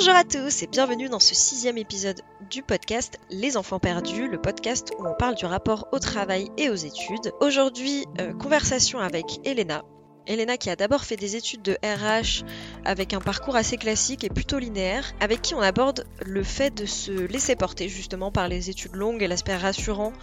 Bonjour 0.00 0.16
à 0.16 0.24
tous 0.24 0.62
et 0.62 0.66
bienvenue 0.66 1.10
dans 1.10 1.20
ce 1.20 1.34
sixième 1.34 1.76
épisode 1.76 2.22
du 2.48 2.62
podcast 2.62 3.20
Les 3.28 3.58
enfants 3.58 3.78
perdus, 3.78 4.28
le 4.28 4.40
podcast 4.40 4.94
où 4.98 5.06
on 5.06 5.12
parle 5.12 5.34
du 5.34 5.44
rapport 5.44 5.88
au 5.92 5.98
travail 5.98 6.50
et 6.56 6.70
aux 6.70 6.74
études. 6.74 7.34
Aujourd'hui, 7.40 8.06
euh, 8.18 8.32
conversation 8.32 8.98
avec 8.98 9.26
Elena. 9.44 9.84
Elena 10.26 10.56
qui 10.56 10.70
a 10.70 10.76
d'abord 10.76 11.04
fait 11.04 11.16
des 11.16 11.36
études 11.36 11.60
de 11.60 11.76
RH 11.84 12.46
avec 12.86 13.12
un 13.12 13.20
parcours 13.20 13.56
assez 13.56 13.76
classique 13.76 14.24
et 14.24 14.30
plutôt 14.30 14.58
linéaire, 14.58 15.12
avec 15.20 15.42
qui 15.42 15.54
on 15.54 15.60
aborde 15.60 16.06
le 16.24 16.42
fait 16.44 16.70
de 16.74 16.86
se 16.86 17.12
laisser 17.12 17.54
porter 17.54 17.90
justement 17.90 18.32
par 18.32 18.48
les 18.48 18.70
études 18.70 18.96
longues 18.96 19.22
et 19.22 19.28
l'aspect 19.28 19.54
rassurant 19.54 20.14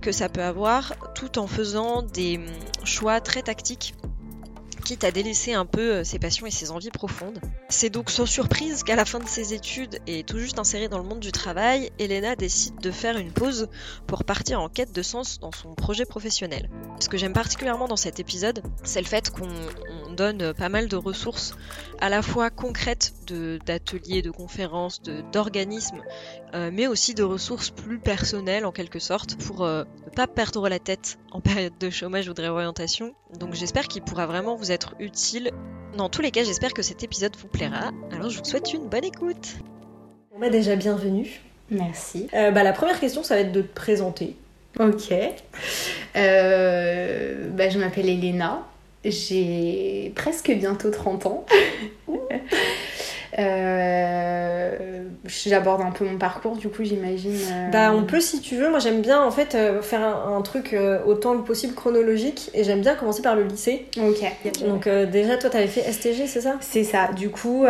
que 0.00 0.10
ça 0.10 0.28
peut 0.28 0.42
avoir, 0.42 0.94
tout 1.14 1.38
en 1.38 1.46
faisant 1.46 2.02
des 2.02 2.38
hum, 2.38 2.46
choix 2.84 3.20
très 3.20 3.42
tactiques 3.42 3.94
à 5.02 5.10
délaisser 5.10 5.54
un 5.54 5.66
peu 5.66 5.96
euh, 5.96 6.04
ses 6.04 6.18
passions 6.18 6.46
et 6.46 6.50
ses 6.50 6.70
envies 6.70 6.90
profondes. 6.90 7.40
C'est 7.68 7.90
donc 7.90 8.10
sans 8.10 8.26
surprise 8.26 8.82
qu'à 8.82 8.96
la 8.96 9.04
fin 9.04 9.18
de 9.18 9.28
ses 9.28 9.54
études 9.54 9.98
et 10.06 10.24
tout 10.24 10.38
juste 10.38 10.58
insérée 10.58 10.88
dans 10.88 10.98
le 10.98 11.04
monde 11.04 11.20
du 11.20 11.32
travail, 11.32 11.90
Elena 11.98 12.36
décide 12.36 12.80
de 12.80 12.90
faire 12.90 13.16
une 13.16 13.32
pause 13.32 13.68
pour 14.06 14.24
partir 14.24 14.60
en 14.60 14.68
quête 14.68 14.92
de 14.92 15.02
sens 15.02 15.38
dans 15.38 15.52
son 15.52 15.74
projet 15.74 16.04
professionnel. 16.04 16.68
Ce 16.98 17.08
que 17.08 17.16
j'aime 17.16 17.32
particulièrement 17.32 17.88
dans 17.88 17.96
cet 17.96 18.20
épisode, 18.20 18.62
c'est 18.82 19.00
le 19.00 19.06
fait 19.06 19.30
qu'on 19.30 19.48
donne 20.14 20.52
pas 20.54 20.68
mal 20.68 20.88
de 20.88 20.96
ressources 20.96 21.54
à 22.00 22.08
la 22.08 22.22
fois 22.22 22.50
concrètes 22.50 23.14
d'ateliers, 23.64 24.22
de, 24.22 24.30
conférences, 24.30 25.02
d'organismes, 25.32 26.02
euh, 26.54 26.70
mais 26.72 26.86
aussi 26.86 27.14
de 27.14 27.22
ressources 27.22 27.70
plus 27.70 27.98
personnelles 27.98 28.64
en 28.64 28.72
quelque 28.72 28.98
sorte 28.98 29.36
pour 29.36 29.64
euh, 29.64 29.84
ne 30.06 30.10
pas 30.10 30.26
perdre 30.26 30.68
la 30.68 30.78
tête 30.78 31.18
en 31.32 31.40
période 31.40 31.72
de 31.78 31.90
chômage 31.90 32.28
ou 32.28 32.34
de 32.34 32.42
réorientation. 32.42 33.14
Donc 33.38 33.54
j'espère 33.54 33.88
qu'il 33.88 34.02
pourra 34.02 34.26
vraiment 34.26 34.56
vous 34.56 34.72
être 34.72 34.94
utile. 34.98 35.50
Dans 35.96 36.08
tous 36.08 36.22
les 36.22 36.30
cas, 36.30 36.44
j'espère 36.44 36.72
que 36.72 36.82
cet 36.82 37.02
épisode 37.02 37.36
vous 37.36 37.48
plaira. 37.48 37.90
Alors 38.12 38.30
je 38.30 38.38
vous 38.38 38.44
souhaite 38.44 38.72
une 38.72 38.88
bonne 38.88 39.04
écoute. 39.04 39.58
Bon 40.32 40.38
bah 40.38 40.50
déjà 40.50 40.76
bienvenue. 40.76 41.40
Merci. 41.70 42.28
Euh, 42.34 42.50
bah, 42.50 42.62
la 42.62 42.72
première 42.72 42.98
question, 42.98 43.22
ça 43.22 43.36
va 43.36 43.42
être 43.42 43.52
de 43.52 43.62
te 43.62 43.74
présenter. 43.74 44.36
Ok. 44.78 45.12
Euh, 46.16 47.48
bah, 47.50 47.68
je 47.68 47.78
m'appelle 47.78 48.08
Elena. 48.08 48.66
J'ai 49.04 50.12
presque 50.14 50.50
bientôt 50.50 50.90
30 50.90 51.26
ans. 51.26 51.46
Euh, 53.38 55.04
J'aborde 55.26 55.82
un 55.82 55.90
peu 55.90 56.04
mon 56.04 56.18
parcours, 56.18 56.56
du 56.56 56.68
coup, 56.68 56.82
j'imagine. 56.82 57.36
euh, 57.52 57.70
Bah 57.70 57.92
on 57.94 58.02
peut 58.04 58.20
si 58.20 58.40
tu 58.40 58.56
veux. 58.56 58.68
Moi 58.70 58.78
j'aime 58.80 59.00
bien 59.02 59.22
en 59.22 59.30
fait 59.30 59.54
euh, 59.54 59.80
faire 59.82 60.02
un, 60.02 60.36
un 60.36 60.42
truc 60.42 60.74
autant 61.06 61.36
que 61.38 61.46
possible 61.46 61.74
chronologique 61.74 62.50
et 62.54 62.64
j'aime 62.64 62.80
bien 62.80 62.94
commencer 62.94 63.22
par 63.22 63.36
le 63.36 63.44
lycée. 63.44 63.86
Ok. 63.98 64.22
Donc 64.66 64.88
déjà 64.88 65.36
toi 65.36 65.50
t'avais 65.50 65.66
fait 65.68 65.82
STG 65.82 66.26
c'est 66.26 66.40
ça? 66.40 66.56
C'est 66.60 66.84
ça. 66.84 67.08
Du 67.12 67.30
coup, 67.30 67.64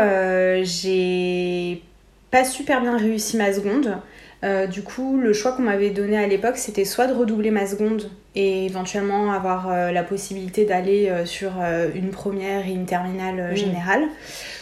j'ai 0.63 1.83
pas 2.31 2.45
super 2.45 2.81
bien 2.81 2.97
réussi 2.97 3.37
ma 3.37 3.53
seconde. 3.53 3.97
Euh, 4.43 4.67
du 4.67 4.83
coup, 4.83 5.19
le 5.19 5.33
choix 5.33 5.53
qu'on 5.53 5.63
m'avait 5.63 5.91
donné 5.91 6.17
à 6.17 6.27
l'époque, 6.27 6.57
c'était 6.57 6.87
soit 6.87 7.07
de 7.07 7.13
redoubler 7.13 7.51
ma 7.51 7.67
seconde 7.67 8.11
et 8.35 8.65
éventuellement 8.65 9.33
avoir 9.33 9.71
euh, 9.71 9.91
la 9.91 10.03
possibilité 10.03 10.65
d'aller 10.65 11.09
euh, 11.09 11.27
sur 11.27 11.53
une 11.95 12.11
première 12.11 12.67
et 12.67 12.71
une 12.71 12.87
terminale 12.87 13.41
euh, 13.41 13.53
Mm. 13.53 13.57
générale, 13.57 14.03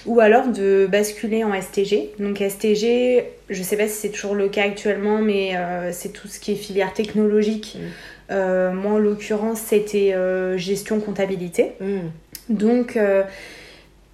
ou 0.07 0.21
alors 0.21 0.49
de 0.49 0.89
basculer 0.91 1.45
en 1.45 1.53
STG. 1.61 2.11
Donc 2.19 2.39
STG, 2.39 3.25
je 3.51 3.63
sais 3.63 3.77
pas 3.77 3.87
si 3.87 3.95
c'est 3.95 4.09
toujours 4.09 4.35
le 4.35 4.49
cas 4.49 4.65
actuellement, 4.65 5.19
mais 5.19 5.53
c'est 5.93 6.13
tout 6.13 6.29
ce 6.29 6.41
qui 6.41 6.53
est 6.53 6.57
filière 6.57 6.93
technologique. 6.93 7.77
Mm. 7.79 7.87
Euh, 8.31 8.73
moi, 8.73 8.93
en 8.93 8.99
l'occurrence, 8.99 9.61
c'était 9.61 10.15
gestion 10.57 11.01
comptabilité. 11.01 11.73
Hmm. 11.81 12.09
Donc, 12.49 12.99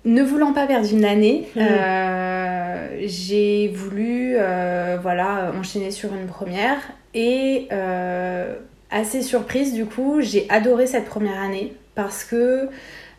ne 0.04 0.22
voulant 0.22 0.52
pas 0.52 0.66
perdre 0.66 0.88
une 0.92 1.04
année, 1.04 1.48
Mhm. 1.56 1.62
euh, 1.62 2.88
j'ai 3.06 3.68
voulu 3.68 4.34
euh, 4.36 4.98
voilà, 5.00 5.52
enchaîner 5.58 5.90
sur 5.90 6.14
une 6.14 6.26
première. 6.26 6.78
Et 7.14 7.68
euh, 7.72 8.54
assez 8.90 9.22
surprise, 9.22 9.72
du 9.72 9.86
coup, 9.86 10.20
j'ai 10.20 10.46
adoré 10.48 10.86
cette 10.86 11.06
première 11.06 11.40
année 11.40 11.72
parce 11.94 12.24
que 12.24 12.68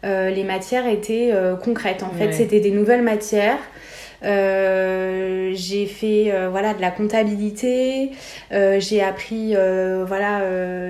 les 0.04 0.44
matières 0.44 0.86
étaient 0.88 1.34
concrètes. 1.64 2.04
En 2.04 2.12
fait, 2.12 2.32
c'était 2.32 2.60
des 2.60 2.70
nouvelles 2.70 3.02
matières. 3.02 3.58
Euh, 4.24 5.52
j'ai 5.54 5.86
fait 5.86 6.32
euh, 6.32 6.50
voilà 6.50 6.74
de 6.74 6.82
la 6.82 6.92
comptabilité, 6.92 8.12
euh, 8.52 8.80
j'ai 8.80 9.02
appris 9.02 9.56
voilà 10.08 10.42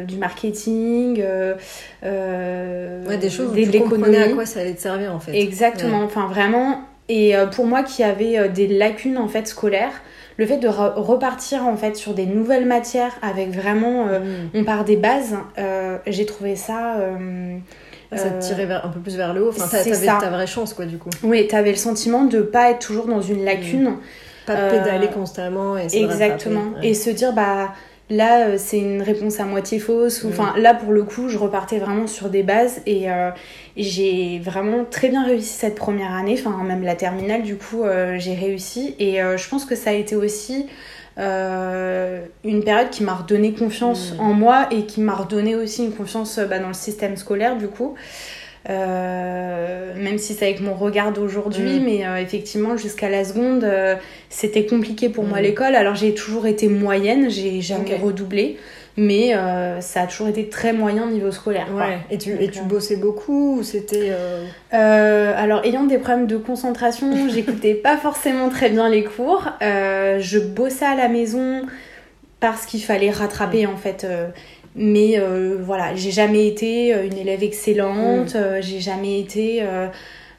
du 0.06 0.18
marketing, 0.18 1.22
Ouais 2.04 3.18
des 3.18 3.30
choses 3.30 3.52
où 3.52 3.56
de 3.56 3.64
tu 3.72 3.80
comprenais 3.80 4.24
à 4.24 4.30
quoi 4.30 4.46
ça 4.46 4.60
allait 4.62 4.74
te 4.74 4.82
servir 4.82 5.14
en 5.14 5.20
fait. 5.20 5.36
Exactement, 5.36 6.02
enfin 6.04 6.28
vraiment. 6.28 6.82
Et 7.08 7.34
pour 7.54 7.66
moi 7.68 7.84
qui 7.84 8.04
avait 8.04 8.50
des 8.50 8.68
lacunes 8.68 9.18
en 9.18 9.28
fait 9.28 9.48
scolaires, 9.48 10.02
le 10.38 10.46
fait 10.48 10.58
de 10.58 10.68
re- 10.68 10.94
repartir 10.96 11.66
en 11.66 11.78
fait 11.78 11.96
sur 11.96 12.14
des 12.14 12.26
nouvelles 12.26 12.66
matières 12.66 13.14
avec 13.22 13.50
vraiment, 13.52 14.06
Hmm. 14.06 14.50
on 14.56 14.64
part 14.64 14.86
des 14.86 14.98
bases, 14.98 15.36
j'ai 16.08 16.26
trouvé 16.26 16.56
ça. 16.56 16.98
Ça 18.14 18.30
te 18.30 18.36
euh, 18.36 18.40
tirait 18.40 18.66
vers- 18.66 18.86
un 18.86 18.90
peu 18.90 19.00
plus 19.00 19.16
vers 19.18 19.34
le 19.34 19.44
haut. 19.46 19.50
Enfin 19.50 19.68
t'avais 19.68 20.06
ta 20.06 20.30
vraie 20.30 20.48
chance 20.48 20.74
quoi 20.74 20.86
du 20.86 20.98
coup. 20.98 21.10
Oui, 21.24 21.48
t'avais 21.48 21.72
le 21.72 21.76
sentiment 21.78 22.26
de 22.26 22.42
pas 22.42 22.72
être 22.72 22.80
toujours 22.80 23.06
dans 23.08 23.22
une 23.22 23.44
lacune. 23.46 23.96
Pas 24.46 24.56
de 24.56 24.60
Euh, 24.62 24.70
pédaler 24.84 25.08
constamment 25.08 25.78
et 25.78 25.88
Exactement. 25.92 26.62
Ouais. 26.80 26.90
Et 26.90 26.94
se 26.94 27.10
dire, 27.10 27.34
bah 27.34 27.74
là, 28.12 28.46
euh, 28.50 28.56
c'est 28.60 28.78
une 28.78 29.02
réponse 29.02 29.40
à 29.40 29.46
moitié 29.46 29.80
fausse. 29.80 30.24
Ou 30.24 30.28
Mm. 30.28 30.32
enfin, 30.32 30.54
là, 30.60 30.76
pour 30.76 30.94
le 30.94 31.02
coup, 31.04 31.30
je 31.30 31.38
repartais 31.40 31.80
vraiment 31.80 32.06
sur 32.06 32.30
des 32.30 32.44
bases 32.44 32.82
et 32.86 33.10
euh, 33.12 33.32
j'ai 33.76 34.40
vraiment 34.44 34.86
très 34.90 35.10
bien 35.10 35.26
réussi 35.26 35.50
cette 35.54 35.74
première 35.76 36.14
année. 36.14 36.36
Enfin, 36.40 36.64
même 36.64 36.84
la 36.84 36.94
terminale, 36.96 37.42
du 37.42 37.56
coup, 37.56 37.84
euh, 37.84 38.18
j'ai 38.20 38.36
réussi. 38.36 38.96
Et 39.00 39.22
euh, 39.22 39.36
je 39.38 39.50
pense 39.50 39.66
que 39.66 39.76
ça 39.76 39.90
a 39.90 39.94
été 39.94 40.16
aussi. 40.16 40.68
Euh, 41.18 42.22
une 42.44 42.64
période 42.64 42.90
qui 42.90 43.04
m'a 43.04 43.14
redonné 43.16 43.54
confiance 43.54 44.14
Mm. 44.14 44.20
en 44.20 44.34
moi 44.34 44.68
et 44.72 44.86
qui 44.86 45.00
m'a 45.02 45.14
redonné 45.16 45.56
aussi 45.56 45.86
une 45.86 45.94
confiance 45.94 46.38
euh, 46.38 46.46
bah, 46.46 46.60
dans 46.60 46.68
le 46.70 46.74
système 46.74 47.16
scolaire 47.18 47.58
du 47.58 47.68
coup 47.68 47.96
Euh, 48.68 49.94
même 49.96 50.18
si 50.18 50.34
c'est 50.34 50.46
avec 50.46 50.60
mon 50.60 50.74
regard 50.74 51.12
d'aujourd'hui, 51.14 51.80
Mm. 51.80 51.84
mais 51.86 52.06
euh, 52.08 52.18
effectivement 52.18 52.78
jusqu'à 52.78 53.10
la 53.10 53.24
seconde, 53.24 53.64
euh, 53.64 53.96
c'était 54.30 54.66
compliqué 54.66 55.10
pour 55.10 55.24
moi 55.24 55.40
Mm. 55.40 55.44
l'école. 55.44 55.76
Alors 55.76 55.94
j'ai 55.96 56.14
toujours 56.16 56.48
été 56.48 56.68
moyenne, 56.68 57.30
j'ai 57.30 57.62
jamais 57.62 57.96
redoublé, 57.96 58.58
mais 58.98 59.36
euh, 59.36 59.82
ça 59.82 60.02
a 60.02 60.08
toujours 60.08 60.28
été 60.30 60.48
très 60.48 60.72
moyen 60.74 61.08
niveau 61.08 61.32
scolaire. 61.32 61.68
quoi. 61.72 61.88
Et 62.10 62.18
tu, 62.18 62.32
et 62.40 62.50
tu 62.50 62.60
euh, 62.60 62.64
bossais 62.64 62.96
beaucoup 62.96 63.58
ou 63.60 63.64
c'était. 63.64 64.10
euh, 64.12 64.46
Euh, 64.74 65.34
alors, 65.36 65.64
ayant 65.66 65.84
des 65.84 65.98
problèmes 65.98 66.28
de 66.28 66.38
concentration, 66.38 67.28
j'écoutais 67.34 67.74
pas 67.74 67.98
forcément 67.98 68.50
très 68.50 68.70
bien 68.70 68.88
les 68.90 69.04
cours. 69.04 69.50
Je 69.62 70.40
bossais 70.40 70.86
à 70.86 70.96
la 70.96 71.10
maison 71.10 71.64
parce 72.40 72.66
qu'il 72.66 72.84
fallait 72.84 73.12
rattraper 73.12 73.66
en 73.66 73.78
fait. 73.78 74.06
mais 74.76 75.20
voilà, 75.62 75.96
j'ai 75.96 76.12
jamais 76.12 76.48
été 76.48 76.92
une 77.06 77.18
élève 77.18 77.44
excellente. 77.44 78.36
euh, 78.36 78.60
j'ai 78.62 78.80
jamais 78.80 79.20
été. 79.20 79.64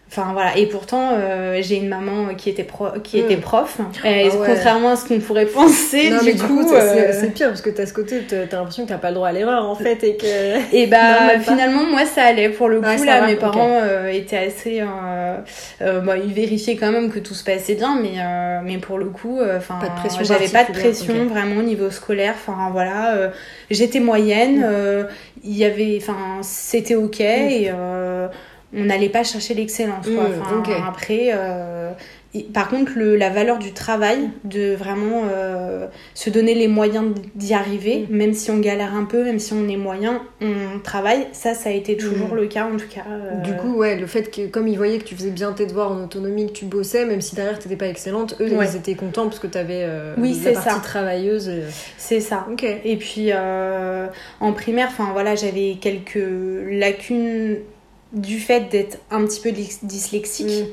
Enfin 0.08 0.30
voilà, 0.32 0.56
et 0.56 0.66
pourtant 0.66 1.10
euh, 1.14 1.58
j'ai 1.62 1.76
une 1.76 1.88
maman 1.88 2.34
qui 2.36 2.48
était, 2.48 2.62
pro 2.62 2.86
qui 3.02 3.16
Mm. 3.20 3.24
était 3.24 3.36
prof, 3.38 3.78
Et 4.04 4.28
Ah 4.30 4.36
ouais. 4.36 4.46
contrairement 4.46 4.90
à 4.92 4.96
ce 4.96 5.06
qu'on 5.08 5.18
pourrait 5.18 5.46
penser. 5.46 6.10
Non 6.10 6.20
du 6.20 6.26
mais 6.26 6.32
du 6.34 6.42
coup, 6.42 6.72
euh, 6.72 7.10
c'est 7.12 7.34
pire 7.34 7.48
parce 7.48 7.60
que 7.60 7.70
t'as 7.70 7.86
ce 7.86 7.92
côté, 7.92 8.22
t'as 8.28 8.56
l'impression 8.56 8.84
que 8.84 8.90
t'as 8.90 8.98
pas 8.98 9.08
le 9.08 9.16
droit 9.16 9.28
à 9.28 9.32
l'erreur 9.32 9.64
en 9.68 9.74
fait 9.74 10.04
et 10.04 10.16
que. 10.16 10.74
Et 10.74 10.86
bah 10.92 10.96
Non, 11.20 11.26
même 11.26 11.42
pas. 11.42 11.50
finalement 11.52 11.84
moi 11.84 12.06
ça 12.06 12.22
allait 12.22 12.50
pour 12.50 12.68
le 12.68 12.80
coup 12.80 13.02
là 13.04 13.20
va, 13.22 13.26
mes 13.26 13.34
parents 13.36 13.80
euh, 13.82 14.08
étaient 14.08 14.36
assez 14.38 14.80
bah, 15.80 16.16
ils 16.16 16.32
vérifiaient 16.32 16.76
quand 16.76 16.92
même 16.92 17.10
que 17.10 17.18
tout 17.18 17.34
se 17.34 17.44
passait 17.44 17.74
bien 17.74 17.98
mais 18.00 18.20
euh, 18.20 18.60
mais 18.64 18.78
pour 18.78 18.98
le 18.98 19.06
coup 19.06 19.40
enfin 19.56 19.78
j'avais 20.22 20.48
pas 20.48 20.64
de 20.64 20.72
pression 20.72 21.26
vraiment 21.26 21.56
au 21.60 21.62
niveau 21.64 21.90
scolaire 21.90 22.34
enfin 22.36 22.70
voilà 22.72 23.14
euh, 23.14 23.28
j'étais 23.70 24.00
moyenne 24.00 24.60
Mm. 24.60 24.64
euh, 24.64 25.04
il 25.44 25.56
y 25.56 25.64
avait 25.64 25.98
enfin 26.00 26.38
c'était 26.42 26.94
ok 26.94 27.20
et 27.20 27.70
euh, 27.70 27.95
on 28.76 28.84
n'allait 28.84 29.08
pas 29.08 29.24
chercher 29.24 29.54
l'excellence 29.54 30.06
Mm, 30.06 30.18
Enfin, 30.18 30.58
ok. 30.58 30.68
après 30.86 31.30
euh, 31.32 31.90
par 32.52 32.68
contre, 32.68 32.92
le, 32.96 33.16
la 33.16 33.30
valeur 33.30 33.58
du 33.58 33.72
travail, 33.72 34.28
de 34.44 34.74
vraiment 34.74 35.22
euh, 35.32 35.86
se 36.12 36.28
donner 36.28 36.52
les 36.54 36.68
moyens 36.68 37.14
d'y 37.34 37.54
arriver, 37.54 38.04
même 38.10 38.34
si 38.34 38.50
on 38.50 38.58
galère 38.58 38.94
un 38.94 39.04
peu, 39.04 39.24
même 39.24 39.38
si 39.38 39.54
on 39.54 39.66
est 39.70 39.78
moyen, 39.78 40.20
on 40.42 40.78
travaille. 40.84 41.28
Ça, 41.32 41.54
ça 41.54 41.70
a 41.70 41.72
été 41.72 41.96
toujours 41.96 42.34
Mm. 42.34 42.36
le 42.36 42.46
cas 42.46 42.66
en 42.66 42.76
tout 42.76 42.88
cas. 42.94 43.04
euh, 43.10 43.40
Du 43.40 43.54
coup, 43.56 43.76
ouais, 43.76 43.96
le 43.96 44.06
fait 44.06 44.30
que 44.30 44.48
comme 44.48 44.68
ils 44.68 44.76
voyaient 44.76 44.98
que 44.98 45.04
tu 45.04 45.14
faisais 45.14 45.30
bien 45.30 45.52
tes 45.52 45.64
devoirs 45.64 45.92
en 45.92 46.04
autonomie, 46.04 46.48
que 46.48 46.52
tu 46.52 46.66
bossais, 46.66 47.06
même 47.06 47.22
si 47.22 47.34
derrière 47.36 47.58
t'étais 47.58 47.76
pas 47.76 47.88
excellente, 47.88 48.36
eux 48.40 48.50
Ouais. 48.54 48.66
ils 48.70 48.76
étaient 48.76 48.96
contents 48.96 49.24
parce 49.28 49.38
que 49.38 49.46
t'avais 49.46 49.84
euh, 49.86 50.14
Oui, 50.18 50.38
la 50.44 50.52
partie 50.52 50.68
ça. 50.68 50.78
travailleuse. 50.80 51.50
c'est 51.96 52.20
ça. 52.20 52.46
Ok. 52.52 52.64
Et 52.84 52.96
puis 52.98 53.30
en 53.32 54.52
primaire, 54.52 54.88
enfin 54.90 55.08
voilà, 55.14 55.36
j'avais 55.36 55.78
quelques 55.80 56.18
lacunes 56.70 57.56
du 58.16 58.40
fait 58.40 58.68
d'être 58.70 58.98
un 59.10 59.24
petit 59.24 59.40
peu 59.40 59.50
dys- 59.50 59.84
dyslexique. 59.84 60.64
Mm. 60.64 60.66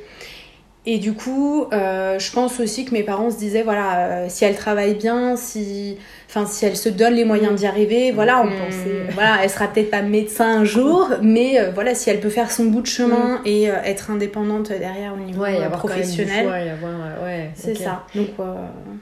Et 0.86 0.98
du 0.98 1.14
coup, 1.14 1.68
euh, 1.72 2.20
je 2.20 2.32
pense 2.32 2.60
aussi 2.60 2.84
que 2.84 2.92
mes 2.92 3.04
parents 3.04 3.32
se 3.32 3.38
disaient, 3.38 3.64
voilà, 3.64 4.24
euh, 4.24 4.26
si 4.30 4.44
elle 4.44 4.56
travaille 4.56 4.96
bien, 4.96 5.38
si, 5.38 5.98
enfin, 6.36 6.48
si 6.48 6.66
elle 6.66 6.76
se 6.76 6.90
donne 6.90 7.14
les 7.14 7.26
moyens 7.26 7.54
d'y 7.60 7.68
arriver, 7.68 8.12
voilà, 8.12 8.42
on, 8.42 8.50
compenser. 8.50 9.02
voilà, 9.14 9.38
elle 9.44 9.50
sera 9.52 9.68
peut-être 9.68 9.92
pas 9.92 10.02
médecin 10.02 10.62
un 10.62 10.66
jour, 10.66 11.10
mais 11.22 11.60
euh, 11.60 11.70
voilà, 11.72 11.94
si 11.94 12.10
elle 12.10 12.20
peut 12.20 12.30
faire 12.30 12.50
son 12.50 12.66
bout 12.66 12.82
de 12.82 12.88
chemin 12.88 13.40
et 13.46 13.70
euh, 13.70 13.76
être 13.84 14.10
indépendante 14.10 14.70
derrière 14.70 15.14
au 15.14 15.18
niveau 15.18 15.42
Ouais, 15.44 15.54
y 15.54 15.58
euh, 15.58 15.66
avoir 15.66 15.80
professionnel, 15.80 16.46
choix, 16.46 16.60
y 16.60 16.70
avoir, 16.70 17.24
ouais, 17.24 17.52
c'est 17.54 17.76
ça. 17.76 18.04
Donc, 18.16 18.30
euh, 18.40 18.56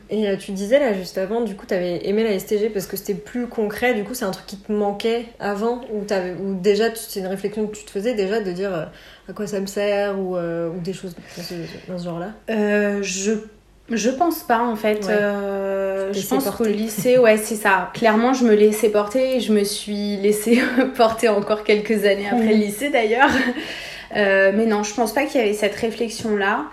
Et 0.09 0.37
tu 0.37 0.51
disais 0.51 0.79
là 0.79 0.93
juste 0.93 1.17
avant, 1.17 1.39
du 1.41 1.55
coup, 1.55 1.65
t'avais 1.65 2.05
aimé 2.07 2.23
la 2.25 2.37
STG 2.37 2.69
parce 2.69 2.85
que 2.85 2.97
c'était 2.97 3.13
plus 3.13 3.47
concret. 3.47 3.93
Du 3.93 4.03
coup, 4.03 4.13
c'est 4.13 4.25
un 4.25 4.31
truc 4.31 4.45
qui 4.45 4.57
te 4.57 4.71
manquait 4.71 5.25
avant 5.39 5.81
ou, 5.93 6.03
t'avais- 6.03 6.33
ou 6.33 6.55
déjà, 6.55 6.89
tu- 6.89 6.99
c'est 7.07 7.21
une 7.21 7.27
réflexion 7.27 7.65
que 7.67 7.75
tu 7.77 7.85
te 7.85 7.91
faisais 7.91 8.13
déjà 8.13 8.41
de 8.41 8.51
dire 8.51 8.71
à 9.29 9.33
quoi 9.33 9.47
ça 9.47 9.59
me 9.61 9.67
sert 9.67 10.19
ou, 10.19 10.35
ou 10.35 10.79
des 10.83 10.91
choses 10.93 11.15
dans 11.15 11.43
ce, 11.43 11.53
ce 11.97 12.03
genre-là? 12.03 12.33
Je 13.01 13.31
je 13.89 14.09
pense 14.09 14.43
pas 14.43 14.59
en 14.59 14.75
fait. 14.75 15.05
Ouais. 15.05 15.11
Euh, 15.11 16.13
je 16.13 16.25
pense 16.27 16.43
porter. 16.45 16.63
qu'au 16.63 16.69
lycée, 16.69 17.17
ouais, 17.17 17.37
c'est 17.37 17.55
ça. 17.55 17.91
Clairement, 17.93 18.33
je 18.33 18.45
me 18.45 18.53
laissais 18.53 18.89
porter 18.89 19.37
et 19.37 19.39
je 19.39 19.53
me 19.53 19.63
suis 19.63 20.17
laissée 20.17 20.61
porter 20.95 21.29
encore 21.29 21.63
quelques 21.63 22.05
années 22.05 22.27
après 22.27 22.53
le 22.53 22.55
lycée 22.55 22.89
d'ailleurs. 22.89 23.29
Euh, 24.15 24.51
mais 24.53 24.65
non, 24.65 24.83
je 24.83 24.93
pense 24.93 25.13
pas 25.13 25.25
qu'il 25.25 25.39
y 25.39 25.43
avait 25.43 25.53
cette 25.53 25.75
réflexion 25.75 26.35
là. 26.35 26.65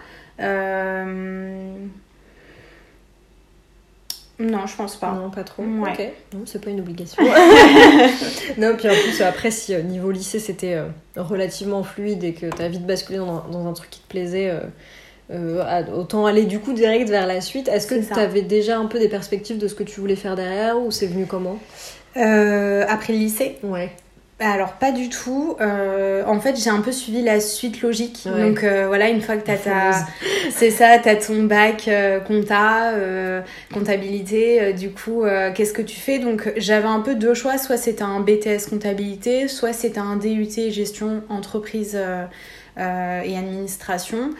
Non, 4.41 4.67
je 4.67 4.77
pense 4.77 4.97
pas. 4.97 5.13
Non, 5.13 5.31
pas 5.31 5.43
trop. 5.43 5.65
Ouais. 5.65 5.91
Ok. 5.91 6.13
Non, 6.33 6.41
c'est 6.45 6.63
pas 6.63 6.71
une 6.71 6.81
obligation. 6.81 7.23
non, 8.59 8.77
puis 8.77 8.89
en 8.89 8.93
plus, 8.93 9.21
après, 9.21 9.51
si 9.51 9.75
euh, 9.75 9.83
niveau 9.83 10.13
lycée 10.13 10.39
c'était 10.39 10.75
euh, 10.75 10.87
relativement 11.17 11.83
fluide 11.83 12.23
et 12.23 12.35
que 12.35 12.47
t'as 12.47 12.69
vite 12.69 12.87
basculé 12.87 13.19
dans, 13.19 13.45
dans 13.49 13.67
un 13.67 13.73
truc 13.73 13.91
qui 13.91 14.01
te 14.01 14.09
plaisait, 14.09 14.53
euh, 15.31 15.83
autant 15.95 16.27
aller 16.27 16.45
du 16.45 16.59
coup 16.59 16.73
direct 16.73 17.09
vers 17.09 17.27
la 17.27 17.41
suite. 17.41 17.69
Est-ce 17.69 17.87
que 17.87 17.97
C'est 17.97 18.09
ça. 18.09 18.15
t'avais 18.15 18.43
déjà 18.43 18.79
un 18.79 18.87
peu 18.87 18.99
des 18.99 19.09
perspectives 19.09 19.59
de 19.59 19.69
ce 19.69 19.75
que 19.75 19.83
tu 19.83 20.01
voulais 20.01 20.17
faire 20.17 20.37
derrière 20.37 20.79
ou 20.79 20.91
c'est 20.91 21.07
venu 21.07 21.27
comment? 21.27 21.59
Euh, 22.17 22.85
après 22.89 23.13
le 23.13 23.19
lycée, 23.21 23.59
Ouais. 23.63 23.91
Alors 24.41 24.75
pas 24.75 24.93
du 24.93 25.09
tout. 25.09 25.57
Euh, 25.61 26.23
en 26.25 26.39
fait, 26.39 26.55
j'ai 26.57 26.71
un 26.71 26.81
peu 26.81 26.93
suivi 26.93 27.23
la 27.23 27.41
suite 27.41 27.83
logique. 27.83 28.23
Ouais. 28.27 28.49
Donc 28.49 28.63
euh, 28.63 28.85
voilà, 28.87 29.09
une 29.09 29.21
fois 29.21 29.37
que 29.37 29.45
t'as 29.45 29.57
ta, 29.57 29.91
c'est 30.51 30.71
ça, 30.71 30.97
t'as 31.03 31.17
ton 31.17 31.43
bac 31.43 31.89
euh, 31.89 32.21
compta, 32.21 32.93
comptabilité. 33.75 34.73
du 34.75 34.91
coup, 34.91 35.25
qu'est-ce 35.55 35.73
que 35.73 35.83
tu 35.83 35.97
fais? 35.99 36.21
Donc 36.21 36.53
j'avais 36.57 36.87
un 36.87 37.01
peu 37.01 37.17
deux 37.17 37.35
choix. 37.35 37.59
Soit 37.59 37.77
c'était 37.77 38.03
un 38.03 38.21
BTS 38.21 38.69
comptabilité, 38.71 39.49
soit 39.49 39.73
c'était 39.73 39.99
un 39.99 40.17
DUT 40.17 40.71
gestion 40.71 41.23
entreprise 41.29 41.99
et 42.79 43.37
administration. 43.37 44.31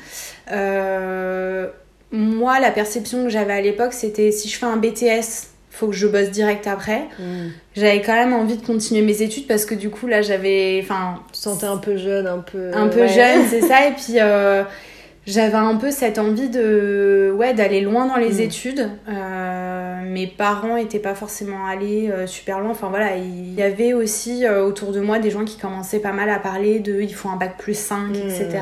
Euh, 0.53 1.69
moi, 2.11 2.59
la 2.61 2.71
perception 2.71 3.25
que 3.25 3.31
j'avais 3.31 3.53
à 3.53 3.61
l'époque, 3.61 3.93
c'était 3.93 4.33
si 4.33 4.49
je 4.49 4.57
fais 4.57 4.67
un 4.67 4.77
BTS, 4.77 5.49
faut 5.71 5.89
que 5.89 5.95
je 5.95 6.07
bosse 6.07 6.31
direct 6.31 6.67
après. 6.67 7.03
Hmm. 7.19 7.51
J'avais 7.77 8.03
quand 8.03 8.15
même 8.15 8.33
envie 8.33 8.57
de 8.57 8.67
continuer 8.67 9.03
mes 9.03 9.23
études 9.23 9.47
parce 9.47 9.65
que 9.65 9.75
du 9.75 9.91
coup 9.91 10.07
là 10.09 10.23
j'avais, 10.23 10.81
enfin, 10.83 11.21
sentais 11.33 11.67
un 11.67 11.77
peu 11.77 11.97
jeune, 11.97 12.27
un 12.27 12.39
peu. 12.39 12.71
un 12.75 12.89
peu 12.89 13.03
ouais. 13.03 13.09
jeune, 13.09 13.47
c'est 13.51 13.61
ça. 13.61 13.87
Et 13.87 13.93
puis 13.93 14.15
euh, 14.19 14.65
j'avais 15.29 15.55
un 15.57 15.77
peu 15.77 15.91
cette 15.91 16.19
envie 16.19 16.49
de, 16.49 17.33
ouais, 17.37 17.55
d'aller 17.55 17.81
loin 17.83 18.07
dans 18.07 18.17
les 18.17 18.39
Mm. 18.39 18.41
études. 18.41 18.91
Euh, 19.09 20.01
mes 20.05 20.27
parents 20.27 20.77
étaient 20.77 20.99
pas 20.99 21.15
forcément 21.15 21.67
allés 21.67 22.11
euh, 22.11 22.27
super 22.27 22.61
loin. 22.61 22.71
Enfin 22.71 22.89
voilà, 22.89 23.17
il 23.17 23.55
y 23.55 23.63
avait 23.63 23.93
aussi 23.93 24.45
euh, 24.47 24.65
autour 24.65 24.91
de 24.93 25.01
moi 25.01 25.19
des 25.19 25.31
gens 25.31 25.45
qui 25.45 25.59
commençaient 25.59 26.01
pas 26.01 26.13
mal 26.13 26.31
à 26.31 26.39
parler 26.39 26.81
de, 26.81 27.01
il 27.01 27.15
faut 27.15 27.29
un 27.29 27.37
bac 27.37 27.57
plus 27.59 27.79
5, 27.79 28.09
Mm. 28.09 28.15
etc. 28.17 28.59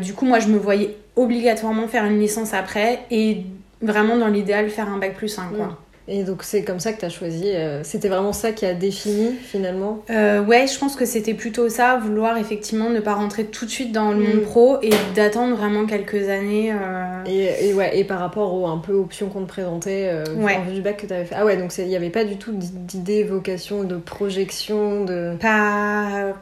Du 0.00 0.12
coup 0.14 0.26
moi 0.26 0.38
je 0.38 0.48
me 0.48 0.58
voyais 0.58 0.96
obligatoirement 1.16 1.86
faire 1.88 2.04
une 2.04 2.18
licence 2.18 2.52
après 2.54 3.00
et 3.10 3.42
vraiment 3.80 4.16
dans 4.16 4.28
l'idéal 4.28 4.68
faire 4.70 4.88
un 4.88 4.98
bac 4.98 5.14
plus 5.14 5.28
5 5.28 5.50
quoi. 5.56 5.66
Mm. 5.66 5.76
Et 6.08 6.24
donc 6.24 6.42
c'est 6.42 6.62
comme 6.64 6.80
ça 6.80 6.92
que 6.92 7.00
t'as 7.00 7.08
choisi. 7.08 7.44
euh, 7.46 7.82
C'était 7.84 8.08
vraiment 8.08 8.32
ça 8.32 8.50
qui 8.52 8.66
a 8.66 8.74
défini 8.74 9.34
finalement? 9.34 10.00
Euh, 10.10 10.42
ouais, 10.44 10.66
je 10.66 10.76
pense 10.78 10.96
que 10.96 11.04
c'était 11.06 11.34
plutôt 11.34 11.68
ça, 11.68 11.96
vouloir 12.02 12.36
effectivement 12.38 12.90
ne 12.90 12.98
pas 13.00 13.14
rentrer 13.14 13.44
tout 13.44 13.66
de 13.66 13.70
suite 13.70 13.92
dans 13.92 14.10
le 14.10 14.18
Mm. 14.18 14.22
monde 14.24 14.42
pro 14.42 14.78
et 14.82 14.90
d'attendre 15.14 15.54
vraiment 15.56 15.86
quelques 15.86 16.28
années. 16.28 16.72
euh, 16.72 17.24
Et, 17.26 17.68
et 17.68 17.74
ouais, 17.74 17.96
et 17.98 18.04
par 18.04 18.18
rapport 18.18 18.52
aux 18.54 18.66
un 18.66 18.78
peu 18.78 18.94
options 18.94 19.28
qu'on 19.28 19.42
te 19.42 19.48
présentait 19.48 20.10
Ouais. 20.36 20.56
en 20.56 20.62
vue 20.62 20.74
du 20.74 20.80
bac 20.82 20.96
que 20.96 21.06
t'avais 21.06 21.24
fait. 21.24 21.36
Ah 21.38 21.44
ouais, 21.44 21.56
donc 21.56 21.72
il 21.78 21.86
n'y 21.86 21.96
avait 21.96 22.10
pas 22.10 22.24
du 22.24 22.36
tout 22.36 22.52
d'idée, 22.52 23.22
vocation, 23.22 23.84
de 23.84 23.96
projection, 23.96 25.04
de. 25.04 25.36
Pas. 25.40 26.34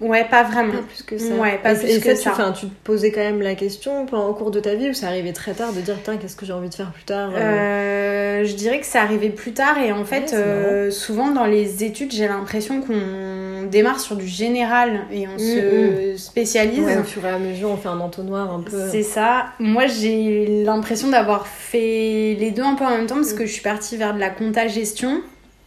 Ouais, 0.00 0.24
pas 0.30 0.42
vraiment. 0.42 0.72
Pas 0.74 0.82
plus 0.82 1.02
que 1.02 1.16
ça. 1.18 1.32
Ouais, 1.34 1.58
pas 1.62 1.72
et, 1.72 1.78
plus 1.78 1.96
et 1.96 2.00
que 2.00 2.14
ça, 2.14 2.34
ça. 2.34 2.52
Tu, 2.52 2.66
te 2.66 2.74
posais 2.84 3.10
quand 3.10 3.20
même 3.20 3.40
la 3.40 3.54
question 3.54 4.04
pendant 4.04 4.28
au 4.28 4.34
cours 4.34 4.50
de 4.50 4.60
ta 4.60 4.74
vie 4.74 4.90
ou 4.90 4.94
ça 4.94 5.06
arrivait 5.06 5.32
très 5.32 5.52
tard 5.54 5.72
de 5.72 5.80
dire 5.80 5.96
Tiens, 6.04 6.18
qu'est-ce 6.18 6.36
que 6.36 6.44
j'ai 6.44 6.52
envie 6.52 6.68
de 6.68 6.74
faire 6.74 6.90
plus 6.92 7.04
tard 7.04 7.30
euh, 7.34 7.38
Euh, 7.38 8.44
je 8.44 8.54
dirais 8.54 8.78
que 8.80 8.84
ça 8.86 9.00
arrivait 9.00 9.30
plus 9.30 9.52
tard 9.52 9.78
et 9.78 9.92
en 9.92 10.04
fait, 10.04 10.32
euh, 10.34 10.90
souvent 10.90 11.30
dans 11.30 11.46
les 11.46 11.82
études, 11.84 12.12
j'ai 12.12 12.28
l'impression 12.28 12.82
qu'on 12.82 13.66
démarre 13.70 13.98
sur 14.00 14.16
du 14.16 14.26
général 14.26 15.00
et 15.10 15.26
on 15.26 15.36
Mm, 15.36 15.38
se 15.38 16.14
spécialise. 16.18 16.84
ouais, 16.84 16.98
au 16.98 17.02
fur 17.04 17.24
et 17.24 17.30
à 17.30 17.38
mesure, 17.38 17.70
on 17.70 17.76
fait 17.78 17.88
un 17.88 17.98
entonnoir 18.00 18.52
un 18.52 18.60
peu. 18.60 18.90
C'est 18.90 19.02
ça. 19.02 19.46
Moi, 19.58 19.86
j'ai 19.86 20.62
l'impression 20.64 21.08
d'avoir 21.08 21.46
fait 21.46 22.36
les 22.38 22.50
deux 22.50 22.62
un 22.62 22.74
peu 22.74 22.84
en 22.84 22.90
même 22.90 23.06
temps 23.06 23.14
parce 23.16 23.32
Mm. 23.32 23.38
que 23.38 23.46
je 23.46 23.52
suis 23.52 23.62
partie 23.62 23.96
vers 23.96 24.12
de 24.14 24.20
la 24.20 24.28
compta 24.30 24.68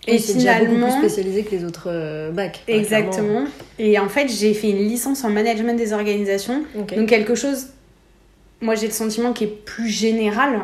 Oui, 0.09 0.15
Et 0.15 0.19
c'est 0.19 0.33
déjà 0.33 0.59
beaucoup 0.59 0.73
finalement, 0.73 0.99
plus 0.99 1.09
spécialisé 1.09 1.43
que 1.43 1.51
les 1.51 1.65
autres 1.65 1.87
euh, 1.87 2.31
bacs. 2.31 2.61
Enfin, 2.67 2.77
Exactement. 2.77 3.43
Et 3.77 3.97
en 3.99 4.09
fait, 4.09 4.27
j'ai 4.27 4.53
fait 4.53 4.69
une 4.69 4.87
licence 4.87 5.23
en 5.23 5.29
management 5.29 5.75
des 5.75 5.93
organisations. 5.93 6.63
Donc 6.75 7.07
quelque 7.07 7.35
chose, 7.35 7.67
moi 8.61 8.75
j'ai 8.75 8.87
le 8.87 8.93
sentiment 8.93 9.31
qui 9.33 9.45
est 9.45 9.47
plus 9.65 9.87
général. 9.89 10.59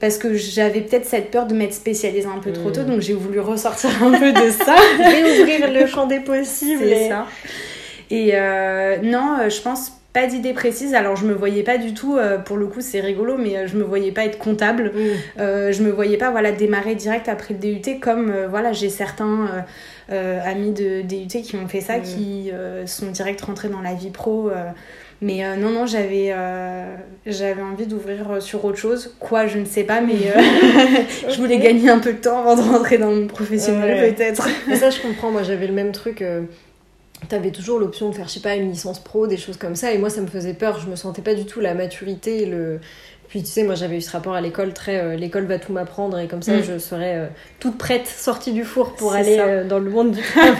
Parce 0.00 0.18
que 0.18 0.34
j'avais 0.34 0.80
peut-être 0.80 1.06
cette 1.06 1.30
peur 1.30 1.46
de 1.46 1.54
m'être 1.54 1.74
spécialisée 1.74 2.28
un 2.28 2.38
peu 2.38 2.52
trop 2.52 2.70
tôt. 2.70 2.82
Donc 2.82 3.00
j'ai 3.00 3.14
voulu 3.14 3.40
ressortir 3.40 3.90
un 4.02 4.18
peu 4.18 4.32
de 4.32 4.50
ça. 4.50 4.76
Réouvrir 4.98 5.72
le 5.72 5.86
champ 5.86 6.06
des 6.06 6.20
possibles. 6.20 6.82
C'est 6.84 7.06
et- 7.06 7.08
ça. 7.08 7.26
Et 8.10 8.30
euh, 8.34 8.98
non, 9.02 9.38
euh, 9.40 9.48
je 9.48 9.60
pense 9.60 9.92
pas 10.14 10.26
d'idée 10.26 10.54
précise. 10.54 10.94
Alors 10.94 11.16
je 11.16 11.26
me 11.26 11.34
voyais 11.34 11.62
pas 11.62 11.76
du 11.76 11.92
tout, 11.92 12.16
euh, 12.16 12.38
pour 12.38 12.56
le 12.56 12.66
coup 12.66 12.80
c'est 12.80 13.00
rigolo, 13.00 13.36
mais 13.36 13.58
euh, 13.58 13.66
je 13.66 13.76
me 13.76 13.82
voyais 13.82 14.12
pas 14.12 14.24
être 14.24 14.38
comptable. 14.38 14.92
Mm. 14.94 15.40
Euh, 15.40 15.72
je 15.72 15.82
me 15.82 15.90
voyais 15.90 16.16
pas 16.16 16.30
voilà 16.30 16.52
démarrer 16.52 16.94
direct 16.94 17.28
après 17.28 17.52
le 17.52 17.60
DUT 17.60 18.00
comme 18.00 18.30
euh, 18.30 18.48
voilà 18.48 18.72
j'ai 18.72 18.88
certains 18.88 19.64
amis 20.10 20.72
de 20.72 21.02
DUT 21.02 21.42
qui 21.42 21.56
ont 21.56 21.68
fait 21.68 21.80
ça 21.80 21.98
Mm. 21.98 22.02
qui 22.02 22.50
sont 22.86 23.10
direct 23.10 23.40
rentrés 23.42 23.68
dans 23.68 23.82
la 23.82 23.94
vie 23.94 24.10
pro 24.10 24.50
mais 25.20 25.44
euh, 25.44 25.56
non 25.56 25.70
non 25.70 25.86
j'avais 25.86 26.32
euh, 26.32 26.96
j'avais 27.26 27.62
envie 27.62 27.86
d'ouvrir 27.86 28.42
sur 28.42 28.64
autre 28.64 28.76
chose 28.78 29.14
quoi 29.20 29.46
je 29.46 29.58
ne 29.58 29.64
sais 29.64 29.84
pas 29.84 30.00
mais 30.00 30.12
euh, 30.36 30.40
je 31.30 31.36
voulais 31.38 31.58
gagner 31.58 31.88
un 31.88 31.98
peu 31.98 32.12
de 32.12 32.18
temps 32.18 32.40
avant 32.40 32.56
de 32.56 32.60
rentrer 32.60 32.98
dans 32.98 33.10
monde 33.10 33.28
professionnel 33.28 34.00
Ouais. 34.00 34.12
peut-être 34.12 34.48
Mais 34.68 34.76
ça, 34.76 34.90
je 34.90 35.00
comprends. 35.00 35.30
Moi, 35.30 35.42
j'avais 35.42 35.66
le 35.66 35.72
même 35.72 35.92
truc. 35.92 36.22
T'avais 37.28 37.50
toujours 37.50 37.78
l'option 37.78 38.10
de 38.10 38.14
faire, 38.14 38.28
je 38.28 38.34
sais 38.34 38.40
pas, 38.40 38.56
une 38.56 38.70
licence 38.70 39.02
pro, 39.02 39.26
des 39.26 39.36
choses 39.36 39.56
comme 39.56 39.76
ça. 39.76 39.92
Et 39.92 39.98
moi, 39.98 40.10
ça 40.10 40.20
me 40.20 40.26
faisait 40.26 40.54
peur. 40.54 40.80
Je 40.80 40.88
me 40.88 40.96
sentais 40.96 41.22
pas 41.22 41.34
du 41.34 41.44
tout 41.46 41.60
la 41.60 41.74
maturité. 41.74 42.42
et 42.42 42.46
Le... 42.46 42.80
Puis, 43.34 43.42
tu 43.42 43.50
sais, 43.50 43.64
moi, 43.64 43.74
j'avais 43.74 43.96
eu 43.96 44.00
ce 44.00 44.12
rapport 44.12 44.34
à 44.34 44.40
l'école 44.40 44.72
très. 44.72 44.96
euh, 45.00 45.16
l'école 45.16 45.46
va 45.46 45.58
tout 45.58 45.72
m'apprendre. 45.72 46.20
Et 46.20 46.28
comme 46.28 46.40
ça, 46.42 46.52
Mm. 46.52 46.62
je 46.62 46.78
serais 46.78 47.16
euh, 47.16 47.26
toute 47.58 47.76
prête, 47.76 48.06
sortie 48.06 48.52
du 48.52 48.62
four 48.62 48.94
pour 48.94 49.12
aller 49.12 49.38
euh, 49.40 49.64
dans 49.64 49.80
le 49.80 49.90
monde 49.90 50.12
du 50.12 50.22
travail. 50.36 50.54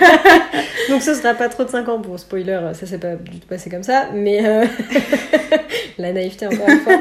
Donc, 0.89 1.01
ce 1.01 1.15
sera 1.15 1.35
pas 1.35 1.49
trop 1.49 1.63
de 1.63 1.69
5 1.71 1.89
ans. 1.89 1.99
Bon, 1.99 2.19
spoiler, 2.19 2.59
ça 2.73 2.85
s'est 2.85 2.99
pas 2.99 3.15
du 3.15 3.39
tout 3.39 3.47
passé 3.47 3.71
comme 3.71 3.85
ça. 3.85 4.09
Mais. 4.13 4.41
la 5.99 6.13
naïveté, 6.13 6.49
encore 6.49 6.69
une 6.69 6.81
fois. 6.81 7.01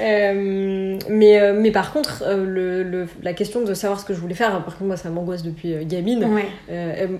Mais, 0.00 1.52
mais 1.52 1.70
par 1.70 1.92
contre, 1.92 2.24
le, 2.34 2.82
le- 2.82 3.06
la 3.22 3.34
question 3.34 3.60
de 3.62 3.74
savoir 3.74 4.00
ce 4.00 4.04
que 4.06 4.14
je 4.14 4.20
voulais 4.20 4.34
faire, 4.34 4.50
par 4.64 4.74
contre, 4.76 4.84
moi, 4.84 4.96
ça 4.96 5.10
m'angoisse 5.10 5.42
depuis 5.42 5.74
gamine. 5.84 6.24
ouais 6.24 6.46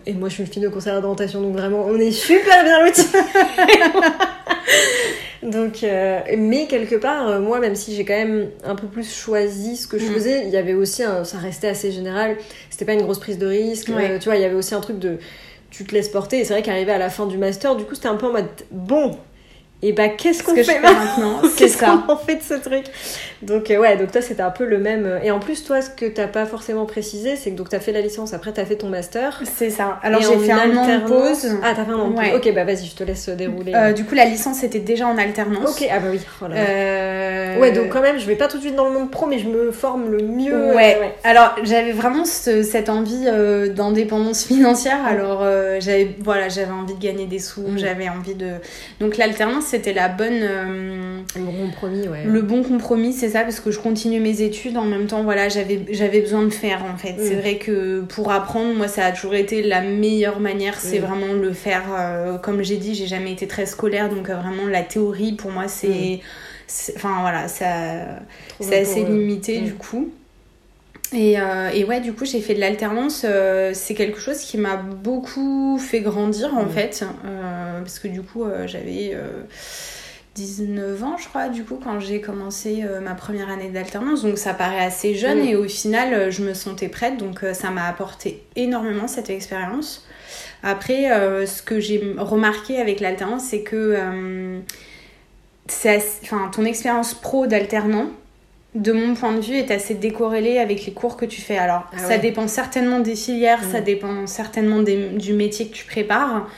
et, 0.07 0.11
et 0.11 0.15
moi, 0.15 0.29
je 0.31 0.35
suis 0.35 0.43
une 0.45 0.49
fille 0.51 0.63
de 0.63 0.69
conseil 0.69 0.93
d'orientation, 0.95 1.41
donc 1.43 1.53
vraiment, 1.53 1.85
on 1.87 1.97
est 1.99 2.11
super 2.13 2.65
bien 2.65 2.83
lotis. 2.85 3.07
Donc, 5.45 5.85
euh, 5.85 6.21
mais 6.39 6.67
quelque 6.67 6.97
part, 6.97 7.29
euh, 7.29 7.41
moi, 7.41 7.61
même 7.61 7.75
si 7.75 7.95
j'ai 7.95 8.05
quand 8.05 8.15
même 8.17 8.49
un 8.65 8.75
peu 8.75 8.87
plus 8.87 9.13
choisi 9.15 9.77
ce 9.77 9.87
que 9.87 9.99
je 9.99 10.07
Mm. 10.07 10.13
faisais, 10.15 10.43
il 10.45 10.51
y 10.51 10.57
avait 10.57 10.75
aussi 10.75 11.03
un, 11.03 11.25
ça 11.25 11.39
restait 11.39 11.69
assez 11.69 11.93
général. 11.93 12.37
C'était 12.71 12.85
pas 12.85 12.95
une 12.95 13.03
grosse 13.03 13.19
prise 13.21 13.39
de 13.39 13.47
risque. 13.47 13.89
Ouais. 13.89 14.13
Euh, 14.13 14.19
tu 14.19 14.25
vois, 14.27 14.37
il 14.37 14.43
y 14.43 14.45
avait 14.45 14.55
aussi 14.55 14.75
un 14.75 14.81
truc 14.81 14.99
de, 14.99 15.19
tu 15.71 15.85
te 15.85 15.95
laisses 15.95 16.09
porter. 16.09 16.39
Et 16.39 16.45
c'est 16.45 16.55
vrai 16.55 16.63
qu'arrivé 16.63 16.93
à 16.93 16.99
la 16.99 17.11
fin 17.11 17.27
du 17.27 17.37
master, 17.39 17.77
du 17.77 17.85
coup, 17.85 17.95
c'était 17.95 18.09
un 18.09 18.17
peu 18.17 18.27
en 18.27 18.33
mode, 18.33 18.47
bon. 18.71 19.19
Et 19.83 19.93
bah, 19.93 20.09
qu'est-ce 20.09 20.39
ce 20.39 20.45
qu'on 20.45 20.55
fait 20.55 20.81
maintenant 20.81 21.41
c'est 21.43 21.57
Qu'est-ce 21.57 21.77
ça 21.79 22.03
qu'on 22.07 22.13
en 22.13 22.17
fait 22.17 22.37
de 22.37 22.43
ce 22.43 22.55
truc? 22.55 22.85
Donc 23.47 23.71
euh, 23.71 23.79
ouais, 23.79 23.97
donc 23.97 24.11
toi 24.13 24.21
c'était 24.23 24.43
un 24.43 24.51
peu 24.51 24.65
le 24.65 24.79
même. 24.79 25.05
euh, 25.07 25.19
Et 25.23 25.31
en 25.31 25.39
plus 25.39 25.65
toi, 25.65 25.81
ce 25.83 25.91
que 25.91 26.07
t'as 26.07 26.27
pas 26.29 26.47
forcément 26.47 26.87
précisé, 26.87 27.37
c'est 27.37 27.51
que 27.51 27.57
donc 27.57 27.69
t'as 27.69 27.81
fait 27.81 27.93
la 27.93 28.01
licence, 28.01 28.35
après 28.35 28.53
t'as 28.53 28.65
fait 28.65 28.77
ton 28.77 28.89
master. 28.89 29.43
c'est 29.57 29.71
ça 29.71 29.99
alors 30.03 30.21
j'ai 30.21 30.39
fait 30.39 30.53
un 30.53 30.77
an 30.77 30.87
de 30.87 31.07
pause 31.07 31.47
Ah 31.63 31.73
t'as 31.77 31.85
fait 31.85 31.91
un 31.93 31.95
an 31.97 32.11
de 32.11 32.15
pause. 32.15 32.25
Ok 32.37 32.55
bah 32.55 32.65
vas-y, 32.65 32.87
je 32.87 32.95
te 32.95 33.05
laisse 33.05 33.29
dérouler. 33.29 33.73
Euh, 33.75 33.93
du 33.93 34.05
coup 34.05 34.15
la 34.15 34.25
licence 34.25 34.63
était 34.65 34.79
déjà 34.81 35.07
en 35.07 35.17
alternance 35.19 35.71
ok 35.81 35.89
ah 35.91 35.99
bah 36.01 36.07
oui. 36.11 36.21
Oh 36.43 36.49
là 36.49 36.55
là. 36.55 36.61
Euh, 36.61 37.59
Ouais 37.61 37.71
donc 37.73 37.89
quand 37.91 38.01
même, 38.03 38.19
je 38.19 38.27
vais 38.27 38.35
pas 38.35 38.49
tout 38.49 38.57
de 38.57 38.63
suite 38.63 38.75
dans 38.75 38.87
le 38.89 38.93
monde 38.93 39.11
pro, 39.11 39.27
mais 39.27 39.39
je 39.39 39.47
me 39.49 39.71
forme 39.71 40.11
le 40.11 40.23
mieux. 40.23 40.75
Ouais. 40.75 40.99
Alors 41.23 41.55
j'avais 41.63 41.93
vraiment 41.93 42.25
ce- 42.25 42.63
cette 42.63 42.89
envie 42.89 43.27
d'indépendance 43.75 44.45
financière. 44.47 44.99
Alors 45.07 45.45
j'avais 45.81 46.09
voilà 46.21 46.49
j'avais 46.49 46.73
envie 46.73 46.95
de 46.95 47.01
gagner 47.01 47.27
des 47.27 47.39
sous, 47.39 47.63
Mm. 47.63 47.79
j'avais 47.79 48.09
envie 48.09 48.35
de 48.35 48.49
donc 49.01 49.17
l'alternance 49.17 49.65
c'était 49.67 49.93
la 49.93 50.09
bonne. 50.09 50.41
Le 50.41 51.41
bon 51.43 51.53
compromis, 51.67 52.09
ouais. 52.09 52.25
le 52.27 52.43
bon 52.43 52.63
compromis, 52.63 53.13
c'est 53.13 53.29
ça, 53.35 53.43
parce 53.43 53.59
que 53.61 53.71
je 53.71 53.79
continue 53.81 54.21
mes 54.21 54.43
études. 54.43 54.77
En 54.77 54.85
même 54.85 55.07
temps, 55.07 55.23
voilà, 55.25 55.49
j'avais 55.49 55.81
j'avais 55.91 56.21
besoin 56.21 56.43
de 56.45 56.51
faire, 56.51 56.85
en 56.85 56.97
fait. 56.97 57.17
C'est 57.19 57.35
Mm. 57.37 57.41
vrai 57.41 57.57
que 57.59 58.01
pour 58.03 58.31
apprendre, 58.31 58.75
moi, 58.75 58.87
ça 58.89 59.05
a 59.07 59.13
toujours 59.13 59.35
été 59.35 59.63
la 59.63 59.81
meilleure 59.81 60.39
manière, 60.41 60.79
c'est 60.79 61.01
Mm. 61.01 61.05
vraiment 61.05 61.33
le 61.35 61.53
faire. 61.53 61.83
euh, 61.99 62.39
comme 62.39 62.63
j'ai 62.63 62.77
dit, 62.77 62.95
j'ai 62.95 63.07
jamais 63.09 63.33
été 63.33 63.47
très 63.49 63.67
scolaire, 63.67 64.09
donc 64.09 64.31
euh, 64.31 64.35
vraiment, 64.37 64.67
la 64.67 64.83
théorie, 64.83 65.33
pour 65.33 65.51
moi, 65.51 65.67
c'est. 65.69 66.21
c'est- 66.67 66.95
Enfin, 66.97 67.19
voilà, 67.23 67.49
ça. 67.49 67.67
C'est 68.61 68.81
assez 68.81 69.05
limité 69.05 69.61
mm. 69.61 69.65
du 69.65 69.75
coup. 69.75 70.09
Et, 71.13 71.39
euh, 71.39 71.69
et 71.73 71.85
ouais, 71.85 72.01
du 72.01 72.13
coup, 72.13 72.25
j'ai 72.25 72.41
fait 72.41 72.55
de 72.55 72.61
l'alternance. 72.61 73.25
euh, 73.25 73.71
c'est 73.75 73.95
quelque 73.95 74.19
chose 74.19 74.39
qui 74.41 74.59
m'a 74.59 74.77
beaucoup 74.77 75.79
fait 75.79 76.01
grandir 76.01 76.55
en 76.55 76.65
Mm. 76.65 76.71
fait. 76.71 77.05
euh, 77.27 77.81
parce 77.81 77.99
que 77.99 78.09
du 78.09 78.23
coup, 78.23 78.45
j'avais 78.67 79.15
19 80.35 81.03
ans, 81.05 81.17
je 81.17 81.29
crois, 81.29 81.49
du 81.49 81.65
coup, 81.65 81.79
quand 81.83 82.01
j'ai 82.01 82.21
commencé 82.21 82.83
euh, 82.85 83.01
ma 83.01 83.15
première 83.15 83.49
année 83.51 83.69
d'alternance. 83.69 84.23
Donc 84.23 84.37
ça 84.39 84.53
paraît 84.55 84.85
assez 84.85 85.15
jeune 85.15 85.39
et 85.39 85.55
au 85.55 85.69
final, 85.69 86.13
euh, 86.13 86.31
je 86.31 86.43
me 86.43 86.55
sentais 86.55 86.89
prête. 86.89 87.17
Donc 87.19 87.45
euh, 87.45 87.55
ça 87.55 87.71
m'a 87.71 87.87
apporté 87.87 88.43
énormément 88.57 89.07
cette 89.07 89.31
expérience. 89.31 90.07
Après, 90.63 91.11
ce 91.47 91.61
que 91.63 91.79
j'ai 91.79 92.15
remarqué 92.17 92.81
avec 92.81 93.01
l'alternance, 93.01 93.45
c'est 93.45 93.61
que 93.61 93.95
c'est 95.67 96.03
enfin, 96.23 96.51
ton 96.55 96.65
expérience 96.65 97.13
pro 97.13 97.47
d'alternant, 97.47 98.07
de 98.75 98.93
mon 98.93 99.15
point 99.15 99.33
de 99.35 99.41
vue, 99.41 99.57
est 99.57 99.71
assez 99.71 99.95
décorrélée 99.95 100.59
avec 100.59 100.87
les 100.87 100.93
cours 100.93 101.19
que 101.19 101.27
tu 101.27 101.43
fais. 101.43 101.59
Alors, 101.59 101.85
Ah 101.93 101.99
ça 102.09 102.17
dépend 102.19 102.49
certainement 102.49 103.01
des 103.01 103.15
filières, 103.15 103.63
ça 103.71 103.81
Mm. 103.81 103.85
dépend 103.85 104.27
certainement 104.27 104.81
des- 104.83 105.09
du 105.11 105.35
métier 105.35 105.69
que 105.69 105.75
tu 105.75 105.85
prépares. 105.85 106.49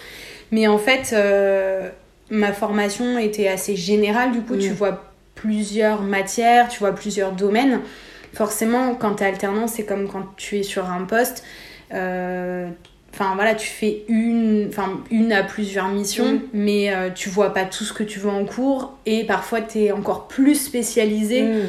Mais 0.52 0.68
en 0.68 0.78
fait, 0.78 1.12
ma 2.30 2.52
formation 2.52 3.18
était 3.18 3.48
assez 3.48 3.76
générale. 3.76 4.32
Du 4.32 4.40
coup, 4.42 4.54
Mm. 4.54 4.58
tu 4.60 4.70
vois 4.70 5.04
plusieurs 5.34 6.02
matières, 6.02 6.68
tu 6.68 6.78
vois 6.80 6.92
plusieurs 6.92 7.32
domaines. 7.32 7.80
Forcément, 8.34 8.94
quand 8.94 9.16
tu 9.16 9.22
es 9.22 9.26
alternant, 9.26 9.66
c'est 9.66 9.84
comme 9.84 10.08
quand 10.08 10.24
tu 10.36 10.58
es 10.58 10.62
sur 10.62 10.90
un 10.90 11.04
poste. 11.04 11.44
Euh, 11.94 12.68
Enfin 13.18 13.32
voilà, 13.34 13.54
tu 13.54 13.66
fais 13.66 14.04
une, 14.08 14.66
enfin, 14.68 15.00
une 15.10 15.32
à 15.32 15.42
plusieurs 15.42 15.88
missions, 15.88 16.34
Mm. 16.34 16.40
mais 16.52 16.92
euh, 16.94 17.08
tu 17.08 17.30
vois 17.30 17.54
pas 17.54 17.64
tout 17.64 17.82
ce 17.84 17.94
que 17.94 18.02
tu 18.02 18.18
vois 18.18 18.34
en 18.34 18.44
cours 18.44 18.92
et 19.06 19.24
parfois 19.24 19.62
tu 19.62 19.78
es 19.84 19.92
encore 19.92 20.28
plus 20.28 20.54
spécialisé 20.56 21.42
Mm. 21.44 21.60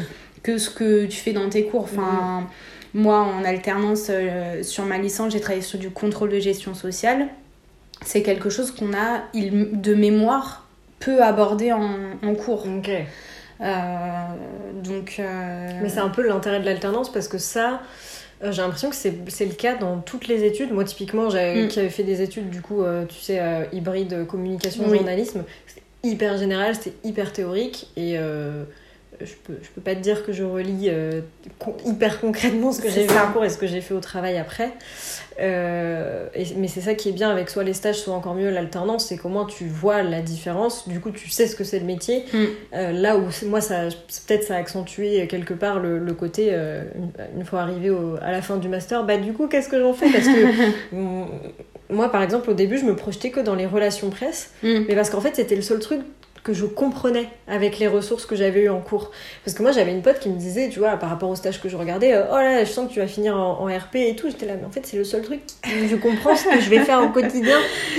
que 0.44 0.58
ce 0.58 0.70
que 0.70 1.06
tu 1.06 1.16
fais 1.18 1.32
dans 1.32 1.48
tes 1.50 1.64
cours. 1.64 1.84
Enfin, 1.84 2.48
moi 2.94 3.20
en 3.20 3.46
alternance 3.46 4.08
euh, 4.10 4.62
sur 4.62 4.84
ma 4.84 4.98
licence, 4.98 5.32
j'ai 5.32 5.40
travaillé 5.40 5.62
sur 5.62 5.80
du 5.80 5.90
contrôle 5.90 6.32
de 6.32 6.40
gestion 6.40 6.74
sociale. 6.74 7.28
C'est 8.06 8.22
quelque 8.24 8.50
chose 8.50 8.72
qu'on 8.72 8.94
a 8.94 9.22
il- 9.34 9.82
de 9.82 9.94
mémoire 9.94 10.66
peu 11.00 11.22
abordé 11.24 11.72
en, 11.72 11.90
en 12.24 12.36
cours. 12.36 12.66
Ok. 12.68 12.90
Euh, 13.60 13.66
donc. 14.84 15.16
euh, 15.20 15.80
Mais 15.82 15.90
c'est 15.90 16.00
un 16.00 16.10
peu 16.10 16.28
l'intérêt 16.28 16.60
de 16.60 16.66
l'alternance 16.66 17.12
parce 17.12 17.28
que 17.28 17.38
ça, 17.38 17.82
euh, 18.44 18.52
j'ai 18.52 18.62
l'impression 18.62 18.90
que 18.90 18.96
c'est 18.96 19.46
le 19.46 19.54
cas 19.54 19.76
dans 19.76 19.98
toutes 20.00 20.28
les 20.28 20.44
études. 20.44 20.72
Moi, 20.72 20.84
typiquement, 20.84 21.30
j'avais 21.30 21.64
Mm. 21.64 21.68
qui 21.70 21.80
avait 21.80 21.90
fait 21.90 22.04
des 22.04 22.22
études, 22.22 22.50
du 22.50 22.62
coup, 22.62 22.84
tu 23.10 23.16
sais, 23.20 23.42
hybride 23.74 24.26
communication, 24.28 24.84
Oui. 24.88 24.98
journalisme, 24.98 25.44
c'était 25.66 25.84
hyper 26.04 26.38
général, 26.38 26.76
c'était 26.76 26.94
hyper 27.04 27.34
théorique 27.34 27.88
et. 27.98 28.18
Je 29.22 29.34
peux, 29.46 29.58
je 29.62 29.70
peux 29.70 29.82
pas 29.82 29.96
te 29.96 30.00
dire 30.02 30.26
que 30.26 30.32
je 30.32 30.44
relis 30.44 30.88
euh, 30.90 31.22
con- 31.60 31.76
hyper 31.86 32.20
concrètement 32.22 32.72
ce 32.72 32.82
que 32.82 32.90
j'ai 32.90 33.08
ça. 33.08 33.26
en 33.28 33.32
cours 33.34 33.44
et 33.46 33.50
ce 33.50 33.58
que 33.58 33.68
j'ai 33.68 33.82
fait 33.82 33.94
au 33.94 34.00
travail 34.00 34.38
après. 34.38 34.72
Euh, 35.40 36.28
et- 36.34 36.46
mais 36.58 36.68
c'est 36.68 36.82
ça 36.82 36.94
qui 36.96 37.10
est 37.10 37.12
bien 37.12 37.30
avec 37.30 37.50
soit 37.50 37.64
les 37.64 37.74
stages, 37.74 37.98
soit 37.98 38.14
encore 38.14 38.34
mieux 38.36 38.50
l'alternance, 38.50 39.08
c'est 39.08 39.18
qu'au 39.18 39.30
moins 39.30 39.46
tu 39.46 39.66
vois 39.68 40.02
la 40.04 40.22
différence, 40.22 40.88
du 40.88 41.00
coup 41.00 41.12
tu 41.12 41.30
sais 41.30 41.48
ce 41.48 41.56
que 41.56 41.64
c'est 41.64 41.80
le 41.80 41.86
métier. 41.86 42.26
Mm. 42.34 42.38
Euh, 42.74 42.92
là 42.92 43.18
où 43.18 43.28
moi, 43.46 43.62
ça, 43.62 43.84
peut-être 44.28 44.44
ça 44.44 44.56
a 44.56 44.58
accentué 44.58 45.28
quelque 45.28 45.54
part 45.54 45.80
le, 45.80 46.00
le 46.00 46.14
côté, 46.14 46.52
une, 46.54 47.12
une 47.40 47.46
fois 47.46 47.62
arrivé 47.62 47.90
au- 47.90 48.16
à 48.22 48.32
la 48.32 48.42
fin 48.42 48.58
du 48.58 48.68
master, 48.68 49.04
bah 49.04 49.18
du 49.18 49.34
coup 49.34 49.48
qu'est-ce 49.48 49.70
que 49.70 49.80
j'en 49.80 49.94
fais? 49.94 50.10
Parce 50.12 50.26
que 50.26 50.94
moi 51.90 52.12
par 52.12 52.22
exemple 52.24 52.50
au 52.50 52.54
début 52.54 52.78
je 52.78 52.86
me 52.86 52.96
projetais 52.96 53.30
que 53.30 53.40
dans 53.40 53.56
les 53.56 53.66
relations 53.66 54.10
presse, 54.10 54.52
Mm. 54.64 54.86
mais 54.88 54.96
parce 54.96 55.10
qu'en 55.10 55.22
fait 55.22 55.36
c'était 55.36 55.56
le 55.56 55.62
seul 55.62 55.80
truc 55.80 56.02
que 56.48 56.54
je 56.54 56.66
comprenais 56.66 57.28
avec 57.48 57.78
les 57.78 57.88
ressources 57.88 58.26
que 58.26 58.36
j'avais 58.36 58.62
eues 58.62 58.70
en 58.70 58.80
cours. 58.80 59.12
Parce 59.44 59.56
que 59.56 59.62
moi 59.62 59.72
j'avais 59.74 59.92
une 59.92 60.02
pote 60.02 60.20
qui 60.20 60.30
me 60.30 60.38
disait, 60.40 60.70
tu 60.70 60.80
vois, 60.80 60.98
par 60.98 61.10
rapport 61.10 61.30
au 61.30 61.36
stage 61.36 61.62
que 61.62 61.68
je 61.70 61.76
regardais, 61.78 62.14
euh, 62.14 62.24
oh 62.32 62.38
là, 62.38 62.64
je 62.64 62.72
sens 62.72 62.88
que 62.88 62.94
tu 62.94 63.00
vas 63.00 63.08
finir 63.08 63.36
en, 63.36 63.60
en 63.62 63.66
RP 63.68 63.96
et 63.98 64.16
tout. 64.16 64.30
J'étais 64.30 64.46
là, 64.46 64.54
mais 64.60 64.66
en 64.66 64.72
fait 64.72 64.86
c'est 64.86 64.98
le 64.98 65.04
seul 65.04 65.22
truc 65.22 65.42
que 65.62 65.88
je 65.90 65.96
comprends 65.98 66.36
ce 66.36 66.46
que 66.46 66.60
je 66.60 66.70
vais 66.70 66.80
faire 66.80 67.04
au 67.04 67.10
quotidien, 67.10 67.58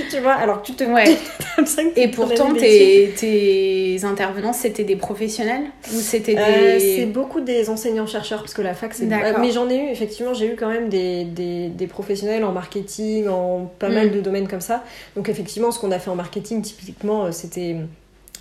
tu 0.09 0.19
vois. 0.19 0.33
Alors 0.33 0.61
que 0.61 0.67
tu 0.67 0.73
te 0.73 0.83
Ouais. 0.83 1.17
Et 1.95 2.07
pourtant, 2.07 2.51
des 2.51 3.13
tes, 3.15 3.97
tes 3.99 4.05
intervenants, 4.05 4.53
c'était 4.53 4.83
des 4.83 4.95
professionnels 4.95 5.63
Ou 5.93 5.97
c'était 5.97 6.33
des. 6.33 6.41
Euh, 6.41 6.79
c'est 6.79 7.05
beaucoup 7.05 7.41
des 7.41 7.69
enseignants-chercheurs, 7.69 8.39
parce 8.39 8.53
que 8.53 8.61
la 8.61 8.73
fac, 8.73 8.93
c'est... 8.93 9.05
Mais 9.05 9.51
j'en 9.51 9.69
ai 9.69 9.77
eu, 9.77 9.89
effectivement, 9.89 10.33
j'ai 10.33 10.47
eu 10.47 10.55
quand 10.55 10.69
même 10.69 10.89
des, 10.89 11.25
des, 11.25 11.67
des 11.69 11.87
professionnels 11.87 12.43
en 12.43 12.51
marketing, 12.51 13.27
en 13.27 13.69
pas 13.77 13.89
mal 13.89 14.07
Mm. 14.07 14.11
de 14.11 14.21
domaines 14.21 14.47
comme 14.47 14.61
ça. 14.61 14.83
Donc 15.15 15.29
effectivement, 15.29 15.71
ce 15.71 15.79
qu'on 15.79 15.91
a 15.91 15.99
fait 15.99 16.09
en 16.09 16.15
marketing, 16.15 16.61
typiquement, 16.61 17.25
euh, 17.25 17.31
c'était... 17.31 17.75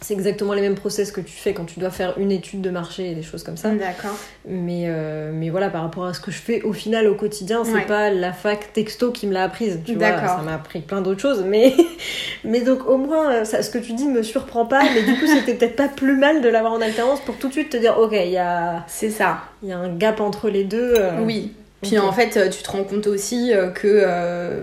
C'est 0.00 0.14
exactement 0.14 0.52
les 0.54 0.60
mêmes 0.62 0.76
process 0.76 1.10
que 1.10 1.20
tu 1.20 1.32
fais 1.32 1.52
quand 1.52 1.64
tu 1.64 1.80
dois 1.80 1.90
faire 1.90 2.14
une 2.18 2.30
étude 2.30 2.60
de 2.60 2.70
marché 2.70 3.10
et 3.10 3.14
des 3.14 3.22
choses 3.22 3.42
comme 3.42 3.56
ça. 3.56 3.70
D'accord. 3.70 4.16
Mais, 4.48 4.84
euh, 4.86 5.30
mais 5.34 5.50
voilà, 5.50 5.70
par 5.70 5.82
rapport 5.82 6.04
à 6.06 6.14
ce 6.14 6.20
que 6.20 6.30
je 6.30 6.38
fais 6.38 6.62
au 6.62 6.72
final 6.72 7.08
au 7.08 7.14
quotidien, 7.14 7.64
c'est 7.64 7.72
Ouais. 7.72 7.86
pas 7.86 8.10
la 8.10 8.32
fac 8.32 8.72
texto 8.72 9.10
qui 9.10 9.26
me 9.26 9.32
l'a 9.32 9.42
apprise. 9.44 9.80
Tu 9.84 9.94
vois, 9.96 10.16
ça 10.18 10.40
m'a 10.44 10.54
appris 10.54 10.80
plein 10.80 11.00
d'autres 11.00 11.20
choses. 11.20 11.44
Mais, 11.46 11.74
mais 12.44 12.60
donc 12.60 12.86
au 12.88 12.96
moins, 12.96 13.32
euh, 13.32 13.44
ça, 13.44 13.62
ce 13.62 13.70
que 13.70 13.78
tu 13.78 13.92
dis 13.92 14.06
me 14.06 14.22
surprend 14.22 14.66
pas. 14.66 14.82
Mais 14.94 15.02
du 15.02 15.18
coup, 15.18 15.26
c'était 15.26 15.54
peut-être 15.54 15.76
pas 15.76 15.88
plus 15.88 16.16
mal 16.16 16.42
de 16.42 16.48
l'avoir 16.48 16.72
en 16.72 16.80
alternance 16.80 17.20
pour 17.20 17.36
tout 17.36 17.48
de 17.48 17.52
suite 17.52 17.70
te 17.70 17.76
dire, 17.76 17.98
ok, 17.98 18.12
il 18.12 18.30
y 18.30 18.38
a, 18.38 18.84
C'est 18.86 19.10
ça. 19.10 19.38
il 19.62 19.68
y 19.68 19.72
a 19.72 19.78
un 19.78 19.88
gap 19.94 20.20
entre 20.20 20.48
les 20.48 20.64
deux. 20.64 20.94
euh, 20.96 21.20
Oui. 21.24 21.52
Puis 21.82 21.98
en 21.98 22.10
fait, 22.12 22.50
tu 22.50 22.62
te 22.62 22.70
rends 22.70 22.82
compte 22.84 23.06
aussi 23.06 23.52
que 23.74 23.86
euh, 23.86 24.60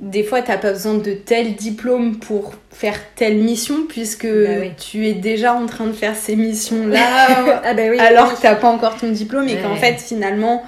des 0.00 0.22
fois, 0.24 0.42
t'as 0.42 0.58
pas 0.58 0.72
besoin 0.72 0.94
de 0.94 1.12
tel 1.12 1.54
diplôme 1.54 2.16
pour 2.18 2.54
faire 2.70 2.98
telle 3.14 3.38
mission, 3.38 3.86
puisque 3.88 4.26
Bah 4.26 4.50
oui. 4.60 4.72
tu 4.78 5.06
es 5.06 5.14
déjà 5.14 5.54
en 5.54 5.66
train 5.66 5.86
de 5.86 5.92
faire 5.92 6.14
ces 6.14 6.36
missions-là, 6.36 7.00
ah 7.64 7.72
bah 7.74 7.82
oui. 7.90 7.98
alors 7.98 8.34
que 8.34 8.40
t'as 8.42 8.56
pas 8.56 8.68
encore 8.68 8.96
ton 8.98 9.10
diplôme, 9.10 9.48
et 9.48 9.54
Ouais. 9.54 9.62
qu'en 9.62 9.76
fait, 9.76 9.94
finalement, 9.98 10.62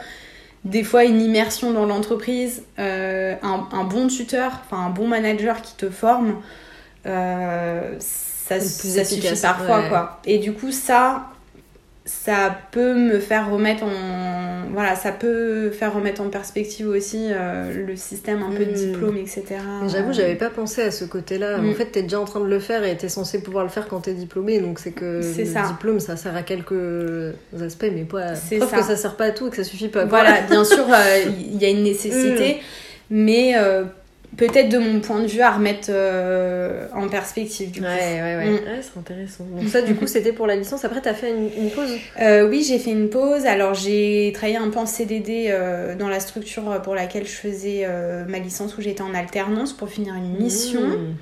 des 0.64 0.82
fois, 0.82 1.04
une 1.04 1.20
immersion 1.20 1.72
dans 1.72 1.84
l'entreprise, 1.84 2.62
euh, 2.78 3.34
un, 3.42 3.68
un 3.72 3.84
bon 3.84 4.06
tuteur, 4.08 4.60
enfin 4.64 4.86
un 4.86 4.90
bon 4.90 5.06
manager 5.06 5.60
qui 5.62 5.74
te 5.76 5.90
forme, 5.90 6.36
euh, 7.06 7.96
ça, 8.00 8.56
efficace, 8.56 9.08
suffit 9.10 9.42
parfois, 9.42 9.80
ouais. 9.80 9.88
quoi. 9.88 10.20
Et 10.24 10.38
du 10.38 10.52
coup, 10.52 10.72
ça, 10.72 11.26
ça 12.08 12.56
peut 12.72 12.94
me 12.94 13.18
faire 13.18 13.50
remettre 13.50 13.84
en 13.84 14.70
voilà 14.72 14.96
ça 14.96 15.12
peut 15.12 15.70
faire 15.70 15.92
remettre 15.94 16.22
en 16.22 16.30
perspective 16.30 16.88
aussi 16.88 17.26
euh, 17.30 17.86
le 17.86 17.96
système 17.96 18.42
un 18.42 18.50
peu 18.50 18.64
de 18.64 18.70
Mm. 18.70 18.74
diplôme 18.74 19.16
etc 19.18 19.56
J'avoue, 19.88 20.12
j'avais 20.14 20.34
pas 20.34 20.48
pensé 20.48 20.82
à 20.82 20.90
ce 20.90 21.04
côté-là. 21.04 21.58
Mm. 21.58 21.68
En 21.70 21.74
fait, 21.74 21.86
t'es 21.86 22.02
déjà 22.02 22.18
en 22.20 22.24
train 22.24 22.40
de 22.40 22.46
le 22.46 22.58
faire 22.60 22.82
et 22.84 22.96
t'es 22.96 23.08
censé 23.10 23.42
pouvoir 23.42 23.64
le 23.64 23.70
faire 23.70 23.88
quand 23.88 24.00
t'es 24.00 24.14
diplômé. 24.14 24.58
Donc 24.60 24.78
c'est 24.78 24.92
que 24.92 25.20
le 25.38 25.44
ça. 25.44 25.62
diplôme, 25.68 26.00
ça 26.00 26.16
sert 26.16 26.34
à 26.34 26.42
quelques 26.42 27.34
aspects, 27.62 27.90
mais 27.94 28.04
pas. 28.04 28.34
Ça. 28.34 28.56
que 28.56 28.82
ça 28.82 28.96
sert 28.96 29.16
pas 29.16 29.26
à 29.26 29.30
tout 29.32 29.48
et 29.48 29.50
que 29.50 29.56
ça 29.56 29.64
suffit 29.64 29.88
pas. 29.88 30.04
voilà 30.06 30.40
bien 30.50 30.64
sûr 30.64 30.86
euh, 30.90 31.24
il 31.38 31.60
y 31.60 31.66
a 31.66 31.68
une 31.68 31.82
nécessité 31.82 32.58
mais 33.10 33.52
euh, 33.56 33.84
peut-être 34.38 34.68
de 34.68 34.78
mon 34.78 35.00
point 35.00 35.20
de 35.20 35.26
vue 35.26 35.40
à 35.42 35.50
remettre 35.50 35.88
euh, 35.90 36.86
en 36.94 37.08
perspective 37.08 37.72
du 37.72 37.80
coup. 37.80 37.86
Ouais, 37.86 38.22
ouais, 38.22 38.36
ouais. 38.36 38.50
Mm. 38.50 38.54
Ouais, 38.54 38.80
c'est 38.80 38.98
intéressant. 38.98 39.44
Donc 39.44 39.68
ça, 39.68 39.82
du 39.82 39.94
coup, 39.94 40.06
c'était 40.06 40.32
pour 40.32 40.46
la 40.46 40.56
licence. 40.56 40.84
Après, 40.84 41.02
t'as 41.02 41.12
fait 41.12 41.30
une, 41.30 41.50
une 41.64 41.70
pause? 41.70 41.90
Euh, 42.20 42.48
oui, 42.48 42.64
j'ai 42.66 42.78
fait 42.78 42.92
une 42.92 43.10
pause. 43.10 43.44
Alors, 43.44 43.74
j'ai 43.74 44.30
travaillé 44.32 44.56
un 44.56 44.70
peu 44.70 44.78
en 44.78 44.86
CDD 44.86 45.48
euh, 45.48 45.96
dans 45.96 46.08
la 46.08 46.20
structure 46.20 46.80
pour 46.82 46.94
laquelle 46.94 47.26
je 47.26 47.32
faisais 47.32 47.86
ma 48.28 48.38
licence 48.38 48.78
où 48.78 48.80
j'étais 48.80 49.02
en 49.02 49.12
alternance 49.12 49.72
pour 49.72 49.88
finir 49.88 50.14
une 50.14 50.38
mission. 50.38 50.80
Mmh. 50.80 51.16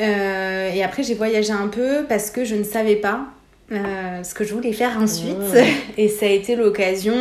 Euh, 0.00 0.70
et 0.70 0.82
après, 0.84 1.02
j'ai 1.02 1.14
voyagé 1.14 1.52
un 1.52 1.68
peu 1.68 2.04
parce 2.08 2.30
que 2.30 2.44
je 2.44 2.54
ne 2.54 2.64
savais 2.64 2.96
pas 2.96 3.26
ce 3.70 4.34
que 4.34 4.44
je 4.44 4.54
voulais 4.54 4.72
faire 4.72 4.98
ensuite. 4.98 5.36
Et 5.96 6.08
ça 6.08 6.26
a 6.26 6.28
été 6.28 6.54
l'occasion 6.54 7.14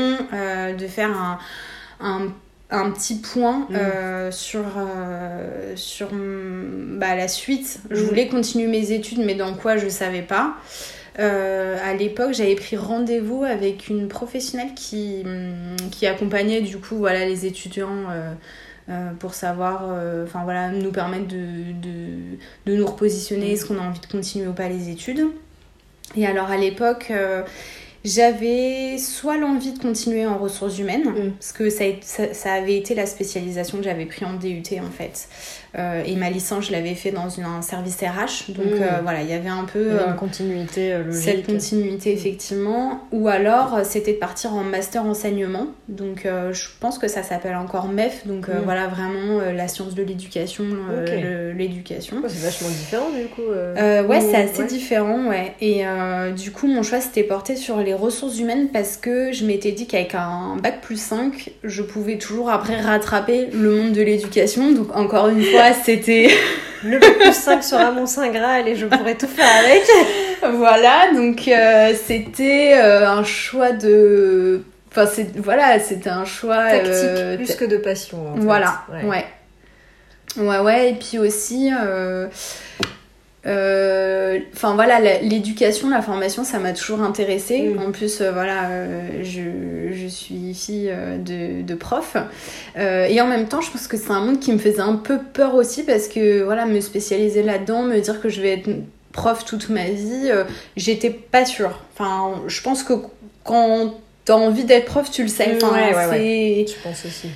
de 0.78 0.88
faire 0.88 1.10
un, 1.10 1.40
un, 2.02 2.28
un 2.70 2.90
petit 2.92 3.16
point 3.20 3.68
Mm. 3.70 3.76
euh, 3.76 4.32
sur, 4.32 4.66
euh, 4.78 5.74
sur 5.76 6.14
mm, 6.14 6.98
bah, 7.00 7.16
la 7.16 7.28
suite. 7.28 7.80
Je 7.92 8.02
Mm. 8.02 8.06
voulais 8.06 8.28
continuer 8.28 8.68
mes 8.68 8.92
études, 8.92 9.20
mais 9.20 9.36
dans 9.36 9.54
quoi 9.54 9.78
je 9.78 9.86
ne 9.86 9.90
savais 9.90 10.22
pas. 10.24 10.56
Euh, 11.20 11.78
à 11.86 11.94
l'époque, 11.94 12.34
j'avais 12.34 12.56
pris 12.56 12.76
rendez-vous 12.76 13.44
avec 13.44 13.88
une 13.90 14.08
professionnelle 14.08 14.74
qui, 14.76 15.24
qui 15.92 16.08
accompagnait 16.08 16.62
du 16.62 16.78
coup 16.78 16.96
voilà, 16.98 17.26
les 17.26 17.46
étudiants 17.46 18.06
euh, 18.90 19.12
pour 19.20 19.36
savoir, 19.36 19.84
enfin 20.24 20.42
voilà, 20.44 20.70
nous 20.72 20.92
permettre 20.92 21.28
de, 21.28 21.72
de, 21.82 22.38
de 22.66 22.76
nous 22.76 22.86
repositionner, 22.88 23.52
est-ce 23.52 23.66
qu'on 23.68 23.78
a 23.78 23.82
envie 23.84 24.00
de 24.00 24.08
continuer 24.08 24.48
ou 24.48 24.54
pas 24.54 24.68
les 24.70 24.90
études. 24.90 25.28
Et 26.18 26.26
alors 26.26 26.50
à 26.50 26.58
l'époque, 26.58 27.12
J'avais 28.06 28.98
soit 28.98 29.38
l'envie 29.38 29.72
de 29.72 29.80
continuer 29.80 30.26
en 30.26 30.38
ressources 30.38 30.78
humaines, 30.78 31.10
Mm. 31.10 31.32
parce 31.40 31.54
que 31.54 31.70
ça, 31.70 31.86
a- 31.86 32.02
ça, 32.02 32.34
ça 32.34 32.54
avait 32.54 32.78
été 32.78 32.96
la 32.96 33.06
spécialisation 33.06 33.78
que 33.78 33.84
j'avais 33.86 34.06
pris 34.06 34.26
en 34.26 34.34
DUT 34.34 34.64
en 34.82 34.92
fait. 34.92 35.28
Euh, 35.78 36.04
et 36.06 36.16
ma 36.16 36.30
licence, 36.30 36.68
je 36.68 36.72
l'avais 36.72 36.94
fait 36.94 37.10
dans 37.12 37.30
une- 37.30 37.46
un 37.46 37.62
service 37.64 37.98
RH. 37.98 38.52
Donc 38.54 38.66
Mm. 38.66 38.82
euh, 38.82 38.88
voilà, 39.02 39.22
il 39.24 39.30
y 39.30 39.34
avait 39.34 39.50
un 39.50 39.64
peu 39.66 39.92
a 39.92 39.94
euh, 40.04 40.08
une 40.10 40.16
continuité 40.16 40.94
logique. 40.98 41.24
cette 41.24 41.46
continuité 41.48 42.14
effectivement. 42.14 43.00
Ou 43.12 43.28
alors, 43.28 43.80
c'était 43.84 44.14
de 44.14 44.18
partir 44.20 44.54
en 44.54 44.64
master 44.64 45.04
enseignement. 45.06 45.68
Donc 45.90 46.26
je 46.26 46.66
pense 46.80 47.00
que 47.00 47.08
ça 47.08 47.24
s'appelle 47.24 47.56
encore 47.56 47.88
MEF. 47.88 48.28
Donc 48.28 48.50
euh, 48.50 48.60
Mm. 48.60 48.64
voilà, 48.66 48.88
vraiment 48.88 49.40
la 49.56 49.68
science 49.68 49.96
de 49.96 50.04
l'éducation, 50.04 50.64
l'éducation. 51.58 52.18
C'est 52.28 52.44
vachement 52.44 52.70
différent 52.70 53.10
du 53.10 53.28
coup. 53.28 53.42
ouais, 53.42 54.04
Ou- 54.18 54.22
c'est 54.32 54.36
assez 54.36 54.62
ouais. 54.62 54.68
différent, 54.68 55.28
ouais. 55.28 55.54
Et 55.62 55.84
du 56.36 56.52
coup, 56.52 56.68
mon 56.68 56.84
choix 56.84 57.02
s'était 57.02 57.24
porté 57.24 57.56
sur 57.56 57.78
les 57.80 57.94
ressources 57.94 58.40
humaines 58.40 58.70
parce 58.72 58.98
que 58.98 59.32
je 59.32 59.46
m'étais 59.46 59.72
dit 59.72 59.88
qu'avec 59.88 60.16
un 60.16 60.58
bac 60.62 60.82
plus 60.82 61.00
5, 61.02 61.52
je 61.64 61.82
pouvais 61.82 62.18
toujours 62.18 62.50
après 62.50 62.80
rattraper 62.80 63.48
le 63.54 63.72
monde 63.72 63.94
de 63.94 64.02
l'éducation. 64.02 64.72
Donc, 64.72 64.96
encore 64.96 65.28
une 65.30 65.42
fois, 65.44 65.63
c'était. 65.72 66.30
Le 66.86 67.00
plus 67.00 67.32
5 67.32 67.64
sera 67.64 67.92
mon 67.92 68.06
saint 68.06 68.28
graal 68.28 68.68
et 68.68 68.76
je 68.76 68.86
pourrais 68.86 69.16
tout 69.16 69.28
faire 69.28 69.48
avec. 69.64 69.84
voilà, 70.58 71.14
donc 71.16 71.48
euh, 71.48 71.94
c'était 72.06 72.74
euh, 72.76 73.08
un 73.10 73.24
choix 73.24 73.72
de. 73.72 74.64
Enfin, 74.92 75.06
c'est... 75.06 75.38
voilà, 75.38 75.80
c'était 75.80 76.10
un 76.10 76.26
choix. 76.26 76.70
Tactique 76.70 76.92
euh, 76.94 77.38
plus 77.38 77.56
que 77.56 77.64
de 77.64 77.78
passion. 77.78 78.32
en 78.32 78.36
fait. 78.36 78.42
Voilà, 78.42 78.82
Ouais. 78.92 79.08
ouais. 79.08 79.26
Ouais, 80.36 80.60
ouais, 80.60 80.90
et 80.90 80.94
puis 80.96 81.20
aussi, 81.20 81.72
euh, 81.72 82.28
enfin 83.46 84.76
voilà, 84.76 85.00
l'éducation, 85.22 85.90
la 85.90 86.02
formation, 86.02 86.44
ça 86.44 86.60
m'a 86.60 86.74
toujours 86.74 87.02
intéressée. 87.02 87.70
Mm. 87.70 87.80
En 87.80 87.92
plus, 87.92 88.22
euh, 88.22 88.32
voilà, 88.32 88.70
euh, 88.70 89.24
je, 89.24 89.94
je 89.94 90.08
suis 90.08 90.54
fille 90.54 90.90
euh, 90.90 91.18
de, 91.18 91.62
de 91.62 91.76
prof. 91.76 92.16
Euh, 92.78 93.06
et 93.06 93.20
en 93.22 93.28
même 93.28 93.48
temps, 93.48 93.62
je 93.62 93.72
pense 93.72 93.88
que 93.88 93.98
c'est 93.98 94.12
un 94.12 94.22
monde 94.22 94.40
qui 94.40 94.52
me 94.54 94.58
faisait 94.58 94.80
un 94.80 94.96
peu 94.96 95.20
peur 95.20 95.56
aussi 95.56 95.84
parce 95.84 96.08
que, 96.08 96.44
voilà, 96.44 96.66
me 96.66 96.80
spécialiser 96.80 97.44
là-dedans, 97.44 97.84
me 97.84 98.00
dire 98.00 98.22
que 98.22 98.30
je 98.30 98.42
vais 98.42 98.54
être 98.54 98.70
prof 99.12 99.46
toute 99.46 99.70
ma 99.70 99.86
vie, 99.86 100.30
euh, 100.32 100.44
j'étais 100.76 101.10
pas 101.10 101.46
sûre. 101.46 101.80
Enfin, 101.94 102.42
je 102.48 102.62
pense 102.62 102.84
que 102.84 102.94
quand 103.44 103.94
t'as 104.26 104.36
envie 104.36 104.64
d'être 104.64 104.86
prof, 104.86 105.12
tu 105.12 105.22
le 105.24 105.28
sais. 105.28 105.58
Enfin, 105.62 105.74
Ouais, 105.74 105.96
ouais, 105.96 106.66
c'est... 106.66 106.74
Je 106.74 106.82
pense 106.82 107.06
aussi. 107.06 107.28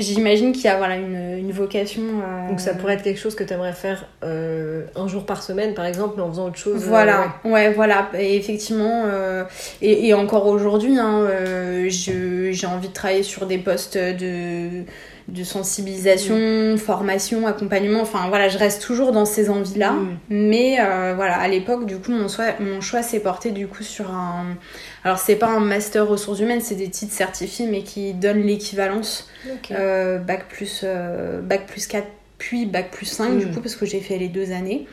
J'imagine 0.00 0.52
qu'il 0.52 0.64
y 0.64 0.68
a 0.68 0.76
voilà, 0.78 0.96
une, 0.96 1.36
une 1.38 1.52
vocation. 1.52 2.02
euh, 2.02 2.48
Donc 2.48 2.60
ça 2.60 2.74
pourrait 2.74 2.94
être 2.94 3.02
quelque 3.02 3.20
chose 3.20 3.34
que 3.34 3.44
tu 3.44 3.52
aimerais 3.52 3.72
faire 3.72 4.06
euh, 4.24 4.84
un 4.96 5.06
jour 5.08 5.24
par 5.26 5.42
semaine 5.42 5.74
par 5.74 5.84
exemple, 5.84 6.14
mais 6.16 6.22
en 6.22 6.30
faisant 6.30 6.46
autre 6.46 6.56
chose. 6.58 6.82
euh, 6.82 6.88
Voilà, 6.88 7.34
ouais. 7.44 7.72
voilà. 7.72 8.08
Et 8.18 8.36
effectivement, 8.36 9.04
euh, 9.06 9.44
et, 9.82 10.08
et 10.08 10.14
encore 10.14 10.46
aujourd'hui, 10.46 10.98
hein, 10.98 11.20
euh, 11.22 11.86
j'ai 11.88 12.66
envie 12.66 12.88
de 12.88 12.92
travailler 12.94 13.22
sur 13.22 13.46
des 13.46 13.58
postes 13.58 13.96
de, 13.98 14.84
de 15.30 15.44
sensibilisation, 15.44 16.76
formation, 16.76 17.46
accompagnement. 17.46 18.00
Enfin 18.02 18.28
voilà, 18.28 18.48
je 18.48 18.58
reste 18.58 18.82
toujours 18.82 19.12
dans 19.12 19.24
ces 19.24 19.50
envies-là. 19.50 19.92
Mm. 19.92 20.16
Mais 20.30 20.76
euh, 20.80 21.14
voilà, 21.14 21.38
à 21.38 21.48
l'époque, 21.48 21.86
du 21.86 21.96
coup, 21.98 22.12
mon 22.12 22.28
choix, 22.28 22.46
mon 22.60 22.80
choix 22.80 23.02
s'est 23.02 23.20
porté 23.20 23.50
du 23.50 23.66
coup 23.66 23.82
sur 23.82 24.10
un. 24.10 24.56
Alors, 25.04 25.18
c'est 25.18 25.36
pas 25.36 25.48
un 25.48 25.60
master 25.60 26.06
ressources 26.06 26.40
humaines, 26.40 26.60
c'est 26.60 26.74
des 26.74 26.90
titres 26.90 27.14
certifiés, 27.14 27.66
mais 27.66 27.82
qui 27.82 28.12
donnent 28.14 28.42
l'équivalence 28.42 29.28
euh, 29.70 30.18
bac, 30.18 30.46
plus, 30.48 30.82
euh, 30.84 31.40
bac 31.40 31.66
plus 31.66 31.86
4, 31.86 32.06
puis 32.38 32.66
bac 32.66 32.90
plus 32.90 33.06
5, 33.06 33.38
du 33.38 33.46
Mm. 33.46 33.54
coup, 33.54 33.60
parce 33.60 33.76
que 33.76 33.86
j'ai 33.86 34.00
fait 34.00 34.18
les 34.18 34.28
deux 34.28 34.52
années. 34.52 34.86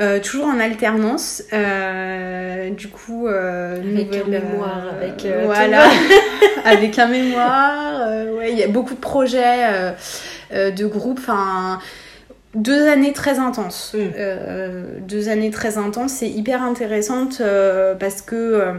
Euh, 0.00 0.18
toujours 0.18 0.46
en 0.46 0.58
alternance, 0.58 1.42
euh, 1.52 2.70
du 2.70 2.88
coup. 2.88 3.26
euh, 3.28 3.76
Avec 3.76 4.16
un 4.16 4.24
mémoire, 4.28 4.82
euh, 4.86 5.02
avec, 5.02 5.26
euh, 5.26 5.42
voilà, 5.44 5.84
avec 6.64 6.98
un 6.98 7.06
mémoire. 7.08 8.00
euh, 8.08 8.36
ouais, 8.38 8.50
il 8.52 8.58
y 8.58 8.62
a 8.62 8.68
beaucoup 8.68 8.94
de 8.94 9.00
projets 9.00 9.66
euh, 9.70 9.90
euh, 10.54 10.70
de 10.70 10.86
groupe. 10.86 11.18
Enfin, 11.20 11.80
deux 12.54 12.88
années 12.88 13.12
très 13.12 13.38
intenses. 13.38 13.94
Mm. 13.94 13.98
Euh, 14.18 14.84
deux 15.06 15.28
années 15.28 15.50
très 15.50 15.76
intenses. 15.76 16.12
C'est 16.12 16.30
hyper 16.30 16.62
intéressante 16.62 17.38
euh, 17.42 17.94
parce 17.94 18.22
que 18.22 18.34
euh, 18.36 18.72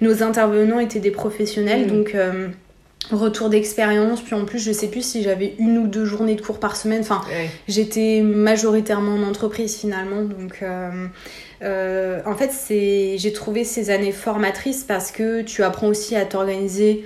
nos 0.00 0.24
intervenants 0.24 0.80
étaient 0.80 0.98
des 0.98 1.12
professionnels, 1.12 1.84
Mm. 1.84 1.86
donc. 1.86 2.16
Retour 3.12 3.50
d'expérience, 3.50 4.22
puis 4.22 4.34
en 4.34 4.44
plus 4.46 4.58
je 4.58 4.72
sais 4.72 4.88
plus 4.88 5.02
si 5.02 5.22
j'avais 5.22 5.54
une 5.58 5.76
ou 5.78 5.86
deux 5.86 6.04
journées 6.06 6.36
de 6.36 6.40
cours 6.40 6.58
par 6.58 6.74
semaine. 6.76 7.02
Enfin, 7.02 7.20
Ouais. 7.28 7.50
J'étais 7.68 8.22
majoritairement 8.22 9.16
en 9.16 9.22
entreprise 9.22 9.76
finalement, 9.76 10.22
donc 10.22 10.60
euh, 10.62 11.06
euh, 11.62 12.20
en 12.24 12.34
fait 12.34 12.50
c'est 12.50 13.16
j'ai 13.18 13.32
trouvé 13.32 13.64
ces 13.64 13.90
années 13.90 14.12
formatrices 14.12 14.84
parce 14.84 15.10
que 15.10 15.42
tu 15.42 15.62
apprends 15.62 15.88
aussi 15.88 16.16
à 16.16 16.24
t'organiser 16.24 17.04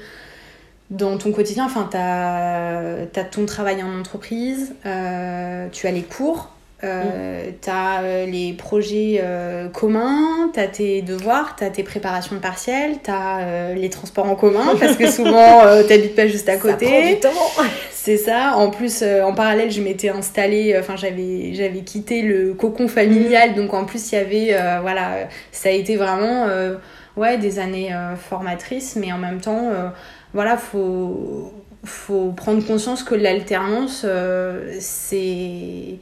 dans 0.90 1.18
ton 1.18 1.33
quotidien. 1.33 1.64
Enfin, 1.64 1.88
t'as 1.90 3.20
as 3.20 3.25
ton 3.25 3.44
travail 3.46 3.83
en 3.83 3.99
entreprise, 3.99 4.75
euh, 4.87 5.66
tu 5.72 5.87
as 5.87 5.90
les 5.90 6.03
cours. 6.03 6.51
Euh, 6.85 7.51
T'as 7.61 8.03
euh, 8.03 8.27
les 8.27 8.53
projets 8.53 9.21
euh, 9.21 9.69
communs, 9.69 10.51
t'as 10.53 10.69
tes 10.69 11.03
devoirs, 11.03 11.57
t'as 11.59 11.71
tes 11.71 11.83
préparations 11.83 12.37
de 12.37 12.41
partiels, 12.41 12.99
t'as 13.03 13.41
euh, 13.41 13.75
les 13.75 13.91
transports 13.91 14.27
en 14.27 14.37
commun 14.37 14.77
parce 14.79 14.97
que 14.97 15.11
souvent 15.11 15.62
euh, 15.67 15.83
t'habites 15.83 16.14
pas 16.14 16.29
juste 16.29 16.49
à 16.49 16.57
côté. 16.57 16.87
Ça 16.87 16.93
prend 16.93 17.09
du 17.09 17.19
temps. 17.19 17.62
C'est 17.91 18.17
ça. 18.17 18.53
En 18.55 18.71
plus, 18.71 19.03
euh, 19.03 19.23
en 19.23 19.35
parallèle, 19.35 19.71
je 19.71 19.83
m'étais 19.83 20.09
installée, 20.09 20.77
enfin, 20.79 20.95
j'avais, 20.97 21.53
j'avais 21.53 21.81
quitté 21.81 22.23
le 22.23 22.55
cocon 22.55 22.87
familial, 22.88 23.55
donc 23.55 23.75
en 23.75 23.85
plus, 23.85 24.12
il 24.12 24.14
y 24.14 24.19
avait, 24.19 24.49
euh, 24.53 24.79
voilà, 24.81 25.29
ça 25.53 25.69
a 25.69 25.73
été 25.73 25.97
vraiment, 25.97 26.47
euh, 26.47 26.77
ouais, 27.17 27.38
des 27.38 27.59
années 27.59 27.93
euh, 27.93 28.14
formatrices, 28.17 28.97
mais 28.97 29.12
en 29.12 29.19
même 29.19 29.41
temps, 29.41 29.69
euh, 29.71 29.88
voilà, 30.33 30.57
faut, 30.57 31.53
faut 31.85 32.33
prendre 32.33 32.64
conscience 32.64 33.03
que 33.03 33.14
l'alternance, 33.14 34.03
euh, 34.05 34.75
c'est, 34.81 35.99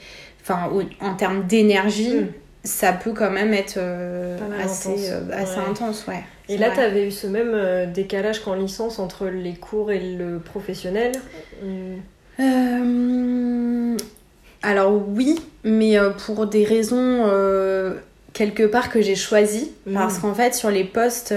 enfin, 0.49 0.71
en 1.01 1.15
termes 1.15 1.45
d'énergie, 1.47 2.15
Mm. 2.21 2.27
ça 2.65 2.93
peut 2.93 3.13
quand 3.13 3.31
même 3.31 3.53
être 3.55 3.77
euh, 3.79 4.37
assez, 4.63 4.89
intense. 4.91 5.01
euh, 5.11 5.21
assez 5.33 5.59
Ouais. 5.61 5.67
intense, 5.71 6.05
ouais. 6.09 6.23
Et 6.49 6.57
là, 6.59 6.71
tu 6.71 6.79
avais 6.81 7.07
eu 7.09 7.11
ce 7.11 7.27
même 7.27 7.51
euh, 7.55 7.87
décalage 7.87 8.41
qu'en 8.41 8.55
licence 8.55 8.99
entre 9.01 9.27
les 9.27 9.55
cours 9.55 9.91
et 9.91 9.99
le 10.15 10.39
professionnel. 10.39 11.13
Euh, 12.41 13.97
alors 14.63 15.01
oui, 15.09 15.41
mais 15.65 15.97
pour 16.25 16.47
des 16.47 16.65
raisons 16.65 17.25
quelque 18.33 18.65
part 18.65 18.91
que 18.91 19.01
j'ai 19.01 19.15
choisies. 19.17 19.73
Mhm. 19.87 19.95
Parce 19.95 20.19
qu'en 20.19 20.35
fait, 20.35 20.55
sur 20.55 20.71
les 20.71 20.85
postes 20.85 21.35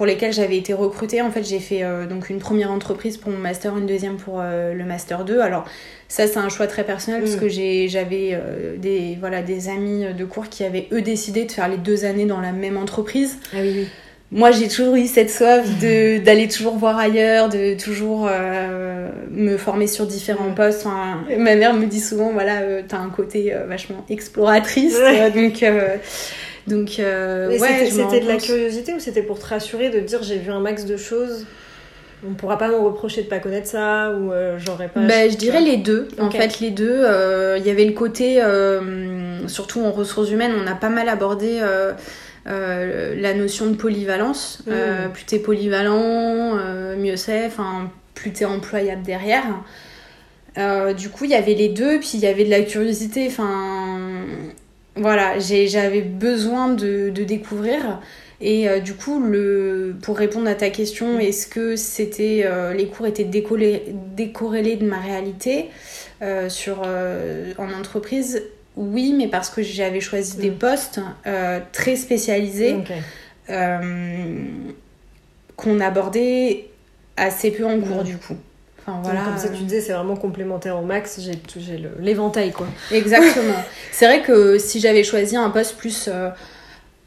pour 0.00 0.06
lesquels 0.06 0.32
j'avais 0.32 0.56
été 0.56 0.72
recrutée, 0.72 1.20
en 1.20 1.30
fait, 1.30 1.42
j'ai 1.46 1.58
fait 1.58 1.82
euh, 1.82 2.06
donc 2.06 2.30
une 2.30 2.38
première 2.38 2.70
entreprise 2.70 3.18
pour 3.18 3.30
mon 3.30 3.36
master, 3.36 3.76
une 3.76 3.84
deuxième 3.84 4.16
pour 4.16 4.40
euh, 4.40 4.72
le 4.72 4.82
master 4.86 5.26
2. 5.26 5.40
Alors 5.40 5.66
ça, 6.08 6.26
c'est 6.26 6.38
un 6.38 6.48
choix 6.48 6.66
très 6.66 6.84
personnel 6.84 7.20
parce 7.20 7.34
Mhm. 7.34 7.40
que 7.40 7.48
j'avais 7.50 8.30
euh, 8.32 8.78
des, 8.78 9.18
voilà, 9.20 9.42
des 9.42 9.68
amis 9.68 10.06
de 10.16 10.24
cours 10.24 10.48
qui 10.48 10.64
avaient, 10.64 10.88
eux, 10.90 11.02
décidé 11.02 11.44
de 11.44 11.52
faire 11.52 11.68
les 11.68 11.76
deux 11.76 12.06
années 12.06 12.24
dans 12.24 12.40
la 12.40 12.52
même 12.52 12.78
entreprise. 12.78 13.36
Ah 13.52 13.58
oui, 13.60 13.72
oui. 13.76 13.88
Moi, 14.32 14.52
j'ai 14.52 14.68
toujours 14.68 14.94
eu 14.96 15.06
cette 15.06 15.28
soif 15.28 15.66
de 15.82 16.16
d'aller 16.24 16.48
toujours 16.48 16.78
voir 16.78 16.96
ailleurs, 16.96 17.50
de 17.50 17.74
toujours 17.78 18.26
me 19.30 19.58
former 19.58 19.86
sur 19.86 20.06
différents 20.06 20.48
Mm. 20.48 20.54
postes. 20.54 20.86
Enfin, 20.86 21.24
ma 21.36 21.56
mère 21.56 21.74
me 21.74 21.84
dit 21.84 22.00
souvent, 22.00 22.30
voilà, 22.32 22.62
t'as 22.88 22.96
un 22.96 23.10
côté 23.10 23.52
vachement 23.68 24.02
exploratrice, 24.08 24.96
donc 25.34 25.62
donc 26.70 26.96
euh, 26.98 27.48
ouais, 27.58 27.86
c'était- 27.90 28.20
de 28.20 28.28
la 28.28 28.36
curiosité 28.36 28.94
ou 28.94 28.98
c'était 29.00 29.22
pour 29.22 29.38
te 29.38 29.46
rassurer 29.46 29.90
de 29.90 30.00
dire 30.00 30.22
j'ai 30.22 30.38
vu 30.38 30.50
un 30.50 30.60
max 30.60 30.84
de 30.86 30.96
choses 30.96 31.44
on 32.28 32.34
pourra 32.34 32.58
pas 32.58 32.68
me 32.68 32.76
reprocher 32.76 33.22
de 33.22 33.28
pas 33.28 33.38
connaître 33.38 33.66
ça 33.66 34.12
ou 34.12 34.30
euh, 34.30 34.58
j'aurais 34.58 34.88
pas 34.88 35.00
Bah, 35.00 35.26
je 35.28 35.36
dirais 35.36 35.62
les 35.62 35.78
deux. 35.78 36.06
En 36.18 36.30
fait, 36.30 36.60
les 36.60 36.70
deux. 36.70 37.00
euh, 37.02 37.56
Il 37.58 37.66
y 37.66 37.70
avait 37.70 37.86
le 37.86 37.94
côté, 37.94 38.42
euh, 38.42 39.48
surtout 39.48 39.80
en 39.80 39.90
ressources 39.90 40.30
humaines, 40.30 40.52
on 40.62 40.66
a 40.66 40.74
pas 40.74 40.90
mal 40.90 41.08
abordé 41.08 41.60
euh, 41.62 41.92
euh, 42.46 43.14
la 43.18 43.32
notion 43.32 43.68
de 43.70 43.74
polyvalence. 43.74 44.62
Mm. 44.66 44.70
Euh, 44.70 45.08
plus 45.08 45.24
t'es 45.24 45.38
polyvalent, 45.38 46.58
euh, 46.58 46.94
mieux 46.94 47.16
c'est. 47.16 47.46
Enfin, 47.46 47.90
plus 48.14 48.32
t'es 48.32 48.44
employable 48.44 49.00
derrière. 49.02 49.44
Euh, 50.58 50.92
du 50.92 51.08
coup, 51.08 51.24
il 51.24 51.30
y 51.30 51.34
avait 51.34 51.54
les 51.54 51.70
deux, 51.70 52.00
puis 52.00 52.10
il 52.14 52.20
y 52.20 52.26
avait 52.26 52.44
de 52.44 52.50
la 52.50 52.60
curiosité. 52.60 53.28
Enfin, 53.28 53.98
voilà, 54.96 55.38
j'ai- 55.38 55.68
j'avais 55.68 56.02
besoin 56.02 56.68
de, 56.74 57.10
de 57.10 57.24
découvrir. 57.24 58.00
Et 58.42 58.68
euh, 58.68 58.80
du 58.80 58.94
coup, 58.94 59.20
le, 59.22 59.94
pour 60.02 60.16
répondre 60.16 60.48
à 60.48 60.54
ta 60.54 60.70
question, 60.70 61.18
est-ce 61.18 61.46
que 61.46 61.76
c'était 61.76 62.42
euh, 62.46 62.72
les 62.72 62.86
cours 62.86 63.06
étaient 63.06 63.24
décollés- 63.24 63.82
décorrélés 64.16 64.76
de 64.76 64.86
ma 64.86 64.98
réalité 64.98 65.68
euh, 66.22 66.48
sur, 66.48 66.80
en 67.58 67.72
entreprise? 67.78 68.42
Oui, 68.76 69.14
mais 69.16 69.28
parce 69.28 69.50
que 69.50 69.62
j'avais 69.62 70.00
choisi 70.00 70.38
des 70.38 70.50
Mm. 70.50 70.54
postes 70.58 71.00
très 71.72 71.96
spécialisés 71.96 72.76
qu'on 75.56 75.80
abordait 75.80 76.66
assez 77.16 77.50
peu 77.50 77.66
en 77.66 77.78
cours 77.80 78.02
du 78.04 78.16
coup. 78.16 78.36
Enfin 78.86 78.96
Donc, 78.96 79.04
voilà. 79.04 79.24
comme 79.24 79.38
ça 79.38 79.48
tu 79.48 79.62
disais 79.64 79.80
c'est 79.80 79.92
vraiment 79.92 80.16
complémentaire 80.16 80.78
au 80.78 80.82
max 80.84 81.20
j'ai 81.20 81.82
l'éventail 82.00 82.52
quoi 82.52 82.66
Exactement. 82.92 83.54
C'est 83.92 84.06
vrai 84.06 84.22
que 84.22 84.58
si 84.58 84.80
j'avais 84.80 85.04
choisi 85.04 85.36
un 85.36 85.50
poste 85.50 85.76
plus 85.76 86.08
euh, 86.08 86.30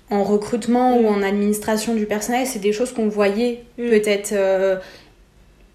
en 0.10 0.24
recrutement 0.24 0.98
ou 1.00 1.08
en 1.08 1.24
administration 1.24 1.96
du 1.96 2.06
personnel, 2.06 2.46
c'est 2.46 2.60
des 2.60 2.74
choses 2.74 2.92
qu'on 2.94 3.08
voyait 3.10 3.64
Mm. 3.78 3.90
peut-être 3.90 4.32
euh, 4.34 4.76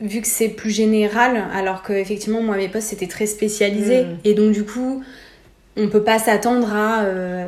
vu 0.01 0.21
que 0.21 0.29
c'est 0.29 0.49
plus 0.51 0.71
général, 0.71 1.43
alors 1.53 1.83
que 1.83 1.93
effectivement 1.93 2.41
moi 2.43 2.57
mes 2.57 2.69
postes 2.69 2.89
c'était 2.89 3.09
très 3.09 3.27
spécialisé 3.27 4.05
Mm. 4.05 4.17
et 4.25 4.35
donc 4.35 4.53
du 4.53 4.65
coup 4.65 5.03
on 5.79 5.89
peut 5.89 6.03
pas 6.03 6.19
s'attendre 6.19 6.69
à, 6.75 7.03
euh, 7.03 7.47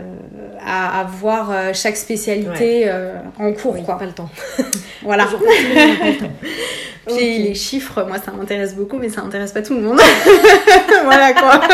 à, 0.64 1.00
à 1.00 1.04
voir 1.04 1.50
euh, 1.50 1.72
chaque 1.74 1.96
spécialité 1.96 2.84
euh, 2.86 3.14
en 3.38 3.52
cours 3.52 3.74
Oui, 3.74 3.82
quoi. 3.84 3.98
pas 3.98 4.06
le 4.06 4.12
temps. 4.12 4.30
Voilà. 5.02 5.24
Toujours 5.24 5.40
pas 5.40 5.46
le 5.46 5.74
temps, 5.96 5.98
pas 6.00 6.06
le 6.10 6.16
temps. 6.18 6.32
Puis 7.16 7.38
les 7.38 7.54
chiffres, 7.54 8.04
moi 8.06 8.18
ça 8.24 8.30
m'intéresse 8.32 8.74
beaucoup, 8.74 8.98
mais 8.98 9.08
ça 9.08 9.22
intéresse 9.22 9.52
pas 9.52 9.62
tout 9.62 9.74
le 9.74 9.80
monde. 9.80 9.98
voilà 11.04 11.32
quoi. 11.32 11.58
Ah, 11.62 11.68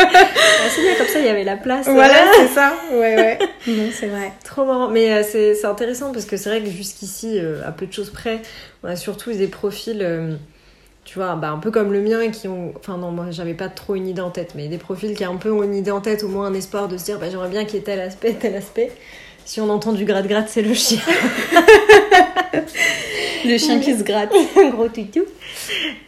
c'est 0.73 0.81
bien, 0.81 0.95
comme 0.97 1.07
ça, 1.07 1.19
il 1.19 1.25
y 1.25 1.29
avait 1.29 1.43
la 1.43 1.57
place. 1.57 1.87
voilà, 1.89 2.15
c'est 2.37 2.47
ça. 2.47 2.73
Ouais, 2.93 3.15
ouais. 3.17 3.37
Non, 3.67 3.89
c'est 3.91 4.07
vrai. 4.07 4.31
Trop 4.45 4.63
marrant, 4.63 4.87
mais 4.87 5.11
euh, 5.11 5.23
c'est 5.29 5.53
c'est 5.55 5.67
intéressant 5.67 6.13
parce 6.13 6.25
que 6.25 6.37
c'est 6.37 6.49
vrai 6.49 6.61
que 6.61 6.69
jusqu'ici, 6.69 7.39
à 7.65 7.71
peu 7.73 7.85
de 7.85 7.91
choses 7.91 8.09
près, 8.09 8.39
on 8.83 8.87
a 8.87 8.95
surtout 8.95 9.33
des 9.33 9.47
profils, 9.47 10.37
tu 11.07 11.19
vois, 11.19 11.35
bah, 11.35 11.51
un 11.51 11.57
peu 11.59 11.71
comme 11.71 11.93
le 11.93 12.01
mien, 12.01 12.29
qui 12.31 12.49
ont. 12.49 12.73
Enfin, 12.77 12.97
non, 12.97 13.11
moi 13.11 13.27
j'avais 13.31 13.53
pas 13.53 13.69
trop 13.69 13.95
une 13.95 14.07
idée 14.09 14.19
en 14.21 14.29
tête, 14.29 14.51
mais 14.55 14.67
des 14.67 14.77
profils 14.77 15.15
qui 15.15 15.25
ont 15.25 15.33
un 15.35 15.37
peu 15.37 15.49
une 15.63 15.73
idée 15.73 15.89
en 15.91 16.01
tête, 16.01 16.21
au 16.23 16.27
moins 16.27 16.47
un 16.47 16.53
espoir 16.53 16.89
de 16.89 16.97
se 16.97 17.05
dire, 17.05 17.17
bah, 17.17 17.27
j'aimerais 17.31 17.47
bien 17.47 17.63
qu'il 17.63 17.75
y 17.75 17.77
ait 17.77 17.83
tel 17.85 18.01
aspect, 18.01 18.33
tel 18.33 18.53
aspect. 18.55 18.91
Si 19.45 19.61
on 19.61 19.69
entend 19.69 19.93
du 19.93 20.03
gratte-gratte, 20.03 20.49
c'est 20.49 20.61
le 20.61 20.73
chien. 20.73 20.99
Le 23.45 23.57
chien 23.57 23.79
qui 23.79 23.95
se 23.95 24.03
gratte. 24.03 24.33
gros 24.71 24.89
toutou. 24.89 25.23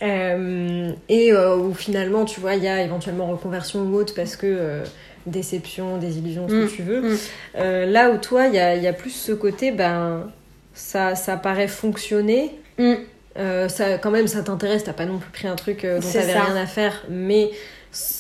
Euh, 0.02 0.92
et 1.08 1.32
euh, 1.32 1.56
où 1.56 1.74
finalement, 1.74 2.26
tu 2.26 2.40
vois, 2.42 2.56
il 2.56 2.64
y 2.64 2.68
a 2.68 2.82
éventuellement 2.84 3.28
reconversion 3.28 3.82
ou 3.82 3.96
autre 3.96 4.14
parce 4.14 4.36
que 4.36 4.46
euh, 4.48 4.84
déception, 5.26 5.98
désillusion, 5.98 6.48
ce 6.50 6.54
Mm, 6.54 6.68
que 6.68 6.72
tu 6.76 6.82
veux. 6.82 7.02
mm. 7.02 7.18
Euh, 7.60 7.86
là 7.86 8.10
où 8.12 8.18
toi, 8.18 8.48
il 8.48 8.56
y 8.56 8.60
a, 8.60 8.76
y 8.76 8.88
a 8.88 8.94
plus 8.94 9.12
ce 9.12 9.32
côté, 9.32 9.72
ben, 9.72 10.30
ça, 10.74 11.16
ça 11.16 11.38
paraît 11.38 11.68
fonctionner. 11.70 12.52
Mm. 12.78 12.96
Euh, 13.40 13.70
ça, 13.70 13.98
quand 13.98 14.12
même, 14.12 14.28
ça 14.28 14.42
t'intéresse, 14.42 14.84
t'as 14.84 14.94
pas 14.94 15.06
non 15.06 15.18
plus 15.18 15.32
pris 15.32 15.48
un 15.48 15.56
truc 15.56 15.86
euh, 15.86 16.00
dont 16.00 16.12
t'avais 16.12 16.34
rien 16.34 16.56
à 16.56 16.66
faire, 16.66 17.04
mais 17.10 17.50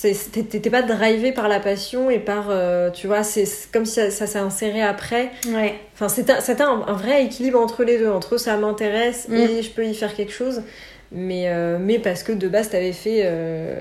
t'étais 0.01 0.69
pas 0.69 0.81
drivé 0.81 1.31
par 1.31 1.47
la 1.47 1.59
passion 1.59 2.09
et 2.09 2.19
par, 2.19 2.47
euh, 2.49 2.89
tu 2.89 3.07
vois, 3.07 3.23
c'est 3.23 3.45
comme 3.71 3.85
si 3.85 3.93
ça, 3.95 4.09
ça 4.11 4.27
s'est 4.27 4.39
inséré 4.39 4.81
après. 4.81 5.29
Ouais. 5.47 5.75
Enfin, 5.93 6.09
c'était 6.09 6.63
un, 6.63 6.83
un 6.87 6.93
vrai 6.93 7.25
équilibre 7.25 7.59
entre 7.59 7.83
les 7.83 7.97
deux, 7.97 8.09
entre 8.09 8.37
ça 8.37 8.57
m'intéresse 8.57 9.27
Mm. 9.27 9.35
et 9.35 9.61
je 9.61 9.69
peux 9.69 9.85
y 9.85 9.93
faire 9.93 10.13
quelque 10.15 10.33
chose. 10.33 10.61
Mais, 11.11 11.45
euh, 11.49 11.77
mais 11.79 11.97
parce 11.99 12.21
que 12.23 12.31
de 12.31 12.47
base, 12.47 12.69
t'avais 12.69 12.91
fait 12.93 13.27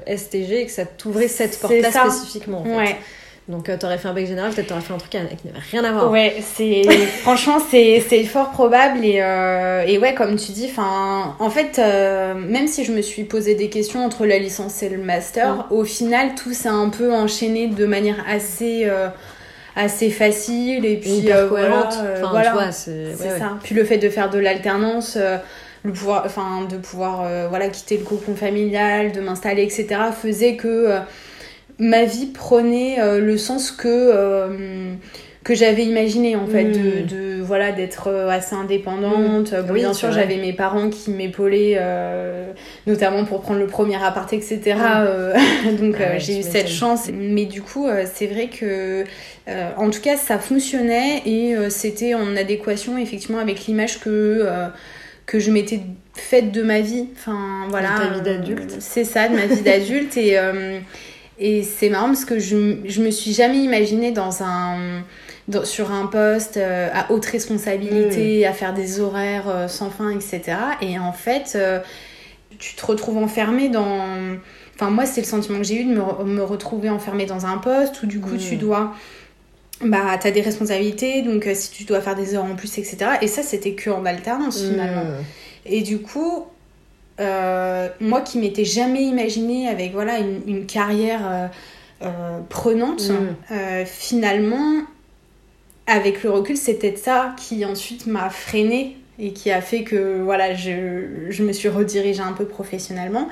STG 0.06 0.60
et 0.62 0.66
que 0.66 0.72
ça 0.72 0.86
t'ouvrait 0.86 1.28
cette 1.28 1.58
porte-là 1.60 1.90
spécifiquement. 1.90 2.60
en 2.62 2.64
fait. 2.64 2.76
Ouais. 2.76 2.96
Donc, 3.48 3.68
euh, 3.68 3.78
t'aurais 3.78 3.96
fait 3.96 4.08
un 4.08 4.12
bec 4.12 4.26
général, 4.26 4.52
peut-être 4.52 4.66
t'aurais 4.66 4.82
fait 4.82 4.92
un 4.92 4.98
truc 4.98 5.10
qui 5.10 5.16
n'avait 5.16 5.36
rien 5.70 5.82
à 5.82 5.92
voir. 5.92 6.10
Ouais, 6.10 6.36
c'est 6.42 6.82
franchement 7.22 7.58
c'est 7.58 8.04
c'est 8.06 8.24
fort 8.24 8.50
probable 8.50 9.04
et 9.04 9.22
euh, 9.22 9.84
et 9.86 9.98
ouais 9.98 10.14
comme 10.14 10.36
tu 10.36 10.52
dis 10.52 10.70
en 10.78 11.50
fait 11.50 11.78
euh, 11.78 12.34
même 12.34 12.66
si 12.68 12.84
je 12.84 12.92
me 12.92 13.00
suis 13.00 13.24
posé 13.24 13.54
des 13.54 13.70
questions 13.70 14.04
entre 14.04 14.26
la 14.26 14.38
licence 14.38 14.82
et 14.82 14.90
le 14.90 14.98
master, 14.98 15.66
au 15.70 15.84
final 15.84 16.34
tout 16.34 16.52
s'est 16.52 16.68
un 16.68 16.90
peu 16.90 17.14
enchaîné 17.14 17.68
de 17.68 17.86
manière 17.86 18.22
assez 18.28 18.82
euh, 18.84 19.08
assez 19.78 20.10
facile 20.10 20.84
et 20.84 20.96
puis 20.96 21.10
hyper 21.10 21.36
euh, 21.36 21.46
voilà, 21.46 21.88
euh, 22.02 22.16
enfin, 22.20 22.30
voilà. 22.30 22.72
c'est 22.72 22.90
ouais. 22.90 23.38
ça. 23.38 23.56
Puis 23.62 23.74
le 23.74 23.84
fait 23.84 23.98
de 23.98 24.08
faire 24.08 24.28
de 24.28 24.38
l'alternance, 24.38 25.16
euh, 25.16 25.38
le 25.84 25.92
pouvoir, 25.92 26.24
enfin 26.26 26.66
de 26.68 26.76
pouvoir 26.76 27.22
euh, 27.24 27.46
voilà 27.48 27.68
quitter 27.68 27.96
le 27.96 28.04
cocon 28.04 28.34
familial, 28.34 29.12
de 29.12 29.20
m'installer, 29.20 29.62
etc. 29.62 29.86
faisait 30.20 30.56
que 30.56 30.68
euh, 30.68 30.98
ma 31.78 32.04
vie 32.04 32.26
prenait 32.26 33.00
euh, 33.00 33.20
le 33.20 33.36
sens 33.36 33.70
que 33.70 33.88
euh, 33.88 34.94
que 35.44 35.54
j'avais 35.54 35.84
imaginé 35.84 36.36
en 36.36 36.46
fait 36.46 36.64
de, 36.64 37.06
de 37.06 37.40
voilà 37.40 37.72
d'être 37.72 38.08
euh, 38.08 38.28
assez 38.28 38.54
indépendante. 38.54 39.54
Bon, 39.54 39.72
Oui, 39.72 39.80
bien 39.80 39.94
sûr, 39.94 40.12
j'avais 40.12 40.36
mes 40.36 40.52
parents 40.52 40.90
qui 40.90 41.10
m'épaulaient 41.10 41.80
notamment 42.86 43.24
pour 43.24 43.40
prendre 43.40 43.60
le 43.60 43.66
premier 43.66 43.96
appart, 44.02 44.30
etc. 44.32 44.76
euh, 44.76 45.34
donc 45.80 45.96
Ah 45.98 46.12
ouais, 46.12 46.20
j'ai 46.20 46.40
eu 46.40 46.42
cette 46.42 46.68
chance. 46.68 47.08
Mais 47.12 47.46
du 47.46 47.62
coup, 47.62 47.88
c'est 48.12 48.26
vrai 48.26 48.48
que 48.48 49.04
en 49.76 49.88
tout 49.90 50.00
cas, 50.00 50.16
ça 50.16 50.38
fonctionnait 50.38 51.22
et 51.24 51.54
c'était 51.70 52.14
en 52.14 52.36
adéquation 52.36 52.98
effectivement 52.98 53.38
avec 53.38 53.66
l'image 53.66 54.00
que, 54.00 54.44
que 55.24 55.38
je 55.38 55.50
m'étais 55.50 55.80
faite 56.18 56.52
de 56.52 56.62
ma 56.62 56.80
vie. 56.80 57.08
Enfin, 57.14 57.66
voilà. 57.68 57.90
ta 57.98 58.08
vie 58.14 58.20
d'adulte. 58.20 58.76
c'est 58.80 59.04
ça, 59.04 59.28
de 59.28 59.34
ma 59.34 59.46
vie 59.46 59.62
d'adulte. 59.62 60.16
et 60.16 60.38
euh, 60.38 60.80
et 61.38 61.62
c'est 61.62 61.88
marrant 61.88 62.06
parce 62.08 62.24
que 62.24 62.38
je, 62.38 62.76
je 62.84 63.00
me 63.02 63.10
suis 63.10 63.32
jamais 63.32 63.58
imaginée 63.58 64.10
dans 64.12 64.42
un, 64.42 65.02
dans- 65.48 65.64
sur 65.64 65.92
un 65.92 66.06
poste 66.06 66.56
euh, 66.56 66.88
à 66.92 67.12
haute 67.12 67.24
responsabilité, 67.26 68.46
à 68.46 68.52
faire 68.52 68.74
des 68.74 69.00
horaires 69.00 69.48
euh, 69.48 69.68
sans 69.68 69.90
fin, 69.90 70.10
etc. 70.10 70.42
Et 70.80 70.98
en 70.98 71.12
fait, 71.12 71.52
euh, 71.54 71.80
tu 72.58 72.74
te 72.74 72.84
retrouves 72.86 73.18
enfermée 73.18 73.68
dans. 73.68 74.06
Enfin, 74.74 74.90
moi, 74.90 75.06
c'est 75.06 75.20
le 75.20 75.26
sentiment 75.26 75.58
que 75.58 75.64
j'ai 75.64 75.80
eu 75.80 75.84
de 75.84 75.90
me, 75.90 76.24
me 76.24 76.42
retrouver 76.44 76.88
enfermée 76.90 77.26
dans 77.26 77.46
un 77.46 77.58
poste 77.58 78.02
où 78.02 78.06
du 78.06 78.20
coup, 78.20 78.34
Mm. 78.34 78.38
tu 78.38 78.56
dois. 78.56 78.94
Bah, 79.80 80.18
t'as 80.20 80.32
des 80.32 80.40
responsabilités, 80.40 81.22
donc 81.22 81.46
euh, 81.46 81.54
si 81.54 81.70
tu 81.70 81.84
dois 81.84 82.00
faire 82.00 82.16
des 82.16 82.34
heures 82.34 82.44
en 82.44 82.56
plus, 82.56 82.78
etc. 82.78 82.96
Et 83.22 83.28
ça, 83.28 83.42
c'était 83.44 83.74
que 83.74 83.90
en 83.90 84.04
alternance 84.04 84.60
finalement. 84.60 85.04
Mm. 85.04 85.24
Et 85.66 85.82
du 85.82 86.00
coup, 86.00 86.46
euh, 87.20 87.88
moi 88.00 88.20
qui 88.20 88.38
m'étais 88.38 88.64
jamais 88.64 89.02
imaginée 89.02 89.68
avec 89.68 89.92
voilà 89.92 90.18
une, 90.18 90.40
une 90.46 90.66
carrière 90.66 91.20
euh, 91.24 91.46
euh, 92.02 92.38
prenante, 92.48 93.08
Mm. 93.10 93.52
euh, 93.52 93.84
finalement, 93.84 94.82
avec 95.86 96.22
le 96.22 96.30
recul, 96.30 96.56
peut-être 96.56 96.98
ça 96.98 97.34
qui 97.36 97.64
ensuite 97.64 98.06
m'a 98.06 98.30
freinée 98.30 98.96
et 99.18 99.32
qui 99.32 99.50
a 99.50 99.60
fait 99.60 99.82
que 99.82 100.20
voilà, 100.22 100.54
je, 100.54 101.26
je 101.28 101.42
me 101.42 101.52
suis 101.52 101.68
redirigée 101.68 102.20
un 102.22 102.32
peu 102.34 102.44
professionnellement. 102.44 103.28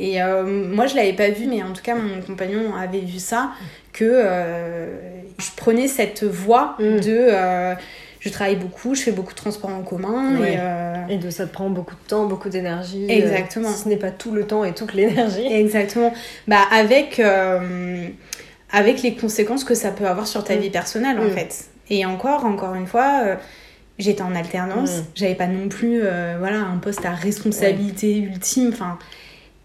Et 0.00 0.20
euh, 0.20 0.42
moi, 0.44 0.86
je 0.86 0.96
l'avais 0.96 1.12
pas 1.12 1.28
vu, 1.30 1.46
mais 1.46 1.62
en 1.62 1.72
tout 1.72 1.82
cas, 1.82 1.94
mon 1.94 2.20
compagnon 2.22 2.74
avait 2.74 2.98
vu 3.00 3.20
ça, 3.20 3.50
que 3.92 4.04
euh, 4.04 4.96
je 5.38 5.50
prenais 5.56 5.86
cette 5.86 6.24
voie 6.24 6.74
Mm. 6.80 6.82
de... 7.00 7.16
euh, 7.30 7.74
je 8.20 8.28
travaille 8.30 8.56
beaucoup, 8.56 8.94
je 8.94 9.02
fais 9.02 9.12
beaucoup 9.12 9.32
de 9.32 9.38
transports 9.38 9.70
en 9.70 9.82
commun 9.82 10.38
Ouais. 10.40 10.54
et... 10.54 10.56
euh, 10.58 10.94
Et 11.08 11.18
de 11.18 11.30
ça 11.30 11.46
te 11.46 11.52
prend 11.52 11.70
beaucoup 11.70 11.94
de 11.94 12.08
temps, 12.08 12.26
beaucoup 12.26 12.48
d'énergie. 12.48 13.04
euh, 13.04 13.12
Exactement. 13.14 13.70
si 13.72 13.84
ce 13.84 13.88
n'est 13.88 13.96
pas 13.96 14.10
tout 14.10 14.32
le 14.32 14.44
temps 14.46 14.64
et 14.64 14.74
toute 14.74 14.94
l'énergie. 14.94 15.46
Exactement. 15.50 16.12
Bah, 16.46 16.62
avec, 16.72 17.18
euh, 17.20 18.08
avec 18.72 19.02
les 19.02 19.14
conséquences 19.14 19.64
que 19.64 19.74
ça 19.74 19.90
peut 19.90 20.06
avoir 20.06 20.26
sur 20.26 20.44
ta 20.44 20.56
Mm. 20.56 20.60
vie 20.60 20.70
personnelle, 20.70 21.18
en 21.18 21.24
Mm. 21.24 21.30
fait. 21.30 21.64
Et 21.90 22.04
encore, 22.04 22.44
encore 22.44 22.74
une 22.74 22.86
fois, 22.86 23.36
j'étais 23.98 24.22
en 24.22 24.34
alternance. 24.34 24.98
Mm. 24.98 25.04
J'avais 25.14 25.34
pas 25.34 25.46
non 25.46 25.68
plus 25.68 26.00
voilà, 26.38 26.58
un 26.60 26.76
poste 26.78 27.04
à 27.06 27.12
responsabilité 27.12 28.18
ultime. 28.18 28.70
Enfin, 28.72 28.98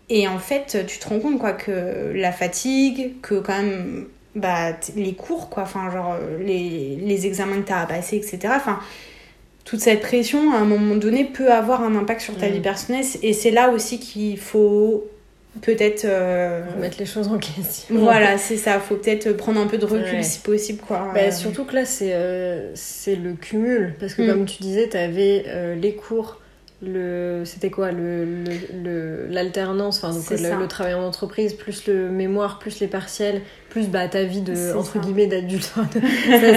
et 0.10 0.28
en 0.28 0.38
fait, 0.40 0.86
tu 0.88 1.00
te 1.00 1.08
rends 1.10 1.20
compte, 1.20 1.40
quoi, 1.40 1.54
que 1.54 2.12
la 2.14 2.32
fatigue, 2.32 3.14
que 3.22 3.36
quand 3.36 3.58
même, 3.58 4.06
bah, 4.36 4.72
les 4.96 5.14
cours, 5.14 5.50
quoi, 5.50 5.64
enfin, 5.64 5.92
genre, 5.92 6.16
euh, 6.20 6.38
les, 6.44 6.98
les 7.02 7.26
examens 7.28 7.62
que 7.62 7.68
t'as 7.68 7.82
à 7.82 7.86
passer, 7.86 8.16
etc. 8.18 8.40
Enfin, 8.56 8.80
toute 9.66 9.80
cette 9.80 10.02
pression, 10.02 10.52
à 10.54 10.58
un 10.58 10.66
moment 10.66 10.96
donné, 10.96 11.24
peut 11.26 11.52
avoir 11.52 11.84
un 11.84 11.96
impact 11.96 12.22
sur 12.22 12.36
ta 12.38 12.48
Mm. 12.50 12.52
vie 12.54 12.60
personnelle. 12.60 13.06
Et 13.22 13.34
c'est 13.34 13.52
là 13.52 13.70
aussi 13.70 14.00
qu'il 14.00 14.38
faut 14.40 15.06
peut-être. 15.62 16.04
euh, 16.06 16.64
Remettre 16.76 16.98
les 17.00 17.06
choses 17.06 17.28
en 17.28 17.38
question. 17.38 17.96
Voilà, 18.00 18.38
c'est 18.38 18.58
ça. 18.58 18.80
Faut 18.80 18.96
peut-être 18.96 19.32
prendre 19.38 19.62
un 19.62 19.68
peu 19.68 19.78
de 19.78 19.86
recul 19.86 20.16
Ouais. 20.16 20.24
si 20.24 20.40
possible, 20.40 20.80
quoi. 20.86 21.12
Bah, 21.14 21.22
Euh, 21.28 21.32
surtout 21.32 21.64
que 21.64 21.76
là, 21.76 21.86
c'est 21.86 22.14
euh, 22.14 22.72
c'est 22.76 23.16
le 23.16 23.34
cumul. 23.34 23.94
Parce 24.00 24.16
que, 24.16 24.24
Mm. 24.24 24.28
comme 24.28 24.46
tu 24.46 24.62
disais, 24.64 24.90
tu 24.90 24.98
avais 24.98 25.46
les 25.80 25.94
cours, 25.96 26.40
le 26.86 27.44
c'était 27.46 27.70
quoi 27.70 27.94
le 27.94 28.26
le- 28.26 28.84
le- 28.84 29.28
l'alternance, 29.30 30.04
enfin, 30.04 30.14
le, 30.32 30.60
le 30.60 30.68
travail 30.68 30.94
en 30.96 31.04
entreprise, 31.04 31.54
plus 31.54 31.88
le 31.88 32.10
mémoire, 32.10 32.60
plus 32.60 32.82
les 32.82 32.88
partiels, 32.88 33.42
plus 33.74 33.88
bah, 33.90 34.08
ta 34.08 34.24
vie 34.24 34.42
de, 34.42 34.76
entre 34.78 34.94
ça. 34.94 35.00
guillemets, 35.00 35.26
d'adulte. 35.26 35.64
ça, 35.74 35.80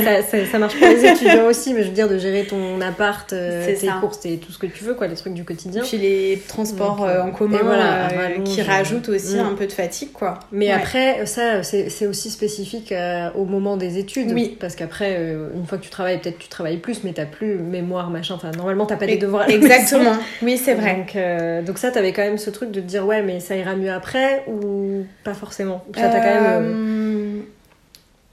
ça, 0.05 0.23
ça, 0.31 0.47
ça 0.53 0.59
marche 0.59 0.79
pour 0.79 0.87
les 0.87 1.05
étudiants 1.05 1.47
aussi, 1.47 1.73
mais 1.73 1.83
je 1.83 1.89
veux 1.89 1.95
dire, 1.95 2.09
de 2.09 2.19
gérer 2.19 2.45
ton 2.45 2.79
appart, 2.83 3.33
euh, 3.33 3.67
tes 3.75 3.89
courses, 4.01 4.25
et 4.27 4.37
tout 4.37 4.53
ce 4.53 4.59
que 4.59 4.67
tu 4.67 4.85
veux, 4.85 4.95
quoi, 4.95 5.07
les 5.07 5.17
trucs 5.17 5.33
du 5.35 5.45
quotidien. 5.45 5.83
Puis 5.83 5.97
les 5.97 6.43
transports 6.47 6.99
Donc, 6.99 7.07
euh, 7.09 7.23
en 7.23 7.31
commun 7.31 7.59
voilà, 7.63 8.09
euh, 8.11 8.41
qui 8.45 8.61
euh, 8.61 8.65
rajoutent 8.65 9.09
aussi 9.09 9.37
mm. 9.37 9.41
un 9.41 9.55
peu 9.55 9.67
de 9.67 9.73
fatigue, 9.73 10.13
quoi. 10.13 10.39
Mais 10.53 10.67
Ouais. 10.67 10.73
après, 10.73 11.25
ça, 11.27 11.63
c'est 11.63 12.07
aussi 12.07 12.31
spécifique 12.31 12.93
au 13.35 13.45
moment 13.45 13.77
des 13.79 13.97
études. 13.99 14.33
Oui. 14.33 14.57
Parce 14.61 14.75
qu'après, 14.77 15.17
une 15.55 15.67
fois 15.67 15.79
que 15.79 15.85
tu 15.85 15.91
travailles, 15.91 16.19
peut-être 16.21 16.39
tu 16.39 16.49
travailles 16.49 16.77
plus, 16.79 17.03
mais 17.03 17.13
t'as 17.15 17.25
plus 17.25 17.55
mémoire, 17.57 18.11
machin. 18.11 18.35
Enfin, 18.35 18.51
normalement, 18.57 18.85
t'as 18.87 18.97
pas 18.97 19.07
des 19.07 19.17
devoirs. 19.17 19.49
Exactement. 19.49 20.13
Oui, 20.43 20.59
c'est 20.63 20.75
vrai. 20.75 20.97
Donc, 20.97 21.17
euh, 21.17 21.63
donc 21.63 21.79
ça, 21.79 21.91
t'avais 21.91 22.13
quand 22.13 22.23
même 22.23 22.37
ce 22.39 22.51
truc 22.51 22.71
de 22.71 22.81
te 22.81 22.87
dire, 22.87 23.07
ouais, 23.07 23.23
mais 23.23 23.41
ça 23.41 23.57
ira 23.57 23.75
mieux 23.75 23.91
après 23.91 24.43
ou 24.49 25.05
pas 25.25 25.35
forcément? 25.35 25.85
Ça, 25.95 26.09
t'as 26.09 26.19
quand 26.21 26.41
même. 26.43 26.45
euh, 26.47 27.06
Euh, 27.07 27.41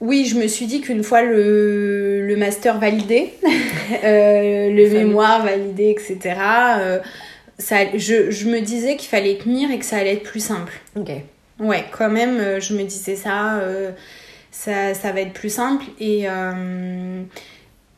Oui, 0.00 0.26
je 0.26 0.36
me 0.36 0.46
suis 0.48 0.66
dit 0.66 0.80
qu'une 0.80 1.02
fois 1.02 1.22
le, 1.22 2.26
le 2.26 2.36
master 2.36 2.78
validé, 2.78 3.32
euh, 4.04 4.70
le 4.70 4.90
mémoire 4.90 5.44
validé, 5.44 5.90
etc., 5.90 6.18
euh, 6.78 6.98
ça, 7.58 7.96
je, 7.96 8.30
je 8.30 8.48
me 8.48 8.60
disais 8.60 8.96
qu'il 8.96 9.08
fallait 9.08 9.38
tenir 9.38 9.70
et 9.70 9.78
que 9.78 9.84
ça 9.84 9.96
allait 9.98 10.14
être 10.14 10.24
plus 10.24 10.44
simple. 10.44 10.72
Ok. 10.96 11.10
Ouais, 11.60 11.84
quand 11.96 12.10
même, 12.10 12.60
je 12.60 12.74
me 12.74 12.82
disais 12.82 13.14
ça, 13.14 13.62
ça, 14.50 14.92
ça 14.92 15.12
va 15.12 15.20
être 15.20 15.32
plus 15.32 15.54
simple. 15.54 15.84
Et, 16.00 16.24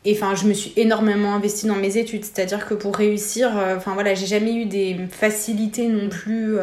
et 0.05 0.13
enfin, 0.13 0.35
je 0.35 0.45
me 0.45 0.53
suis 0.53 0.73
énormément 0.75 1.33
investie 1.33 1.65
dans 1.65 1.75
mes 1.75 1.97
études. 1.97 2.23
C'est-à-dire 2.23 2.67
que 2.67 2.75
pour 2.75 2.95
réussir, 2.95 3.51
enfin 3.75 3.95
voilà, 3.95 4.13
j'ai 4.13 4.27
jamais 4.27 4.53
eu 4.53 4.65
des 4.65 4.95
facilités 5.09 5.87
non 5.87 6.07
plus 6.07 6.57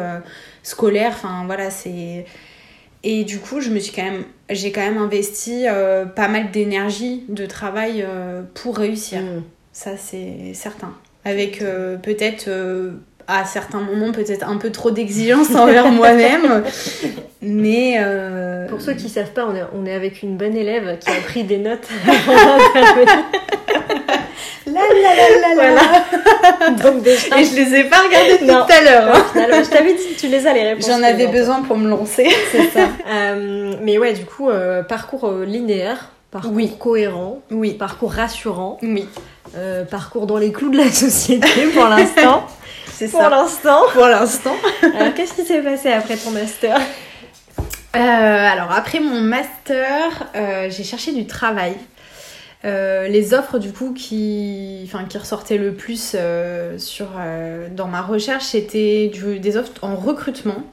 scolaires. 0.63 1.15
Enfin 1.15 1.43
voilà, 1.45 1.69
c'est 1.69 2.25
et 3.05 3.23
du 3.23 3.39
coup, 3.39 3.61
je 3.61 3.69
me 3.69 3.79
suis 3.79 3.93
quand 3.93 4.03
même, 4.03 4.25
j'ai 4.49 4.71
quand 4.71 4.81
même 4.81 4.97
investi 4.97 5.65
pas 6.15 6.27
mal 6.27 6.51
d'énergie, 6.51 7.23
de 7.29 7.45
travail 7.45 8.05
pour 8.53 8.77
réussir. 8.77 9.21
Mm. 9.21 9.43
Ça, 9.71 9.91
c'est 9.97 10.53
certain. 10.53 10.93
Avec 11.23 11.59
peut-être 11.59 12.49
à 13.27 13.45
certains 13.45 13.81
moments 13.81 14.11
peut-être 14.11 14.47
un 14.47 14.57
peu 14.57 14.71
trop 14.71 14.91
d'exigence 14.91 15.49
envers 15.55 15.91
moi-même. 15.91 16.63
Mais 17.41 17.95
euh... 17.99 18.67
pour 18.67 18.81
ceux 18.81 18.93
qui 18.93 19.09
savent 19.09 19.31
pas, 19.31 19.47
on 19.47 19.55
est, 19.55 19.63
on 19.73 19.85
est 19.85 19.93
avec 19.93 20.23
une 20.23 20.37
bonne 20.37 20.55
élève 20.55 20.97
qui 20.99 21.09
a 21.09 21.21
pris 21.21 21.43
des 21.43 21.57
notes. 21.57 21.87
la 24.81 25.15
la 25.15 25.55
la 25.55 25.55
la 25.55 25.71
la. 25.75 26.69
Donc 26.83 27.03
déjà... 27.03 27.39
Et 27.39 27.45
je 27.45 27.55
les 27.55 27.75
ai 27.75 27.83
pas 27.85 27.99
regardées 27.99 28.37
tout 28.39 28.73
à 28.73 28.81
l'heure. 28.81 29.15
Hein. 29.15 29.25
je 29.63 29.69
t'avais 29.69 29.93
dit 29.93 30.15
tu 30.17 30.27
les 30.27 30.45
as 30.45 30.53
les 30.53 30.63
réponses. 30.69 30.87
J'en 30.87 31.01
avais 31.03 31.27
besoin 31.27 31.61
pour 31.61 31.77
me 31.77 31.89
lancer. 31.89 32.29
C'est 32.51 32.69
ça. 32.69 32.87
Euh, 33.07 33.75
mais 33.81 33.97
ouais, 33.97 34.13
du 34.13 34.25
coup, 34.25 34.49
euh, 34.49 34.83
parcours 34.83 35.25
euh, 35.25 35.45
linéaire, 35.45 36.09
parcours 36.31 36.51
oui. 36.53 36.75
cohérent, 36.77 37.39
oui. 37.51 37.73
parcours 37.73 38.11
rassurant, 38.11 38.77
oui. 38.81 39.07
parcours 39.89 40.25
dans 40.25 40.37
les 40.37 40.51
clous 40.51 40.69
de 40.69 40.77
la 40.77 40.91
société 40.91 41.67
pour 41.73 41.85
l'instant. 41.87 42.47
C'est 42.91 43.07
ça. 43.07 43.19
Pour 43.19 43.29
l'instant. 43.29 43.81
Pour 43.93 44.07
l'instant. 44.07 44.55
alors, 44.99 45.13
qu'est-ce 45.13 45.33
qui 45.33 45.45
s'est 45.45 45.61
passé 45.61 45.91
après 45.91 46.17
ton 46.17 46.31
master? 46.31 46.79
Euh, 47.95 47.99
Alors, 47.99 48.71
après 48.71 48.99
mon 48.99 49.21
master, 49.21 50.29
euh, 50.35 50.69
j'ai 50.69 50.83
cherché 50.83 51.13
du 51.13 51.25
travail. 51.25 51.75
Euh, 52.65 53.07
les 53.07 53.33
offres 53.33 53.59
du 53.59 53.71
coup 53.71 53.93
qui, 53.93 54.89
qui 55.09 55.17
ressortaient 55.17 55.57
le 55.57 55.73
plus 55.73 56.15
sur, 56.77 57.07
dans 57.75 57.87
ma 57.87 58.01
recherche, 58.01 58.45
c'était 58.45 59.11
des 59.39 59.57
offres 59.57 59.71
en 59.83 59.95
recrutement 59.95 60.63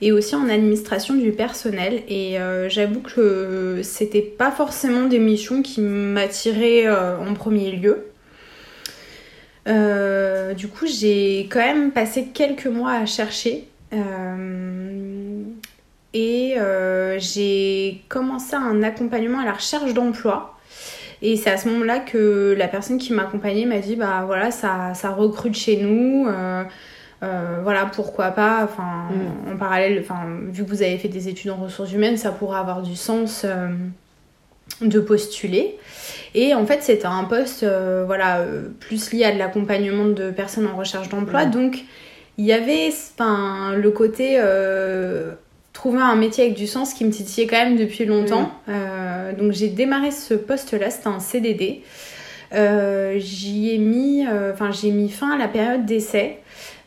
et 0.00 0.12
aussi 0.12 0.34
en 0.34 0.48
administration 0.48 1.14
du 1.14 1.32
personnel. 1.32 2.02
Et 2.08 2.36
j'avoue 2.68 3.00
que 3.00 3.80
c'était 3.82 4.22
pas 4.22 4.50
forcément 4.50 5.06
des 5.06 5.18
missions 5.18 5.62
qui 5.62 5.80
m'attiraient 5.80 6.88
en 6.88 7.34
premier 7.34 7.70
lieu. 7.72 8.08
Euh, 9.68 10.54
du 10.54 10.68
coup, 10.68 10.86
j'ai 10.86 11.48
quand 11.50 11.60
même 11.60 11.92
passé 11.92 12.28
quelques 12.32 12.66
mois 12.66 12.92
à 12.92 13.06
chercher. 13.06 13.68
Euh, 13.92 15.42
et 16.14 16.54
euh, 16.58 17.18
j'ai 17.18 18.02
commencé 18.08 18.54
un 18.54 18.82
accompagnement 18.82 19.40
à 19.40 19.44
la 19.44 19.52
recherche 19.52 19.92
d'emploi. 19.92 20.57
Et 21.22 21.36
c'est 21.36 21.50
à 21.50 21.56
ce 21.56 21.68
moment-là 21.68 21.98
que 21.98 22.54
la 22.56 22.68
personne 22.68 22.98
qui 22.98 23.12
m'accompagnait 23.12 23.66
m'a 23.66 23.78
dit 23.78 23.96
bah 23.96 24.22
voilà 24.26 24.50
ça, 24.50 24.94
ça 24.94 25.10
recrute 25.10 25.54
chez 25.54 25.76
nous. 25.82 26.26
voilà 27.20 27.86
pourquoi 27.86 28.30
pas. 28.30 28.64
Enfin 28.64 29.08
mm. 29.10 29.54
en 29.54 29.56
parallèle, 29.56 29.98
enfin 30.00 30.20
vu 30.50 30.64
que 30.64 30.68
vous 30.68 30.82
avez 30.82 30.98
fait 30.98 31.08
des 31.08 31.28
études 31.28 31.50
en 31.50 31.56
ressources 31.56 31.92
humaines, 31.92 32.16
ça 32.16 32.30
pourrait 32.30 32.58
avoir 32.58 32.82
du 32.82 32.96
sens 32.96 33.44
de 34.80 35.00
postuler. 35.00 35.76
Et 36.34 36.54
en 36.54 36.66
fait, 36.66 36.82
c'était 36.82 37.06
un 37.06 37.24
poste 37.24 37.62
euh, 37.62 38.04
voilà, 38.06 38.40
euh, 38.40 38.68
plus 38.80 39.12
lié 39.12 39.24
à 39.24 39.32
de 39.32 39.38
l'accompagnement 39.38 40.06
de 40.06 40.30
personnes 40.30 40.66
en 40.66 40.76
recherche 40.76 41.08
d'emploi. 41.08 41.46
Donc, 41.46 41.84
il 42.36 42.44
y 42.44 42.52
avait 42.52 42.90
le 43.20 43.88
côté 43.88 44.36
euh, 44.38 45.32
trouver 45.78 46.00
un 46.00 46.16
métier 46.16 46.44
avec 46.44 46.56
du 46.56 46.66
sens 46.66 46.92
qui 46.92 47.04
me 47.04 47.10
titillait 47.10 47.46
quand 47.46 47.64
même 47.64 47.76
depuis 47.76 48.04
longtemps. 48.04 48.50
donc, 49.38 49.52
j'ai 49.52 49.68
démarré 49.68 50.10
ce 50.10 50.34
poste-là, 50.34 50.90
c'était 50.90 51.06
un 51.06 51.20
CDD. 51.20 51.82
j'y 52.52 53.70
ai 53.70 53.78
mis, 53.78 54.26
enfin, 54.52 54.72
j'ai 54.72 54.90
mis 54.90 55.08
fin 55.08 55.30
à 55.30 55.38
la 55.38 55.46
période 55.46 55.86
d'essai. 55.86 56.38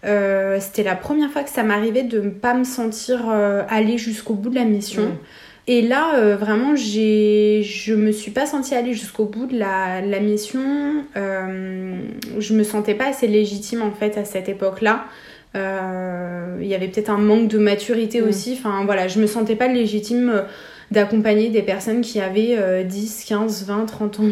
c'était 0.04 0.84
la 0.84 0.96
première 0.96 1.32
fois 1.32 1.44
que 1.44 1.50
ça 1.50 1.64
m'arrivait 1.64 2.04
de 2.04 2.20
ne 2.20 2.30
pas 2.30 2.54
me 2.54 2.66
sentir 2.66 3.30
aller 3.30 3.98
jusqu'au 3.98 4.34
bout 4.34 4.50
de 4.50 4.56
la 4.56 4.66
mission. 4.66 5.12
Et 5.68 5.82
là, 5.82 6.16
euh, 6.16 6.36
vraiment, 6.36 6.76
j'ai, 6.76 7.62
je 7.64 7.94
me 7.94 8.12
suis 8.12 8.32
pas 8.32 8.46
sentie 8.46 8.74
aller 8.74 8.94
jusqu'au 8.94 9.26
bout 9.26 9.46
de 9.46 9.58
la, 9.58 10.02
la 10.02 10.20
mission. 10.20 11.06
Euh, 11.16 11.96
je 12.40 12.54
me 12.54 12.64
sentais 12.64 12.96
pas 12.96 13.08
assez 13.08 13.28
légitime 13.28 13.82
en 13.82 13.92
fait 13.92 14.18
à 14.18 14.26
cette 14.26 14.50
époque-là. 14.50 15.06
Euh, 15.56 16.58
il 16.62 16.68
y 16.68 16.76
avait 16.76 16.88
peut-être 16.88 17.10
un 17.10 17.18
manque 17.18 17.48
de 17.48 17.58
maturité 17.58 18.22
mm. 18.22 18.28
aussi. 18.28 18.58
Enfin 18.58 18.86
voilà, 18.86 19.08
je 19.08 19.20
me 19.20 19.28
sentais 19.28 19.56
pas 19.56 19.68
légitime 19.68 20.44
d'accompagner 20.92 21.50
des 21.50 21.62
personnes 21.62 22.02
qui 22.02 22.20
avaient 22.20 22.84
10, 22.84 23.24
15, 23.26 23.66
20, 23.66 23.86
30 23.86 24.20
ans 24.20 24.24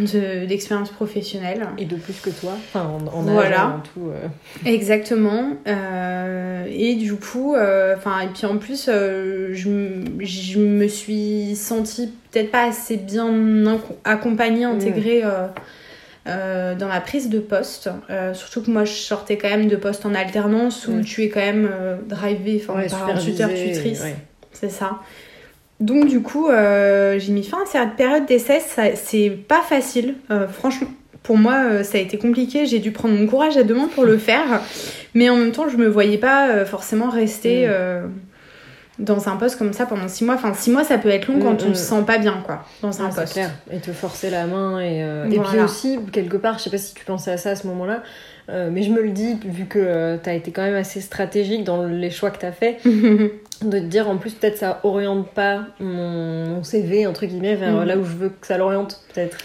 d'expérience 0.48 0.90
professionnelle. 0.90 1.68
Et 1.78 1.86
de 1.86 1.96
plus 1.96 2.20
que 2.20 2.30
toi, 2.30 2.52
enfin 2.54 2.86
en, 3.14 3.22
voilà. 3.22 3.78
en 3.78 3.80
tout. 3.80 4.10
Euh. 4.10 4.28
Exactement. 4.66 5.52
Euh, 5.68 6.66
et 6.70 6.96
du 6.96 7.16
coup, 7.16 7.56
euh, 7.56 7.96
enfin, 7.96 8.20
et 8.22 8.28
puis 8.28 8.46
en 8.46 8.58
plus, 8.58 8.88
je, 8.88 9.54
je, 9.54 10.60
me 10.60 10.88
suis 10.90 11.56
sentie 11.56 12.12
peut-être 12.32 12.52
pas 12.52 12.68
assez 12.68 12.98
bien 12.98 13.80
accompagnée, 14.04 14.66
mm. 14.66 14.80
Intégrée. 16.26 16.76
dans 16.76 16.88
ma 16.88 17.02
prise 17.02 17.30
de 17.30 17.40
poste. 17.40 17.90
surtout 18.34 18.62
que 18.62 18.72
moi, 18.72 18.86
je 18.86 18.94
sortais 18.94 19.38
quand 19.38 19.50
même 19.50 19.68
de 19.68 19.76
poste 19.76 20.06
en 20.06 20.14
alternance 20.14 20.88
où 20.88 21.02
tu 21.02 21.24
es 21.24 21.30
quand 21.30 21.40
même 21.40 21.70
drivé 22.08 22.64
par 22.66 22.78
un 22.78 23.18
tuteur, 23.18 23.50
tutrice. 23.50 24.04
C'est 24.52 24.70
ça. 24.70 25.00
Donc 25.80 26.08
du 26.08 26.22
coup, 26.22 26.50
euh, 26.50 27.20
j'ai 27.20 27.32
mis 27.32 27.44
fin 27.44 27.60
à 27.64 27.66
cette 27.66 27.96
période 27.96 28.26
d'essai. 28.26 28.62
C'est 28.96 29.30
pas 29.30 29.62
facile, 29.62 30.16
euh, 30.32 30.48
franchement. 30.48 30.90
Pour 31.24 31.38
moi, 31.38 31.56
euh, 31.64 31.84
ça 31.84 31.98
a 31.98 32.02
été 32.02 32.18
compliqué. 32.18 32.66
J'ai 32.66 32.80
dû 32.80 32.92
prendre 32.92 33.16
mon 33.16 33.28
courage 33.28 33.56
à 33.58 33.64
deux 33.64 33.76
mains 33.76 33.90
pour 33.94 34.04
le 34.04 34.18
faire. 34.18 34.62
Mais 35.14 35.30
en 35.30 35.38
même 35.38 35.52
temps, 35.52 35.70
je 35.70 35.78
me 35.78 35.88
voyais 35.88 36.18
pas 36.18 36.66
forcément 36.66 37.10
rester 37.10 37.68
mm. 37.68 38.10
Dans 39.00 39.30
un 39.30 39.38
poste 39.38 39.58
comme 39.58 39.74
ça 39.74 39.86
pendant 39.86 40.08
six 40.08 40.24
mois. 40.24 40.36
Enfin, 40.36 40.54
six 40.54 40.70
mois, 40.72 40.84
ça 40.84 40.98
peut 40.98 41.10
être 41.10 41.28
long 41.28 41.40
quand 41.40 41.54
mm, 41.54 41.66
on 41.66 41.66
ne 41.68 41.72
mm. 41.72 41.76
se 41.76 41.84
sent 41.84 42.04
pas 42.06 42.18
bien, 42.18 42.44
quoi, 42.46 42.64
dans 42.82 43.02
un 43.02 43.10
poste. 43.10 43.34
Clair. 43.34 43.52
Et 43.72 43.80
te 43.80 43.92
forcer 43.92 44.30
la 44.30 44.46
main. 44.46 44.80
Et, 44.80 45.00
et 45.32 45.40
puis 45.40 45.60
aussi, 45.60 46.00
quelque 46.12 46.38
part, 46.38 46.58
je 46.58 46.64
sais 46.64 46.70
pas 46.70 46.78
si 46.78 46.94
tu 46.94 47.06
pensais 47.06 47.32
à 47.32 47.38
ça 47.38 47.52
à 47.52 47.56
ce 47.56 47.66
moment-là, 47.68 48.04
mais 48.48 48.84
je 48.84 48.92
me 48.92 49.02
le 49.02 49.12
dis, 49.12 49.40
vu 49.46 49.66
que 49.66 50.18
tu 50.22 50.30
as 50.30 50.34
été 50.34 50.52
quand 50.52 50.64
même 50.64 50.76
assez 50.76 51.02
stratégique 51.02 51.64
dans 51.64 51.86
les 51.86 52.12
choix 52.12 52.30
que 52.32 52.40
tu 52.40 52.46
as 52.46 52.52
fait, 52.52 52.78
de 53.64 53.80
te 53.80 53.84
dire 53.84 54.10
en 54.10 54.18
plus 54.18 54.34
peut-être 54.34 54.58
ça 54.58 54.80
oriente 54.84 55.30
pas 55.30 55.64
mon, 55.80 56.64
CV 56.64 57.08
entre 57.08 57.26
guillemets 57.26 57.56
vers 57.56 57.74
mm. 57.74 57.84
là 57.84 57.98
où 57.98 58.04
je 58.04 58.16
veux 58.16 58.30
que 58.30 58.48
ça 58.48 58.58
l'oriente 58.58 59.02
peut-être 59.14 59.38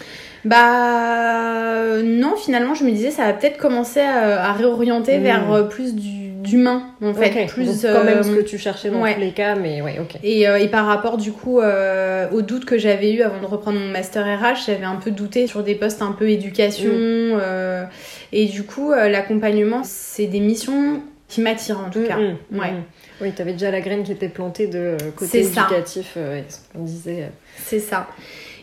bah 0.43 2.01
non 2.03 2.35
finalement 2.35 2.75
je 2.75 2.83
me 2.83 2.91
disais 2.91 3.11
ça 3.11 3.25
va 3.25 3.33
peut-être 3.33 3.57
commencer 3.57 4.01
à, 4.01 4.53
réorienter 4.53 5.17
mm. 5.17 5.23
vers 5.23 5.51
euh, 5.51 5.63
plus 5.63 5.95
d'humain 5.95 6.83
en 7.01 7.13
fait 7.13 7.47
plus 7.47 7.81
quand 7.81 8.03
même 8.03 8.23
ce 8.23 8.29
euh, 8.29 8.35
que 8.37 8.41
tu 8.41 8.57
cherchais 8.57 8.89
dans 8.89 9.01
tous 9.01 9.19
les 9.19 9.31
cas 9.31 9.55
mais 9.55 9.81
ouais 9.81 9.97
ok 9.99 10.19
et, 10.23 10.47
euh, 10.47 10.57
et 10.57 10.67
par 10.67 10.85
rapport 10.85 11.17
du 11.17 11.31
coup 11.31 11.59
au 11.59 12.41
doute 12.41 12.65
que 12.65 12.77
j'avais 12.77 13.11
eu 13.13 13.21
avant 13.21 13.41
de 13.41 13.45
reprendre 13.45 13.79
mon 13.79 13.87
master 13.87 14.23
RH 14.23 14.65
j'avais 14.67 14.85
un 14.85 14.97
peu 14.97 15.11
douté 15.11 15.47
sur 15.47 15.63
des 15.63 15.75
postes 15.75 16.01
un 16.01 16.11
peu 16.11 16.29
éducation 16.29 16.91
mm. 16.91 17.87
et 18.31 18.45
du 18.45 18.63
coup 18.63 18.91
l'accompagnement 18.91 19.81
c'est 19.83 20.27
des 20.27 20.39
missions 20.39 21.01
qui 21.27 21.41
m'attirent 21.41 21.79
en 21.79 21.89
tout 21.89 22.03
cas 22.03 22.17
ouais 22.17 22.73
oui, 23.21 23.31
tu 23.35 23.41
avais 23.41 23.53
déjà 23.53 23.71
la 23.71 23.81
graine 23.81 24.03
qui 24.03 24.11
était 24.11 24.27
plantée 24.27 24.67
de 24.67 24.97
côté 25.15 25.39
éducatif, 25.39 26.13
euh, 26.17 26.41
on 26.77 26.83
disait. 26.83 27.23
Euh. 27.23 27.29
C'est 27.57 27.79
ça. 27.79 28.07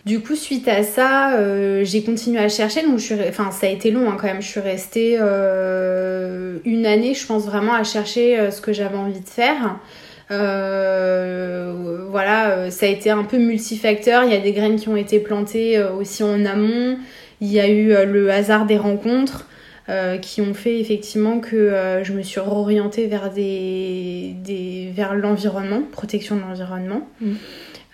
Du 0.05 0.21
coup, 0.21 0.35
suite 0.35 0.69
à 0.69 0.83
ça, 0.83 1.35
euh, 1.35 1.85
j'ai 1.85 2.03
continué 2.03 2.39
à 2.41 2.49
chercher. 2.49 2.83
Donc, 2.83 2.99
je 2.99 3.05
suis... 3.05 3.15
enfin, 3.29 3.51
ça 3.51 3.67
a 3.67 3.71
été 3.71 3.91
long 3.91 4.11
hein, 4.11 4.17
quand 4.21 4.27
même. 4.27 4.43
Je 4.43 4.49
suis 4.49 4.61
restée 4.61 5.17
une 5.17 6.87
année, 6.87 7.15
je 7.15 7.27
pense 7.27 7.45
vraiment 7.45 7.75
à 7.75 7.85
chercher 7.85 8.51
ce 8.51 8.61
que 8.61 8.73
j'avais 8.73 8.97
envie 8.97 9.21
de 9.21 9.29
faire. 9.29 9.79
voilà, 12.11 12.71
ça 12.71 12.87
a 12.87 12.89
été 12.89 13.11
un 13.11 13.25
peu 13.25 13.39
multifacteur. 13.39 14.25
Il 14.25 14.33
y 14.33 14.37
a 14.37 14.41
des 14.41 14.53
graines 14.53 14.77
qui 14.77 14.89
ont 14.89 14.97
été 14.97 15.21
plantées 15.21 15.81
aussi 15.83 16.23
en 16.25 16.45
amont. 16.45 16.99
Il 17.41 17.51
y 17.53 17.61
a 17.61 17.69
eu 17.69 17.95
le 18.05 18.31
hasard 18.31 18.67
des 18.67 18.79
rencontres. 18.79 19.47
Euh, 19.93 20.17
qui 20.17 20.41
ont 20.41 20.55
fait 20.55 20.81
effectivement 20.81 21.39
que 21.39 21.55
euh, 21.55 22.03
je 22.03 22.15
me 22.15 22.23
suis 22.23 22.41
réorientée 22.41 23.09
vers, 23.09 23.31
des, 23.31 24.35
des 24.43 24.91
vers 24.95 25.15
l'environnement, 25.15 25.83
protection 25.93 26.35
de 26.35 26.41
l'environnement. 26.41 27.07
Mm. 27.21 27.33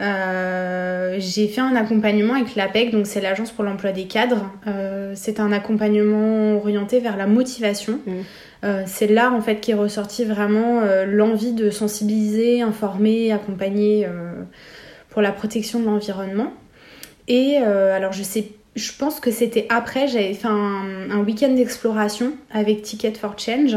Euh, 0.02 1.16
j'ai 1.18 1.48
fait 1.48 1.60
un 1.60 1.74
accompagnement 1.74 2.34
avec 2.34 2.54
l'APEC, 2.54 2.92
donc 2.92 3.08
c'est 3.08 3.20
l'agence 3.20 3.50
pour 3.50 3.64
l'emploi 3.64 3.90
des 3.90 4.04
cadres. 4.04 4.48
c'est 5.14 5.40
un 5.40 5.50
accompagnement 5.50 6.56
orienté 6.58 7.00
vers 7.00 7.16
la 7.16 7.26
motivation. 7.26 7.98
Mm. 8.06 8.68
c'est 8.86 9.08
là 9.08 9.32
en 9.32 9.40
fait 9.40 9.56
qui 9.56 9.72
est 9.72 9.80
ressorti 9.86 10.24
vraiment 10.24 10.82
l'envie 11.04 11.52
de 11.52 11.70
sensibiliser, 11.70 12.62
informer, 12.62 13.32
accompagner 13.32 14.06
pour 15.08 15.20
la 15.20 15.32
protection 15.32 15.80
de 15.80 15.86
l'environnement. 15.86 16.52
Et 17.26 17.56
alors 17.56 18.12
je 18.12 18.22
sais 18.22 18.44
je 18.78 18.92
pense 18.96 19.20
que 19.20 19.30
c'était 19.30 19.66
après, 19.68 20.08
j'avais 20.08 20.34
fait 20.34 20.48
un, 20.48 21.18
week-end 21.26 21.50
d'exploration 21.50 22.32
avec 22.50 22.82
Ticket 22.82 23.14
for 23.14 23.38
Change, 23.38 23.76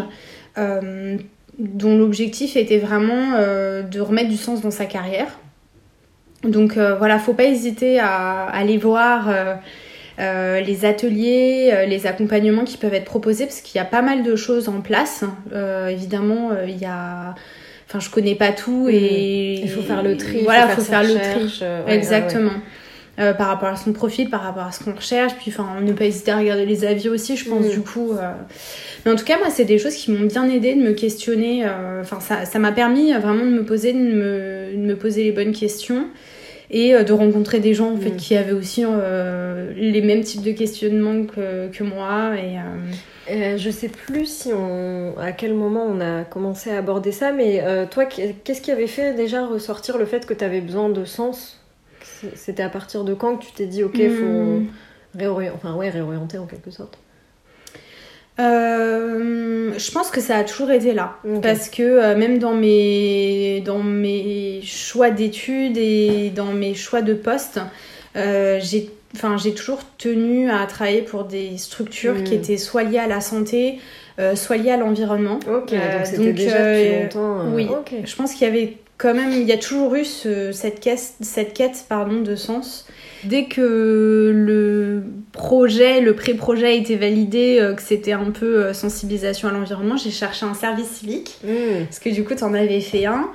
euh, 0.58 1.18
dont 1.58 1.98
l'objectif 1.98 2.56
était 2.56 2.78
vraiment 2.78 3.34
euh, 3.36 3.82
de 3.82 4.00
remettre 4.00 4.30
du 4.30 4.38
sens 4.38 4.62
dans 4.62 4.72
sa 4.72 4.86
carrière. 4.86 5.40
Donc 6.44 6.78
euh, 6.78 6.96
voilà, 6.96 7.20
faut 7.20 7.34
pas 7.34 7.46
hésiter 7.46 8.00
à, 8.00 8.46
aller 8.46 8.78
voir 8.78 9.30
les 10.18 10.86
ateliers, 10.86 11.86
les 11.88 12.06
accompagnements 12.06 12.64
qui 12.64 12.78
peuvent 12.78 12.94
être 12.94 13.06
proposés, 13.06 13.46
parce 13.46 13.62
qu'il 13.62 13.78
y 13.78 13.82
a 13.82 13.86
pas 13.86 14.04
mal 14.04 14.24
de 14.24 14.36
choses 14.36 14.70
en 14.70 14.82
place. 14.82 15.24
évidemment, 15.90 16.52
il 16.68 16.78
y 16.78 16.86
a 16.86 17.36
enfin 17.88 18.00
je 18.00 18.10
connais 18.10 18.36
pas 18.36 18.54
tout 18.54 18.88
et 18.90 19.60
il 19.62 19.70
faut 19.70 19.82
faire 19.82 20.02
le 20.02 20.16
tri 20.16 20.44
voilà 20.44 20.68
il 20.70 20.76
faut 20.76 20.82
faire, 20.82 21.04
le 21.04 21.16
tri 21.16 21.62
exactement 21.88 22.54
euh, 23.22 23.34
par 23.34 23.48
rapport 23.48 23.70
à 23.70 23.76
son 23.76 23.94
profil, 23.94 24.32
par 24.32 24.42
rapport 24.42 24.64
à 24.64 24.72
ce 24.72 24.84
qu'on 24.84 24.94
recherche, 24.94 25.34
puis 25.36 25.52
enfin 25.52 25.80
ne 25.82 25.94
pas 25.94 26.06
hésiter 26.06 26.32
à 26.32 26.40
regarder 26.40 26.66
les 26.66 26.86
avis 26.86 27.08
aussi, 27.08 27.38
je 27.38 27.48
pense 27.48 27.66
mm. 27.66 27.70
du 27.70 27.82
coup. 27.82 28.14
Euh. 28.14 28.32
Mais 29.06 29.12
en 29.12 29.16
tout 29.16 29.26
cas, 29.26 29.38
moi, 29.38 29.52
c'est 29.52 29.66
des 29.66 29.78
choses 29.78 29.94
qui 29.94 30.12
m'ont 30.12 30.26
bien 30.26 30.50
aidé 30.50 30.74
de 30.74 30.82
me 30.82 30.94
questionner. 30.94 31.64
Euh, 31.66 32.02
enfin, 32.02 32.20
ça 32.20 32.60
m'a 32.60 32.72
permis 32.72 33.14
vraiment 33.14 33.46
de 33.46 33.52
me 33.52 33.64
poser, 33.64 33.94
de 33.94 34.00
me, 34.00 34.72
de 34.74 34.78
me, 34.78 34.96
poser 34.96 35.24
les 35.26 35.32
bonnes 35.32 35.52
questions 35.52 36.08
et 36.72 36.94
de 37.04 37.14
rencontrer 37.14 37.60
des 37.60 37.74
gens 37.74 37.92
en 37.92 37.98
fait 37.98 38.12
mm. 38.12 38.18
qui 38.18 38.36
avaient 38.36 38.54
aussi 38.54 38.86
les 39.76 40.02
mêmes 40.02 40.24
types 40.24 40.42
de 40.42 40.54
questionnements 40.54 41.26
que, 41.26 41.68
que 41.68 41.84
moi 41.84 42.32
et 43.30 43.58
je 43.58 43.70
sais 43.70 43.90
plus 43.90 44.26
si 44.26 44.54
on, 44.54 45.14
à 45.20 45.34
quel 45.34 45.54
moment 45.54 45.86
on 45.86 46.00
a 46.00 46.24
commencé 46.24 46.72
à 46.72 46.78
aborder 46.78 47.12
ça, 47.12 47.34
mais 47.34 47.62
toi, 47.92 48.06
qu'est-ce 48.06 48.62
qui 48.62 48.72
avait 48.72 48.88
fait 48.88 49.14
déjà 49.14 49.46
ressortir 49.46 49.98
le 49.98 50.06
fait 50.06 50.26
que 50.26 50.34
tu 50.34 50.46
avais 50.46 50.62
besoin 50.62 50.88
de 50.88 51.04
sens? 51.04 51.61
C'était 52.36 52.64
à 52.64 52.70
partir 52.70 53.04
de 53.04 53.14
quand 53.14 53.38
que 53.38 53.46
tu 53.46 53.52
t'es 53.52 53.66
dit, 53.66 53.84
ok, 53.84 53.96
il 53.96 54.12
faut 54.12 54.26
hmm. 54.26 54.68
réorienter, 55.16 55.56
enfin, 55.56 55.76
ouais, 55.76 55.90
réorienter 55.90 56.38
en 56.38 56.46
quelque 56.46 56.72
sorte? 56.72 56.98
Euh, 58.40 59.74
je 59.78 59.92
pense 59.92 60.10
que 60.10 60.22
ça 60.22 60.38
a 60.38 60.44
toujours 60.44 60.72
été 60.72 60.94
là. 60.94 61.18
Parce 61.42 61.70
que 61.70 61.84
euh, 61.84 62.18
même 62.18 62.40
dans 62.40 62.54
mes, 62.54 63.62
dans 63.62 63.84
mes 63.84 64.62
choix 64.64 65.12
d'études 65.12 65.78
et 65.78 66.32
dans 66.34 66.54
mes 66.54 66.74
choix 66.74 67.02
de 67.02 67.14
poste, 67.14 67.60
euh, 68.16 68.60
j'ai 68.62 69.54
toujours 69.54 69.82
tenu 69.98 70.50
à 70.50 70.66
travailler 70.66 71.02
pour 71.02 71.26
des 71.26 71.58
structures 71.58 72.24
qui 72.24 72.34
hmm. 72.34 72.40
étaient 72.40 72.58
soit 72.58 72.84
liées 72.84 73.00
à 73.00 73.08
la 73.08 73.22
santé, 73.22 73.80
soit 74.36 74.58
liées 74.58 74.72
à 74.72 74.78
l'environnement. 74.78 75.40
Ok, 75.48 75.72
donc 75.72 76.06
c'était 76.06 76.34
déjà 76.34 76.58
depuis 76.58 77.04
longtemps. 77.04 77.54
Oui, 77.54 77.68
je 78.06 78.16
pense 78.16 78.34
qu'il 78.34 78.48
y 78.48 78.50
avait 78.50 78.78
quand 79.02 79.16
même, 79.16 79.32
il 79.32 79.48
y 79.48 79.52
a 79.52 79.58
toujours 79.58 79.96
eu 79.96 80.06
cette, 80.06 80.80
quête, 80.80 81.14
cette 81.22 81.54
quête 81.54 81.86
pardon, 81.90 82.22
de 82.22 82.36
sens. 82.36 82.86
Dès 83.24 83.46
que 83.46 84.32
le 84.34 85.04
projet, 85.32 86.02
le 86.02 86.14
pré-projet 86.14 86.68
a 86.68 86.72
été 86.72 86.98
validé, 86.98 87.58
euh, 87.60 87.74
que 87.74 87.82
c'était 87.82 88.12
un 88.12 88.30
peu 88.30 88.64
euh, 88.64 88.74
sensibilisation 88.74 89.48
à 89.48 89.52
l'environnement, 89.52 89.98
j'ai 89.98 90.12
cherché 90.12 90.46
un 90.46 90.54
service 90.54 90.88
civique. 90.88 91.40
Mmh. 91.44 91.86
Parce 91.86 91.98
que 91.98 92.10
du 92.10 92.24
coup, 92.24 92.36
tu 92.36 92.44
en 92.44 92.54
avais 92.54 92.80
fait 92.80 93.06
un. 93.06 93.32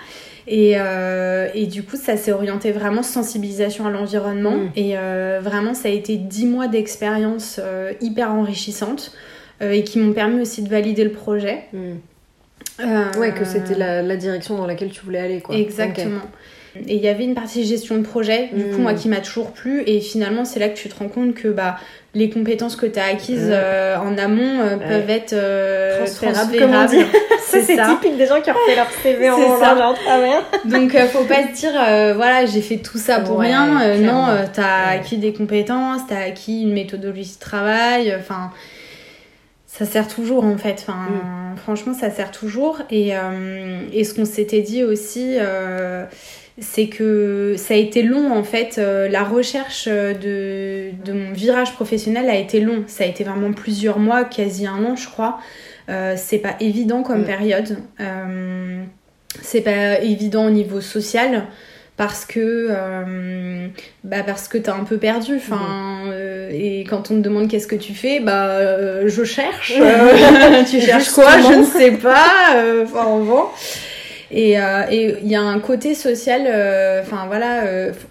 Et, 0.47 0.75
euh, 0.77 1.49
et, 1.55 1.67
du 1.67 1.83
coup, 1.83 1.97
ça 1.97 2.17
s'est 2.17 2.31
orienté 2.31 2.71
vraiment 2.71 3.03
sensibilisation 3.03 3.87
à 3.87 3.91
l'environnement. 3.91 4.57
Mmh. 4.57 4.71
Et 4.77 4.95
vraiment, 5.41 5.75
ça 5.75 5.89
a 5.89 5.91
été 5.91 6.17
dix 6.17 6.47
mois 6.47 6.69
d'expérience 6.69 7.61
hyper 8.01 8.31
enrichissante 8.31 9.13
et 9.61 9.83
qui 9.83 9.99
m'ont 9.99 10.13
permis 10.13 10.41
aussi 10.41 10.63
de 10.63 10.69
valider 10.69 11.03
le 11.03 11.11
projet. 11.11 11.65
Mmh. 11.73 11.95
Euh, 12.81 13.13
ouais, 13.19 13.33
que 13.33 13.45
c'était 13.45 13.75
la, 13.75 14.17
direction 14.17 14.57
dans 14.57 14.67
laquelle 14.67 14.91
tu 14.91 15.01
voulais 15.03 15.21
aller, 15.21 15.41
quoi. 15.41 15.57
Exactement. 15.57 16.21
Et 16.87 16.97
il 16.97 17.03
y 17.03 17.09
avait 17.09 17.25
une 17.25 17.35
partie 17.35 17.65
gestion 17.65 17.97
de 17.97 18.03
projet, 18.03 18.51
du 18.53 18.65
coup, 18.65 18.83
moi, 18.83 18.93
hmm. 18.93 18.97
qui 18.97 19.09
m'a 19.09 19.21
toujours 19.21 19.53
plu. 19.53 19.83
Et 19.87 20.01
finalement, 20.01 20.45
c'est 20.45 20.61
là 20.61 20.69
que 20.69 20.77
tu 20.77 20.91
te 20.91 20.99
rends 20.99 21.09
compte 21.09 21.35
que 21.35 21.49
bah, 21.49 21.77
les 22.13 22.29
compétences 22.29 22.77
que 22.77 22.85
tu 22.85 22.99
as 22.99 23.07
acquises 23.07 23.49
euh, 23.51 23.97
en 23.97 24.19
amont 24.19 24.61
euh, 24.61 24.77
peuvent 24.77 25.09
être 25.09 25.35
transférables. 26.17 26.97
c'est 27.47 27.61
typique 27.61 28.19
des 28.19 28.27
gens 28.27 28.43
qui 28.43 28.51
ont 28.51 28.55
refait 28.55 28.77
leur 28.77 28.91
CV 29.03 29.31
en 29.31 29.39
en 29.39 29.95
travers. 29.95 30.43
Donc, 30.67 30.95
faut 31.11 31.25
pas 31.25 31.49
se 31.49 31.59
dire, 31.59 31.73
voilà, 32.15 32.45
j'ai 32.45 32.61
fait 32.61 32.77
tout 32.77 32.99
ça 32.99 33.21
pour 33.21 33.41
rien. 33.41 33.97
non, 33.97 34.27
tu 34.53 34.61
as 34.61 34.89
acquis 34.91 35.17
des 35.17 35.33
compétences, 35.33 36.03
tu 36.07 36.13
as 36.13 36.25
acquis 36.25 36.61
une 36.61 36.75
méthodologie 36.75 37.37
de 37.37 37.41
travail. 37.41 38.15
Enfin 38.19 38.51
ça 39.79 39.85
sert 39.85 40.09
toujours 40.09 40.45
en 40.45 40.57
fait. 40.57 40.85
Enfin, 40.87 41.09
mm. 41.11 41.57
Franchement, 41.59 41.93
ça 41.93 42.11
sert 42.11 42.31
toujours. 42.31 42.83
Et, 42.91 43.17
euh, 43.17 43.81
et 43.93 44.05
ce 44.05 44.15
qu'on 44.15 44.25
s'était 44.25 44.63
dit 44.63 44.85
aussi, 44.85 45.37
euh, 45.39 46.05
c'est 46.59 46.87
que 46.87 47.55
ça 47.59 47.75
a 47.75 47.77
été 47.77 48.03
long 48.03 48.33
en 48.33 48.43
fait. 48.43 48.77
Euh, 48.79 49.09
la 49.09 49.25
recherche 49.25 49.87
de, 49.87 50.91
de, 51.05 51.13
mon 51.13 51.33
virage 51.33 51.75
professionnel 51.75 52.31
a 52.31 52.37
été 52.37 52.61
long. 52.61 52.85
Ça 52.87 53.05
a 53.05 53.07
été 53.07 53.25
vraiment 53.25 53.53
plusieurs 53.53 53.99
mois, 53.99 54.25
quasi 54.25 54.67
un 54.67 54.83
an, 54.85 54.97
je 54.97 55.09
crois. 55.09 55.39
c'est 56.17 56.39
pas 56.39 56.57
évident 56.61 57.03
comme 57.03 57.23
mm. 57.23 57.27
période. 57.27 57.79
c'est 59.43 59.61
pas 59.61 60.01
évident 60.01 60.47
au 60.47 60.51
niveau 60.51 60.81
social 60.81 61.47
parce 61.97 62.27
que 62.27 62.69
euh, 62.71 63.69
bah 64.05 64.23
parce 64.25 64.49
que 64.49 64.59
t'as 64.59 64.75
un 64.75 64.85
peu 64.85 64.99
perdu 64.99 65.37
enfin 65.37 66.05
euh, 66.09 66.51
et 66.53 66.85
quand 66.85 67.11
on 67.11 67.17
te 67.17 67.21
demande 67.21 67.49
qu'est-ce 67.49 67.67
que 67.67 67.77
tu 67.77 67.95
fais 67.95 68.21
bah 68.21 68.51
euh, 68.51 69.05
je 69.07 69.25
cherche. 69.25 69.75
Tu 70.71 70.81
cherches 70.81 71.11
quoi? 71.11 71.41
Je 71.41 71.59
ne 71.59 71.65
sais 71.65 71.93
pas 71.93 72.55
enfin 72.83 73.05
en 73.05 73.21
vent 73.21 73.53
et 74.31 74.53
et 74.91 75.17
il 75.23 75.29
y 75.29 75.37
a 75.37 75.43
un 75.43 75.59
côté 75.61 75.95
social 75.95 76.43
enfin 77.03 77.27
voilà 77.27 77.63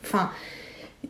enfin 0.03 0.31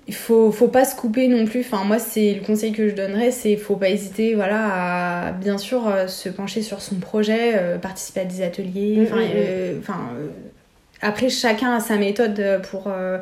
il 0.07 0.13
faut 0.13 0.51
faut 0.51 0.67
pas 0.67 0.85
se 0.85 0.95
couper 0.95 1.27
non 1.27 1.45
plus. 1.45 1.61
Enfin 1.61 1.83
moi 1.85 1.97
c'est 1.97 2.33
le 2.33 2.45
conseil 2.45 2.73
que 2.73 2.89
je 2.89 2.95
donnerais 2.95 3.31
c'est 3.31 3.55
faut 3.55 3.77
pas 3.77 3.89
hésiter 3.89 4.35
voilà 4.35 5.27
à 5.27 5.31
bien 5.31 5.57
sûr 5.57 5.83
se 6.07 6.27
pencher 6.27 6.61
sur 6.61 6.81
son 6.81 6.95
projet 6.95 7.77
participer 7.81 8.21
à 8.21 8.25
des 8.25 8.41
ateliers 8.41 9.07
enfin 9.07 9.21
enfin 9.79 9.99
après, 11.01 11.29
chacun 11.29 11.75
a 11.75 11.79
sa 11.79 11.97
méthode 11.97 12.62
pour, 12.69 12.88
euh, 12.88 13.19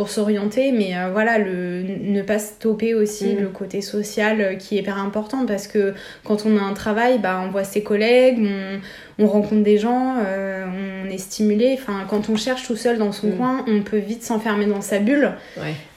pour 0.00 0.08
s'orienter, 0.08 0.72
mais 0.72 0.96
euh, 0.96 1.10
voilà, 1.12 1.36
le, 1.36 1.82
ne 1.82 2.22
pas 2.22 2.38
stopper 2.38 2.94
aussi 2.94 3.34
mm. 3.34 3.40
le 3.40 3.48
côté 3.48 3.82
social 3.82 4.40
euh, 4.40 4.54
qui 4.54 4.78
est 4.78 4.80
hyper 4.80 4.96
important 4.96 5.44
parce 5.44 5.66
que 5.66 5.92
quand 6.24 6.46
on 6.46 6.56
a 6.56 6.62
un 6.62 6.72
travail, 6.72 7.18
bah, 7.18 7.42
on 7.46 7.50
voit 7.50 7.64
ses 7.64 7.82
collègues, 7.82 8.38
on, 8.40 8.80
on 9.22 9.26
rencontre 9.26 9.62
des 9.62 9.76
gens, 9.76 10.14
on 10.16 11.10
est 11.10 11.18
stimulé. 11.18 11.78
Enfin, 11.78 12.06
quand 12.08 12.30
on 12.30 12.36
cherche 12.36 12.66
tout 12.66 12.76
seul 12.76 12.96
dans 12.96 13.12
son 13.12 13.26
mm. 13.26 13.36
coin, 13.36 13.64
on 13.68 13.82
peut 13.82 13.98
vite 13.98 14.22
s'enfermer 14.22 14.64
dans 14.64 14.80
sa 14.80 15.00
bulle 15.00 15.32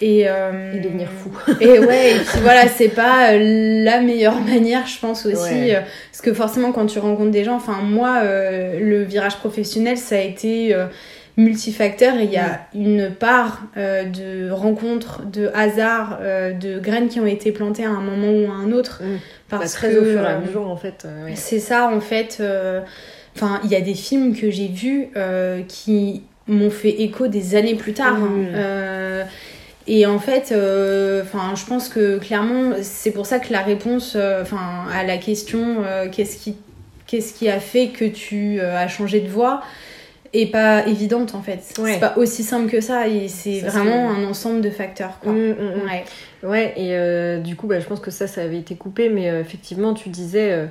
et, 0.01 0.23
et, 0.23 0.25
devenir 0.83 1.07
fou. 1.07 1.31
et 1.61 1.79
ouais, 1.79 2.11
et 2.15 2.19
puis 2.19 2.39
voilà, 2.41 2.67
c'est 2.67 2.89
pas 2.89 3.31
la 3.37 4.01
meilleure 4.01 4.41
manière, 4.53 4.85
je 4.85 4.99
pense 4.99 5.25
aussi, 5.25 5.71
parce 6.11 6.21
que 6.21 6.33
forcément, 6.33 6.73
quand 6.73 6.87
tu 6.87 6.99
rencontres 6.99 7.31
des 7.31 7.45
gens, 7.45 7.55
enfin, 7.55 7.79
moi, 7.81 8.21
le 8.21 9.03
virage 9.03 9.37
professionnel, 9.37 9.95
ça 9.95 10.15
a 10.15 10.19
été 10.19 10.75
multifacteur 11.37 12.17
et 12.17 12.25
il 12.25 12.31
y 12.31 12.37
a 12.37 12.67
mm. 12.73 12.81
une 12.81 13.11
part 13.11 13.63
euh, 13.77 14.03
de 14.05 14.51
rencontres, 14.51 15.23
de 15.25 15.49
hasard, 15.53 16.19
euh, 16.21 16.53
de 16.53 16.79
graines 16.79 17.09
qui 17.09 17.19
ont 17.19 17.25
été 17.25 17.51
plantées 17.51 17.85
à 17.85 17.89
un 17.89 18.01
moment 18.01 18.31
ou 18.31 18.51
à 18.51 18.55
un 18.55 18.71
autre. 18.71 19.01
Parce 19.49 19.75
que, 19.75 19.87
au 19.87 20.03
fur 20.03 20.21
et 20.21 20.27
à 20.27 20.39
mesure, 20.39 20.67
en 20.67 20.77
fait. 20.77 21.05
Euh, 21.05 21.29
c'est 21.35 21.59
ça, 21.59 21.91
en 21.93 22.01
fait. 22.01 22.41
Enfin, 23.35 23.59
il 23.63 23.71
y 23.71 23.75
a 23.75 23.81
des 23.81 23.95
films 23.95 24.35
que 24.35 24.51
j'ai 24.51 24.67
vus 24.67 25.09
qui 25.67 26.23
m'ont 26.47 26.69
fait 26.69 27.01
écho 27.01 27.27
des 27.27 27.55
années 27.55 27.75
plus 27.75 27.93
tard. 27.93 28.15
Hein. 28.15 29.25
Mm. 29.25 29.27
et 29.87 30.05
en 30.05 30.19
fait, 30.19 30.53
enfin, 31.23 31.53
je 31.55 31.65
pense 31.65 31.89
que 31.89 32.19
clairement, 32.19 32.73
c'est 32.81 33.11
pour 33.11 33.25
ça 33.25 33.39
que 33.39 33.51
la 33.51 33.61
réponse, 33.61 34.15
enfin, 34.41 34.85
à 34.91 35.03
la 35.03 35.17
question, 35.17 35.77
qu'est-ce 36.11 36.37
qui, 36.37 36.57
qu'est-ce 37.07 37.33
qui 37.33 37.49
a 37.49 37.59
fait 37.59 37.87
que 37.87 38.05
tu 38.05 38.59
as 38.61 38.87
changé 38.87 39.19
de 39.19 39.29
voix 39.29 39.61
et 40.33 40.47
pas 40.47 40.87
évidente 40.87 41.35
en 41.35 41.41
fait. 41.41 41.59
C'est 41.61 41.99
pas 41.99 42.13
aussi 42.17 42.43
simple 42.43 42.69
que 42.69 42.81
ça 42.81 43.07
et 43.07 43.27
c'est 43.27 43.59
vraiment 43.59 44.09
un 44.09 44.23
ensemble 44.25 44.61
de 44.61 44.69
facteurs. 44.69 45.19
Quoi. 45.21 45.31
Mmh, 45.31 45.37
mmh, 45.37 45.53
mmh. 45.53 45.89
Ouais. 45.89 46.03
ouais, 46.43 46.73
et 46.75 46.95
euh, 46.95 47.39
du 47.39 47.55
coup, 47.55 47.67
bah, 47.67 47.79
je 47.79 47.85
pense 47.85 47.99
que 47.99 48.11
ça, 48.11 48.27
ça 48.27 48.41
avait 48.41 48.57
été 48.57 48.75
coupé, 48.75 49.09
mais 49.09 49.29
euh, 49.29 49.41
effectivement, 49.41 49.93
tu 49.93 50.09
disais. 50.09 50.67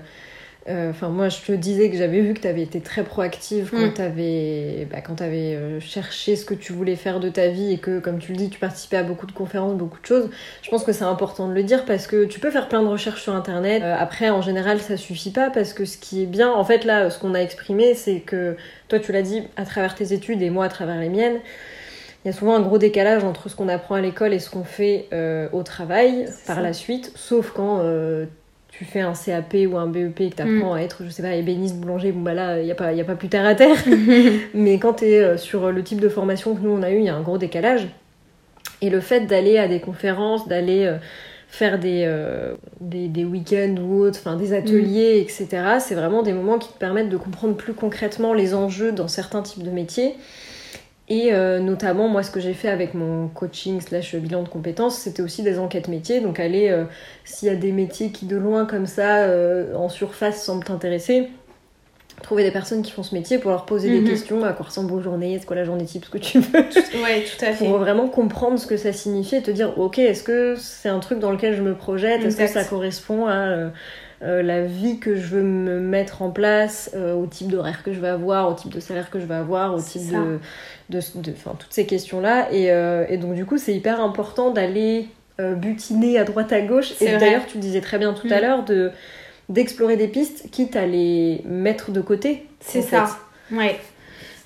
Euh, 0.69 0.73
euh, 0.83 0.91
enfin, 0.91 1.09
moi, 1.09 1.29
je 1.29 1.41
te 1.41 1.53
disais 1.53 1.91
que 1.91 1.97
j'avais 1.97 2.21
vu 2.21 2.35
que 2.35 2.41
tu 2.41 2.49
avais 2.49 2.63
été 2.63 2.81
très 2.81 3.05
proactive 3.05 3.71
quand 3.71 3.87
mm. 3.87 3.95
tu 3.95 4.01
avais, 4.01 4.89
bah, 4.91 5.01
quand 5.01 5.21
avais 5.21 5.55
euh, 5.55 5.81
cherché 5.81 6.37
ce 6.37 6.45
que 6.45 6.55
tu 6.55 6.73
voulais 6.73 6.97
faire 6.97 7.21
de 7.21 7.29
ta 7.29 7.49
vie 7.49 7.73
et 7.73 7.79
que, 7.79 7.99
comme 7.99 8.19
tu 8.19 8.33
le 8.33 8.39
dis, 8.39 8.51
tu 8.51 8.59
participais 8.59 8.97
à 8.97 9.03
beaucoup 9.03 9.27
de 9.27 9.33
conférences, 9.33 9.75
beaucoup 9.75 10.01
de 10.01 10.07
choses. 10.07 10.31
Je 10.63 10.71
pense 10.71 10.85
que 10.85 10.93
c'est 10.93 11.05
important 11.05 11.49
de 11.49 11.55
le 11.55 11.63
dire 11.63 11.85
parce 11.85 12.07
que 12.07 12.25
tu 12.25 12.41
peux 12.41 12.51
faire 12.51 12.69
plein 12.69 12.83
de 12.83 12.89
recherches 12.89 13.23
sur 13.23 13.35
Internet. 13.35 13.83
Euh, 13.83 13.95
après, 13.99 14.31
en 14.31 14.43
général, 14.43 14.81
ça 14.81 14.97
suffit 14.97 15.31
pas 15.31 15.51
parce 15.51 15.73
que 15.73 15.85
ce 15.85 15.99
qui 15.99 16.23
est 16.23 16.27
bien, 16.27 16.53
en 16.53 16.65
fait, 16.65 16.85
là, 16.85 17.11
ce 17.11 17.19
qu'on 17.19 17.35
a 17.35 17.41
exprimé, 17.41 17.95
c'est 17.95 18.21
que 18.21 18.57
toi, 18.89 18.99
tu 18.99 19.13
l'as 19.13 19.23
dit 19.23 19.43
à 19.57 19.65
travers 19.65 19.95
tes 19.95 20.13
études 20.13 20.43
et 20.43 20.51
moi 20.51 20.67
à 20.67 20.69
travers 20.69 20.99
les 20.99 21.09
miennes. 21.09 21.39
Il 22.25 22.29
y 22.29 22.31
a 22.31 22.35
souvent 22.35 22.55
un 22.55 22.61
gros 22.61 22.79
décalage 22.79 23.25
entre 23.25 23.49
ce 23.49 23.57
qu'on 23.57 23.69
apprend 23.69 23.97
à 23.97 24.01
l'école 24.01 24.33
et 24.33 24.39
ce 24.39 24.49
qu'on 24.49 24.63
fait 24.63 25.09
au 25.53 25.65
travail 25.65 26.29
par 26.47 26.63
la 26.63 26.73
suite, 26.73 27.11
sauf 27.17 27.51
quand 27.51 27.83
tu 28.83 28.91
fais 28.91 29.01
un 29.01 29.13
CAP 29.13 29.55
ou 29.69 29.77
un 29.77 29.87
BEP 29.87 30.21
et 30.21 30.31
que 30.31 30.37
tu 30.37 30.43
apprends 30.43 30.75
mm. 30.75 30.77
à 30.77 30.83
être, 30.83 31.05
je 31.05 31.11
sais 31.11 31.23
pas, 31.23 31.35
ébéniste, 31.35 31.77
boulanger, 31.77 32.11
bon 32.11 32.21
bah 32.21 32.35
là, 32.35 32.59
il 32.59 32.65
n'y 32.65 32.71
a, 32.73 32.75
pas, 32.75 32.89
a 32.89 33.05
pas 33.05 33.15
plus 33.15 33.29
terre 33.29 33.47
à 33.47 33.55
terre. 33.55 33.77
Mais 34.55 34.79
quand 34.79 34.95
tu 34.95 35.05
es 35.05 35.21
euh, 35.21 35.37
sur 35.37 35.71
le 35.71 35.83
type 35.83 36.01
de 36.01 36.09
formation 36.09 36.55
que 36.55 36.63
nous 36.63 36.71
on 36.71 36.83
a 36.83 36.91
eu, 36.91 36.99
il 36.99 37.05
y 37.05 37.09
a 37.09 37.15
un 37.15 37.21
gros 37.21 37.39
décalage. 37.39 37.87
Et 38.81 38.91
le 38.91 39.01
fait 39.01 39.27
d'aller 39.27 39.59
à 39.59 39.69
des 39.69 39.79
conférences, 39.79 40.49
d'aller 40.49 40.85
euh, 40.85 40.97
faire 41.49 41.79
des, 41.79 42.05
euh, 42.07 42.55
des, 42.81 43.07
des 43.07 43.25
week-ends 43.25 43.77
ou 43.81 44.01
autres, 44.01 44.19
enfin 44.19 44.37
des 44.37 44.53
ateliers, 44.53 45.21
mm. 45.21 45.23
etc., 45.23 45.47
c'est 45.79 45.95
vraiment 45.95 46.23
des 46.23 46.33
moments 46.33 46.59
qui 46.59 46.73
te 46.73 46.79
permettent 46.79 47.11
de 47.11 47.17
comprendre 47.17 47.55
plus 47.55 47.75
concrètement 47.75 48.35
les 48.35 48.55
enjeux 48.55 48.91
dans 48.91 49.09
certains 49.09 49.43
types 49.43 49.63
de 49.63 49.71
métiers 49.71 50.17
Et 51.15 51.35
euh, 51.35 51.59
notamment, 51.61 52.09
moi, 52.09 52.23
ce 52.23 52.31
que 52.31 52.41
j'ai 52.41 52.55
fait 52.55 52.69
avec 52.69 52.95
mon 52.95 53.29
coaching 53.29 53.83
slash 53.83 54.15
bilan 54.17 54.45
de 54.45 54.49
compétences, 54.49 54.97
c'était 54.97 55.21
aussi 55.21 55.43
des 55.43 55.59
enquêtes 55.59 55.89
métiers. 55.89 56.21
Donc, 56.21 56.41
aller, 56.41 56.71
euh, 56.71 56.85
s'il 57.25 57.49
y 57.49 57.51
a 57.51 57.55
des 57.55 57.71
métiers 57.73 58.11
qui 58.13 58.25
de 58.25 58.37
loin, 58.37 58.65
comme 58.65 58.87
ça, 58.87 59.25
euh, 59.25 59.75
en 59.75 59.91
surface, 59.91 60.43
semblent 60.43 60.65
t'intéresser, 60.65 61.29
trouver 62.23 62.45
des 62.45 62.51
personnes 62.51 62.81
qui 62.81 62.93
font 62.93 63.03
ce 63.03 63.15
métier 63.15 63.37
pour 63.39 63.51
leur 63.51 63.67
poser 63.67 63.91
Mhm. 63.91 63.99
des 64.05 64.11
questions. 64.11 64.43
À 64.45 64.55
quoi 64.55 64.65
ressemble 64.67 64.91
vos 64.91 65.01
journées? 65.03 65.35
Est-ce 65.35 65.45
quoi 65.45 65.57
la 65.57 65.65
journée 65.65 65.85
type 65.85 66.05
Ce 66.07 66.11
que 66.11 66.19
tu 66.19 66.39
veux? 66.39 66.61
Ouais, 67.03 67.25
tout 67.25 67.45
à 67.45 67.53
fait. 67.53 67.67
Pour 67.67 67.77
vraiment 67.79 68.09
comprendre 68.09 68.59
ce 68.59 68.67
que 68.67 68.79
ça 68.79 68.93
signifie 68.95 69.37
et 69.37 69.43
te 69.43 69.51
dire, 69.51 69.79
ok, 69.79 69.99
est-ce 69.99 70.23
que 70.23 70.55
c'est 70.57 70.89
un 70.89 71.01
truc 71.01 71.19
dans 71.19 71.31
lequel 71.33 71.55
je 71.55 71.63
me 71.63 71.75
projette? 71.75 72.25
Est-ce 72.25 72.37
que 72.39 72.47
ça 72.47 72.65
correspond 72.65 73.27
à 73.27 73.71
euh, 74.23 74.43
la 74.43 74.63
vie 74.63 74.99
que 74.99 75.17
je 75.17 75.27
veux 75.27 75.43
me 75.43 75.81
mettre 75.81 76.23
en 76.23 76.31
place, 76.31 76.91
euh, 76.95 77.15
au 77.15 77.27
type 77.27 77.49
d'horaire 77.49 77.83
que 77.83 77.93
je 77.93 78.01
vais 78.01 78.09
avoir, 78.09 78.49
au 78.51 78.55
type 78.55 78.73
de 78.73 78.81
salaire 78.81 79.11
que 79.11 79.19
je 79.19 79.25
vais 79.27 79.35
avoir, 79.35 79.75
au 79.75 79.81
type 79.81 80.03
ça. 80.03 80.17
de, 80.91 80.99
de, 81.21 81.31
toutes 81.33 81.73
ces 81.73 81.87
questions-là. 81.87 82.49
Et, 82.53 82.71
euh, 82.71 83.05
et 83.09 83.17
donc, 83.17 83.35
du 83.35 83.45
coup, 83.45 83.59
c'est 83.59 83.75
hyper 83.75 84.01
important 84.01 84.51
d'aller 84.51 85.09
butiner 85.57 86.19
à 86.19 86.25
droite 86.25 86.53
à 86.53 86.61
gauche. 86.61 86.93
Et 87.01 87.17
d'ailleurs, 87.17 87.47
tu 87.47 87.57
le 87.57 87.63
disais 87.63 87.81
très 87.81 87.99
bien 87.99 88.13
tout 88.13 88.29
à 88.31 88.39
Mm. 88.39 88.43
l'heure, 88.43 88.65
de 88.65 88.91
d'explorer 89.49 89.97
des 89.97 90.07
pistes, 90.07 90.49
quitte 90.53 90.77
à 90.77 90.87
les 90.87 91.43
mettre 91.47 91.91
de 91.91 92.01
côté. 92.01 92.47
C'est 92.61 92.81
ça. 92.81 93.07
fait. 93.51 93.57
Ouais. 93.57 93.77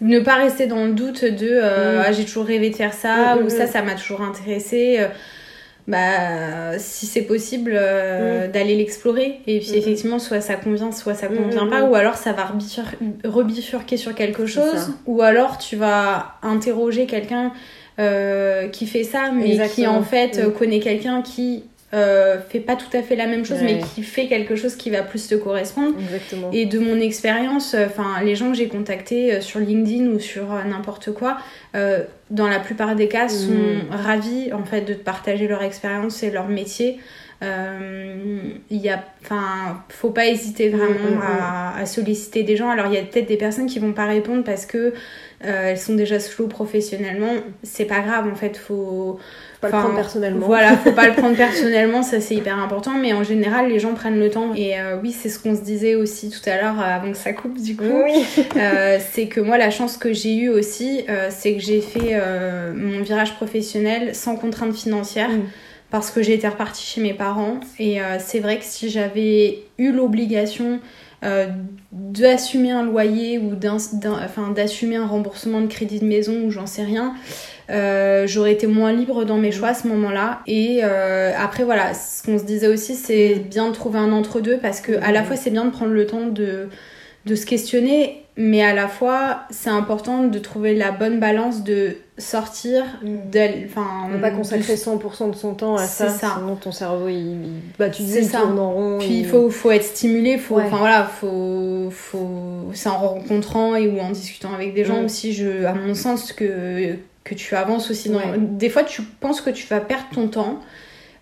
Ne 0.01 0.21
pas 0.21 0.37
rester 0.37 0.67
dans 0.67 0.85
le 0.87 0.93
doute 0.93 1.23
de 1.25 1.49
euh, 1.51 1.99
Mm. 2.01 2.03
ah, 2.07 2.13
j'ai 2.13 2.25
toujours 2.25 2.47
rêvé 2.47 2.71
de 2.71 2.77
faire 2.77 2.95
ça 2.95 3.37
Mm, 3.37 3.45
ou 3.45 3.51
ça 3.51 3.67
ça 3.67 3.83
m'a 3.83 3.95
toujours 3.95 4.23
intéressé. 4.23 5.01
Bah 5.89 6.79
si 6.79 7.07
c'est 7.07 7.23
possible 7.23 7.73
euh, 7.75 8.49
d'aller 8.49 8.75
l'explorer 8.77 9.39
et 9.47 9.61
puis 9.61 9.71
Mm, 9.71 9.75
mm. 9.75 9.79
effectivement 9.79 10.19
soit 10.19 10.41
ça 10.41 10.57
convient 10.57 10.91
soit 10.91 11.15
ça 11.15 11.29
Mm, 11.29 11.37
convient 11.37 11.65
mm, 11.67 11.71
pas 11.71 11.83
mm. 11.83 11.89
ou 11.91 11.95
alors 11.95 12.17
ça 12.17 12.33
va 12.33 12.45
rebifur- 12.45 12.97
rebifurquer 13.25 13.97
sur 13.97 14.15
quelque 14.15 14.47
chose 14.47 14.91
ou 15.07 15.23
alors 15.23 15.59
tu 15.59 15.77
vas 15.77 16.35
interroger 16.43 17.07
quelqu'un 17.07 17.53
euh, 18.01 18.67
qui 18.69 18.87
fait 18.87 19.05
ça 19.05 19.31
mais 19.33 19.57
qui 19.69 19.87
en 19.87 20.03
fait 20.03 20.45
Mm. 20.45 20.53
connaît 20.53 20.81
quelqu'un 20.81 21.23
qui 21.23 21.63
euh, 21.95 22.39
fait 22.49 22.59
pas 22.59 22.75
tout 22.75 22.95
à 22.97 23.01
fait 23.03 23.15
la 23.15 23.27
même 23.29 23.45
chose 23.45 23.59
mais 23.63 23.79
qui 23.79 24.03
fait 24.03 24.27
quelque 24.27 24.57
chose 24.57 24.75
qui 24.75 24.91
va 24.91 25.03
plus 25.03 25.29
te 25.29 25.37
correspondre 25.37 25.95
Exactement. 26.01 26.51
et 26.53 26.67
de 26.67 26.81
mon 26.81 26.99
expérience, 27.01 27.75
euh, 27.75 27.87
enfin 27.87 28.23
les 28.25 28.35
gens 28.35 28.51
que 28.51 28.57
j'ai 28.57 28.67
contactés 28.67 29.35
euh, 29.35 29.41
sur 29.41 29.61
LinkedIn 29.61 30.07
ou 30.09 30.19
sur 30.19 30.53
euh, 30.53 30.65
n'importe 30.65 31.13
quoi, 31.13 31.39
dans 32.31 32.49
la 32.49 32.59
plupart 32.59 32.97
des 32.97 33.07
cas, 33.07 33.29
sont 33.29 33.53
Mm. 33.53 33.91
ravis 33.91 34.53
en 34.53 34.65
fait 34.65 34.81
de 34.81 34.95
partager 34.95 35.47
leur 35.47 35.63
expérience 35.63 36.23
et 36.25 36.31
leur 36.31 36.49
métier. 36.49 36.99
Il 37.43 38.61
y 38.71 38.89
a, 38.89 39.05
enfin, 39.23 39.83
faut 39.91 40.11
pas 40.11 40.27
hésiter 40.27 40.71
vraiment 40.71 41.11
Mm, 41.13 41.19
mm, 41.19 41.23
à, 41.23 41.77
à 41.79 41.87
solliciter 41.87 42.43
des 42.43 42.57
gens. 42.57 42.71
Alors 42.71 42.87
il 42.87 42.95
y 42.95 42.99
a 42.99 43.03
peut-être 43.03 43.29
des 43.29 43.37
personnes 43.37 43.67
qui 43.67 43.79
vont 43.79 43.93
pas 43.93 44.07
répondre 44.07 44.43
parce 44.43 44.67
que 44.67 44.95
elles 45.41 45.79
sont 45.79 45.95
déjà 45.95 46.19
slow 46.19 46.47
professionnellement. 46.49 47.35
C'est 47.63 47.85
pas 47.85 48.01
grave 48.01 48.27
en 48.33 48.35
fait, 48.35 48.57
Faut 48.57 49.19
pas 49.61 49.69
enfin, 49.69 49.79
le 49.79 49.83
prendre 49.85 49.97
personnellement. 49.97 50.47
voilà, 50.47 50.77
faut 50.77 50.93
pas 50.93 51.09
le 51.09 51.15
prendre 51.17 51.37
personnellement, 51.37 52.03
ça 52.03 52.21
c'est 52.21 52.35
hyper 52.35 52.59
important, 52.59 52.93
mais 53.01 53.13
en 53.13 53.23
général 53.23 53.69
les 53.69 53.79
gens 53.79 53.95
prennent 53.95 54.19
le 54.19 54.31
temps. 54.31 54.53
Et 54.55 54.79
euh, 54.79 54.97
oui, 55.03 55.13
c'est 55.13 55.29
ce 55.29 55.39
qu'on 55.39 55.55
se 55.55 55.63
disait 55.63 55.95
aussi 55.95 56.31
tout 56.31 56.49
à 56.49 56.57
l'heure 56.57 56.81
euh, 56.81 56.85
avant 56.85 57.11
que 57.11 57.17
ça 57.17 57.33
coupe 57.33 57.61
du 57.61 57.77
coup. 57.77 57.85
Oui. 57.85 58.25
Euh, 58.57 58.99
c'est 59.13 59.27
que 59.27 59.41
moi 59.41 59.59
la 59.59 59.71
chance 59.71 59.97
que 59.97 60.13
j'ai 60.13 60.35
eue 60.35 60.49
aussi, 60.49 61.05
euh, 61.09 61.29
c'est 61.31 61.55
que 61.55 61.61
j'ai 61.61 61.81
fait 61.81 62.21
mon 62.75 63.03
virage 63.03 63.35
professionnel 63.35 64.15
sans 64.15 64.37
contrainte 64.37 64.75
financière. 64.75 65.31
Mm. 65.31 65.43
Parce 65.89 66.11
que 66.11 66.21
j'ai 66.21 66.35
été 66.35 66.49
repartie 66.49 66.85
chez 66.85 67.01
mes 67.01 67.15
parents 67.15 67.61
et 67.79 68.01
c'est 68.19 68.41
vrai 68.41 68.59
que 68.59 68.65
si 68.65 68.91
j'avais 68.91 69.61
eu 69.79 69.93
l'obligation 69.93 70.81
euh, 71.25 71.47
d'assumer 71.93 72.73
un 72.73 72.83
loyer 72.83 73.39
ou 73.39 73.53
enfin, 73.67 74.51
d'assumer 74.51 74.97
un 74.97 75.07
remboursement 75.07 75.63
de 75.63 75.67
crédit 75.67 75.99
de 75.99 76.05
maison 76.05 76.43
ou 76.45 76.51
j'en 76.51 76.67
sais 76.67 76.85
rien, 76.85 77.15
euh, 77.71 78.27
j'aurais 78.27 78.53
été 78.53 78.67
moins 78.67 78.93
libre 78.93 79.25
dans 79.25 79.37
mes 79.39 79.53
choix 79.53 79.69
à 79.69 79.75
ce 79.75 79.87
moment-là. 79.89 80.41
Et 80.47 80.81
euh, 80.85 81.33
après, 81.39 81.65
voilà, 81.65 81.95
ce 81.95 82.23
qu'on 82.23 82.39
se 82.39 82.45
disait 82.45 82.69
aussi, 82.69 82.95
c'est 82.95 83.35
bien 83.37 83.69
de 83.69 83.75
trouver 83.75 83.99
un 83.99 84.13
entre-deux 84.13 84.59
parce 84.59 84.81
que 84.81 84.93
à 85.03 85.13
la 85.13 85.23
fois, 85.25 85.37
c'est 85.37 85.51
bien 85.51 85.65
de 85.65 85.71
prendre 85.71 85.93
le 85.93 86.07
temps 86.07 86.27
de, 86.27 86.69
de 87.27 87.35
se 87.35 87.45
questionner, 87.47 88.23
mais 88.37 88.63
à 88.63 88.75
la 88.75 88.87
fois, 88.87 89.41
c'est 89.51 89.71
important 89.71 90.25
de 90.25 90.39
trouver 90.39 90.75
la 90.75 90.91
bonne 90.93 91.19
balance 91.19 91.65
de 91.65 91.97
sortir, 92.19 92.85
Mm. 93.03 93.31
d'aller. 93.31 93.67
Enfin, 93.69 94.09
Ne 94.13 94.19
pas 94.19 94.31
consacrer 94.31 94.75
100% 94.77 95.31
de 95.31 95.37
son 95.37 95.55
temps 95.55 95.75
à 95.77 95.87
ça, 95.87 96.09
ça. 96.09 96.35
sinon 96.39 96.55
ton 96.57 96.73
cerveau, 96.73 97.09
il, 97.09 97.17
il- 97.17 97.49
bah, 97.79 97.91
tu 97.91 98.03
dis, 98.03 98.13
C'est 98.13 98.23
il 98.23 98.31
tourne 98.31 98.59
en 98.59 98.73
rond. 98.73 98.99
Puis 99.01 99.19
il 99.21 99.27
faut, 99.27 99.51
faut 99.51 99.71
être 99.71 99.85
stimulé, 99.85 100.39
faut, 100.39 100.57
Ouais. 100.57 100.65
enfin 100.67 100.77
voilà, 100.79 101.05
faut, 101.05 101.89
faut, 101.91 102.71
c'est 102.75 102.89
en 102.89 102.97
rencontrant 102.99 103.75
et 103.75 103.89
ou 103.89 103.99
en 104.01 104.11
discutant 104.11 104.53
avec 104.55 104.73
des 104.75 104.85
gens 104.85 105.03
Mm. 105.03 105.05
aussi, 105.07 105.33
je, 105.35 105.65
à 105.65 105.75
mon 105.75 105.95
sens, 105.95 106.33
que, 106.33 106.95
que 107.27 107.35
tu 107.35 107.55
avances 107.55 107.91
aussi. 107.91 108.09
Dans... 108.09 108.19
Ouais. 108.19 108.39
Des 108.39 108.71
fois, 108.71 108.85
tu 108.85 109.03
penses 109.03 109.41
que 109.41 109.51
tu 109.51 109.67
vas 109.67 109.81
perdre 109.81 110.07
ton 110.15 110.29
temps. 110.29 110.61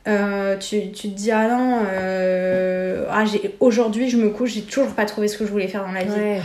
Euh, 0.06 0.56
tu, 0.58 0.92
tu 0.92 1.08
te 1.08 1.14
dis, 1.14 1.30
ah 1.30 1.48
non, 1.48 1.78
euh, 1.90 3.06
ah, 3.10 3.24
aujourd'hui 3.60 4.10
je 4.10 4.18
me 4.18 4.28
couche, 4.28 4.52
j'ai 4.52 4.60
toujours 4.60 4.92
pas 4.92 5.06
trouvé 5.06 5.28
ce 5.28 5.38
que 5.38 5.46
je 5.46 5.50
voulais 5.50 5.66
faire 5.66 5.82
dans 5.86 5.92
la 5.92 6.04
vie. 6.04 6.10
Ouais. 6.10 6.40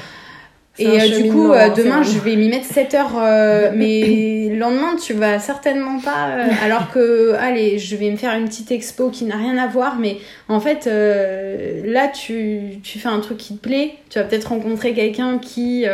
Et 0.77 0.87
euh, 0.87 1.21
du 1.21 1.29
coup, 1.29 1.51
euh, 1.51 1.55
hein, 1.59 1.73
demain, 1.75 2.01
vraiment- 2.01 2.03
je 2.03 2.19
vais 2.19 2.37
m'y 2.37 2.47
mettre 2.47 2.63
7 2.63 2.93
heures, 2.93 3.15
mais 3.75 4.47
le 4.49 4.55
lendemain, 4.57 4.95
tu 4.95 5.11
vas 5.11 5.39
certainement 5.39 5.99
pas. 5.99 6.29
alors 6.63 6.89
que, 6.89 7.33
allez, 7.33 7.79
je 7.79 7.97
vais 7.97 8.09
me 8.11 8.15
faire 8.15 8.33
une 8.33 8.45
petite 8.45 8.71
expo 8.71 9.09
qui 9.09 9.25
n'a 9.25 9.35
rien 9.35 9.57
à 9.57 9.67
voir, 9.67 9.97
mais 9.99 10.19
en 10.47 10.61
fait, 10.61 10.85
là, 10.85 12.07
tu, 12.07 12.79
tu 12.81 12.97
fais 12.97 13.09
un 13.09 13.19
truc 13.19 13.37
qui 13.37 13.57
te 13.57 13.61
plaît. 13.61 13.95
Tu 14.09 14.19
vas 14.19 14.23
peut-être 14.23 14.45
rencontrer 14.45 14.93
quelqu'un 14.93 15.37
qui, 15.37 15.85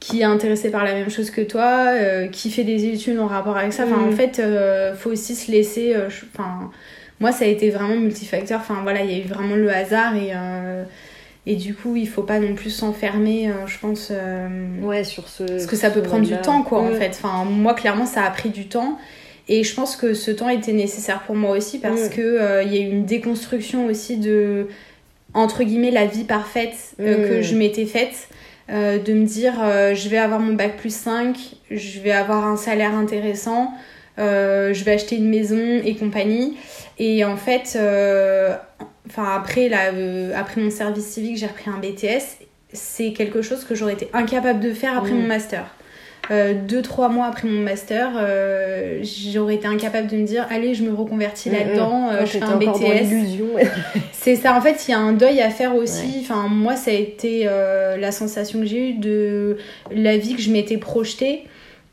qui 0.00 0.20
est 0.20 0.24
intéressé 0.24 0.70
par 0.70 0.84
la 0.84 0.94
même 0.94 1.10
chose 1.10 1.30
que 1.30 1.40
toi, 1.40 1.88
euh, 1.92 2.28
qui 2.28 2.50
fait 2.50 2.64
des 2.64 2.86
études 2.86 3.18
en 3.18 3.26
rapport 3.26 3.56
avec 3.56 3.72
ça. 3.72 3.84
Enfin, 3.84 3.96
Mm. 3.96 4.08
en 4.08 4.12
fait, 4.12 4.38
euh, 4.38 4.94
faut 4.94 5.10
aussi 5.10 5.34
se 5.34 5.50
laisser. 5.50 5.94
euh, 5.94 6.08
je- 6.08 6.24
Enfin, 6.34 6.70
moi, 7.20 7.32
ça 7.32 7.44
a 7.44 7.48
été 7.48 7.70
vraiment 7.70 7.96
multifacteur. 7.96 8.60
Enfin, 8.60 8.78
voilà, 8.82 9.02
il 9.02 9.10
y 9.10 9.14
a 9.14 9.24
eu 9.24 9.26
vraiment 9.28 9.56
le 9.56 9.70
hasard 9.70 10.14
et. 10.16 10.30
euh, 10.34 10.84
et 11.46 11.56
du 11.56 11.72
coup, 11.74 11.96
il 11.96 12.06
faut 12.06 12.24
pas 12.24 12.40
non 12.40 12.54
plus 12.54 12.68
s'enfermer, 12.68 13.50
je 13.66 13.78
pense. 13.78 14.12
Ouais, 14.82 15.02
sur 15.02 15.28
ce. 15.28 15.44
parce 15.44 15.64
que 15.66 15.76
ça 15.76 15.88
peut 15.90 16.02
prendre 16.02 16.26
du 16.26 16.36
temps, 16.36 16.62
quoi, 16.62 16.80
en 16.80 16.88
Ouais. 16.90 16.96
fait. 16.98 17.08
Enfin, 17.10 17.44
moi, 17.44 17.72
clairement, 17.72 18.04
ça 18.04 18.22
a 18.22 18.30
pris 18.30 18.50
du 18.50 18.66
temps. 18.68 18.98
Et 19.48 19.64
je 19.64 19.74
pense 19.74 19.96
que 19.96 20.12
ce 20.12 20.30
temps 20.30 20.50
était 20.50 20.72
nécessaire 20.74 21.20
pour 21.22 21.34
moi 21.36 21.56
aussi 21.56 21.78
parce 21.78 22.08
Mm. 22.08 22.10
que 22.10 22.20
euh, 22.20 22.62
il 22.64 22.74
y 22.74 22.76
a 22.76 22.82
eu 22.82 22.90
une 22.90 23.06
déconstruction 23.06 23.86
aussi 23.86 24.18
de, 24.18 24.66
entre 25.32 25.64
guillemets, 25.64 25.90
la 25.90 26.04
vie 26.04 26.24
parfaite 26.24 26.76
Mm. 26.98 27.04
que 27.04 27.40
je 27.40 27.54
m'étais 27.56 27.86
faite. 27.86 28.28
Euh, 28.70 28.98
de 28.98 29.14
me 29.14 29.24
dire, 29.24 29.54
euh, 29.62 29.94
je 29.94 30.08
vais 30.10 30.18
avoir 30.18 30.40
mon 30.40 30.52
bac 30.52 30.76
plus 30.76 30.94
5, 30.94 31.36
je 31.70 32.00
vais 32.00 32.10
avoir 32.12 32.46
un 32.46 32.56
salaire 32.58 32.94
intéressant, 32.94 33.72
euh, 34.18 34.74
je 34.74 34.84
vais 34.84 34.92
acheter 34.92 35.16
une 35.16 35.30
maison 35.30 35.80
et 35.82 35.94
compagnie. 35.96 36.56
Et 36.98 37.24
en 37.24 37.36
fait, 37.36 37.78
enfin 39.06 39.24
après, 39.34 39.68
là, 39.70 39.90
après 40.36 40.60
mon 40.60 40.70
service 40.70 41.06
civique, 41.06 41.38
j'ai 41.38 41.46
repris 41.46 41.70
un 41.70 41.78
BTS. 41.78 42.44
C'est 42.74 43.12
quelque 43.14 43.40
chose 43.40 43.64
que 43.64 43.74
j'aurais 43.74 43.94
été 43.94 44.10
incapable 44.12 44.60
de 44.60 44.74
faire 44.74 44.98
après 44.98 45.12
Mm. 45.12 45.20
mon 45.20 45.26
master. 45.26 45.64
Euh, 46.30 46.52
deux, 46.52 46.82
trois 46.82 47.08
mois 47.08 47.26
après 47.26 47.48
mon 47.48 47.60
master, 47.62 48.10
euh, 48.16 49.02
j'aurais 49.02 49.54
été 49.54 49.66
incapable 49.66 50.08
de 50.08 50.16
me 50.16 50.26
dire 50.26 50.46
allez, 50.50 50.74
je 50.74 50.82
me 50.82 50.92
reconvertis 50.94 51.48
Mm, 51.48 51.52
là-dedans, 51.54 52.00
mm. 52.00 52.08
euh, 52.12 52.20
Non, 52.20 52.26
je 52.26 52.30
fais 52.32 52.42
un 52.42 52.56
BTS. 52.56 53.68
C'est 54.12 54.36
ça, 54.36 54.54
en 54.54 54.60
fait, 54.60 54.86
il 54.86 54.90
y 54.90 54.94
a 54.94 54.98
un 54.98 55.14
deuil 55.14 55.40
à 55.40 55.48
faire 55.48 55.74
aussi. 55.74 56.02
Ouais. 56.02 56.20
Enfin, 56.20 56.48
moi, 56.48 56.76
ça 56.76 56.90
a 56.90 56.94
été 56.94 57.44
la 57.98 58.12
sensation 58.12 58.60
que 58.60 58.66
j'ai 58.66 58.90
eue 58.90 58.94
de 58.94 59.56
la 59.90 60.18
vie 60.18 60.34
que 60.36 60.42
je 60.42 60.50
m'étais 60.50 60.76
projetée. 60.76 61.44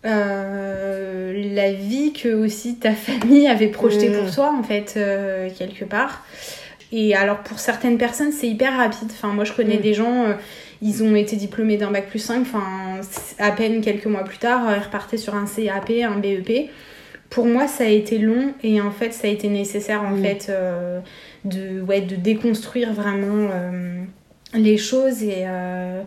la 0.04 1.72
vie 1.72 2.14
que 2.14 2.30
aussi 2.34 2.76
ta 2.76 2.92
famille 2.92 3.48
avait 3.48 3.68
projetée 3.68 4.10
Mm. 4.10 4.14
pour 4.20 4.32
toi, 4.34 4.54
en 4.58 4.64
fait, 4.64 5.00
quelque 5.58 5.86
part. 5.86 6.24
Et 6.92 7.16
alors, 7.16 7.40
pour 7.40 7.60
certaines 7.60 7.98
personnes, 7.98 8.32
c'est 8.32 8.48
hyper 8.48 8.76
rapide. 8.78 9.08
Enfin, 9.12 9.30
moi, 9.30 9.44
je 9.44 9.54
connais 9.54 9.78
Mm. 9.78 9.82
des 9.82 9.94
gens, 9.94 10.26
ils 10.82 11.04
ont 11.04 11.16
été 11.16 11.36
diplômés 11.36 11.78
d'un 11.78 11.92
bac 11.92 12.08
plus 12.10 12.20
5, 12.20 12.42
enfin, 12.42 13.00
à 13.40 13.52
peine 13.52 13.82
quelques 13.82 14.06
mois 14.06 14.24
plus 14.24 14.38
tard, 14.38 14.68
euh, 14.70 14.76
ils 14.78 14.84
repartaient 14.84 15.18
sur 15.18 15.36
un 15.36 15.46
CAP, 15.46 15.92
un 16.04 16.18
BEP. 16.20 16.70
Pour 17.30 17.46
moi, 17.48 17.68
ça 17.68 17.84
a 17.86 17.88
été 17.88 18.18
long 18.20 18.54
et 18.64 18.80
en 18.82 18.92
fait, 18.92 19.12
ça 19.14 19.28
a 19.28 19.32
été 19.32 19.50
nécessaire, 19.50 20.04
en 20.04 20.12
Mm. 20.16 20.22
fait, 20.24 20.48
euh, 20.50 21.00
de, 21.44 21.82
ouais, 21.82 22.02
de 22.02 22.16
déconstruire 22.16 22.94
vraiment 22.94 23.50
euh, 23.52 24.00
les 24.54 24.78
choses 24.78 25.24
et, 25.24 25.44
euh, 25.48 26.02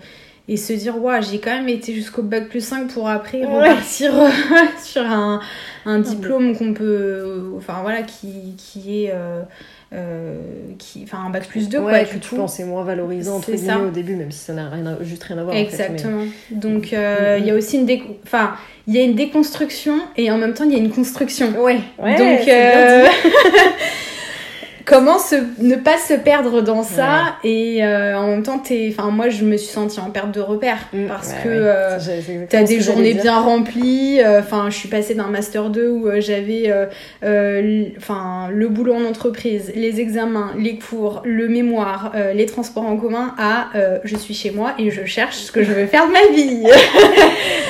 et 0.49 0.57
se 0.57 0.73
dire, 0.73 0.97
ouais, 1.03 1.21
j'ai 1.23 1.39
quand 1.41 1.51
même 1.51 1.69
été 1.69 1.93
jusqu'au 1.93 2.23
bac 2.23 2.49
plus 2.49 2.64
5 2.64 2.89
pour 2.89 3.09
après 3.09 3.45
Ouais. 3.45 3.47
repartir 3.71 4.12
sur 4.83 5.03
un, 5.03 5.41
un 5.85 5.99
diplôme 5.99 6.57
qu'on 6.57 6.73
peut, 6.73 7.53
enfin 7.57 7.81
voilà, 7.83 8.03
qui, 8.03 8.55
qui 8.57 9.05
est, 9.05 9.12
qui, 10.78 11.03
enfin 11.05 11.18
un 11.26 11.30
bac 11.30 11.47
plus 11.49 11.68
2, 11.68 11.78
ouais, 11.78 11.84
quoi, 11.91 11.99
que 12.05 12.14
du 12.14 12.20
tu 12.20 12.28
coup. 12.30 12.36
penses 12.36 12.61
est 12.61 12.64
moins 12.64 12.84
valorisant 12.84 13.36
entre 13.36 13.47
C'est 13.47 13.57
guillemets 13.57 13.72
ça. 13.72 13.78
au 13.80 13.91
début, 13.91 14.16
même 14.16 14.30
si 14.30 14.39
ça 14.41 14.53
n'a 14.53 14.68
rien 14.68 14.84
à- 14.86 15.03
juste 15.03 15.22
rien 15.24 15.39
à 15.39 15.45
voir. 15.45 15.55
en 15.55 15.59
fait, 15.59 15.64
mais- 15.64 15.72
Exactement. 15.95 16.24
Donc 16.51 16.93
euh, 16.93 17.36
il 17.41 17.47
y 17.47 17.51
a 17.51 17.55
aussi 17.55 17.76
une 17.78 17.86
déco... 17.86 18.16
enfin 18.24 18.53
il 18.86 18.95
y 18.95 18.99
a 18.99 19.03
une 19.03 19.14
déconstruction 19.14 19.99
et 20.16 20.30
en 20.30 20.39
même 20.39 20.55
temps 20.55 20.64
il 20.64 20.72
y 20.72 20.76
a 20.76 20.78
une 20.78 20.91
construction. 20.91 21.51
Ouais, 21.62 21.80
ouais, 21.99 22.16
Donc 22.16 22.39
c'est 22.45 22.45
bien 22.45 22.70
euh, 22.76 23.07
dit. 23.07 24.78
Comment 24.89 25.18
se, 25.18 25.36
ne 25.61 25.76
pas 25.76 25.99
se 25.99 26.14
perdre 26.14 26.62
dans 26.62 26.82
ça 26.82 27.36
et 27.45 27.84
euh, 27.84 28.16
en 28.18 28.28
même 28.28 28.43
temps 28.43 28.59
t'es 28.59 28.89
enfin 28.97 29.11
moi 29.11 29.28
je 29.28 29.45
me 29.45 29.57
suis 29.57 29.68
sentie 29.72 30.01
en 30.01 30.11
perte 30.11 30.32
de 30.32 30.41
repère 30.41 30.78
Mm, 30.93 31.07
parce 31.07 31.28
ouais, 31.28 31.34
que 31.45 31.49
euh, 31.49 31.99
T'as 32.49 32.62
des 32.62 32.80
journées 32.80 33.14
bien 33.14 33.39
remplies. 33.41 34.20
euh, 34.20 34.41
Enfin, 34.41 34.66
je 34.70 34.76
suis 34.76 34.89
passée 34.89 35.14
d'un 35.14 35.26
master 35.26 35.68
2 35.70 35.89
où 35.89 36.07
euh, 36.09 36.20
j'avais, 36.20 36.72
enfin, 37.99 38.49
le 38.51 38.68
boulot 38.68 38.95
en 38.95 39.05
entreprise, 39.05 39.72
les 39.74 40.01
examens, 40.01 40.53
les 40.59 40.78
cours, 40.78 41.22
le 41.24 41.49
mémoire, 41.49 42.12
les 42.34 42.47
transports 42.47 42.86
en 42.86 42.97
commun, 42.97 43.34
à 43.39 43.68
je 44.05 44.16
suis 44.16 44.34
chez 44.34 44.51
moi 44.51 44.74
et 44.78 44.91
je 44.91 45.05
cherche 45.05 45.36
ce 45.36 45.53
que 45.53 45.62
je 45.62 45.72
veux 45.72 45.86
faire 45.86 46.07
de 46.07 46.12
ma 46.12 46.26
vie. 46.34 46.64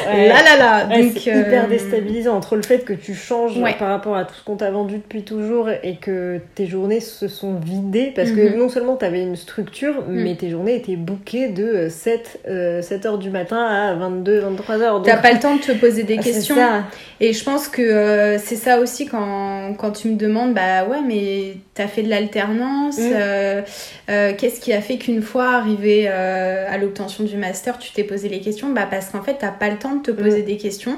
Ouais. 0.09 0.27
là 0.29 0.37
là 0.43 0.57
là. 0.57 0.85
Donc 0.87 1.13
c'est 1.23 1.39
hyper 1.39 1.69
déstabilisant 1.69 2.35
entre 2.35 2.57
le 2.57 2.63
fait 2.63 2.79
que 2.83 2.95
tu 2.95 3.15
changes 3.15 3.61
par 3.79 3.89
rapport 3.89 4.17
à 4.17 4.25
tout 4.25 4.33
ce 4.35 4.43
qu'on 4.43 4.57
t'a 4.57 4.71
vendu 4.71 4.95
depuis 4.97 5.23
toujours 5.23 5.69
et 5.69 5.97
que 5.97 6.41
tes 6.55 6.67
journées 6.67 7.01
se 7.09 7.29
sont 7.29 7.55
vidées 7.55 8.13
parce 8.15 8.31
que 8.31 8.41
Mhm. 8.51 8.59
non 8.59 8.69
seulement 8.69 8.97
tu 8.97 9.05
avais 9.05 9.23
une 9.23 9.37
structure 9.37 10.05
mais 10.09 10.35
tes 10.37 10.51
journées 10.51 10.77
étaient 10.77 10.97
bouquées 10.97 11.49
de 11.49 11.89
7, 11.89 12.41
7 12.83 13.07
heures 13.07 13.19
du 13.19 13.31
matin 13.31 13.61
à 13.65 13.95
22 13.95 14.39
23 14.41 14.81
heures. 14.83 15.03
T'as 15.03 15.17
pas 15.17 15.33
le 15.33 15.39
temps 15.41 15.57
de 15.57 15.61
te 15.61 15.73
poser 15.73 16.03
des 16.05 16.17
Ah, 16.19 16.23
questions. 16.23 16.55
ça. 16.57 16.85
Et 17.21 17.33
je 17.33 17.43
pense 17.45 17.69
que 17.69 17.83
euh, 17.83 18.39
c'est 18.39 18.57
ça 18.57 18.79
aussi 18.79 19.07
quand, 19.07 19.75
quand 19.79 19.91
tu 19.91 20.09
me 20.09 20.17
demandes, 20.17 20.55
bah 20.55 20.85
ouais, 20.89 21.01
mais 21.07 21.55
t'as 21.75 21.87
fait 21.89 22.03
de 22.03 22.09
l'alternance, 22.11 22.99
Mm. 22.99 23.13
euh, 23.15 23.63
euh, 24.11 24.33
qu'est-ce 24.37 24.61
qui 24.61 24.73
a 24.73 24.81
fait 24.81 24.97
qu'une 24.99 25.23
fois 25.23 25.51
arrivé 25.55 26.07
euh, 26.09 26.67
à 26.69 26.79
l'obtention 26.79 27.25
du 27.25 27.37
master, 27.37 27.79
tu 27.79 27.93
t'es 27.93 28.05
posé 28.05 28.29
les 28.29 28.41
questions? 28.41 28.69
Bah 28.71 28.87
parce 28.91 29.09
qu'en 29.11 29.23
fait, 29.23 29.37
t'as 29.41 29.51
pas 29.51 29.69
le 29.69 29.77
temps 29.79 29.95
de 29.97 30.03
te 30.03 30.11
poser 30.11 30.43
des 30.43 30.57
questions. 30.57 30.97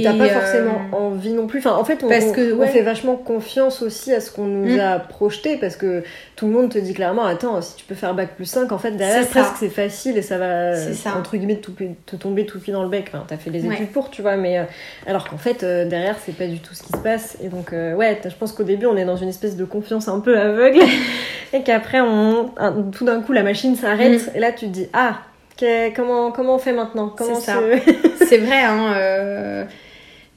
Et 0.00 0.02
t'as 0.02 0.12
pas 0.14 0.26
Et, 0.26 0.30
euh, 0.30 0.40
forcément 0.40 0.80
envie 0.92 1.32
non 1.32 1.46
plus. 1.46 1.58
Enfin, 1.60 1.72
en 1.76 1.84
fait, 1.84 2.02
on, 2.04 2.08
parce 2.08 2.24
on- 2.26 2.32
que, 2.32 2.52
on 2.54 2.58
ouais. 2.58 2.68
fait 2.68 2.82
vachement 2.82 3.16
confiance 3.16 3.82
aussi 3.82 4.12
à 4.12 4.20
ce 4.20 4.30
qu'on 4.30 4.44
nous 4.46 4.76
Mm. 4.76 4.80
a 4.80 4.98
projeté 4.98 5.56
parce 5.56 5.76
que 5.76 6.02
tout 6.36 6.46
le 6.46 6.52
monde 6.52 6.70
te 6.70 6.78
dit 6.78 6.92
clairement 6.94 7.24
Attends, 7.24 7.60
si 7.62 7.76
tu 7.76 7.84
peux 7.84 7.94
faire 7.94 8.14
bac 8.14 8.30
plus 8.36 8.44
5, 8.46 8.70
en 8.72 8.78
fait, 8.78 8.92
derrière, 8.92 9.26
presque 9.28 9.54
c'est 9.58 9.68
facile 9.68 10.16
et 10.18 10.22
ça 10.22 10.38
va, 10.38 10.74
ça. 10.74 11.14
entre 11.16 11.36
guillemets, 11.36 11.56
te, 11.56 11.70
te 12.06 12.16
tomber 12.16 12.46
tout 12.46 12.60
cuit 12.60 12.72
dans 12.72 12.82
le 12.82 12.88
bec. 12.88 13.06
Enfin, 13.12 13.24
t'as 13.26 13.36
fait 13.36 13.50
les 13.50 13.62
Ouais. 13.66 13.74
études 13.74 13.90
pour, 13.92 14.10
tu 14.10 14.22
vois, 14.22 14.36
mais 14.36 14.58
euh, 14.58 14.64
alors 15.06 15.28
qu'en 15.28 15.38
fait, 15.38 15.62
euh, 15.62 15.84
derrière, 15.88 16.16
c'est 16.24 16.36
pas 16.36 16.46
du 16.46 16.58
tout 16.58 16.74
ce 16.74 16.82
qui 16.82 16.92
se 16.92 16.98
passe. 16.98 17.36
Et 17.42 17.48
donc, 17.48 17.72
euh, 17.72 17.94
ouais, 17.94 18.20
je 18.24 18.34
pense 18.34 18.52
qu'au 18.52 18.64
début, 18.64 18.86
on 18.86 18.96
est 18.96 19.04
dans 19.04 19.16
une 19.16 19.28
espèce 19.28 19.56
de 19.56 19.64
confiance 19.64 20.08
un 20.08 20.20
peu 20.20 20.38
aveugle 20.38 20.80
et 21.52 21.62
qu'après, 21.62 22.00
on, 22.00 22.50
un- 22.56 22.82
tout 22.90 23.04
d'un 23.04 23.20
coup, 23.22 23.32
la 23.32 23.42
machine 23.42 23.76
s'arrête 23.76 24.30
et 24.34 24.40
là, 24.40 24.52
tu 24.52 24.66
te 24.66 24.70
dis 24.70 24.88
Ah, 24.92 25.18
comment, 25.94 26.32
comment 26.32 26.56
on 26.56 26.58
fait 26.58 26.72
maintenant? 26.72 27.14
C'est 27.16 27.24
se- 27.36 28.40
vrai, 28.44 28.62
hein. 28.64 28.92
euh, 28.96 29.64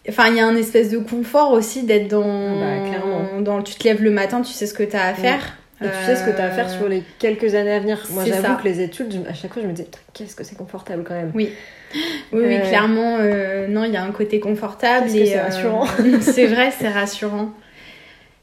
Enfin, 0.09 0.27
il 0.29 0.37
y 0.37 0.39
a 0.39 0.47
un 0.47 0.55
espèce 0.55 0.89
de 0.89 0.97
confort 0.97 1.51
aussi 1.51 1.83
d'être 1.83 2.07
dans, 2.07 2.21
Bah, 2.59 2.87
clairement. 2.89 3.41
dans. 3.41 3.61
Tu 3.61 3.75
te 3.75 3.83
lèves 3.83 4.01
le 4.03 4.11
matin, 4.11 4.41
tu 4.41 4.53
sais 4.53 4.65
ce 4.65 4.73
que 4.73 4.83
t'as 4.83 5.03
à 5.07 5.13
faire. 5.13 5.57
Et 5.79 5.85
tu 5.85 6.05
sais 6.07 6.15
ce 6.15 6.23
que 6.23 6.31
tu 6.35 6.41
as 6.41 6.45
à 6.45 6.49
faire 6.49 6.65
Euh, 6.67 6.77
sur 6.77 6.89
les 6.89 7.03
quelques 7.19 7.53
années 7.53 7.73
à 7.73 7.79
venir. 7.79 8.03
Moi, 8.09 8.23
j'avoue 8.25 8.57
que 8.57 8.63
les 8.63 8.81
études, 8.81 9.13
à 9.29 9.33
chaque 9.35 9.53
fois, 9.53 9.61
je 9.61 9.67
me 9.67 9.73
disais, 9.73 9.87
qu'est-ce 10.13 10.35
que 10.35 10.43
c'est 10.43 10.57
confortable 10.57 11.03
quand 11.07 11.13
même. 11.13 11.31
Oui, 11.35 11.51
oui, 11.93 11.99
oui, 12.45 12.55
Euh, 12.55 12.67
clairement, 12.67 13.17
euh, 13.19 13.67
non, 13.67 13.83
il 13.83 13.93
y 13.93 13.97
a 13.97 14.03
un 14.03 14.11
côté 14.11 14.39
confortable. 14.39 15.07
Et, 15.15 15.27
c'est 15.27 15.37
euh, 15.37 15.43
rassurant. 15.43 15.85
c'est 16.21 16.47
vrai, 16.47 16.71
c'est 16.77 16.89
rassurant. 16.89 17.51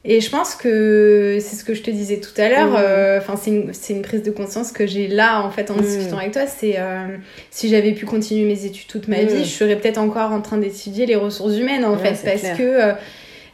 Et 0.06 0.20
je 0.20 0.28
pense 0.28 0.54
que 0.54 1.38
c'est 1.40 1.56
ce 1.56 1.64
que 1.64 1.72
je 1.72 1.82
te 1.82 1.90
disais 1.90 2.18
tout 2.20 2.38
à 2.38 2.48
l'heure. 2.50 2.70
Mhm. 2.72 2.76
euh, 2.78 3.18
Enfin, 3.18 3.36
c'est 3.36 3.92
une, 3.94 4.02
prise 4.02 4.22
de 4.22 4.30
conscience 4.30 4.70
que 4.70 4.86
j'ai 4.86 5.08
là, 5.08 5.42
en 5.42 5.50
fait, 5.50 5.70
en 5.70 5.76
Mhm. 5.76 5.82
discutant 5.82 6.18
avec 6.18 6.32
toi. 6.32 6.46
C'est 6.46 6.74
euh, 6.78 7.16
si 7.50 7.70
j'avais 7.70 7.92
pu 7.92 8.04
continuer 8.04 8.44
mes 8.44 8.66
études 8.66 8.86
toute 8.86 9.08
ma 9.08 9.22
vie, 9.22 9.44
je 9.44 9.48
serais 9.50 9.76
peut-être 9.76 9.96
encore 9.98 10.30
en 10.32 10.42
train 10.42 10.58
d'étudier 10.58 11.06
les 11.06 11.16
ressources 11.16 11.56
humaines, 11.56 11.86
en 11.86 11.96
Ouais, 11.96 12.12
fait, 12.14 12.30
parce 12.30 12.40
clair. 12.42 12.56
que 12.58 12.94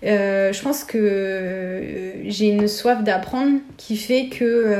euh, 0.08 0.52
je 0.52 0.62
pense 0.62 0.82
que 0.82 1.82
j'ai 2.26 2.46
une 2.48 2.66
soif 2.66 3.04
d'apprendre 3.04 3.58
qui 3.76 3.96
fait 3.96 4.26
que 4.26 4.74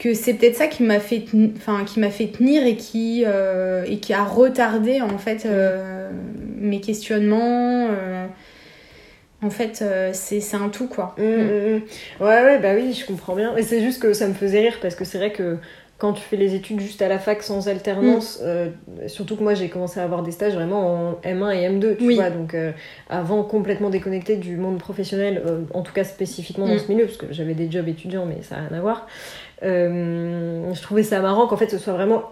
que 0.00 0.12
c'est 0.12 0.34
peut-être 0.34 0.56
ça 0.56 0.66
qui 0.66 0.82
m'a 0.82 0.98
fait 0.98 1.22
enfin 1.56 1.84
qui 1.86 2.00
m'a 2.00 2.10
fait 2.10 2.26
tenir 2.26 2.66
et 2.66 2.76
qui 2.76 3.22
et 3.22 3.96
qui 3.98 4.12
a 4.12 4.24
retardé 4.24 5.00
en 5.02 5.18
fait 5.18 5.46
mes 6.58 6.80
questionnements 6.80 7.88
en 9.44 9.50
fait 9.50 9.80
euh, 9.82 10.10
c'est 10.12 10.40
un 10.54 10.68
tout 10.68 10.88
quoi 10.88 11.14
Hum, 11.18 11.24
hum, 11.24 11.40
hum. 11.74 11.80
Ouais, 12.26 12.42
ouais, 12.44 12.58
bah 12.58 12.72
oui, 12.74 12.92
je 12.92 13.06
comprends 13.06 13.34
bien. 13.36 13.56
Et 13.56 13.62
c'est 13.62 13.80
juste 13.82 14.00
que 14.02 14.12
ça 14.12 14.26
me 14.28 14.34
faisait 14.34 14.60
rire 14.60 14.78
parce 14.80 14.94
que 14.94 15.04
c'est 15.04 15.18
vrai 15.18 15.32
que 15.32 15.58
quand 15.96 16.12
tu 16.12 16.22
fais 16.22 16.36
les 16.36 16.54
études 16.56 16.80
juste 16.80 17.00
à 17.02 17.08
la 17.08 17.18
fac 17.20 17.42
sans 17.42 17.68
alternance, 17.68 18.38
Mm. 18.40 18.44
euh, 18.46 18.68
surtout 19.06 19.36
que 19.36 19.42
moi 19.44 19.54
j'ai 19.54 19.68
commencé 19.68 20.00
à 20.00 20.02
avoir 20.02 20.22
des 20.22 20.32
stages 20.32 20.54
vraiment 20.54 21.10
en 21.10 21.12
M1 21.22 21.50
et 21.52 21.68
M2, 21.68 21.96
tu 21.96 22.06
Oui. 22.08 22.14
vois, 22.16 22.30
donc 22.30 22.52
euh, 22.54 22.72
avant 23.08 23.42
complètement 23.44 23.90
déconnecté 23.90 24.36
du 24.36 24.56
monde 24.56 24.78
professionnel, 24.78 25.40
euh, 25.46 25.60
en 25.72 25.82
tout 25.82 25.92
cas 25.92 26.02
spécifiquement 26.04 26.66
dans 26.66 26.74
Mm. 26.74 26.78
ce 26.78 26.88
milieu, 26.92 27.04
parce 27.06 27.16
que 27.16 27.26
j'avais 27.30 27.54
des 27.54 27.70
jobs 27.70 27.86
étudiants, 27.88 28.26
mais 28.26 28.42
ça 28.42 28.56
n'a 28.56 28.68
rien 28.68 28.78
à 28.78 28.80
voir. 28.80 29.06
Je 29.62 30.82
trouvais 30.82 31.02
ça 31.04 31.20
marrant 31.20 31.46
qu'en 31.46 31.56
fait 31.56 31.70
ce 31.70 31.78
soit 31.78 31.92
vraiment 31.94 32.24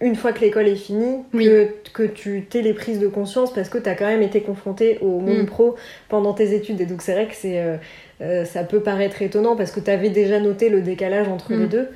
une 0.00 0.16
fois 0.16 0.32
que 0.32 0.40
l'école 0.40 0.66
est 0.68 0.76
finie, 0.76 1.18
Oui. 1.34 1.44
que, 1.44 1.68
que 1.92 2.02
tu 2.04 2.46
t'aies 2.48 2.62
les 2.62 2.72
prises 2.74 2.98
de 2.98 3.06
conscience 3.08 3.52
parce 3.52 3.68
que 3.68 3.78
tu 3.78 3.88
as 3.88 3.94
quand 3.94 4.06
même 4.06 4.22
été 4.22 4.40
confronté 4.40 4.98
au 5.02 5.18
monde 5.20 5.42
Mm. 5.42 5.46
pro 5.46 5.76
pendant 6.08 6.32
tes 6.32 6.54
études. 6.54 6.80
Et 6.80 6.86
donc 6.86 7.02
c'est 7.02 7.12
vrai 7.12 7.26
que 7.26 7.34
c'est, 7.34 7.60
euh, 7.60 7.76
euh, 8.22 8.44
ça 8.44 8.64
peut 8.64 8.80
paraître 8.80 9.20
étonnant 9.22 9.56
parce 9.56 9.70
que 9.72 9.80
tu 9.80 9.90
avais 9.90 10.08
déjà 10.10 10.40
noté 10.40 10.68
le 10.70 10.80
décalage 10.80 11.28
entre 11.28 11.52
Mm. 11.52 11.60
les 11.60 11.66
deux. 11.66 11.88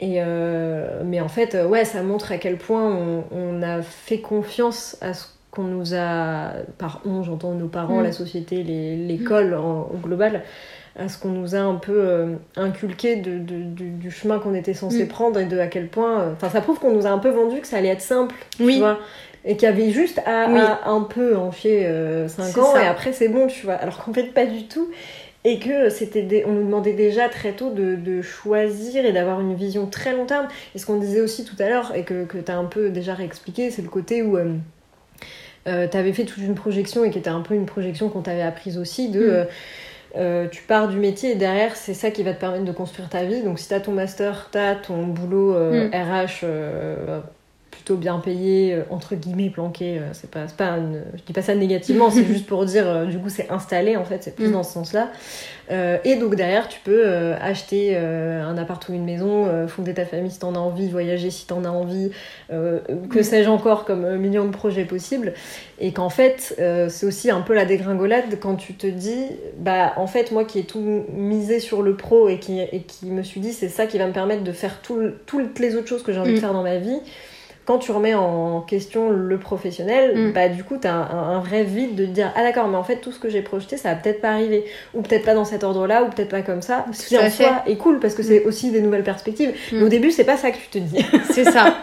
Et 0.00 0.16
euh, 0.18 1.02
mais 1.06 1.20
en 1.20 1.28
fait, 1.28 1.56
ouais, 1.66 1.86
ça 1.86 2.02
montre 2.02 2.30
à 2.32 2.36
quel 2.36 2.58
point 2.58 2.94
on, 2.94 3.24
on 3.34 3.62
a 3.62 3.80
fait 3.80 4.18
confiance 4.18 4.98
à 5.00 5.14
ce 5.14 5.26
qu'on 5.50 5.62
nous 5.64 5.94
a, 5.94 6.50
par 6.76 7.00
on, 7.06 7.22
j'entends 7.22 7.54
nos 7.54 7.68
parents, 7.68 8.00
Mm. 8.00 8.04
la 8.04 8.12
société, 8.12 8.62
les- 8.62 8.96
l'école 8.96 9.54
en- 9.54 9.88
au 9.90 9.96
global, 9.96 10.42
à 10.98 11.08
ce 11.08 11.18
qu'on 11.18 11.28
nous 11.28 11.54
a 11.54 11.58
un 11.58 11.74
peu 11.74 11.92
euh, 11.96 12.34
inculqué 12.56 13.16
de, 13.16 13.38
de- 13.38 13.62
du, 13.62 13.90
du 13.90 14.10
chemin 14.10 14.38
qu'on 14.38 14.54
était 14.54 14.74
censé 14.74 15.04
Mm. 15.04 15.08
prendre 15.08 15.38
et 15.40 15.44
de 15.44 15.58
à 15.58 15.66
quel 15.66 15.88
point. 15.88 16.20
euh, 16.20 16.32
Enfin, 16.32 16.48
ça 16.48 16.60
prouve 16.60 16.78
qu'on 16.78 16.92
nous 16.92 17.06
a 17.06 17.10
un 17.10 17.18
peu 17.18 17.28
vendu 17.30 17.60
que 17.60 17.66
ça 17.66 17.76
allait 17.76 17.88
être 17.88 18.00
simple, 18.00 18.34
Oui. 18.60 18.74
tu 18.74 18.78
vois. 18.80 18.98
Et 19.44 19.56
qu'il 19.56 19.68
y 19.68 19.72
avait 19.72 19.90
juste 19.90 20.20
à, 20.26 20.48
Oui. 20.50 20.58
à 20.58 20.88
un 20.90 21.02
peu 21.02 21.36
en 21.36 21.52
chier 21.52 21.86
5 22.28 22.42
C'est 22.44 22.58
ans 22.60 22.72
ça. 22.72 22.82
et 22.82 22.86
après 22.86 23.12
c'est 23.12 23.28
bon, 23.28 23.46
tu 23.46 23.64
vois. 23.66 23.74
Alors 23.74 24.02
qu'en 24.04 24.12
fait, 24.12 24.32
pas 24.32 24.46
du 24.46 24.64
tout. 24.64 24.88
Et 25.44 25.60
que 25.60 25.90
c'était 25.90 26.22
des- 26.22 26.44
on 26.44 26.50
nous 26.52 26.64
demandait 26.64 26.94
déjà 26.94 27.28
très 27.28 27.52
tôt 27.52 27.70
de, 27.70 27.94
de 27.94 28.20
choisir 28.22 29.04
et 29.06 29.12
d'avoir 29.12 29.40
une 29.40 29.54
vision 29.54 29.86
très 29.86 30.12
long 30.16 30.26
terme. 30.26 30.48
Et 30.74 30.78
ce 30.80 30.86
qu'on 30.86 30.98
disait 30.98 31.20
aussi 31.20 31.44
tout 31.44 31.54
à 31.60 31.68
l'heure, 31.68 31.92
et 31.94 32.02
que, 32.02 32.24
que 32.24 32.38
tu 32.38 32.50
as 32.50 32.56
un 32.58 32.64
peu 32.64 32.88
déjà 32.90 33.14
réexpliqué, 33.14 33.70
c'est 33.70 33.82
le 33.82 33.88
côté 33.88 34.22
où 34.22 34.36
euh, 34.36 34.54
tu 35.66 35.96
avais 35.96 36.12
fait 36.12 36.24
toute 36.24 36.42
une 36.42 36.54
projection 36.56 37.04
et 37.04 37.10
qui 37.10 37.18
était 37.18 37.30
un 37.30 37.40
peu 37.42 37.54
une 37.54 37.66
projection 37.66 38.08
qu'on 38.08 38.22
t'avait 38.22 38.42
apprise 38.42 38.78
aussi 38.78 39.08
de. 39.10 39.20
Mm. 39.20 39.30
euh, 39.30 39.44
euh, 40.16 40.48
tu 40.48 40.62
pars 40.62 40.88
du 40.88 40.96
métier 40.98 41.32
et 41.32 41.34
derrière, 41.34 41.76
c'est 41.76 41.94
ça 41.94 42.10
qui 42.10 42.22
va 42.22 42.32
te 42.32 42.40
permettre 42.40 42.64
de 42.64 42.72
construire 42.72 43.08
ta 43.08 43.24
vie. 43.24 43.42
Donc, 43.42 43.58
si 43.58 43.68
tu 43.68 43.74
as 43.74 43.80
ton 43.80 43.92
master, 43.92 44.48
tu 44.52 44.58
as 44.58 44.74
ton 44.74 45.06
boulot 45.06 45.54
euh, 45.54 45.88
Mm. 45.88 45.94
RH 45.94 46.40
euh, 46.44 47.20
plutôt 47.76 47.96
bien 47.96 48.18
payé, 48.18 48.72
euh, 48.74 48.82
entre 48.90 49.14
guillemets 49.14 49.50
planqué. 49.50 49.98
euh, 49.98 50.08
c'est 50.14 50.30
pas, 50.30 50.46
pas 50.56 50.78
une- 50.78 51.02
je 51.14 51.22
dis 51.22 51.32
pas 51.34 51.42
ça 51.42 51.54
négativement, 51.54 52.10
c'est 52.10 52.24
juste 52.32 52.46
pour 52.46 52.64
dire, 52.64 52.88
euh, 52.88 53.04
du 53.04 53.18
coup, 53.18 53.28
c'est 53.28 53.50
installé 53.50 53.96
en 53.96 54.04
fait, 54.04 54.22
c'est 54.22 54.34
plus 54.34 54.48
Mm. 54.48 54.52
dans 54.52 54.62
ce 54.62 54.72
sens-là. 54.72 55.10
Euh, 55.70 55.98
et 56.04 56.16
donc, 56.16 56.36
derrière, 56.36 56.68
tu 56.68 56.80
peux 56.84 57.02
euh, 57.06 57.34
acheter 57.40 57.92
euh, 57.96 58.42
un 58.44 58.56
appart 58.56 58.88
ou 58.88 58.94
une 58.94 59.04
maison, 59.04 59.46
fonder 59.68 59.92
ta 59.94 60.06
famille 60.06 60.30
si 60.30 60.38
t'en 60.38 60.54
as 60.54 60.58
envie, 60.58 60.88
voyager 60.88 61.30
si 61.30 61.46
t'en 61.46 61.64
as 61.64 61.68
envie, 61.70 62.10
que 62.48 63.18
Mm. 63.18 63.22
sais-je 63.22 63.48
encore 63.50 63.84
comme 63.84 64.16
millions 64.16 64.44
de 64.46 64.50
projets 64.52 64.84
possibles. 64.84 65.34
Et 65.78 65.92
qu'en 65.92 66.08
fait, 66.08 66.56
c'est 66.88 67.06
aussi 67.06 67.30
un 67.30 67.42
peu 67.42 67.52
la 67.54 67.64
dégringolade 67.66 68.38
quand 68.40 68.56
tu 68.56 68.72
te 68.74 68.86
dis, 68.86 69.26
bah 69.58 69.92
en 69.96 70.06
fait, 70.06 70.32
moi 70.32 70.44
qui 70.44 70.60
ai 70.60 70.64
tout 70.64 71.04
misé 71.12 71.60
sur 71.60 71.82
le 71.82 71.96
pro 71.96 72.28
et 72.28 72.38
qui, 72.38 72.60
et 72.60 72.80
qui 72.82 73.06
me 73.06 73.22
suis 73.22 73.40
dit, 73.40 73.52
c'est 73.52 73.68
ça 73.68 73.86
qui 73.86 73.98
va 73.98 74.06
me 74.06 74.12
permettre 74.12 74.42
de 74.44 74.52
faire 74.52 74.80
tout 74.82 75.10
toutes 75.26 75.58
les 75.58 75.74
autres 75.76 75.88
choses 75.88 76.02
que 76.02 76.12
j'ai 76.12 76.18
envie 76.20 76.32
de 76.32 76.38
Mm. 76.38 76.40
faire 76.40 76.52
dans 76.54 76.62
ma 76.62 76.78
vie. 76.78 76.98
Quand 77.66 77.78
tu 77.78 77.90
remets 77.92 78.14
en 78.14 78.60
question 78.60 79.10
le 79.10 79.38
professionnel, 79.38 80.12
Mm. 80.16 80.32
bah 80.32 80.48
du 80.48 80.62
coup, 80.64 80.76
t'as 80.80 80.92
un, 80.92 81.36
un 81.36 81.40
vrai 81.40 81.64
vide 81.64 81.94
de 81.96 82.06
te 82.06 82.10
dire, 82.10 82.32
ah 82.36 82.42
d'accord, 82.42 82.68
mais 82.68 82.76
en 82.76 82.84
fait, 82.84 82.96
tout 82.96 83.10
ce 83.12 83.18
que 83.18 83.28
j'ai 83.28 83.42
projeté, 83.42 83.76
ça 83.76 83.90
va 83.90 83.96
peut-être 83.96 84.20
pas 84.20 84.30
arriver. 84.30 84.64
Ou 84.94 85.02
peut-être 85.02 85.24
pas 85.24 85.34
dans 85.34 85.44
cet 85.44 85.64
ordre-là, 85.64 86.04
ou 86.04 86.10
peut-être 86.10 86.28
pas 86.30 86.42
comme 86.42 86.62
ça. 86.62 86.86
Ce 86.92 87.06
qui 87.08 87.18
en 87.18 87.22
fait. 87.22 87.30
soi 87.30 87.62
est 87.66 87.76
cool 87.76 87.98
parce 87.98 88.14
que 88.14 88.22
c'est 88.22 88.44
aussi 88.44 88.70
des 88.70 88.80
nouvelles 88.80 89.02
perspectives. 89.02 89.50
Mm. 89.72 89.76
Mais 89.78 89.82
au 89.82 89.88
début, 89.88 90.10
c'est 90.12 90.24
pas 90.24 90.36
ça 90.36 90.50
que 90.52 90.56
tu 90.58 90.68
te 90.68 90.78
dis. 90.78 91.04
c'est 91.30 91.44
ça 91.44 91.74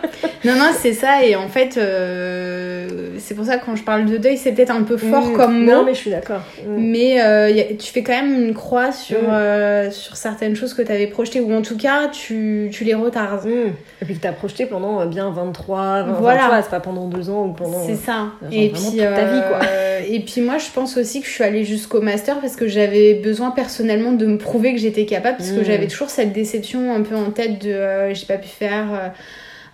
non 0.45 0.55
non 0.55 0.71
c'est 0.77 0.91
ça 0.91 1.23
et 1.25 1.37
en 1.37 1.47
fait 1.47 1.77
euh, 1.77 3.15
c'est 3.17 3.33
pour 3.33 3.45
ça 3.45 3.57
que 3.57 3.65
quand 3.65 3.75
je 3.77 3.83
parle 3.83 4.05
de 4.05 4.17
deuil 4.17 4.37
c'est 4.37 4.51
peut-être 4.51 4.71
un 4.75 4.83
peu 4.83 4.97
fort 4.97 5.23
Mm. 5.27 5.33
comme 5.37 5.65
mot 5.65 5.71
Non, 5.71 5.85
mais 5.85 5.93
je 5.93 5.99
suis 5.99 6.09
d'accord. 6.11 6.41
Mm. 6.67 6.75
Mais 6.77 7.21
euh, 7.21 7.47
a- 7.47 7.73
tu 7.75 7.91
fais 7.93 8.03
quand 8.03 8.11
même 8.13 8.33
une 8.43 8.53
croix 8.53 8.91
sur, 8.91 9.21
Mm. 9.21 9.27
euh, 9.31 9.91
sur 9.91 10.15
certaines 10.17 10.55
choses 10.55 10.73
que 10.73 10.81
tu 10.81 10.91
avais 10.91 11.07
projetées, 11.07 11.39
ou 11.39 11.53
en 11.53 11.61
tout 11.61 11.77
cas, 11.77 12.07
tu, 12.09 12.69
tu 12.73 12.83
les 12.83 12.93
retardes. 12.93 13.45
Mm. 13.45 13.71
Et 14.01 14.05
puis 14.05 14.15
que 14.15 14.21
t'as 14.21 14.31
projeté 14.33 14.65
pendant 14.65 15.05
bien 15.05 15.29
23, 15.31 15.72
20, 15.75 16.03
Voilà. 16.19 16.61
c'est 16.63 16.69
pas 16.69 16.79
pendant 16.79 17.07
deux 17.07 17.29
ans 17.29 17.45
ou 17.47 17.53
pendant. 17.53 17.85
C'est 17.85 17.95
ça. 17.95 18.11
genre 18.41 18.51
Et 18.51 18.69
puis, 18.69 18.81
toute 18.81 18.97
ta 18.97 19.25
vie, 19.25 19.41
quoi. 19.49 19.59
euh, 19.67 19.99
et 20.07 20.19
puis 20.19 20.41
moi, 20.41 20.57
je 20.57 20.69
pense 20.73 20.97
aussi 20.97 21.21
que 21.21 21.27
je 21.27 21.31
suis 21.31 21.43
allée 21.43 21.63
jusqu'au 21.65 22.01
master 22.01 22.39
parce 22.39 22.55
que 22.55 22.67
j'avais 22.67 23.15
besoin 23.15 23.51
personnellement 23.51 24.11
de 24.11 24.25
me 24.25 24.37
prouver 24.37 24.73
que 24.73 24.79
j'étais 24.79 25.05
capable, 25.05 25.37
parce 25.37 25.51
que 25.51 25.59
Mm. 25.61 25.65
j'avais 25.65 25.87
toujours 25.87 26.09
cette 26.09 26.33
déception 26.33 26.93
un 26.93 27.01
peu 27.01 27.15
en 27.15 27.31
tête 27.31 27.63
de 27.63 27.71
euh, 27.71 28.13
j'ai 28.13 28.25
pas 28.25 28.37
pu 28.37 28.47
faire. 28.49 28.85
euh, 28.93 29.07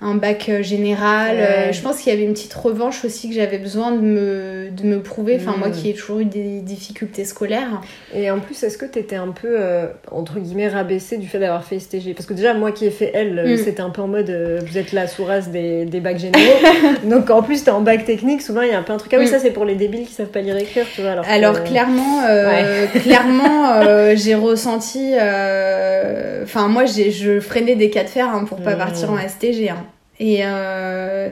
un 0.01 0.15
bac 0.15 0.47
euh, 0.47 0.63
général. 0.63 1.35
Ouais. 1.35 1.41
Euh, 1.43 1.71
je 1.73 1.81
pense 1.81 1.97
qu'il 1.97 2.13
y 2.13 2.15
avait 2.15 2.23
une 2.25 2.31
petite 2.33 2.53
revanche 2.53 3.03
aussi 3.03 3.27
que 3.27 3.35
j'avais 3.35 3.57
besoin 3.57 3.91
de 3.91 3.99
me, 3.99 4.69
de 4.71 4.83
me 4.83 5.01
prouver. 5.01 5.37
Enfin, 5.41 5.57
Mm. 5.57 5.59
moi 5.59 5.69
qui 5.71 5.89
ai 5.89 5.93
toujours 5.93 6.19
eu 6.19 6.25
des 6.25 6.61
difficultés 6.61 7.25
scolaires. 7.25 7.81
Et 8.15 8.31
en 8.31 8.39
plus, 8.39 8.63
est-ce 8.63 8.77
que 8.77 8.85
t'étais 8.85 9.17
un 9.17 9.27
peu, 9.29 9.49
euh, 9.59 9.87
entre 10.11 10.39
guillemets, 10.39 10.69
rabaissée 10.69 11.17
du 11.17 11.27
fait 11.27 11.39
d'avoir 11.39 11.65
fait 11.65 11.79
STG 11.79 12.13
Parce 12.13 12.25
que 12.25 12.33
déjà, 12.33 12.53
moi 12.53 12.71
qui 12.71 12.85
ai 12.85 12.91
fait 12.91 13.11
L, 13.13 13.43
Mm. 13.45 13.57
c'était 13.57 13.81
un 13.81 13.89
peu 13.89 14.01
en 14.01 14.07
mode, 14.07 14.29
euh, 14.29 14.59
vous 14.65 14.77
êtes 14.77 14.93
la 14.93 15.07
sourasse 15.07 15.49
des, 15.49 15.83
des 15.85 15.99
bacs 15.99 16.19
généraux. 16.19 16.43
Donc 17.03 17.29
en 17.29 17.41
plus, 17.43 17.63
t'es 17.65 17.71
en 17.71 17.81
bac 17.81 18.05
technique, 18.05 18.41
souvent 18.41 18.61
il 18.61 18.69
y 18.69 18.73
a 18.73 18.79
un 18.79 18.83
peu 18.83 18.93
un 18.93 18.97
truc. 18.97 19.13
Ah 19.13 19.17
oui, 19.19 19.25
Mm. 19.25 19.27
ça 19.27 19.39
c'est 19.39 19.51
pour 19.51 19.65
les 19.65 19.75
débiles 19.75 20.05
qui 20.07 20.13
savent 20.13 20.27
pas 20.27 20.39
lire 20.41 20.55
et 20.57 20.61
écrire, 20.61 20.85
tu 20.95 21.01
vois. 21.01 21.11
Alors, 21.11 21.25
Alors 21.29 21.63
clairement, 21.65 22.21
clairement, 23.03 23.81
j'ai 24.15 24.35
ressenti. 24.35 25.13
Enfin, 26.43 26.67
moi, 26.67 26.85
j'ai, 26.85 27.11
je 27.11 27.39
freinais 27.39 27.75
des 27.75 27.89
cas 27.89 28.03
de 28.03 28.09
fer 28.09 28.27
hein, 28.29 28.45
pour 28.47 28.59
pas 28.61 28.75
partir 28.75 29.11
en 29.11 29.17
STG. 29.17 29.69
hein. 29.69 29.85
Et 30.19 30.39
euh, 30.43 31.29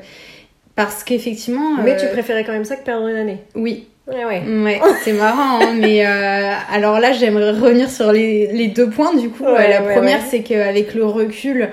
parce 0.76 1.04
qu'effectivement. 1.04 1.76
Mais 1.84 1.94
euh, 1.94 2.00
tu 2.00 2.08
préférais 2.08 2.44
quand 2.44 2.54
même 2.54 2.66
ça 2.66 2.76
que 2.76 2.84
perdre 2.84 3.08
une 3.08 3.16
année. 3.16 3.40
Oui, 3.56 3.88
Ouais, 4.08 4.24
ouais. 4.24 4.42
ouais, 4.64 4.80
c'est 5.04 5.12
marrant. 5.14 5.60
hein, 5.62 5.74
mais 5.80 6.06
euh, 6.06 6.54
alors 6.72 7.00
là, 7.00 7.12
j'aimerais 7.12 7.52
revenir 7.52 7.90
sur 7.90 8.12
les, 8.14 8.48
les 8.54 8.68
deux 8.70 8.90
points. 8.90 9.14
Du 9.16 9.30
coup, 9.30 9.44
Ouais, 9.44 9.70
la 9.70 9.82
première, 9.82 10.22
c'est 10.30 10.44
qu'avec 10.44 10.94
le 10.94 11.06
recul, 11.06 11.70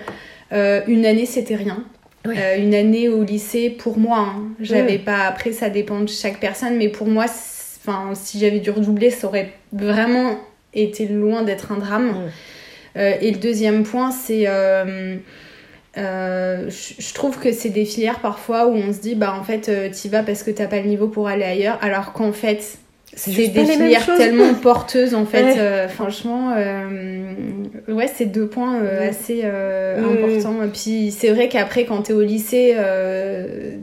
euh, 0.53 0.81
une 0.89 1.07
année, 1.07 1.27
c'était 1.27 1.55
rien. 1.55 1.85
Euh, 2.27 2.57
une 2.59 2.75
année 2.75 3.09
au 3.09 3.23
lycée, 3.23 3.71
pour 3.71 3.99
moi, 3.99 4.19
hein, 4.19 4.43
j'avais 4.59 4.99
pas. 4.99 5.27
Après, 5.29 5.53
ça 5.53 5.69
dépend 5.69 6.01
de 6.01 6.09
chaque 6.09 6.41
personne, 6.41 6.77
mais 6.77 6.89
pour 6.89 7.07
moi, 7.07 7.27
enfin, 7.27 8.11
si 8.15 8.41
j'avais 8.41 8.59
dû 8.61 8.71
redoubler, 8.71 9.11
ça 9.11 9.27
aurait 9.29 9.53
vraiment 9.73 10.39
été 10.73 11.07
loin 11.07 11.43
d'être 11.43 11.71
un 11.71 11.77
drame. 11.77 12.15
Euh, 12.97 13.13
et 13.21 13.31
le 13.31 13.39
deuxième 13.39 13.85
point, 13.85 14.11
c'est. 14.11 14.47
Euh, 15.97 16.69
je 16.71 17.15
trouve 17.15 17.39
que 17.39 17.53
c'est 17.53 17.69
des 17.69 17.85
filières 17.85 18.19
parfois 18.21 18.67
où 18.67 18.75
on 18.75 18.93
se 18.93 18.99
dit, 19.01 19.15
bah 19.15 19.35
en 19.39 19.45
fait, 19.45 19.69
euh, 19.69 19.89
t'y 19.91 20.09
vas 20.09 20.23
parce 20.23 20.43
que 20.43 20.51
t'as 20.51 20.67
pas 20.67 20.81
le 20.81 20.87
niveau 20.89 21.07
pour 21.09 21.29
aller 21.29 21.45
ailleurs, 21.45 21.79
alors 21.83 22.13
qu'en 22.13 22.33
fait, 22.33 22.79
c'est 23.17 23.31
des 23.31 23.65
filières 23.65 24.05
tellement 24.17 24.55
porteuses 24.63 25.15
en 25.15 25.25
fait. 25.25 25.45
Ouais. 25.45 25.59
euh, 25.59 25.89
franchement, 25.89 26.53
euh, 26.57 27.33
ouais, 27.89 28.09
c'est 28.13 28.27
deux 28.27 28.49
points 28.49 28.81
euh, 28.81 29.05
Mm. 29.07 29.09
assez 29.09 29.45
importants. 29.45 30.63
Et 30.65 30.69
puis 30.69 31.11
c'est 31.17 31.31
vrai 31.31 31.49
qu'après, 31.49 31.85
quand 31.85 32.03
t'es 32.03 32.13
au 32.13 32.23
lycée, 32.23 32.75
euh, 32.77 33.77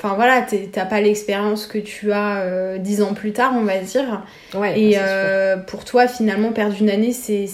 enfin 0.00 0.14
voilà, 0.14 0.46
t'as 0.72 0.84
pas 0.84 1.00
l'expérience 1.00 1.66
que 1.66 1.78
tu 1.78 2.12
as 2.12 2.38
euh, 2.42 2.78
dix 2.78 3.02
ans 3.02 3.14
plus 3.14 3.32
tard, 3.32 3.52
on 3.56 3.62
va 3.64 3.78
dire. 3.78 4.22
Ouais, 4.56 4.78
Et 4.78 4.96
euh, 4.96 5.56
pour 5.56 5.84
toi, 5.84 6.06
finalement, 6.06 6.52
perdre 6.52 6.76
une 6.80 6.88
année, 6.88 7.12
c'est 7.12 7.46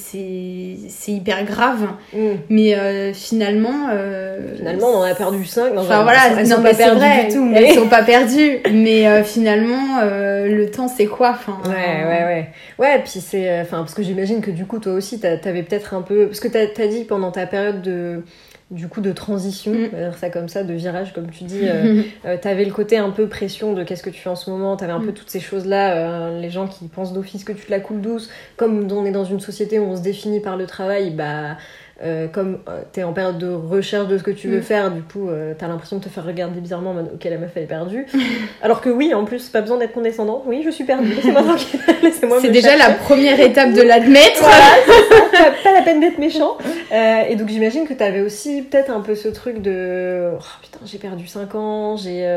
hyper 1.09 1.45
grave. 1.45 1.89
Mm. 2.13 2.19
Mais 2.51 2.75
euh, 2.77 3.13
finalement. 3.13 3.89
euh, 3.93 4.57
Finalement, 4.57 4.89
on 4.89 4.97
en 4.99 5.03
a 5.03 5.15
perdu 5.15 5.45
5. 5.45 5.73
Enfin 5.77 6.03
voilà, 6.03 6.19
elles 6.39 6.49
non 6.49 6.57
sont 6.57 6.63
mais 6.63 6.71
pas 6.73 6.77
perdues 6.77 7.27
du 7.29 7.35
tout. 7.35 7.53
elles 7.55 7.75
sont 7.75 7.89
pas 7.89 8.03
perdues. 8.03 8.59
Mais 8.73 9.07
euh, 9.09 9.25
finalement, 9.25 9.99
euh, 10.03 10.47
le 10.49 10.71
temps 10.71 10.89
c'est 10.89 11.07
quoi 11.07 11.31
enfin, 11.31 11.59
Ouais, 11.67 12.05
ouais, 12.05 12.25
ouais. 12.25 12.49
Ouais, 12.79 12.99
puis 13.03 13.21
c'est. 13.21 13.49
euh, 13.51 13.63
Enfin, 13.63 13.79
parce 13.79 13.95
que 13.95 14.03
j'imagine 14.03 14.41
que 14.43 14.51
du 14.51 14.67
coup, 14.67 14.79
toi 14.79 14.93
aussi, 14.93 15.19
t'avais 15.19 15.63
peut-être 15.63 15.95
un 15.95 16.03
peu. 16.03 16.27
Parce 16.27 16.41
que 16.41 16.49
t'as 16.49 16.61
as 16.83 16.87
dit 16.87 17.05
pendant 17.05 17.31
ta 17.31 17.47
période 17.47 17.81
de. 17.83 18.23
Du 18.71 18.89
coup, 18.89 19.01
de 19.03 19.12
transition, 19.12 19.73
Mm. 19.73 19.89
on 19.93 19.97
va 19.97 20.03
dire 20.09 20.19
ça 20.19 20.31
comme 20.31 20.49
ça, 20.49 20.65
de 20.65 20.73
virage, 20.73 21.12
comme 21.12 21.31
tu 21.31 21.45
dis, 21.45 21.61
euh, 21.69 22.03
euh, 22.25 22.37
t'avais 22.41 22.65
le 22.65 22.73
côté 22.73 22.97
un 22.97 23.11
peu 23.11 23.29
pression 23.29 23.75
de 23.75 23.85
qu'est-ce 23.85 24.03
que 24.03 24.11
tu 24.11 24.21
fais 24.21 24.31
en 24.31 24.37
ce 24.37 24.49
moment, 24.51 24.77
t'avais 24.77 24.93
un 24.93 25.01
peu 25.01 25.11
Mm. 25.11 25.15
toutes 25.15 25.31
ces 25.31 25.41
choses-là, 25.41 25.97
euh, 25.97 26.41
les 26.41 26.51
gens 26.51 26.67
qui 26.67 26.87
pensent 26.89 27.12
d'office 27.12 27.45
que 27.45 27.53
tu 27.53 27.67
te 27.67 27.71
la 27.71 27.81
coules 27.81 28.01
douce, 28.01 28.31
comme 28.57 28.91
on 28.91 29.05
est 29.05 29.12
dans 29.12 29.25
une 29.25 29.41
société 29.41 29.79
où 29.79 29.85
on 29.85 29.97
se 29.97 30.03
définit 30.03 30.41
par 30.41 30.57
le 30.57 30.67
travail, 30.67 31.11
bah. 31.11 31.57
Euh, 32.05 32.27
comme 32.29 32.59
euh, 32.69 32.83
t'es 32.93 33.03
en 33.03 33.13
période 33.13 33.39
de 33.39 33.49
recherche 33.49 34.09
de 34.09 34.19
ce 34.19 34.23
que 34.23 34.31
tu 34.31 34.49
veux 34.49 34.59
Mm. 34.59 34.63
faire, 34.63 34.91
du 34.91 35.01
coup, 35.03 35.29
euh, 35.31 35.55
t'as 35.59 35.69
l'impression 35.69 35.97
de 35.99 36.05
te 36.05 36.09
faire 36.09 36.25
regarder 36.25 36.61
bizarrement 36.61 36.91
en 36.91 36.95
mode 36.95 37.11
ok, 37.15 37.25
la 37.25 37.39
meuf 37.39 37.51
elle 37.55 37.63
est 37.63 37.67
perdue. 37.67 38.07
Alors 38.63 38.81
que 38.81 38.91
oui, 38.91 39.15
en 39.15 39.25
plus, 39.25 39.49
pas 39.49 39.61
besoin 39.63 39.79
d'être 39.79 39.93
condescendant. 39.93 40.43
Oui, 40.47 40.63
je 40.65 40.71
suis 40.71 40.85
perdue. 40.85 41.15
Laissez-moi 41.15 41.43
tranquille. 41.47 41.81
Laissez-moi 42.03 42.39
c'est 42.41 42.51
déjà 42.51 42.71
chercher. 42.77 42.89
la 42.89 42.95
première 42.95 43.41
étape 43.41 43.73
de 43.73 43.83
l'admettre. 43.83 44.43
pas, 44.43 45.51
pas 45.63 45.73
la 45.73 45.83
peine 45.83 46.01
d'être 46.01 46.19
méchant. 46.19 46.59
Euh, 46.93 47.23
et 47.29 47.37
donc 47.37 47.49
j'imagine 47.49 47.87
que 47.89 47.95
t'avais 47.95 48.21
aussi 48.21 48.63
peut-être 48.63 48.91
un 48.91 49.01
peu 49.01 49.15
ce 49.15 49.29
truc 49.29 49.63
de 49.63 50.31
oh, 50.39 50.43
putain 50.63 50.81
j'ai 50.85 50.99
perdu 50.99 51.27
5 51.27 51.55
ans, 51.55 51.97
j'ai, 51.97 52.29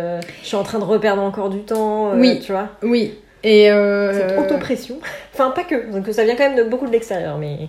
je 0.42 0.48
suis 0.48 0.56
en 0.56 0.64
train 0.64 0.80
de 0.80 0.84
reperdre 0.86 1.22
encore 1.22 1.50
du 1.50 1.60
temps. 1.64 2.14
Oui. 2.16 2.40
Tu 2.40 2.52
vois, 2.54 2.70
Oui. 2.84 3.16
Et 3.44 3.70
cette 4.14 4.38
autopression. 4.40 4.96
Enfin 5.34 5.52
pas 5.52 5.64
que, 5.64 5.92
donc 5.92 6.08
ça 6.12 6.24
vient 6.24 6.36
quand 6.36 6.48
même 6.50 6.58
de 6.58 6.64
beaucoup 6.70 6.88
de 6.88 6.92
l'extérieur, 6.92 7.38
mais 7.38 7.68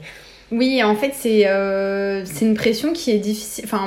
Oui, 0.51 0.83
en 0.83 0.95
fait, 0.97 1.13
c'est 1.15 1.47
euh, 1.47 2.25
c'est 2.25 2.47
une 2.47 2.55
pression 2.55 2.95
qui 2.95 3.11
est 3.11 3.19
difficile. 3.19 3.65
Enfin, 3.67 3.87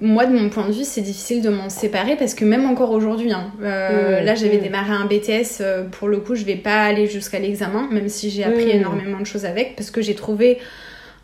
moi, 0.00 0.26
de 0.26 0.36
mon 0.36 0.50
point 0.50 0.66
de 0.68 0.72
vue, 0.72 0.84
c'est 0.84 1.00
difficile 1.00 1.40
de 1.40 1.48
m'en 1.48 1.70
séparer 1.70 2.16
parce 2.16 2.34
que 2.34 2.44
même 2.44 2.66
encore 2.66 2.90
aujourd'hui, 2.90 3.32
hein, 3.32 3.50
euh, 3.62 4.20
Mmh, 4.20 4.24
là, 4.26 4.34
j'avais 4.34 4.58
mmh. 4.58 4.62
démarré 4.62 4.92
un 4.92 5.06
BTS. 5.06 5.60
euh, 5.62 5.84
pour 5.84 6.08
le 6.08 6.18
coup, 6.18 6.34
je 6.34 6.44
vais 6.44 6.56
pas 6.56 6.82
aller 6.84 7.06
jusqu'à 7.06 7.38
l'examen, 7.38 7.88
même 7.90 8.08
si 8.10 8.28
j'ai 8.28 8.44
appris 8.44 8.66
Mmh. 8.66 8.80
énormément 8.80 9.20
de 9.20 9.24
choses 9.24 9.46
avec 9.46 9.74
parce 9.74 9.90
que 9.90 10.02
j'ai 10.02 10.14
trouvé 10.14 10.58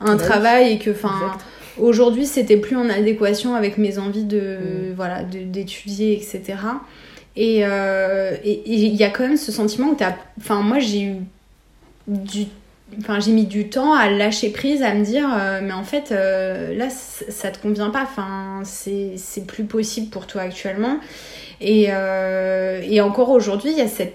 un 0.00 0.16
travail 0.16 0.72
et 0.72 0.78
que, 0.78 0.90
enfin, 0.90 1.32
aujourd'hui, 1.78 2.24
c'était 2.24 2.56
plus 2.56 2.76
en 2.76 2.88
adéquation 2.88 3.54
avec 3.56 3.76
mes 3.76 3.98
envies 3.98 4.24
de, 4.24 4.56
voilà, 4.96 5.22
d'étudier, 5.22 6.14
etc. 6.14 6.54
Et 7.36 7.60
euh, 7.64 8.34
et- 8.42 8.52
et 8.52 8.72
il 8.74 8.96
y 8.96 9.04
a 9.04 9.10
quand 9.10 9.24
même 9.24 9.36
ce 9.36 9.52
sentiment 9.52 9.88
où 9.90 9.94
t'as. 9.94 10.14
Enfin, 10.40 10.62
moi, 10.62 10.78
j'ai 10.78 11.02
eu 11.02 11.14
du 12.06 12.46
Enfin, 12.98 13.20
j'ai 13.20 13.32
mis 13.32 13.44
du 13.44 13.68
temps 13.68 13.94
à 13.94 14.08
lâcher 14.08 14.50
prise, 14.50 14.82
à 14.82 14.94
me 14.94 15.04
dire, 15.04 15.28
euh, 15.38 15.60
mais 15.62 15.72
en 15.72 15.84
fait, 15.84 16.10
euh, 16.10 16.74
là, 16.74 16.88
ça 16.88 17.50
te 17.50 17.58
convient 17.58 17.90
pas. 17.90 18.02
Enfin, 18.02 18.62
c'est 18.64 19.12
c'est 19.16 19.46
plus 19.46 19.64
possible 19.64 20.08
pour 20.08 20.26
toi 20.26 20.42
actuellement. 20.42 20.98
Et, 21.60 21.88
euh, 21.90 22.80
et 22.82 23.00
encore 23.00 23.30
aujourd'hui, 23.30 23.72
il 23.72 23.78
y 23.78 23.82
a 23.82 23.88
cette, 23.88 24.14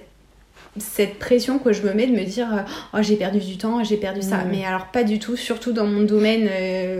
cette 0.77 1.19
pression 1.19 1.59
que 1.59 1.71
je 1.71 1.83
me 1.83 1.93
mets 1.93 2.07
de 2.07 2.13
me 2.13 2.23
dire, 2.23 2.65
oh, 2.93 2.97
j'ai 3.01 3.15
perdu 3.15 3.39
du 3.39 3.57
temps, 3.57 3.83
j'ai 3.83 3.97
perdu 3.97 4.21
ça. 4.21 4.43
Mais 4.49 4.65
alors, 4.65 4.87
pas 4.87 5.03
du 5.03 5.19
tout, 5.19 5.35
surtout 5.35 5.71
dans 5.71 5.85
mon 5.85 6.01
domaine, 6.01 6.49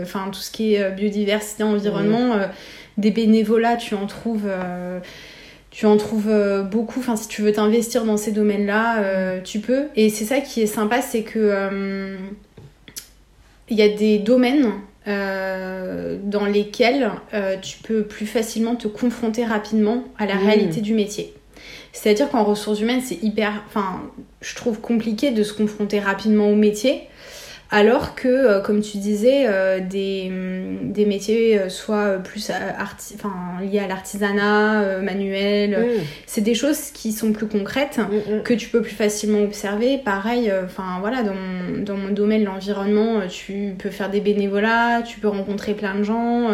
enfin, 0.02 0.28
tout 0.30 0.40
ce 0.40 0.50
qui 0.50 0.74
est 0.74 0.90
biodiversité, 0.92 1.64
environnement, 1.64 2.36
des 2.98 3.10
bénévolats, 3.10 3.76
tu 3.76 3.94
en 3.94 4.06
trouves. 4.06 4.48
Tu 5.76 5.86
en 5.86 5.96
trouves 5.96 6.28
euh, 6.30 6.62
beaucoup. 6.62 7.00
Enfin, 7.00 7.16
si 7.16 7.26
tu 7.26 7.42
veux 7.42 7.50
t'investir 7.52 8.04
dans 8.04 8.16
ces 8.16 8.30
domaines-là, 8.30 8.98
euh, 9.02 9.40
tu 9.42 9.58
peux. 9.58 9.86
Et 9.96 10.08
c'est 10.08 10.24
ça 10.24 10.38
qui 10.40 10.62
est 10.62 10.66
sympa, 10.66 11.02
c'est 11.02 11.22
que 11.22 11.40
euh, 11.40 12.16
il 13.68 13.76
y 13.76 13.82
a 13.82 13.88
des 13.88 14.20
domaines 14.20 14.70
euh, 15.08 16.16
dans 16.22 16.44
lesquels 16.46 17.10
tu 17.60 17.78
peux 17.78 18.04
plus 18.04 18.26
facilement 18.26 18.76
te 18.76 18.86
confronter 18.86 19.44
rapidement 19.44 20.04
à 20.16 20.26
la 20.26 20.36
Mhm. 20.36 20.46
réalité 20.46 20.80
du 20.80 20.94
métier. 20.94 21.34
C'est-à-dire 21.92 22.28
qu'en 22.30 22.44
ressources 22.44 22.80
humaines, 22.80 23.02
c'est 23.04 23.20
hyper, 23.22 23.64
enfin, 23.66 24.02
je 24.42 24.54
trouve 24.54 24.80
compliqué 24.80 25.32
de 25.32 25.42
se 25.42 25.52
confronter 25.52 25.98
rapidement 25.98 26.50
au 26.50 26.54
métier. 26.56 27.02
Alors 27.70 28.14
que, 28.14 28.28
euh, 28.28 28.60
comme 28.60 28.80
tu 28.82 28.98
disais, 28.98 29.46
euh, 29.48 29.80
des, 29.80 30.28
hum, 30.30 30.92
des 30.92 31.06
métiers 31.06 31.58
euh, 31.58 31.68
soit 31.68 32.18
plus 32.18 32.50
arti- 32.50 33.16
liés 33.68 33.80
à 33.80 33.88
l'artisanat, 33.88 35.00
manuel, 35.02 35.78
Mm, 35.78 36.00
c'est 36.26 36.40
des 36.42 36.54
choses 36.54 36.90
qui 36.92 37.10
sont 37.10 37.32
plus 37.32 37.46
concrètes 37.48 37.98
mm, 37.98 38.36
mm. 38.36 38.42
que 38.42 38.54
tu 38.54 38.68
peux 38.68 38.82
plus 38.82 38.94
facilement 38.94 39.40
observer. 39.42 39.98
Pareil, 39.98 40.52
enfin 40.64 40.98
voilà, 41.00 41.22
dans 41.22 41.34
mon, 41.34 41.82
dans 41.82 41.96
mon 41.96 42.10
domaine, 42.10 42.44
l'environnement, 42.44 43.20
tu 43.28 43.74
peux 43.78 43.90
faire 43.90 44.10
des 44.10 44.20
bénévolats, 44.20 45.02
tu 45.02 45.18
peux 45.18 45.28
rencontrer 45.28 45.74
plein 45.74 45.96
de 45.96 46.02
gens. 46.04 46.50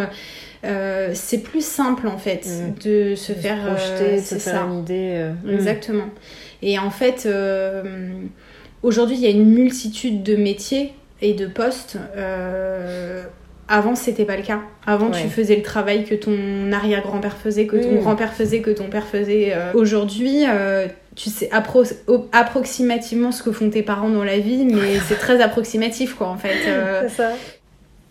euh, 0.65 1.11
c'est 1.13 1.39
plus 1.43 1.65
simple 1.65 2.07
en 2.07 2.19
fait 2.19 2.47
de 2.85 3.15
se 3.15 3.33
De 3.33 3.39
faire 3.39 3.59
euh, 3.67 3.75
projeter, 3.75 4.17
de 4.17 4.21
se 4.21 4.27
c'est 4.27 4.39
faire 4.39 4.55
ça. 4.55 4.67
une 4.71 4.79
idée. 4.81 5.15
euh. 5.47 5.53
Exactement. 5.55 6.09
Et 6.63 6.79
en 6.79 6.91
fait, 6.91 7.25
euh, 7.27 7.83
aujourd'hui, 8.83 9.17
il 9.17 9.23
y 9.23 9.27
a 9.27 9.31
une 9.31 9.51
multitude 9.51 10.23
de 10.23 10.37
métiers 10.37 10.93
et 11.23 11.35
de 11.35 11.47
postes. 11.47 11.97
euh, 12.16 13.23
avant, 13.73 13.95
c'était 13.95 14.25
pas 14.25 14.37
le 14.37 14.43
cas. 14.43 14.61
Avant, 14.85 15.11
tu 15.23 15.29
faisais 15.29 15.55
le 15.55 15.62
travail 15.62 16.05
que 16.05 16.16
ton 16.16 16.73
arrière-grand-père 16.73 17.37
faisait, 17.37 17.66
que 17.66 17.77
ton 17.77 17.95
grand-père 18.01 18.33
faisait, 18.35 18.61
que 18.62 18.71
ton 18.71 18.89
père 18.89 19.07
faisait. 19.07 19.53
euh. 19.55 19.73
Aujourd'hui, 19.75 20.45
euh, 20.49 20.89
tu 21.14 21.31
sais 21.31 21.49
appro- 21.53 21.87
approximativement 22.33 23.31
ce 23.33 23.43
que 23.43 23.53
font 23.53 23.71
tes 23.71 23.83
parents 23.83 24.09
dans 24.11 24.25
la 24.25 24.39
vie, 24.39 24.64
mais 24.64 24.99
c'est 25.07 25.14
très 25.18 25.41
approximatif, 25.41 26.14
quoi, 26.14 26.29
en 26.29 26.37
fait. 26.37 26.57
Euh, 26.66 27.03
C'est 27.09 27.16
ça. 27.16 27.31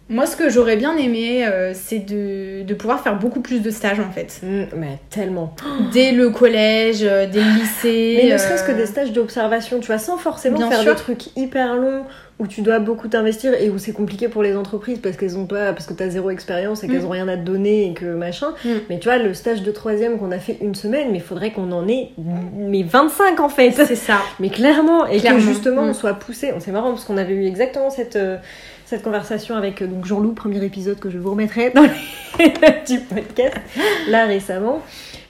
Moi, 0.10 0.26
ce 0.26 0.36
que 0.36 0.49
j'aurais 0.49 0.76
bien 0.76 0.97
aimé, 0.97 1.45
euh, 1.45 1.72
c'est 1.76 1.99
de, 1.99 2.64
de 2.64 2.74
pouvoir 2.74 3.01
faire 3.03 3.18
beaucoup 3.20 3.41
plus 3.41 3.62
de 3.62 3.70
stages, 3.70 3.99
en 3.99 4.12
fait. 4.12 4.39
Mm, 4.43 4.64
mais 4.76 4.97
tellement. 5.10 5.55
Dès 5.93 6.12
le 6.12 6.30
collège, 6.32 6.99
euh, 7.03 7.28
dès 7.32 7.39
le 7.41 7.60
lycée. 7.60 8.22
Mais 8.24 8.34
ne 8.34 8.38
serait-ce 8.38 8.64
que 8.64 8.72
euh, 8.72 8.76
des 8.76 8.86
stages 8.88 9.12
d'observation, 9.14 9.80
tu 9.80 9.88
vois, 9.88 9.99
sans 9.99 10.18
forcément 10.18 10.57
Bien 10.57 10.70
faire 10.70 10.80
sûr. 10.82 10.95
des 10.95 10.99
trucs 11.01 11.38
hyper 11.38 11.76
longs 11.76 12.03
où 12.39 12.47
tu 12.47 12.62
dois 12.62 12.80
beaucoup 12.80 13.10
t'investir 13.10 13.53
et 13.53 13.70
où 13.70 13.78
c'est 13.78 13.91
compliqué 13.91 14.30
pour 14.30 14.41
les 14.43 14.55
entreprises 14.55 14.99
parce 15.03 15.18
qu'elles 15.18 15.38
ont 15.38 15.45
pas, 15.45 15.74
parce 15.74 15.86
que 15.86 15.93
t'as 15.93 16.07
zéro 16.07 16.30
expérience 16.30 16.86
et 16.86 16.88
qu'elles 16.88 17.01
Mm. 17.01 17.05
ont 17.05 17.10
rien 17.10 17.28
à 17.28 17.36
te 17.36 17.41
donner 17.43 17.88
et 17.89 17.93
que 17.93 18.05
machin. 18.05 18.53
Mm. 18.64 18.70
Mais 18.89 18.97
tu 18.99 19.10
vois, 19.10 19.18
le 19.18 19.34
stage 19.34 19.62
de 19.62 19.72
troisième 19.72 20.18
qu'on 20.18 20.32
a 20.32 20.39
fait 20.39 20.57
une 20.62 20.74
semaine, 20.74 21.10
mais 21.12 21.18
il 21.18 21.24
faudrait 21.24 21.51
qu'on 21.51 21.70
en 21.74 21.86
ait 21.89 22.12
mais 22.57 22.82
25 22.84 23.41
en 23.41 23.49
fait. 23.49 23.72
C'est 23.72 23.95
ça. 23.95 24.20
Mais 24.39 24.49
clairement, 24.49 25.05
et 25.05 25.20
Clairement. 25.20 25.39
que 25.39 25.45
justement 25.45 25.82
Mm. 25.84 25.89
on 25.89 25.93
soit 25.93 26.14
poussé. 26.14 26.53
C'est 26.60 26.72
marrant 26.72 26.91
parce 26.91 27.03
qu'on 27.03 27.18
avait 27.18 27.34
eu 27.34 27.45
exactement 27.45 27.89
cette, 27.89 28.16
euh, 28.16 28.38
cette 28.89 29.03
conversation 29.03 29.55
avec 29.55 29.81
euh, 29.81 29.87
donc 29.87 30.05
Jean-Loup, 30.05 30.33
premier 30.33 30.63
épisode 30.63 30.99
que 30.99 31.09
je 31.09 31.17
vous 31.19 31.31
remettrai 31.31 31.69
dans 31.71 31.83
les 31.83 32.49
du 32.87 32.99
podcast, 33.01 33.55
là 34.07 34.25
récemment, 34.25 34.81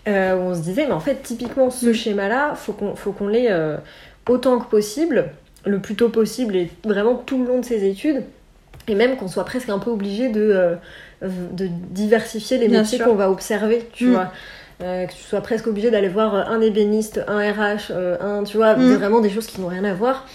euh, 0.07 0.35
où 0.37 0.39
on 0.39 0.55
se 0.55 0.61
disait, 0.61 0.85
mais 0.87 0.93
en 0.93 0.99
fait, 1.01 1.21
typiquement, 1.23 1.69
ce 1.69 1.91
schéma-là, 1.91 2.53
faut 2.55 2.71
qu'on 2.73 2.95
faut 2.95 3.11
qu'on 3.11 3.27
l'ait 3.27 3.51
euh, 3.51 3.75
autant 4.29 4.59
que 4.59 4.69
possible, 4.69 5.25
le 5.65 5.79
plus 5.79 5.95
tôt 5.95 6.09
possible 6.09 6.55
et 6.55 6.69
vraiment 6.85 7.15
tout 7.15 7.37
le 7.43 7.47
long 7.49 7.59
de 7.59 7.65
ses 7.65 7.83
études, 7.87 8.23
et 8.87 8.95
même 8.95 9.17
qu'on 9.17 9.27
soit 9.27 9.43
presque 9.45 9.69
un 9.69 9.79
peu 9.79 9.89
obligé 9.91 10.29
de, 10.29 10.41
euh, 10.41 10.75
de 11.21 11.67
diversifier 11.91 12.57
les 12.57 12.69
Bien 12.69 12.81
métiers 12.81 12.99
qu'on 12.99 13.15
va 13.15 13.29
observer, 13.29 13.87
tu 13.91 14.05
Mm. 14.07 14.11
vois. 14.11 14.31
Euh, 14.81 15.05
que 15.07 15.11
tu 15.11 15.17
sois 15.23 15.41
presque 15.41 15.67
obligé 15.67 15.91
d'aller 15.91 16.07
voir 16.07 16.33
euh, 16.33 16.43
un 16.47 16.61
ébéniste, 16.61 17.19
un 17.27 17.39
RH, 17.51 17.91
euh, 17.91 18.15
un, 18.21 18.45
tu 18.45 18.55
vois, 18.55 18.75
Mm. 18.77 18.93
vraiment 18.95 19.19
des 19.19 19.29
choses 19.29 19.45
qui 19.47 19.59
n'ont 19.59 19.67
rien 19.67 19.83
à 19.83 19.93
voir. 19.93 20.25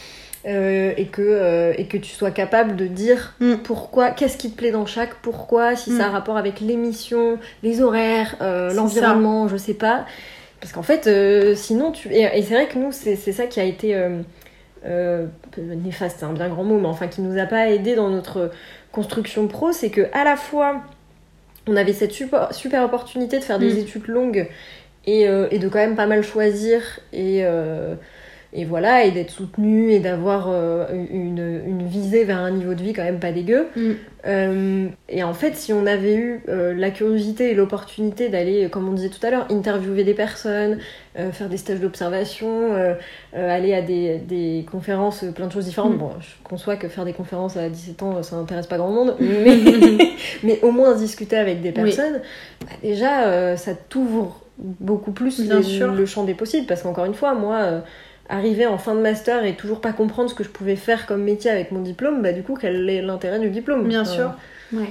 Euh, 0.47 0.93
et, 0.99 1.07
que, 1.07 1.23
euh, 1.23 1.73
et 1.79 1.87
que 1.87 1.97
tu 1.97 2.11
sois 2.13 2.31
capable 2.31 2.77
de 2.77 2.87
dire 2.87 3.35
Mm. 3.41 3.55
pourquoi, 3.65 4.11
qu'est-ce 4.11 4.37
qui 4.37 4.51
te 4.51 4.57
plaît 4.59 4.73
dans 4.73 4.85
chaque, 4.85 5.15
pourquoi, 5.23 5.75
si 5.75 5.91
Mm. 5.91 5.97
ça 5.99 6.07
a 6.07 6.11
rapport 6.11 6.37
avec 6.37 6.61
l'émission, 6.61 7.39
les 7.63 7.81
horaires, 7.81 8.37
euh, 8.43 8.73
l'environnement, 8.75 9.49
je 9.49 9.57
sais 9.57 9.73
pas. 9.73 10.05
Parce 10.61 10.73
qu'en 10.75 10.83
fait, 10.83 11.09
sinon, 11.57 11.93
tu. 11.93 12.09
Et, 12.13 12.23
et 12.39 12.43
c'est 12.43 12.55
vrai 12.55 12.69
que 12.69 12.79
nous, 12.79 12.93
c'est 12.93 13.17
c'est 13.17 13.33
ça 13.33 13.47
qui 13.47 13.59
a 13.61 13.65
été. 13.65 13.95
néfaste, 15.59 16.19
c'est 16.21 16.25
un 16.27 16.33
bien 16.33 16.49
grand 16.49 16.65
mot, 16.65 16.79
mais 16.79 16.87
enfin 16.89 17.09
qui 17.09 17.21
nous 17.23 17.39
a 17.41 17.47
pas 17.47 17.69
aidé 17.71 17.95
dans 17.95 18.11
notre 18.11 18.51
construction 18.93 19.47
pro, 19.49 19.73
c'est 19.73 19.91
que 19.91 20.03
à 20.13 20.25
la 20.25 20.37
fois 20.37 20.83
on 21.67 21.77
avait 21.77 21.95
cette 21.95 22.13
super, 22.13 22.53
super 22.55 22.85
opportunité 22.85 23.39
de 23.39 23.45
faire 23.45 23.59
des 23.59 23.73
Mm. 23.75 23.79
études 23.79 24.07
longues 24.09 24.49
et, 25.07 25.27
euh, 25.29 25.47
et 25.51 25.59
de 25.59 25.69
quand 25.69 25.79
même 25.79 25.97
pas 25.97 26.07
mal 26.07 26.23
choisir 26.23 26.83
et, 27.13 27.41
euh, 27.45 27.95
et 28.57 28.65
voilà 28.65 29.05
et 29.05 29.11
d'être 29.11 29.31
soutenu 29.31 29.91
et 29.91 29.99
d'avoir 29.99 30.47
euh, 30.49 30.87
une, 31.11 31.61
une 31.67 31.85
visée 31.87 32.23
vers 32.23 32.39
un 32.39 32.53
niveau 32.53 32.75
de 32.75 32.83
vie 32.83 32.93
quand 32.93 33.03
même 33.03 33.19
pas 33.19 33.33
dégueu. 33.33 33.67
Mm. 33.75 33.91
Euh, 34.27 34.87
et 35.09 35.25
en 35.25 35.35
fait, 35.35 35.57
si 35.57 35.73
on 35.73 35.85
avait 35.87 36.15
eu 36.15 36.41
euh, 36.49 36.73
la 36.73 36.91
curiosité 36.91 37.51
et 37.51 37.55
l'opportunité 37.55 38.29
d'aller, 38.29 38.69
comme 38.71 38.89
on 38.89 38.93
disait 38.93 39.09
tout 39.09 39.25
à 39.27 39.31
l'heure, 39.31 39.47
interviewer 39.51 40.05
des 40.05 40.15
personnes, 40.15 40.79
faire 41.33 41.49
des 41.49 41.57
stages 41.57 41.81
d'observation, 41.81 42.71
aller 43.35 43.75
à 43.75 43.83
des, 43.83 44.19
des 44.19 44.65
conférences, 44.71 45.25
plein 45.35 45.49
de 45.49 45.53
choses 45.53 45.67
différentes. 45.67 45.95
Mm. 45.95 45.99
Bon, 45.99 46.11
je 46.21 46.29
conçois 46.49 46.77
que 46.77 46.87
faire 46.89 47.05
des 47.05 47.13
conférences 47.13 47.57
à 47.57 47.69
17 47.69 48.03
ans, 48.05 48.23
ça 48.23 48.37
n'intéresse 48.37 48.69
pas 48.69 48.79
grand 48.79 48.91
monde, 48.91 49.17
mais, 49.21 49.59
mais 50.45 50.61
au 50.63 50.71
moins 50.71 50.95
discuter 50.95 51.37
avec 51.37 51.61
des 51.61 51.69
Oui. 51.71 51.75
personnes, 51.75 52.21
bah, 52.61 52.73
déjà, 52.83 53.57
ça 53.57 53.73
t'ouvre 53.75 54.41
beaucoup 54.59 55.11
plus 55.11 55.41
les- 55.41 55.79
le 55.87 56.07
champ 56.07 56.23
des 56.23 56.35
possibles. 56.35 56.67
Parce 56.67 56.83
qu'encore 56.83 57.05
une 57.07 57.15
fois, 57.15 57.35
moi, 57.35 57.83
arriver 58.29 58.67
en 58.67 58.79
fin 58.79 58.95
de 58.95 59.01
master 59.01 59.45
et 59.45 59.55
toujours 59.55 59.81
pas 59.81 59.93
comprendre 59.93 60.31
ce 60.31 60.35
que 60.35 60.45
je 60.45 60.49
pouvais 60.49 60.77
faire 60.77 61.07
comme 61.07 61.23
métier 61.23 61.51
avec 61.51 61.73
mon 61.73 61.81
diplôme, 61.81 62.23
bah 62.23 62.33
du 62.33 62.43
coup, 62.43 62.57
quel 62.61 62.89
est 62.89 63.03
l'intérêt 63.03 63.39
du 63.39 63.51
diplôme? 63.51 63.87
Bien 63.87 64.05
sûr. 64.05 64.33
Ouais. 64.73 64.89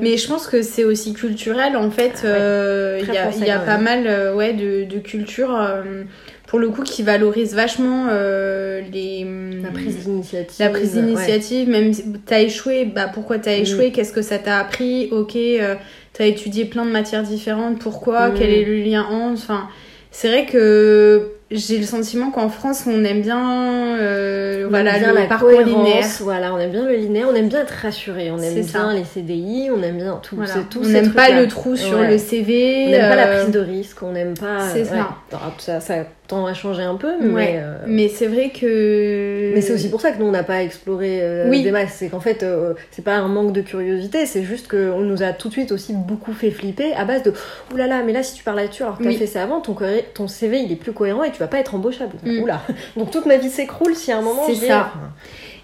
Mais 0.00 0.16
je 0.16 0.26
pense 0.28 0.46
que 0.46 0.62
c'est 0.62 0.84
aussi 0.84 1.12
culturel 1.12 1.76
en 1.76 1.90
fait. 1.90 2.12
Ah 2.22 2.26
ouais. 2.26 2.32
euh, 2.38 2.98
Il 3.02 3.12
y 3.12 3.16
a, 3.18 3.22
français, 3.24 3.38
il 3.42 3.46
y 3.46 3.50
a 3.50 3.58
quand 3.58 3.66
pas 3.66 3.78
mal 3.78 4.06
euh, 4.06 4.34
ouais, 4.34 4.54
de, 4.54 4.84
de 4.84 4.98
cultures 4.98 5.54
euh, 5.54 6.04
pour 6.46 6.58
le 6.58 6.70
coup 6.70 6.82
qui 6.82 7.02
valorisent 7.02 7.54
vachement 7.54 8.06
euh, 8.10 8.80
les, 8.90 9.26
La 9.62 9.68
prise 9.70 9.98
d'initiative. 10.06 10.56
la 10.64 10.70
prise 10.70 10.94
ouais. 10.96 11.02
d'initiative. 11.02 11.68
Même 11.68 11.92
si 11.92 12.04
t'as 12.24 12.40
échoué, 12.40 12.86
bah 12.86 13.10
pourquoi 13.12 13.38
t'as 13.38 13.58
Mm. 13.58 13.62
échoué? 13.62 13.92
Qu'est-ce 13.92 14.12
que 14.14 14.22
ça 14.22 14.38
t'a 14.38 14.58
appris? 14.58 15.08
Ok, 15.12 15.36
euh, 15.36 15.74
t'as 16.14 16.24
étudié 16.24 16.64
plein 16.64 16.86
de 16.86 16.90
matières 16.90 17.22
différentes. 17.24 17.78
Pourquoi? 17.80 18.28
Mm. 18.30 18.34
Quel 18.38 18.50
est 18.50 18.64
le 18.64 18.76
lien 18.76 19.04
entre? 19.04 19.34
Enfin, 19.42 19.68
c'est 20.10 20.28
vrai 20.28 20.46
que 20.46 21.32
j'ai 21.50 21.78
le 21.78 21.84
sentiment 21.84 22.30
qu'en 22.30 22.48
France 22.50 22.84
on 22.86 23.04
aime 23.04 23.22
bien, 23.22 23.96
euh, 23.98 24.66
On 24.66 24.68
voilà 24.68 24.94
aime 24.96 25.00
bien 25.02 25.12
le 25.12 25.18
la 25.20 25.26
parcours 25.26 25.48
cohérence, 25.48 25.86
linéaire. 25.86 26.06
Voilà, 26.20 26.52
on 26.54 26.58
aime 26.58 26.70
bien 26.70 26.84
le 26.84 26.94
linéaire, 26.96 27.26
on 27.30 27.34
aime 27.34 27.48
bien 27.48 27.62
être 27.62 27.70
rassuré, 27.82 28.30
on 28.30 28.38
aime 28.38 28.62
bien 28.62 28.92
les 28.94 29.04
CDI, 29.04 29.70
on 29.74 29.82
aime 29.82 29.96
bien 29.98 30.20
tout. 30.22 30.36
Voilà. 30.36 30.52
c'est- 30.52 30.68
tous 30.68 30.84
On 30.84 30.88
n'aime 30.88 31.12
pas 31.12 31.30
le 31.30 31.48
trou 31.48 31.74
sur 31.76 31.98
Ouais. 32.00 32.10
le 32.10 32.18
CV. 32.18 32.84
On 32.86 32.90
n'aime 32.90 33.08
pas 33.08 33.16
la 33.16 33.26
euh, 33.28 33.42
prise 33.42 33.54
de 33.54 33.60
risque, 33.60 34.02
on 34.02 34.12
n'aime 34.12 34.34
pas. 34.34 34.68
c'est 34.72 34.84
ça. 34.84 34.94
ouais. 34.94 35.00
Alors, 35.32 35.54
ça. 35.58 35.80
Ça 35.80 35.94
tend 36.28 36.44
à 36.46 36.52
changer 36.54 36.82
un 36.82 36.96
peu, 36.96 37.08
Ouais. 37.08 37.26
mais. 37.32 37.60
euh, 37.62 37.76
Mais 37.86 38.08
c'est 38.08 38.26
vrai 38.26 38.50
que. 38.50 39.50
Mais 39.54 39.60
c'est 39.62 39.72
aussi 39.72 39.88
pour 39.90 40.00
ça 40.02 40.12
que 40.12 40.18
nous 40.18 40.26
on 40.26 40.30
n'a 40.30 40.42
pas 40.44 40.62
exploré 40.62 41.20
euh, 41.22 41.48
Oui. 41.48 41.62
des 41.62 41.70
masses. 41.72 41.94
C'est 41.96 42.08
qu'en 42.08 42.20
fait, 42.20 42.42
euh, 42.42 42.74
c'est 42.90 43.02
pas 43.02 43.16
un 43.16 43.28
manque 43.28 43.52
de 43.52 43.62
curiosité, 43.62 44.26
c'est 44.26 44.42
juste 44.42 44.68
qu'on 44.68 45.00
nous 45.00 45.22
a 45.22 45.32
tout 45.32 45.48
de 45.48 45.54
suite 45.54 45.72
aussi 45.72 45.94
beaucoup 45.94 46.34
fait 46.34 46.50
flipper 46.50 46.92
à 46.94 47.04
base 47.06 47.22
de 47.22 47.32
oulala, 47.72 48.02
mais 48.04 48.12
là 48.12 48.22
si 48.22 48.34
tu 48.34 48.44
parles 48.44 48.58
là-dessus 48.58 48.82
alors 48.82 48.98
que 48.98 49.02
t'as 49.04 49.08
Oui. 49.08 49.16
fait 49.16 49.26
ça 49.26 49.42
avant, 49.42 49.60
ton, 49.62 49.74
ton 50.14 50.28
CV 50.28 50.58
il 50.60 50.70
est 50.70 50.76
plus 50.76 50.92
cohérent 50.92 51.24
et 51.24 51.30
tu 51.32 51.38
vas 51.38 51.46
pas 51.48 51.58
être 51.60 51.74
embauchable. 51.74 52.12
Mm. 52.22 52.42
Oula. 52.42 52.60
Donc 52.98 53.10
toute 53.10 53.24
ma 53.26 53.38
vie 53.38 53.48
s'écroule 53.50 53.94
si 53.94 54.12
à 54.12 54.18
un 54.18 54.22
moment 54.22 54.42
C'est 54.46 54.66
ça. 54.66 54.92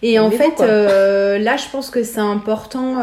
Et 0.03 0.19
en 0.19 0.31
fait, 0.31 0.61
là, 0.61 1.57
je 1.57 1.69
pense 1.71 1.91
que 1.91 2.03
c'est 2.03 2.21
important 2.21 2.97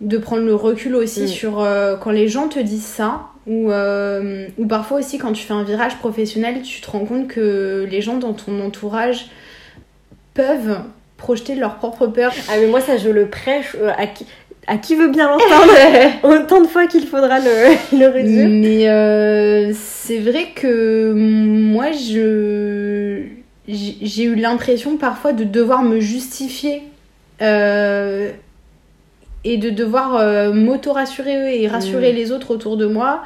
de 0.00 0.18
prendre 0.18 0.44
le 0.44 0.54
recul 0.54 0.94
aussi 0.94 1.22
Mm. 1.24 1.26
sur 1.28 1.68
quand 2.02 2.10
les 2.12 2.28
gens 2.28 2.48
te 2.48 2.58
disent 2.60 2.84
ça, 2.84 3.22
ou, 3.46 3.70
euh, 3.70 4.46
ou 4.58 4.66
parfois 4.66 4.98
aussi 4.98 5.18
quand 5.18 5.32
tu 5.32 5.44
fais 5.44 5.54
un 5.54 5.62
virage 5.62 5.96
professionnel, 5.98 6.62
tu 6.62 6.80
te 6.80 6.90
rends 6.90 7.04
compte 7.04 7.28
que 7.28 7.86
les 7.90 8.00
gens 8.00 8.16
dans 8.18 8.32
ton 8.32 8.60
entourage 8.60 9.26
peuvent 10.34 10.80
projeter 11.16 11.54
leur 11.54 11.76
propre 11.76 12.06
peur. 12.06 12.32
Ah 12.48 12.54
mais 12.58 12.66
moi 12.66 12.80
ça 12.80 12.96
je 12.96 13.08
le 13.08 13.26
prêche 13.26 13.76
euh, 13.80 13.92
à 13.96 14.06
qui 14.06 14.26
à 14.66 14.78
qui 14.78 14.96
veut 14.96 15.08
bien 15.08 15.28
l'entendre 15.30 15.72
autant 16.24 16.60
de 16.60 16.66
fois 16.66 16.86
qu'il 16.86 17.06
faudra 17.06 17.38
le, 17.38 17.76
le 17.98 18.06
redire. 18.06 18.48
Mais 18.48 18.88
euh, 18.88 19.72
c'est 19.74 20.18
vrai 20.18 20.48
que 20.54 21.12
moi, 21.12 21.92
je 21.92 23.22
j'ai 23.68 23.96
j'ai 24.02 24.24
eu 24.24 24.34
l'impression 24.34 24.96
parfois 24.96 25.32
de 25.32 25.44
devoir 25.44 25.82
me 25.82 26.00
justifier 26.00 26.82
euh, 27.42 28.30
et 29.52 29.56
de 29.58 29.70
devoir 29.70 30.16
euh, 30.16 30.52
m'auto-rassurer 30.52 31.62
et 31.62 31.68
rassurer 31.68 32.12
Mm. 32.12 32.16
les 32.16 32.32
autres 32.32 32.50
autour 32.54 32.76
de 32.76 32.86
moi 32.86 33.22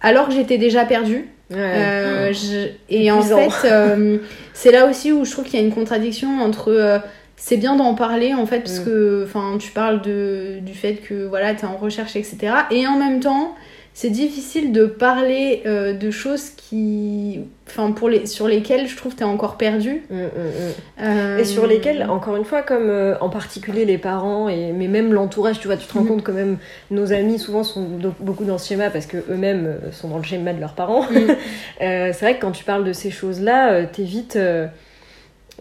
alors 0.00 0.28
que 0.28 0.34
j'étais 0.34 0.58
déjà 0.58 0.84
perdue. 0.84 1.28
Ouais. 1.50 1.56
Euh, 1.58 2.32
je- 2.32 2.68
Et 2.88 3.10
en 3.10 3.22
fait, 3.22 3.50
euh, 3.68 4.18
c'est 4.52 4.72
là 4.72 4.86
aussi 4.86 5.12
où 5.12 5.24
je 5.24 5.30
trouve 5.30 5.44
qu'il 5.44 5.58
y 5.60 5.62
a 5.62 5.66
une 5.66 5.72
contradiction 5.74 6.40
entre. 6.40 6.72
euh, 6.72 6.98
c'est 7.38 7.58
bien 7.58 7.76
d'en 7.76 7.94
parler 7.94 8.32
en 8.34 8.46
fait, 8.46 8.60
parce 8.60 8.80
Mm. 8.80 8.84
que 8.86 9.26
tu 9.60 9.70
parles 9.72 10.00
de, 10.02 10.58
du 10.62 10.72
fait 10.74 10.94
que 10.94 11.26
voilà, 11.26 11.54
tu 11.54 11.66
es 11.66 11.68
en 11.68 11.76
recherche, 11.76 12.16
etc. 12.16 12.38
Et 12.70 12.86
en 12.86 12.98
même 12.98 13.20
temps, 13.20 13.54
c'est 13.98 14.10
difficile 14.10 14.72
de 14.72 14.84
parler 14.84 15.62
euh, 15.64 15.94
de 15.94 16.10
choses 16.10 16.50
qui. 16.50 17.40
Enfin, 17.66 17.92
pour 17.92 18.10
les, 18.10 18.26
sur 18.26 18.46
lesquelles 18.46 18.88
je 18.88 18.94
trouve 18.94 19.14
que 19.14 19.18
tu 19.18 19.22
es 19.22 19.26
encore 19.26 19.56
perdu. 19.56 20.02
Mm, 20.10 20.16
mm, 20.16 20.24
mm. 20.26 21.02
Euh, 21.02 21.38
Et 21.38 21.44
sur 21.46 21.66
lesquels, 21.66 22.04
encore 22.10 22.36
une 22.36 22.44
fois, 22.44 22.60
comme 22.60 22.90
euh, 22.90 23.16
en 23.22 23.30
particulier 23.30 23.86
les 23.86 23.96
parents, 23.96 24.50
et, 24.50 24.72
mais 24.72 24.86
même 24.86 25.14
l'entourage, 25.14 25.60
tu 25.60 25.66
vois, 25.66 25.78
tu 25.78 25.86
te 25.86 25.94
rends 25.94 26.04
compte 26.04 26.22
que 26.22 26.30
même 26.30 26.58
nos 26.90 27.14
amis 27.14 27.38
souvent 27.38 27.64
sont 27.64 27.88
beaucoup 28.20 28.44
dans 28.44 28.58
ce 28.58 28.68
schéma 28.68 28.90
parce 28.90 29.06
que 29.06 29.16
eux-mêmes 29.30 29.64
euh, 29.64 29.92
sont 29.92 30.08
dans 30.08 30.18
le 30.18 30.24
schéma 30.24 30.52
de 30.52 30.60
leurs 30.60 30.74
parents. 30.74 31.06
C'est 31.80 32.20
vrai 32.20 32.36
que 32.36 32.42
quand 32.42 32.52
tu 32.52 32.64
parles 32.64 32.84
de 32.84 32.92
ces 32.92 33.10
choses-là, 33.10 33.86
t'évites, 33.86 34.36
euh, 34.36 34.66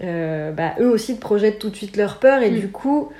euh, 0.04 0.52
bah, 0.52 0.74
eux 0.82 0.90
aussi 0.90 1.16
te 1.16 1.22
projettent 1.22 1.60
tout 1.60 1.70
de 1.70 1.76
suite 1.78 1.96
leur 1.96 2.20
peur 2.20 2.42
et 2.42 2.50
du 2.50 2.68
coup, 2.68 3.14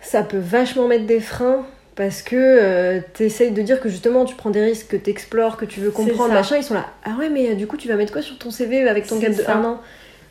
ça 0.00 0.22
peut 0.22 0.38
vachement 0.38 0.88
mettre 0.88 1.04
des 1.04 1.20
freins. 1.20 1.66
Parce 2.00 2.22
que 2.22 2.34
euh, 2.34 3.00
t'essayes 3.12 3.50
de 3.50 3.60
dire 3.60 3.78
que 3.78 3.90
justement 3.90 4.24
tu 4.24 4.34
prends 4.34 4.48
des 4.48 4.62
risques, 4.62 4.88
que 4.88 4.96
t'explores, 4.96 5.58
que 5.58 5.66
tu 5.66 5.80
veux 5.80 5.90
comprendre, 5.90 6.32
machin, 6.32 6.56
ils 6.56 6.62
sont 6.64 6.72
là. 6.72 6.86
Ah 7.04 7.10
ouais, 7.18 7.28
mais 7.28 7.50
euh, 7.50 7.54
du 7.54 7.66
coup 7.66 7.76
tu 7.76 7.88
vas 7.88 7.96
mettre 7.96 8.10
quoi 8.10 8.22
sur 8.22 8.38
ton 8.38 8.50
CV 8.50 8.88
avec 8.88 9.06
ton 9.06 9.18
gap 9.18 9.32
de 9.32 9.42
ça. 9.42 9.56
un 9.56 9.64
an? 9.64 9.80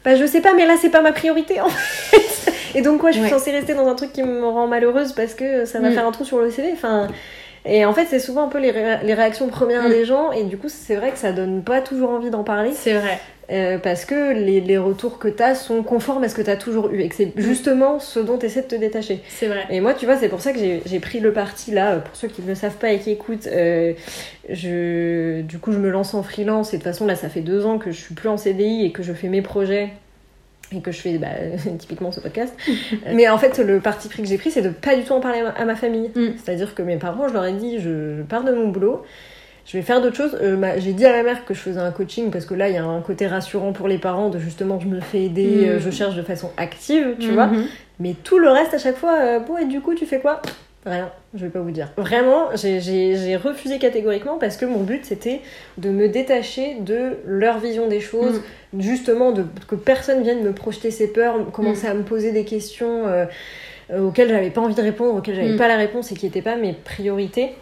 Bah 0.04 0.16
je 0.16 0.26
sais 0.26 0.42
pas, 0.42 0.54
mais 0.56 0.66
là 0.66 0.74
c'est 0.82 0.90
pas 0.90 1.02
ma 1.02 1.12
priorité 1.12 1.62
en 1.62 1.70
fait. 1.70 2.52
Et 2.76 2.82
donc 2.82 3.00
quoi, 3.02 3.12
je 3.12 3.18
suis 3.18 3.24
Ouais. 3.26 3.30
censée 3.30 3.52
rester 3.52 3.76
dans 3.76 3.88
un 3.88 3.94
truc 3.94 4.12
qui 4.14 4.24
me 4.24 4.46
rend 4.48 4.66
malheureuse 4.66 5.12
parce 5.14 5.36
que 5.36 5.66
ça 5.66 5.80
va 5.80 5.90
Mm. 5.92 5.94
faire 5.94 6.08
un 6.08 6.12
trou 6.12 6.26
sur 6.26 6.40
le 6.40 6.50
CV. 6.50 6.70
Enfin, 6.74 7.08
et 7.66 7.86
en 7.86 7.94
fait 7.94 8.08
c'est 8.10 8.20
souvent 8.20 8.46
un 8.46 8.48
peu 8.48 8.58
les, 8.58 8.72
ré- 8.72 9.00
les 9.04 9.14
réactions 9.14 9.48
premières 9.50 9.84
Mm. 9.84 9.90
des 9.92 10.06
gens 10.06 10.32
et 10.32 10.46
du 10.46 10.58
coup 10.58 10.70
c'est 10.70 10.96
vrai 10.96 11.12
que 11.12 11.20
ça 11.20 11.34
donne 11.34 11.62
pas 11.64 11.82
toujours 11.82 12.10
envie 12.10 12.32
d'en 12.32 12.44
parler 12.44 12.72
C'est 12.74 12.94
vrai. 12.94 13.20
Euh, 13.52 13.78
parce 13.78 14.06
que 14.06 14.34
les, 14.34 14.62
les 14.62 14.78
retours 14.78 15.20
que 15.20 15.28
t'as 15.28 15.56
sont 15.56 15.84
conformes 15.84 16.24
à 16.24 16.30
ce 16.30 16.36
que 16.36 16.42
t'as 16.42 16.58
toujours 16.58 16.92
eu 16.92 17.02
et 17.02 17.10
que 17.10 17.16
c'est 17.16 17.30
Mm. 17.36 17.42
justement 17.42 18.00
ce 18.00 18.20
dont 18.20 18.38
t'essaies 18.38 18.62
de 18.62 18.68
te 18.68 18.76
détacher. 18.76 19.22
C'est 19.28 19.48
vrai. 19.48 19.66
Et 19.70 19.82
moi, 19.82 19.94
tu 19.94 20.06
vois, 20.06 20.18
c'est 20.18 20.30
pour 20.30 20.42
ça 20.42 20.54
que 20.54 20.60
j'ai 20.60 21.00
pris 21.00 21.20
le 21.20 21.34
parti 21.34 21.72
là, 21.72 21.94
euh, 21.94 22.00
pour 22.00 22.16
ceux 22.16 22.28
qui 22.28 22.42
ne 22.42 22.48
le 22.48 22.56
savent 22.56 22.78
pas 22.78 22.92
et 22.92 23.00
qui 23.00 23.12
écoutent, 23.12 23.48
euh, 23.48 23.94
je, 24.50 25.42
du 25.42 25.60
coup, 25.60 25.72
je 25.72 25.80
me 25.80 25.90
lance 25.90 26.14
en 26.14 26.24
freelance 26.24 26.74
et 26.74 26.78
de 26.78 26.84
toute 26.84 26.92
façon, 26.92 27.06
là, 27.06 27.16
ça 27.16 27.30
fait 27.30 27.42
deux 27.42 27.66
ans 27.66 27.78
que 27.78 27.92
je 27.92 28.00
suis 28.00 28.16
plus 28.16 28.30
en 28.30 28.38
CDI 28.38 28.86
et 28.86 28.92
que 28.92 29.04
je 29.04 29.14
fais 29.14 29.28
mes 29.28 29.42
projets 29.42 29.90
et 30.72 30.82
que 30.82 30.92
je 30.92 31.00
fais 31.02 31.18
bah, 31.18 31.28
typiquement 31.80 32.12
ce 32.12 32.20
podcast. 32.20 32.54
Mais 33.14 33.28
en 33.30 33.38
fait, 33.38 33.60
le 33.60 33.80
parti 33.80 34.08
pris 34.08 34.22
que 34.24 34.28
j'ai 34.30 34.38
pris, 34.38 34.52
c'est 34.52 34.62
de 34.62 34.70
pas 34.70 34.96
du 34.96 35.04
tout 35.04 35.14
en 35.14 35.20
parler 35.20 35.42
à 35.56 35.66
ma, 35.66 35.76
famille. 35.76 36.12
Mm. 36.16 36.34
C'est-à-dire 36.44 36.76
que 36.76 36.82
mes 36.82 36.98
parents, 36.98 37.28
je 37.28 37.34
leur 37.34 37.46
ai 37.46 37.54
dit, 37.54 37.80
je 37.80 38.22
pars 38.24 38.44
de 38.44 38.52
mon 38.52 38.68
boulot. 38.68 39.04
Je 39.72 39.78
vais 39.78 39.84
faire 39.84 40.02
d'autres 40.02 40.16
choses. 40.16 40.36
Euh, 40.42 40.74
j'ai 40.80 40.94
dit 40.94 41.06
à 41.06 41.12
ma 41.12 41.22
mère 41.22 41.46
que 41.46 41.54
je 41.54 41.60
faisais 41.60 41.80
un 41.80 41.92
coaching 41.92 42.32
parce 42.32 42.46
que 42.46 42.56
là, 42.56 42.70
il 42.70 42.74
y 42.74 42.78
a 42.78 42.84
un 42.84 43.02
côté 43.02 43.28
rassurant 43.28 43.72
pour 43.72 43.88
les 43.88 44.00
parents 44.00 44.30
de 44.30 44.40
justement, 44.40 44.80
je 44.80 44.88
me 44.88 45.00
fais 45.00 45.22
aider, 45.26 45.46
Mm. 45.46 45.70
euh, 45.70 45.80
je 45.80 45.92
cherche 45.92 46.16
de 46.16 46.24
façon 46.24 46.50
active, 46.58 47.16
tu 47.20 47.30
vois. 47.32 47.48
Mhm. 47.48 47.66
Mais 48.00 48.16
tout 48.24 48.40
le 48.40 48.50
reste, 48.50 48.74
à 48.74 48.80
chaque 48.80 48.96
fois, 48.98 49.18
euh, 49.22 49.40
bon, 49.40 49.58
et 49.58 49.66
du 49.66 49.80
coup, 49.82 49.94
tu 49.94 50.08
fais 50.08 50.20
quoi? 50.20 50.42
Rien, 50.88 51.12
je 51.36 51.44
vais 51.44 51.52
pas 51.52 51.60
vous 51.60 51.70
dire. 51.70 51.90
Vraiment, 51.98 52.46
j'ai- 52.56 53.36
refusé 53.36 53.78
catégoriquement 53.78 54.38
parce 54.40 54.58
que 54.58 54.66
mon 54.66 54.80
but 54.82 55.04
c'était 55.06 55.42
de 55.78 55.90
me 55.90 56.08
détacher 56.08 56.78
de 56.80 57.18
leur 57.28 57.60
vision 57.60 57.88
des 57.88 58.00
choses, 58.00 58.42
justement 58.80 59.32
de, 59.34 59.44
que 59.68 59.76
personne 59.76 60.24
vienne 60.24 60.42
me 60.42 60.54
projeter 60.54 60.90
ses 60.90 61.08
peurs, 61.12 61.52
commencer 61.52 61.86
à 61.86 61.94
me 61.94 62.04
poser 62.04 62.32
des 62.32 62.44
questions. 62.46 63.06
euh, 63.08 63.26
auxquelles 64.00 64.30
j'avais 64.30 64.52
pas 64.52 64.62
envie 64.62 64.76
de 64.76 64.82
répondre, 64.84 65.16
auxquelles 65.16 65.34
j'avais 65.36 65.54
Mm. 65.54 65.58
pas 65.58 65.68
la 65.68 65.76
réponse 65.76 66.12
et 66.12 66.16
qui 66.16 66.26
n'étaient 66.28 66.44
pas 66.44 66.56
mes 66.58 66.74
priorités. 66.74 67.54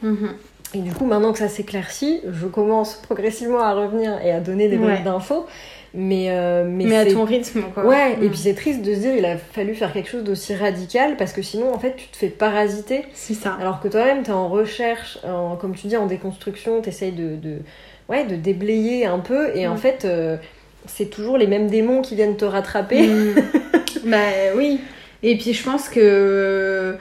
Et 0.73 0.79
du 0.79 0.91
coup, 0.91 1.05
maintenant 1.05 1.31
que 1.31 1.39
ça 1.39 1.47
s'éclaircit, 1.47 2.21
je 2.29 2.45
commence 2.47 2.95
progressivement 2.95 3.61
à 3.61 3.73
revenir 3.73 4.19
et 4.23 4.31
à 4.31 4.39
donner 4.41 4.67
des 4.67 4.77
Ouais. 4.77 5.01
d'infos. 5.03 5.45
Mais, 5.93 6.27
euh, 6.29 6.65
mais, 6.69 6.83
Mais, 6.83 6.97
à 6.97 7.05
ton 7.05 7.23
rythme, 7.23 7.61
quoi. 7.73 7.85
Ouais, 7.85 8.13
et 8.21 8.25
Mm. 8.25 8.29
puis 8.29 8.37
c'est 8.37 8.53
triste 8.53 8.81
de 8.81 8.93
se 8.93 8.99
dire 8.99 9.15
il 9.15 9.25
a 9.25 9.37
fallu 9.37 9.73
faire 9.73 9.93
quelque 9.93 10.09
chose 10.09 10.23
d'aussi 10.23 10.53
radical 10.53 11.15
parce 11.17 11.31
que 11.31 11.41
sinon, 11.41 11.73
en 11.73 11.79
fait, 11.79 11.95
tu 11.95 12.07
te 12.09 12.17
fais 12.17 12.27
parasiter. 12.27 13.05
C'est 13.13 13.33
ça. 13.33 13.57
Alors 13.59 13.79
que 13.79 13.87
toi-même, 13.87 14.21
t'es 14.23 14.31
en 14.33 14.49
recherche, 14.49 15.17
en, 15.25 15.55
comme 15.55 15.73
tu 15.73 15.87
dis, 15.87 15.95
en 15.97 16.05
déconstruction, 16.05 16.81
t'essayes 16.81 17.13
de, 17.13 17.35
de, 17.37 17.59
ouais, 18.09 18.25
de 18.25 18.35
déblayer 18.35 19.05
un 19.05 19.19
peu. 19.19 19.55
Et 19.55 19.65
en 19.67 19.75
Mm. 19.75 19.77
fait, 19.77 20.05
euh, 20.05 20.35
c'est 20.85 21.09
toujours 21.09 21.37
les 21.37 21.47
mêmes 21.47 21.67
démons 21.69 22.01
qui 22.01 22.15
viennent 22.15 22.37
te 22.37 22.45
rattraper. 22.45 23.07
Mm. 23.07 23.35
bah 24.05 24.17
oui. 24.55 24.81
Et 25.23 25.37
puis 25.37 25.53
je 25.53 25.63
pense 25.63 25.87
que. 25.89 26.95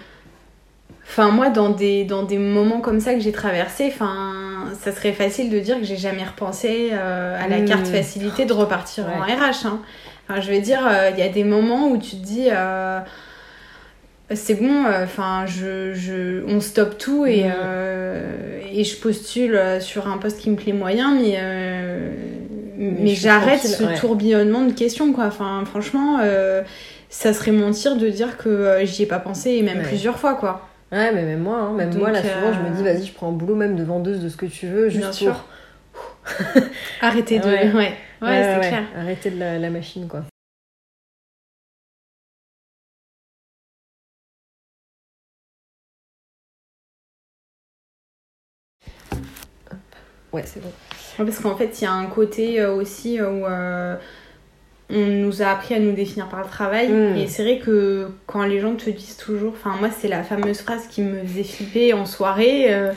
Enfin, 1.09 1.31
moi, 1.31 1.51
dans 1.51 1.71
des, 1.71 2.05
dans 2.05 2.25
des 2.25 2.37
moments 2.39 2.81
comme 2.81 3.01
ça 3.01 3.15
que 3.15 3.21
j'ai 3.21 3.33
traversés, 3.33 3.87
enfin, 3.93 4.65
ça 4.81 4.93
serait 4.93 5.13
facile 5.13 5.51
de 5.51 5.59
dire 5.61 5.79
que 5.79 5.85
j'ai 5.85 5.97
jamais 5.97 6.25
repensé 6.25 6.91
euh, 6.93 7.43
à 7.43 7.47
la 7.49 7.59
Mm. 7.61 7.65
carte 7.65 7.87
facilité 7.87 8.45
de 8.45 8.53
repartir 8.53 9.05
en. 9.07 9.21
RH. 9.23 9.67
hein. 9.67 9.81
Enfin, 10.29 10.41
je 10.41 10.51
veux 10.53 10.61
dire, 10.61 10.81
euh, 10.87 11.11
il 11.13 11.19
y 11.19 11.23
a 11.23 11.29
des 11.29 11.45
moments 11.45 11.89
où 11.89 11.97
tu 11.97 12.11
te 12.17 12.25
dis. 12.25 12.49
euh, 12.51 12.99
c'est 14.35 14.55
bon, 14.61 14.85
enfin, 15.05 15.45
je, 15.47 15.95
je, 15.95 16.45
on 16.49 16.61
stoppe 16.61 16.99
tout 16.99 17.25
et, 17.27 17.45
Mm. 17.45 17.53
euh, 17.65 18.61
et 18.73 18.83
je 18.83 18.97
postule 18.97 19.59
sur 19.81 20.09
un 20.09 20.19
poste 20.19 20.41
qui 20.41 20.51
me 20.51 20.57
plaît 20.57 20.73
moyen, 20.73 21.15
mais, 21.15 21.39
Mais 22.79 23.15
j'arrête 23.15 23.61
ce 23.61 23.85
ouais. 23.85 23.95
tourbillonnement 23.95 24.65
de 24.65 24.73
questions, 24.73 25.13
quoi. 25.13 25.27
Enfin, 25.27 25.63
franchement, 25.65 26.19
ça 27.09 27.33
serait 27.33 27.53
mentir 27.53 27.95
de 27.97 28.09
dire 28.09 28.37
que 28.37 28.81
j'y 28.83 29.05
ai 29.05 29.07
pas 29.07 29.21
pensé, 29.21 29.53
et 29.53 29.63
même 29.63 29.79
Ouais. 29.79 29.85
plusieurs 29.85 30.19
fois, 30.19 30.35
quoi. 30.35 30.69
Ouais, 30.93 31.13
mais 31.13 31.23
même 31.25 31.41
moi, 31.41 31.59
hein, 31.59 31.73
même 31.73 31.91
Donc, 31.91 31.99
moi, 32.01 32.13
là, 32.13 32.23
souvent, 32.23 32.53
je 32.53 32.61
me 32.61 32.67
euh, 32.69 32.71
dis, 32.71 32.83
vas-y, 32.85 33.07
je 33.07 33.13
prends 33.13 33.29
un 33.29 33.33
boulot 33.33 33.57
même 33.57 33.77
de 33.77 33.83
vendeuse 33.83 34.21
de 34.21 34.29
ce 34.29 34.37
que 34.37 34.47
tu 34.47 34.69
veux, 34.69 34.89
juste 34.89 35.19
Bien 35.19 35.33
pour... 35.33 35.45
Arrêtez 37.01 37.39
de. 37.41 37.45
Ouais. 37.45 37.73
Ouais, 37.73 37.73
ouais, 37.75 37.97
Ouais, 38.23 38.61
c'est 38.63 38.69
clair. 38.69 38.85
Arrêter 38.97 39.31
de 39.31 39.39
la, 39.39 39.59
la 39.59 39.71
machine, 39.71 40.07
quoi. 40.07 40.23
Ouais, 50.33 50.43
c'est 50.45 50.61
bon. 50.61 50.73
Ouais, 51.19 51.25
parce 51.25 51.39
qu'en 51.39 51.57
fait, 51.57 51.81
il 51.81 51.85
y 51.85 51.87
a 51.87 51.93
un 51.93 52.07
côté 52.07 52.61
euh, 52.61 52.75
aussi 52.75 53.19
euh, 53.21 53.31
où 53.31 53.47
euh, 53.47 53.97
on 54.91 55.07
nous 55.07 55.43
a 55.43 55.47
appris 55.47 55.75
à 55.75 55.79
nous 55.81 55.93
définir 55.93 56.29
par 56.29 56.41
le 56.43 56.49
travail. 56.49 56.89
Mm. 56.89 57.17
Et 57.17 57.27
c'est 57.27 57.43
vrai 57.43 57.59
que 57.59 58.09
quand 58.27 58.43
les 58.45 58.61
gens 58.61 58.75
te 58.75 58.89
disent 58.91 59.17
toujours, 59.17 59.53
enfin, 59.53 59.77
moi, 59.79 59.89
c'est 59.99 60.09
la 60.09 60.23
fameuse 60.23 60.61
phrase 60.61 60.87
qui 60.89 61.03
me 61.03 61.23
faisait 61.25 61.45
flipper 61.45 61.93
en 61.93 62.07
soirée 62.07 62.67
euh, 62.73 62.93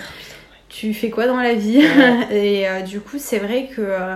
Tu 0.70 0.94
fais 0.94 1.10
quoi 1.10 1.26
dans 1.28 1.40
la 1.42 1.54
vie 1.56 1.82
Et 2.32 2.68
euh, 2.70 2.82
du 2.82 3.00
coup, 3.00 3.18
c'est 3.18 3.40
vrai 3.40 3.70
que. 3.76 3.82
euh, 3.82 4.16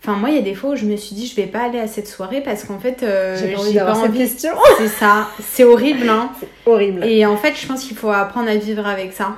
Enfin, 0.00 0.16
moi, 0.16 0.30
il 0.30 0.36
y 0.36 0.38
a 0.38 0.42
des 0.42 0.54
fois 0.54 0.70
où 0.70 0.76
je 0.76 0.84
me 0.84 0.96
suis 0.96 1.16
dit, 1.16 1.26
je 1.26 1.34
vais 1.34 1.48
pas 1.48 1.64
aller 1.64 1.80
à 1.80 1.88
cette 1.88 2.06
soirée 2.06 2.40
parce 2.40 2.62
qu'en 2.62 2.78
fait, 2.78 3.02
euh, 3.02 3.36
J'ai 3.36 3.52
pas 3.52 3.58
envie 3.60 3.74
d'avoir 3.74 3.96
cette 3.96 4.14
question. 4.14 4.52
C'est 4.78 4.86
ça, 4.86 5.28
c'est 5.40 5.64
horrible, 5.64 6.08
hein. 6.08 6.30
Horrible. 6.66 7.04
Et 7.04 7.26
en 7.26 7.36
fait, 7.36 7.54
je 7.60 7.66
pense 7.66 7.84
qu'il 7.84 7.96
faut 7.96 8.08
apprendre 8.10 8.48
à 8.48 8.54
vivre 8.54 8.86
avec 8.86 9.12
ça. 9.12 9.34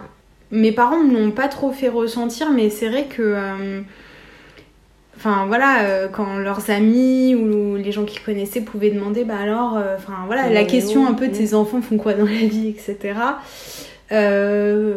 Mes 0.51 0.71
parents 0.71 0.99
me 1.03 1.19
l'ont 1.19 1.31
pas 1.31 1.49
trop 1.49 1.73
fait 1.73 1.89
ressentir, 1.89 2.51
mais 2.51 2.69
c'est 2.69 2.89
vrai 2.91 3.05
que. 3.05 3.23
euh, 3.23 3.81
Enfin 5.23 5.45
voilà, 5.47 5.83
euh, 5.83 6.09
quand 6.11 6.39
leurs 6.39 6.71
amis 6.71 7.35
ou 7.35 7.77
les 7.77 7.93
gens 7.93 8.05
qu'ils 8.07 8.23
connaissaient 8.23 8.63
pouvaient 8.63 8.89
demander, 8.91 9.25
bah 9.25 9.35
alors, 9.39 9.77
euh, 9.77 9.97
enfin 9.99 10.15
voilà, 10.25 10.45
Ouais, 10.47 10.55
la 10.55 10.65
question 10.65 11.07
un 11.07 11.13
peu 11.13 11.27
Mm. 11.27 11.33
tes 11.33 11.53
enfants 11.53 11.83
font 11.83 11.99
quoi 11.99 12.15
dans 12.15 12.25
la 12.25 12.31
vie, 12.47 12.69
etc. 12.69 12.97
Euh, 14.13 14.95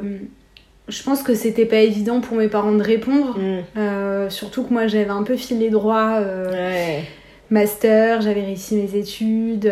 je 0.88 1.04
pense 1.04 1.24
que 1.24 1.34
c'était 1.36 1.66
pas 1.66 1.78
évident 1.78 2.20
pour 2.22 2.38
mes 2.38 2.48
parents 2.48 2.72
de 2.74 2.84
répondre, 2.84 3.38
Mm. 3.38 4.30
surtout 4.30 4.64
que 4.64 4.72
moi 4.74 4.88
j'avais 4.88 5.10
un 5.10 5.24
peu 5.24 5.36
filé 5.36 5.70
droit. 5.70 6.20
Ouais. 6.52 7.04
master, 7.50 8.22
j'avais 8.22 8.42
réussi 8.42 8.76
mes 8.76 8.98
études, 8.98 9.72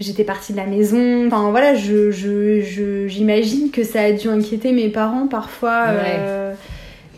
j'étais 0.00 0.24
partie 0.24 0.52
de 0.52 0.56
la 0.58 0.64
maison. 0.66 1.26
Enfin 1.26 1.50
voilà, 1.50 1.74
je, 1.74 2.10
je, 2.10 2.60
je- 2.62 3.06
j'imagine 3.08 3.70
que 3.70 3.82
ça 3.84 4.00
a 4.02 4.12
dû 4.12 4.28
inquiéter 4.28 4.72
mes 4.72 4.88
parents 4.88 5.26
parfois 5.26 5.86
euh, 5.88 6.54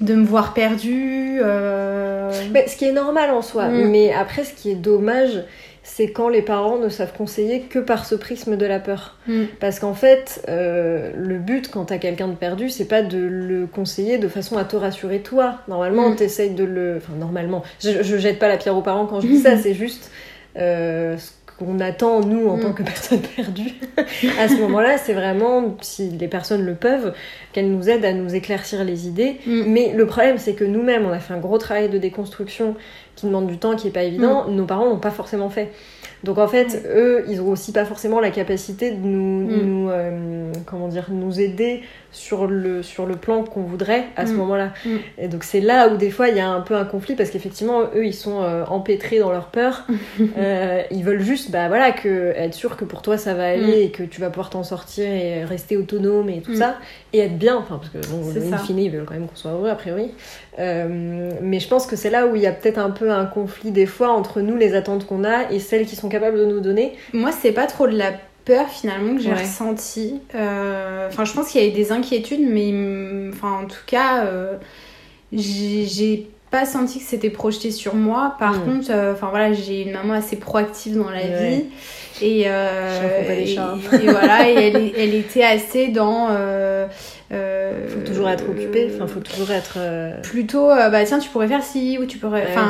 de 0.00 0.14
me 0.14 0.24
voir 0.24 0.54
perdue. 0.54 1.40
euh, 1.42 2.30
Mais 2.52 2.66
ce 2.68 2.76
qui 2.76 2.84
est 2.86 2.92
normal 2.92 3.30
en 3.30 3.42
soi. 3.42 3.68
Mm. 3.68 3.90
Mais 3.90 4.12
après, 4.12 4.44
ce 4.44 4.54
qui 4.54 4.70
est 4.70 4.74
dommage, 4.76 5.42
c'est 5.82 6.10
quand 6.12 6.28
les 6.28 6.42
parents 6.42 6.78
ne 6.78 6.88
savent 6.88 7.12
conseiller 7.16 7.60
que 7.62 7.78
par 7.78 8.04
ce 8.06 8.14
prisme 8.14 8.56
de 8.56 8.66
la 8.66 8.78
peur. 8.78 9.16
Mm. 9.26 9.44
Parce 9.60 9.78
qu'en 9.80 9.94
fait, 9.94 10.42
euh, 10.48 11.10
le 11.16 11.38
but 11.38 11.70
quand 11.70 11.86
t'as 11.86 11.98
quelqu'un 11.98 12.28
de 12.28 12.34
perdu, 12.34 12.70
c'est 12.70 12.84
pas 12.86 13.02
de 13.02 13.18
le 13.18 13.66
conseiller 13.66 14.18
de 14.18 14.28
façon 14.28 14.56
à 14.56 14.64
te 14.64 14.76
rassurer 14.76 15.20
toi. 15.20 15.56
Normalement, 15.68 16.10
Mm. 16.10 16.16
t'essayes 16.16 16.50
de 16.54 16.64
le. 16.64 16.96
Enfin, 16.98 17.14
normalement. 17.18 17.62
Je, 17.82 18.02
je 18.02 18.16
jette 18.16 18.38
pas 18.38 18.48
la 18.48 18.56
pierre 18.56 18.76
aux 18.76 18.82
parents 18.82 19.06
quand 19.06 19.20
je 19.20 19.26
dis 19.26 19.38
ça, 19.40 19.56
c'est 19.62 19.74
juste. 19.74 20.10
euh, 20.56 21.16
ce 21.16 21.30
qu'on 21.60 21.78
attend, 21.80 22.20
nous, 22.20 22.48
en 22.48 22.56
Mm. 22.56 22.60
tant 22.60 22.72
que 22.72 22.82
personnes 22.94 23.20
perdues, 23.36 23.74
à 24.38 24.48
ce 24.48 24.56
moment-là, 24.60 24.98
c'est 24.98 25.12
vraiment, 25.14 25.76
si 25.80 26.10
les 26.10 26.26
personnes 26.28 26.64
le 26.64 26.74
peuvent, 26.74 27.12
qu'elles 27.52 27.70
nous 27.70 27.88
aident 27.88 28.04
à 28.04 28.12
nous 28.12 28.34
éclaircir 28.34 28.82
les 28.84 29.06
idées. 29.06 29.36
Mm. 29.46 29.62
Mais 29.68 29.92
le 29.94 30.06
problème, 30.06 30.38
c'est 30.38 30.54
que 30.54 30.64
nous-mêmes, 30.64 31.06
on 31.06 31.12
a 31.12 31.18
fait 31.20 31.34
un 31.34 31.38
gros 31.38 31.58
travail 31.58 31.88
de 31.88 31.98
déconstruction 31.98 32.74
qui 33.16 33.26
demande 33.26 33.46
du 33.46 33.58
temps, 33.58 33.76
qui 33.76 33.88
est 33.88 33.92
pas 33.92 34.02
évident. 34.04 34.46
Nos 34.48 34.64
parents 34.64 34.86
l'ont 34.86 34.98
pas 34.98 35.10
forcément 35.10 35.50
fait. 35.50 35.70
Donc 36.24 36.36
en 36.38 36.48
fait, 36.48 36.82
eux, 36.94 37.24
ils 37.28 37.40
ont 37.40 37.48
aussi 37.48 37.72
pas 37.72 37.84
forcément 37.86 38.20
la 38.20 38.30
capacité 38.30 38.90
de 38.90 38.96
nous, 39.06 39.40
Mm. 39.46 39.62
nous 39.66 39.88
euh, 39.90 40.52
comment 40.66 40.88
dire, 40.88 41.06
nous 41.10 41.40
aider 41.40 41.82
sur 42.12 42.46
le 42.46 42.82
sur 42.82 43.06
le 43.06 43.14
plan 43.16 43.44
qu'on 43.44 43.60
voudrait 43.62 44.04
à 44.16 44.26
ce 44.26 44.32
Mm. 44.32 44.36
moment-là. 44.36 44.72
Mm. 44.84 44.96
Et 45.18 45.28
donc 45.28 45.44
c'est 45.44 45.60
là 45.60 45.88
où 45.88 45.96
des 45.96 46.10
fois 46.10 46.28
il 46.28 46.36
y 46.36 46.40
a 46.40 46.48
un 46.48 46.60
peu 46.60 46.74
un 46.74 46.84
conflit 46.84 47.14
parce 47.14 47.30
qu'effectivement 47.30 47.82
eux 47.94 48.04
ils 48.04 48.14
sont 48.14 48.42
euh, 48.42 48.64
empêtrés 48.66 49.18
dans 49.20 49.30
leur 49.30 49.46
peur. 49.46 49.86
Euh, 50.38 50.82
ils 50.90 51.02
veulent 51.04 51.20
juste 51.22 51.50
bah 51.50 51.68
voilà 51.68 51.92
que 51.92 52.32
être 52.36 52.54
sûr 52.54 52.76
que 52.76 52.84
pour 52.84 53.02
toi 53.02 53.16
ça 53.18 53.34
va 53.34 53.44
aller 53.48 53.60
Mm. 53.60 53.82
et 53.86 53.90
que 53.90 54.02
tu 54.02 54.20
vas 54.20 54.28
pouvoir 54.30 54.50
t'en 54.50 54.62
sortir 54.64 55.06
et 55.06 55.44
rester 55.44 55.76
autonome 55.76 56.28
et 56.30 56.40
tout 56.40 56.54
ça 56.54 56.76
et 57.12 57.18
être 57.20 57.38
bien. 57.38 57.56
Enfin 57.56 57.78
parce 57.80 57.90
que 57.90 57.98
bon, 58.10 58.22
in 58.52 58.58
fine 58.58 58.78
ils 58.78 58.90
veulent 58.90 59.04
quand 59.04 59.14
même 59.14 59.26
qu'on 59.26 59.36
soit 59.36 59.52
heureux 59.52 59.68
a 59.68 59.74
priori. 59.74 60.10
Euh, 60.58 61.30
mais 61.40 61.60
je 61.60 61.68
pense 61.68 61.86
que 61.86 61.96
c'est 61.96 62.10
là 62.10 62.26
où 62.26 62.34
il 62.36 62.42
y 62.42 62.46
a 62.46 62.52
peut-être 62.52 62.78
un 62.78 62.90
peu 62.90 63.10
un 63.10 63.24
conflit 63.24 63.70
des 63.70 63.86
fois 63.86 64.10
entre 64.10 64.40
nous 64.40 64.56
les 64.56 64.74
attentes 64.74 65.06
qu'on 65.06 65.24
a 65.24 65.50
et 65.50 65.58
celles 65.58 65.86
qui 65.86 65.96
sont 65.96 66.08
capables 66.08 66.38
de 66.38 66.44
nous 66.44 66.60
donner. 66.60 66.94
Moi, 67.12 67.30
c'est 67.32 67.52
pas 67.52 67.66
trop 67.66 67.86
de 67.86 67.96
la 67.96 68.12
peur 68.44 68.68
finalement 68.68 69.14
que 69.16 69.22
j'ai 69.22 69.30
Ouais. 69.32 69.42
ressenti. 69.42 70.20
Euh, 70.34 71.08
Enfin, 71.08 71.24
je 71.24 71.32
pense 71.32 71.48
qu'il 71.50 71.60
y 71.60 71.64
a 71.64 71.68
eu 71.68 71.72
des 71.72 71.92
inquiétudes, 71.92 72.40
mais 72.48 72.72
enfin, 73.32 73.62
en 73.64 73.66
tout 73.66 73.84
cas, 73.86 74.24
euh, 74.24 74.56
j'ai 75.32 76.28
pas 76.50 76.64
senti 76.66 76.98
que 76.98 77.04
c'était 77.04 77.30
projeté 77.30 77.70
sur 77.70 77.94
moi. 77.94 78.34
Par 78.38 78.54
Mm. 78.54 78.64
contre, 78.64 78.90
euh, 78.90 79.12
enfin 79.12 79.28
voilà, 79.30 79.52
j'ai 79.52 79.82
une 79.82 79.92
maman 79.92 80.14
assez 80.14 80.36
proactive 80.36 80.96
dans 80.96 81.08
la 81.10 81.18
Ouais. 81.20 81.48
vie. 81.56 81.64
Et, 82.22 82.44
euh, 82.46 83.22
voilà, 84.04 84.48
et 84.50 84.92
elle, 84.96 85.14
était 85.14 85.44
assez 85.44 85.88
dans. 85.88 86.28
Euh, 86.30 86.86
euh, 87.32 87.86
Faut 87.88 88.00
toujours 88.00 88.28
être 88.28 88.48
occupé. 88.48 88.90
Enfin 88.94 89.06
faut 89.06 89.20
toujours 89.20 89.50
être. 89.52 89.74
euh, 89.78 90.20
Plutôt, 90.22 90.68
euh, 90.70 90.88
bah 90.90 91.04
tiens, 91.04 91.18
tu 91.20 91.28
pourrais 91.30 91.46
faire 91.48 91.62
ci, 91.62 91.96
ou 92.00 92.04
tu 92.06 92.18
pourrais. 92.18 92.42
Ouais. 92.42 92.62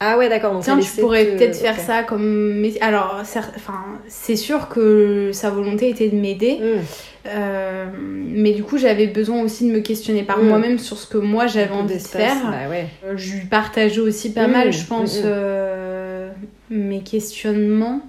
Ah 0.00 0.18
ouais 0.18 0.28
d'accord. 0.28 0.58
Tiens, 0.60 0.78
tu 0.78 1.00
pourrais 1.00 1.24
peut-être 1.26 1.56
faire 1.56 1.78
ça 1.78 2.02
comme. 2.02 2.64
Alors, 2.80 3.18
enfin, 3.20 3.74
c'est 4.08 4.36
sûr 4.36 4.68
que 4.68 5.30
sa 5.32 5.50
volonté 5.50 5.88
était 5.88 6.08
de 6.08 6.16
m'aider, 6.16 6.58
Mm. 6.60 6.80
euh, 7.28 7.86
mais 7.94 8.52
du 8.52 8.64
coup, 8.64 8.78
j'avais 8.78 9.06
besoin 9.06 9.40
aussi 9.42 9.68
de 9.68 9.72
me 9.72 9.80
questionner 9.80 10.24
par 10.24 10.38
Mm. 10.38 10.48
moi-même 10.48 10.78
sur 10.78 10.96
ce 10.98 11.06
que 11.06 11.18
moi 11.18 11.46
j'avais 11.46 11.72
envie 11.72 11.94
de 11.94 11.98
faire. 12.00 12.34
Bah 12.50 12.68
ouais. 12.68 12.86
Je 13.16 13.34
lui 13.34 13.44
partageais 13.46 14.00
aussi 14.00 14.32
pas 14.32 14.48
Mm, 14.48 14.52
mal, 14.52 14.72
je 14.72 14.84
pense, 14.84 15.20
euh, 15.24 16.30
mes 16.70 17.00
questionnements. 17.02 18.00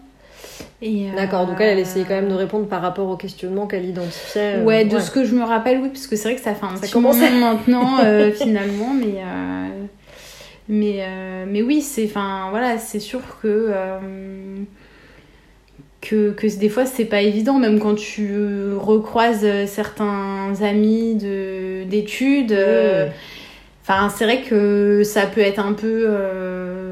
Euh, 0.84 1.16
D'accord, 1.16 1.46
donc 1.48 1.56
elle, 1.62 1.70
elle 1.70 1.80
essayait 1.80 2.04
quand 2.06 2.16
même 2.16 2.28
de 2.30 2.34
répondre 2.34 2.68
par 2.68 2.82
rapport 2.82 3.08
aux 3.08 3.16
questionnements 3.16 3.68
qu'elle 3.68 3.86
identifiait. 3.86 4.56
euh, 4.58 4.64
Ouais, 4.64 4.84
de 4.84 5.00
ce 5.00 5.12
que 5.12 5.24
je 5.24 5.34
me 5.34 5.44
rappelle, 5.44 5.80
oui, 5.82 5.90
parce 5.90 6.08
que 6.08 6.16
c'est 6.18 6.28
vrai 6.30 6.36
que 6.36 6.42
ça 6.42 6.54
fait 6.56 6.66
un 6.66 6.76
Ça 6.76 6.82
petit 6.82 6.92
commençait. 6.92 7.30
moment 7.32 7.54
maintenant, 7.54 8.00
euh, 8.04 8.32
finalement, 8.36 8.94
mais, 8.94 9.22
euh, 9.22 9.86
mais, 10.68 10.98
euh, 11.02 11.46
mais 11.48 11.62
oui, 11.62 11.82
c'est 11.82 12.06
enfin, 12.06 12.48
voilà, 12.52 12.78
c'est 12.78 13.00
sûr 13.00 13.22
que, 13.42 13.48
euh, 13.70 14.00
que, 16.02 16.32
que 16.32 16.60
des 16.60 16.70
fois, 16.70 16.86
c'est 16.86 17.06
pas 17.06 17.22
évident, 17.22 17.60
même 17.60 17.80
quand 17.80 17.96
tu 17.96 18.34
recroises 18.78 19.46
certains 19.68 20.54
amis 20.62 21.16
de- 21.16 21.84
d'études. 21.86 22.52
euh. 22.52 23.08
Enfin, 23.84 24.10
c'est 24.10 24.24
vrai 24.26 24.42
que 24.42 25.04
ça 25.04 25.26
peut 25.28 25.42
être 25.42 25.60
un 25.60 25.74
peu, 25.74 26.06
euh, 26.08 26.83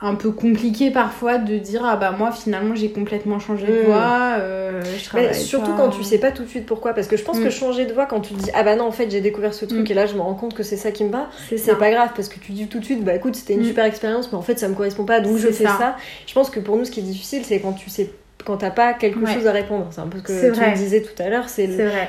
un 0.00 0.14
peu 0.14 0.30
compliqué 0.30 0.90
parfois 0.90 1.38
de 1.38 1.56
dire 1.56 1.82
ah 1.84 1.96
bah 1.96 2.10
moi 2.10 2.30
finalement 2.30 2.74
j'ai 2.74 2.90
complètement 2.90 3.38
changé 3.38 3.66
de 3.66 3.72
Mm. 3.82 3.84
voie. 3.86 4.36
euh, 4.40 4.82
je 4.84 5.32
surtout 5.38 5.70
pas. 5.72 5.76
quand 5.78 5.88
tu 5.88 6.04
sais 6.04 6.18
pas 6.18 6.30
tout 6.30 6.42
de 6.42 6.48
suite 6.48 6.66
pourquoi, 6.66 6.92
parce 6.92 7.06
que 7.06 7.16
je 7.16 7.24
pense 7.24 7.38
Mm. 7.38 7.44
que 7.44 7.50
changer 7.50 7.86
de 7.86 7.94
voix 7.94 8.04
quand 8.04 8.20
tu 8.20 8.34
te 8.34 8.38
dis 8.42 8.50
ah 8.54 8.62
bah 8.62 8.76
non 8.76 8.84
en 8.84 8.92
fait 8.92 9.10
j'ai 9.10 9.22
découvert 9.22 9.54
ce 9.54 9.64
truc 9.64 9.88
Mm. 9.88 9.92
et 9.92 9.94
là 9.94 10.04
je 10.06 10.14
me 10.14 10.20
rends 10.20 10.34
compte 10.34 10.52
que 10.52 10.62
c'est 10.62 10.76
ça 10.76 10.90
qui 10.90 11.02
me 11.04 11.10
va, 11.10 11.28
c'est 11.48 11.78
pas 11.78 11.90
grave 11.90 12.10
parce 12.14 12.28
que 12.28 12.38
tu 12.38 12.52
dis 12.52 12.66
tout 12.66 12.78
de 12.78 12.84
suite 12.84 13.02
bah 13.04 13.14
écoute 13.14 13.36
c'était 13.36 13.54
une 13.54 13.60
Mm. 13.62 13.68
super 13.68 13.84
expérience 13.86 14.30
mais 14.30 14.36
en 14.38 14.42
fait 14.42 14.58
ça 14.58 14.68
me 14.68 14.74
correspond 14.74 15.04
pas 15.06 15.20
donc 15.20 15.38
je 15.38 15.48
fais 15.48 15.64
ça. 15.64 15.76
ça. 15.78 15.96
Je 16.26 16.34
pense 16.34 16.50
que 16.50 16.60
pour 16.60 16.76
nous 16.76 16.84
ce 16.84 16.90
qui 16.90 17.00
est 17.00 17.04
difficile 17.04 17.42
c'est 17.46 17.60
quand 17.60 17.72
tu 17.72 17.88
sais 17.88 18.10
quand 18.46 18.58
t'as 18.58 18.70
pas 18.70 18.94
quelque 18.94 19.18
Ouais. 19.18 19.34
chose 19.34 19.46
à 19.46 19.52
répondre. 19.52 19.88
C'est 19.90 20.00
un 20.00 20.06
peu 20.06 20.18
ce 20.18 20.22
que 20.22 20.52
tu 20.52 20.58
vrai. 20.60 20.70
me 20.70 20.76
disais 20.76 21.02
tout 21.02 21.20
à 21.20 21.28
l'heure, 21.28 21.48
c'est 21.48 21.66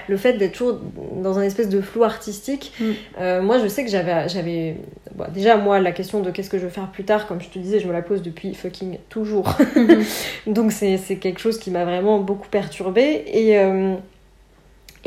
le, 0.07 0.17
fait 0.17 0.33
d'être 0.33 0.53
toujours 0.53 0.79
dans 1.21 1.39
un 1.39 1.41
espèce 1.41 1.67
de 1.67 1.81
flou 1.81 2.03
artistique. 2.03 2.71
Mm. 2.79 2.85
Euh, 3.19 3.41
moi, 3.41 3.57
je 3.57 3.67
sais 3.67 3.83
que 3.83 3.89
j'avais, 3.89 4.29
j'avais, 4.29 4.77
bon, 5.15 5.25
déjà 5.33 5.57
moi, 5.57 5.79
la 5.79 5.91
question 5.91 6.21
de 6.21 6.29
qu'est-ce 6.29 6.49
que 6.49 6.59
je 6.59 6.63
veux 6.63 6.69
faire 6.69 6.91
plus 6.91 7.03
tard, 7.03 7.27
comme 7.27 7.41
je 7.41 7.49
te 7.49 7.57
disais, 7.57 7.79
je 7.79 7.87
me 7.87 7.93
la 7.93 8.03
pose 8.03 8.21
depuis 8.21 8.53
fucking 8.53 8.99
toujours. 9.09 9.57
Donc 10.47 10.71
c'est, 10.71 10.97
c'est 10.97 11.15
quelque 11.15 11.39
chose 11.39 11.57
qui 11.57 11.71
m'a 11.71 11.85
vraiment 11.85 12.19
beaucoup 12.19 12.47
perturbée 12.49 13.23
et 13.33 13.57
euh, 13.57 13.95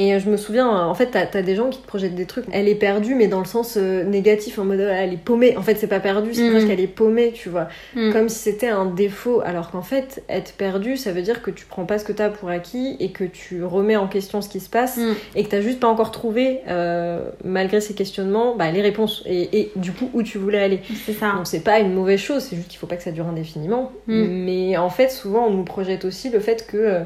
et 0.03 0.19
je 0.19 0.31
me 0.31 0.37
souviens, 0.37 0.69
en 0.69 0.95
fait, 0.95 1.09
t'as, 1.13 1.27
t'as 1.27 1.43
des 1.43 1.55
gens 1.55 1.69
qui 1.69 1.79
te 1.79 1.87
projettent 1.87 2.15
des 2.15 2.25
trucs. 2.27 2.47
Elle 2.53 2.69
est 2.69 2.75
perdue, 2.75 3.15
mais 3.15 3.27
dans 3.29 3.39
le 3.41 3.45
sens 3.45 3.77
euh, 3.77 4.03
négatif, 4.05 4.59
en 4.59 4.65
mode 4.65 4.81
elle 4.81 5.13
est 5.13 5.17
paumée. 5.23 5.57
En 5.57 5.63
fait, 5.63 5.75
c'est 5.77 5.87
pas 5.87 6.01
perdue, 6.01 6.33
c'est 6.35 6.49
Mm. 6.49 6.51
presque 6.51 6.67
qu'elle 6.69 6.81
est 6.81 6.87
paumée, 6.87 7.33
tu 7.35 7.49
vois 7.49 7.69
Mm. 7.95 8.13
comme 8.13 8.29
si 8.29 8.39
c'était 8.39 8.69
un 8.69 8.87
défaut, 8.87 9.43
alors 9.45 9.71
qu'en 9.71 9.83
fait, 9.83 10.23
être 10.29 10.53
perdu, 10.55 10.97
ça 10.97 11.13
veut 11.13 11.23
dire 11.23 11.43
que 11.43 11.51
tu 11.51 11.67
prends 11.67 11.85
pas 11.85 11.99
ce 11.99 12.05
que 12.05 12.13
t'as 12.13 12.31
pour 12.31 12.49
acquis 12.49 12.97
et 13.01 13.11
que 13.11 13.25
tu 13.25 13.63
remets 13.65 13.97
en 13.97 14.07
question 14.09 14.41
ce 14.43 14.49
qui 14.49 14.61
se 14.61 14.71
passe 14.71 14.97
Mm. 14.97 15.13
et 15.37 15.45
que 15.45 15.49
t'as 15.51 15.61
juste 15.61 15.81
pas 15.81 15.89
encore 15.89 16.11
trouvé, 16.11 16.61
euh, 16.69 17.21
malgré 17.45 17.81
ces 17.81 17.95
questionnements, 17.95 18.57
bah, 18.57 18.71
les 18.71 18.83
réponses 18.83 19.23
et, 19.27 19.61
et 19.61 19.73
du 19.77 19.93
coup 19.93 20.09
où 20.15 20.23
tu 20.23 20.39
voulais 20.39 20.61
aller. 20.63 20.81
C'est 21.07 21.13
ça. 21.13 21.33
Donc 21.37 21.47
c'est 21.47 21.61
pas 21.65 21.79
une 21.81 21.93
mauvaise 21.93 22.21
chose, 22.21 22.43
c'est 22.43 22.57
juste 22.57 22.69
qu'il 22.69 22.79
faut 22.79 22.87
pas 22.87 22.97
que 22.97 23.03
ça 23.03 23.11
dure 23.13 23.27
indéfiniment. 23.27 23.93
Mm. 24.07 24.25
Mais 24.45 24.77
en 24.77 24.89
fait, 24.91 25.11
souvent 25.11 25.47
on 25.47 25.51
nous 25.51 25.65
projette 25.65 26.05
aussi 26.05 26.31
le 26.31 26.41
fait 26.41 26.67
que 26.67 26.77
euh, 26.77 27.01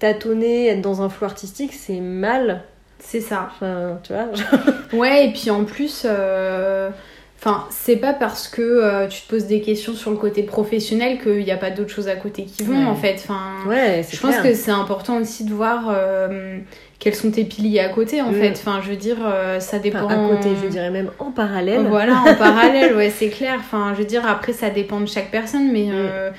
tâtonner, 0.00 0.66
être 0.68 0.80
dans 0.82 1.02
un 1.02 1.08
flou 1.08 1.26
artistique, 1.26 1.72
c'est 1.72 2.00
mal. 2.00 2.62
C'est 2.98 3.20
ça. 3.20 3.50
Enfin, 3.54 3.98
tu 4.02 4.12
vois. 4.12 4.26
Ouais, 4.92 5.26
et 5.28 5.32
puis 5.32 5.50
en 5.50 5.64
plus, 5.64 6.02
euh, 6.04 6.90
enfin, 7.38 7.64
c'est 7.70 7.96
pas 7.96 8.12
parce 8.12 8.48
que 8.48 8.60
euh, 8.60 9.06
tu 9.06 9.22
te 9.22 9.28
poses 9.30 9.46
des 9.46 9.60
questions 9.60 9.94
sur 9.94 10.10
le 10.10 10.16
côté 10.16 10.42
professionnel 10.42 11.18
qu'il 11.22 11.44
n'y 11.44 11.52
a 11.52 11.56
pas 11.56 11.70
d'autres 11.70 11.90
choses 11.92 12.08
à 12.08 12.16
côté 12.16 12.44
qui 12.44 12.64
vont, 12.64 12.76
Ouais. 12.76 12.84
en 12.86 12.96
fait. 12.96 13.14
Enfin, 13.22 13.38
Ouais, 13.68 14.04
je 14.10 14.18
pense 14.20 14.36
que 14.38 14.52
c'est 14.54 14.72
important 14.72 15.16
aussi 15.18 15.44
de 15.44 15.54
voir 15.54 15.84
euh, 15.90 16.58
quels 16.98 17.14
sont 17.14 17.30
tes 17.30 17.44
piliers 17.44 17.78
à 17.80 17.88
côté, 17.88 18.20
en 18.20 18.32
Mm. 18.32 18.34
fait. 18.34 18.50
Enfin, 18.52 18.80
je 18.84 18.90
veux 18.90 18.96
dire, 18.96 19.16
euh, 19.24 19.60
ça 19.60 19.78
dépend. 19.78 20.04
Enfin, 20.04 20.26
à 20.26 20.28
côté, 20.36 20.48
je 20.62 20.68
dirais 20.68 20.90
même 20.90 21.10
en 21.20 21.30
parallèle. 21.30 21.86
Voilà, 21.88 22.16
en 22.26 22.34
parallèle, 22.38 22.96
ouais, 22.96 23.10
c'est 23.10 23.28
clair. 23.28 23.54
Enfin, 23.60 23.92
je 23.94 24.00
veux 24.00 24.06
dire, 24.08 24.26
après, 24.26 24.52
ça 24.52 24.68
dépend 24.70 25.00
de 25.00 25.06
chaque 25.06 25.30
personne, 25.30 25.70
mais. 25.72 25.86
euh, 25.92 26.30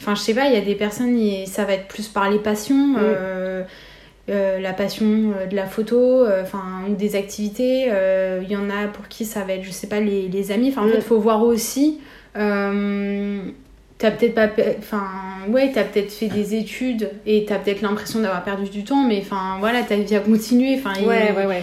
Enfin, 0.00 0.14
je 0.14 0.20
sais 0.20 0.34
pas, 0.34 0.46
il 0.46 0.54
y 0.54 0.56
a 0.56 0.60
des 0.62 0.74
personnes, 0.74 1.18
ça 1.46 1.64
va 1.64 1.74
être 1.74 1.86
plus 1.88 2.08
par 2.08 2.30
les 2.30 2.38
passions. 2.38 2.94
euh, 2.98 3.62
euh, 4.28 4.60
la 4.60 4.72
passion 4.72 5.32
euh, 5.40 5.46
de 5.46 5.56
la 5.56 5.66
photo, 5.66 6.24
euh, 6.24 6.42
enfin 6.42 6.62
ou 6.88 6.94
des 6.94 7.16
activités. 7.16 7.86
euh, 7.90 8.40
Il 8.44 8.50
y 8.50 8.56
en 8.56 8.70
a 8.70 8.86
pour 8.86 9.08
qui 9.08 9.24
ça 9.24 9.40
va 9.44 9.54
être, 9.54 9.64
je 9.64 9.70
sais 9.70 9.88
pas, 9.88 9.98
les, 10.00 10.28
les 10.28 10.52
amis. 10.52 10.68
Enfin, 10.70 10.82
en 10.82 10.88
fait, 10.88 10.96
il 10.98 11.02
faut 11.02 11.18
voir 11.18 11.42
aussi. 11.42 11.98
euh, 12.36 13.40
T'as 13.98 14.12
peut-être 14.12 14.34
pas, 14.34 14.48
enfin 14.78 15.04
ouais, 15.50 15.72
t'as 15.74 15.84
peut-être 15.84 16.10
fait 16.10 16.28
des 16.28 16.54
études 16.54 17.10
et 17.26 17.44
t'as 17.44 17.58
peut-être 17.58 17.82
l'impression 17.82 18.20
d'avoir 18.20 18.42
perdu 18.44 18.70
du 18.70 18.82
temps, 18.82 19.04
mais 19.06 19.18
enfin 19.20 19.58
voilà, 19.60 19.82
ta 19.82 19.96
vie 19.96 20.16
a 20.16 20.20
continué. 20.20 20.76
Enfin, 20.78 20.94
Ouais, 21.04 21.34
ouais, 21.36 21.44
ouais. 21.44 21.62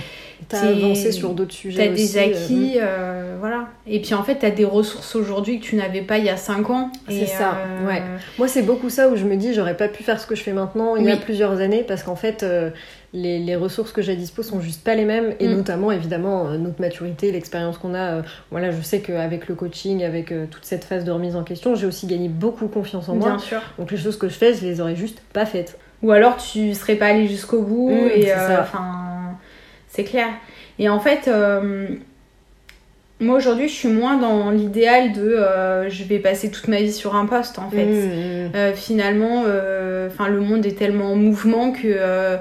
T'as 0.50 0.70
avancé 0.70 1.12
sur 1.12 1.34
d'autres 1.34 1.54
sujets 1.54 1.88
T'as 1.90 1.94
des 1.94 2.18
euh, 2.18 2.22
acquis, 2.26 2.74
euh, 2.78 3.36
voilà. 3.40 3.68
Et 3.86 4.02
puis 4.02 4.14
en 4.14 4.24
fait, 4.24 4.36
t'as 4.36 4.50
des 4.50 4.64
ressources 4.64 5.16
aujourd'hui 5.16 5.60
que 5.60 5.66
tu 5.66 5.76
n'avais 5.76 6.02
pas 6.02 6.18
il 6.20 6.26
y 6.26 6.30
a 6.30 6.38
5 6.38 6.70
ans. 6.70 6.90
C'est 7.10 7.26
ça, 7.26 7.58
euh, 7.58 7.88
ouais. 7.88 8.02
Moi, 8.38 8.48
c'est 8.48 8.62
beaucoup 8.62 8.90
ça 8.90 9.10
où 9.10 9.18
je 9.18 9.26
me 9.26 9.36
dis, 9.36 9.54
j'aurais 9.54 9.76
pas 9.76 9.90
pu 9.90 10.04
faire 10.04 10.20
ce 10.22 10.26
que 10.28 10.36
je 10.36 10.44
fais 10.44 10.54
maintenant 10.54 10.96
il 10.96 11.06
y 11.06 11.12
a 11.12 11.18
plusieurs 11.18 11.60
années 11.60 11.84
parce 11.86 12.02
qu'en 12.04 12.16
fait, 12.16 12.44
euh, 12.44 12.70
les, 13.14 13.40
les 13.40 13.56
ressources 13.58 13.92
que 13.92 14.02
j'ai 14.02 14.14
à 14.14 14.16
dispo 14.16 14.42
sont 14.42 14.62
juste 14.62 14.84
pas 14.86 14.96
les 14.96 15.06
mêmes 15.06 15.34
et 15.42 15.48
Mm. 15.48 15.56
notamment, 15.58 15.92
évidemment, 15.92 16.46
notre 16.52 16.80
maturité, 16.80 17.32
l'expérience 17.34 17.78
qu'on 17.78 17.94
a. 17.94 18.22
voilà, 18.52 18.72
je 18.72 18.82
sais 18.82 19.00
qu'avec 19.02 19.50
le 19.50 19.56
coaching, 19.56 20.04
avec 20.04 20.34
toute 20.50 20.64
cette 20.64 20.86
phase 20.86 21.04
de 21.04 21.12
remise 21.12 21.36
en 21.36 21.44
question, 21.44 21.76
j'ai 21.76 21.88
aussi 21.88 22.08
gagné 22.08 22.30
beaucoup 22.30 22.68
confiance 22.68 23.10
en 23.10 23.16
moi. 23.16 23.30
Bien 23.32 23.40
sûr. 23.40 23.62
Donc, 23.78 23.92
les 23.92 23.98
choses 23.98 24.18
que 24.18 24.30
je 24.30 24.36
fais, 24.36 24.54
je 24.54 24.66
les 24.66 24.80
aurais 24.80 24.96
juste 24.96 25.22
pas 25.34 25.46
faites. 25.46 25.78
Ou 26.04 26.12
alors 26.12 26.38
tu 26.38 26.74
serais 26.76 26.96
pas 26.96 27.08
allé 27.08 27.28
jusqu'au 27.28 27.64
bout 27.64 27.90
Mm, 27.90 28.10
et 28.16 28.32
enfin 28.34 28.68
c'est 29.98 30.04
clair. 30.04 30.28
Et 30.80 30.88
en 30.90 31.00
fait 31.00 31.28
euh, 31.28 31.88
moi 33.20 33.38
aujourd'hui 33.38 33.68
je 33.68 33.74
suis 33.74 33.88
moins 33.90 34.18
dans 34.18 34.52
l'idéal 34.52 35.12
de 35.12 35.22
euh, 35.24 35.90
je 35.90 36.04
vais 36.04 36.20
passer 36.20 36.52
toute 36.52 36.68
ma 36.68 36.78
vie 36.82 36.94
sur 36.94 37.16
un 37.16 37.26
poste 37.26 37.58
en 37.58 37.70
fait. 37.70 37.86
Mm, 37.86 37.90
mm. 37.90 38.52
Euh, 38.56 38.74
finalement 38.74 39.42
enfin 40.08 40.30
le 40.30 40.40
monde 40.40 40.66
est 40.66 40.78
tellement 40.78 41.12
en 41.14 41.16
mouvement 41.16 41.72
que 41.72 42.38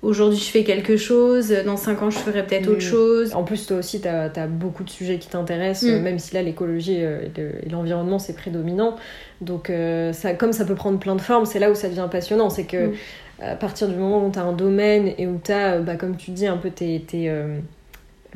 aujourd'hui 0.00 0.38
je 0.38 0.50
fais 0.50 0.64
quelque 0.64 0.96
chose, 0.96 1.52
dans 1.66 1.76
5 1.76 2.02
ans 2.02 2.10
je 2.10 2.18
ferai 2.18 2.42
peut-être 2.46 2.68
autre 2.68 2.80
chose. 2.80 3.34
En 3.34 3.42
plus, 3.42 3.66
toi 3.66 3.78
aussi, 3.78 4.00
tu 4.00 4.08
as, 4.08 4.46
beaucoup 4.46 4.84
de 4.84 4.90
sujets 4.90 5.18
qui 5.18 5.28
t'intéressent, 5.28 5.90
même 5.90 6.18
si 6.20 6.34
là, 6.34 6.42
l'écologie 6.42 6.94
et 6.94 7.30
le- 7.36 7.66
et 7.66 7.68
l'environnement, 7.68 8.20
c'est 8.20 8.36
prédominant. 8.36 8.94
Donc, 9.40 9.72
ça, 10.12 10.34
comme 10.34 10.52
ça 10.52 10.64
peut 10.64 10.76
prendre 10.76 10.98
plein 11.00 11.16
de 11.16 11.20
formes, 11.20 11.46
c'est 11.46 11.58
là 11.58 11.68
où 11.70 11.74
ça 11.74 11.88
devient 11.88 12.08
passionnant. 12.10 12.48
C'est 12.48 12.64
que. 12.64 12.92
À 13.40 13.54
partir 13.56 13.88
du 13.88 13.94
moment 13.94 14.26
où 14.26 14.30
tu 14.30 14.38
as 14.38 14.42
un 14.42 14.52
domaine 14.52 15.12
et 15.18 15.26
où 15.26 15.40
tu 15.42 15.52
as, 15.52 15.78
bah, 15.78 15.96
comme 15.96 16.16
tu 16.16 16.30
dis, 16.32 16.46
un 16.46 16.56
peu 16.56 16.70
tes. 16.70 17.00
tes, 17.00 17.28
euh, 17.30 17.58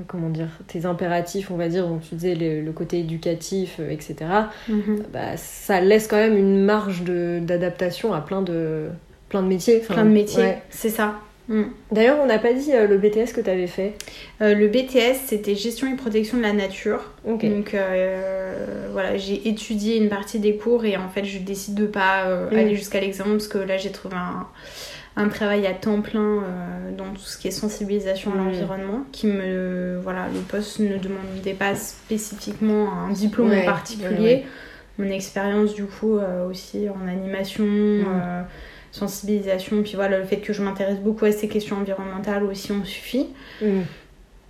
comment 0.06 0.30
dire, 0.30 0.48
tes 0.68 0.86
impératifs, 0.86 1.50
on 1.50 1.56
va 1.56 1.68
dire, 1.68 1.86
donc 1.86 2.00
tu 2.00 2.14
disais 2.14 2.34
le, 2.34 2.62
le 2.62 2.72
côté 2.72 3.00
éducatif, 3.00 3.76
euh, 3.78 3.90
etc., 3.90 4.16
Mhm. 4.68 5.02
bah, 5.12 5.36
ça 5.36 5.80
laisse 5.82 6.06
quand 6.08 6.16
même 6.16 6.36
une 6.36 6.64
marge 6.64 7.02
d'adaptation 7.02 8.14
à 8.14 8.20
plein 8.22 8.40
de, 8.42 8.88
plein 9.28 9.42
de 9.42 9.48
métiers. 9.48 9.80
Enfin, 9.82 9.94
Plein 9.94 10.04
de 10.04 10.10
métiers, 10.10 10.42
ouais. 10.42 10.62
c'est 10.70 10.88
ça. 10.88 11.16
Mm. 11.48 11.62
D'ailleurs, 11.90 12.18
on 12.22 12.26
n'a 12.26 12.38
pas 12.38 12.52
dit 12.52 12.70
euh, 12.72 12.86
le 12.86 12.98
BTS 12.98 13.32
que 13.34 13.40
tu 13.40 13.50
avais 13.50 13.66
fait. 13.66 13.94
Euh, 14.40 14.54
le 14.54 14.68
BTS, 14.68 15.16
c'était 15.26 15.54
gestion 15.56 15.92
et 15.92 15.96
protection 15.96 16.38
de 16.38 16.42
la 16.42 16.52
nature. 16.52 17.00
Donc 17.26 17.74
euh, 17.74 18.86
voilà, 18.92 19.16
j'ai 19.16 19.48
étudié 19.48 19.96
une 19.96 20.08
partie 20.08 20.38
des 20.38 20.56
cours 20.56 20.84
et 20.84 20.96
en 20.96 21.08
fait, 21.08 21.24
je 21.24 21.38
décide 21.38 21.74
de 21.74 21.86
pas 21.86 22.24
Mm. 22.50 22.56
aller 22.56 22.76
jusqu'à 22.76 23.00
l'examen 23.00 23.32
parce 23.32 23.48
que 23.48 23.58
là, 23.58 23.76
j'ai 23.76 23.90
trouvé 23.90 24.14
un, 24.16 24.46
un 25.16 25.28
travail 25.28 25.66
à 25.66 25.72
temps 25.74 26.00
plein 26.00 26.42
dans 26.96 27.10
tout 27.12 27.20
ce 27.22 27.36
qui 27.38 27.48
est 27.48 27.52
sensibilisation 27.52 28.32
à 28.32 28.34
Mm. 28.36 28.38
l'environnement. 28.44 29.00
Qui 29.10 29.26
me 29.26 29.98
voilà, 30.02 30.26
le 30.32 30.40
poste 30.40 30.78
ne 30.78 30.96
demandait 30.96 31.54
pas 31.54 31.74
spécifiquement 31.74 32.88
un 33.08 33.10
diplôme 33.12 33.50
Ouais, 33.50 33.62
en 33.62 33.64
particulier. 33.66 34.08
ouais, 34.08 34.22
ouais. 34.24 34.44
Mon 34.98 35.10
expérience 35.10 35.74
du 35.74 35.84
coup 35.86 36.18
aussi 36.50 36.86
en 36.88 37.08
animation. 37.08 37.64
Mm. 38.92 38.98
sensibilisation 38.98 39.82
puis 39.82 39.92
voilà 39.96 40.18
le 40.18 40.24
fait 40.24 40.36
que 40.38 40.52
je 40.52 40.62
m'intéresse 40.62 40.98
beaucoup 40.98 41.24
à 41.24 41.32
ces 41.32 41.48
questions 41.48 41.76
environnementales 41.76 42.44
aussi 42.44 42.72
on 42.72 42.84
suffit 42.84 43.28
Mm. 43.60 43.80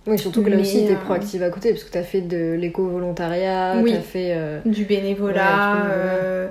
Oui, 0.05 0.19
surtout 0.19 0.43
que 0.43 0.49
là 0.49 0.57
Mais, 0.57 0.63
aussi, 0.63 0.85
t'es 0.85 0.95
euh, 0.95 0.97
proactive 0.97 1.43
à 1.43 1.49
côté, 1.49 1.69
parce 1.71 1.85
que 1.85 1.91
t'as 1.91 2.03
fait 2.03 2.19
de 2.19 2.55
l'éco-volontariat, 2.55 3.75
Oui. 3.81 3.93
t'as 3.93 4.01
fait... 4.01 4.33
euh, 4.35 4.59
du 4.65 4.83
bénévolat. 4.83 5.75
Ouais, 5.75 5.89
euh, 5.93 6.47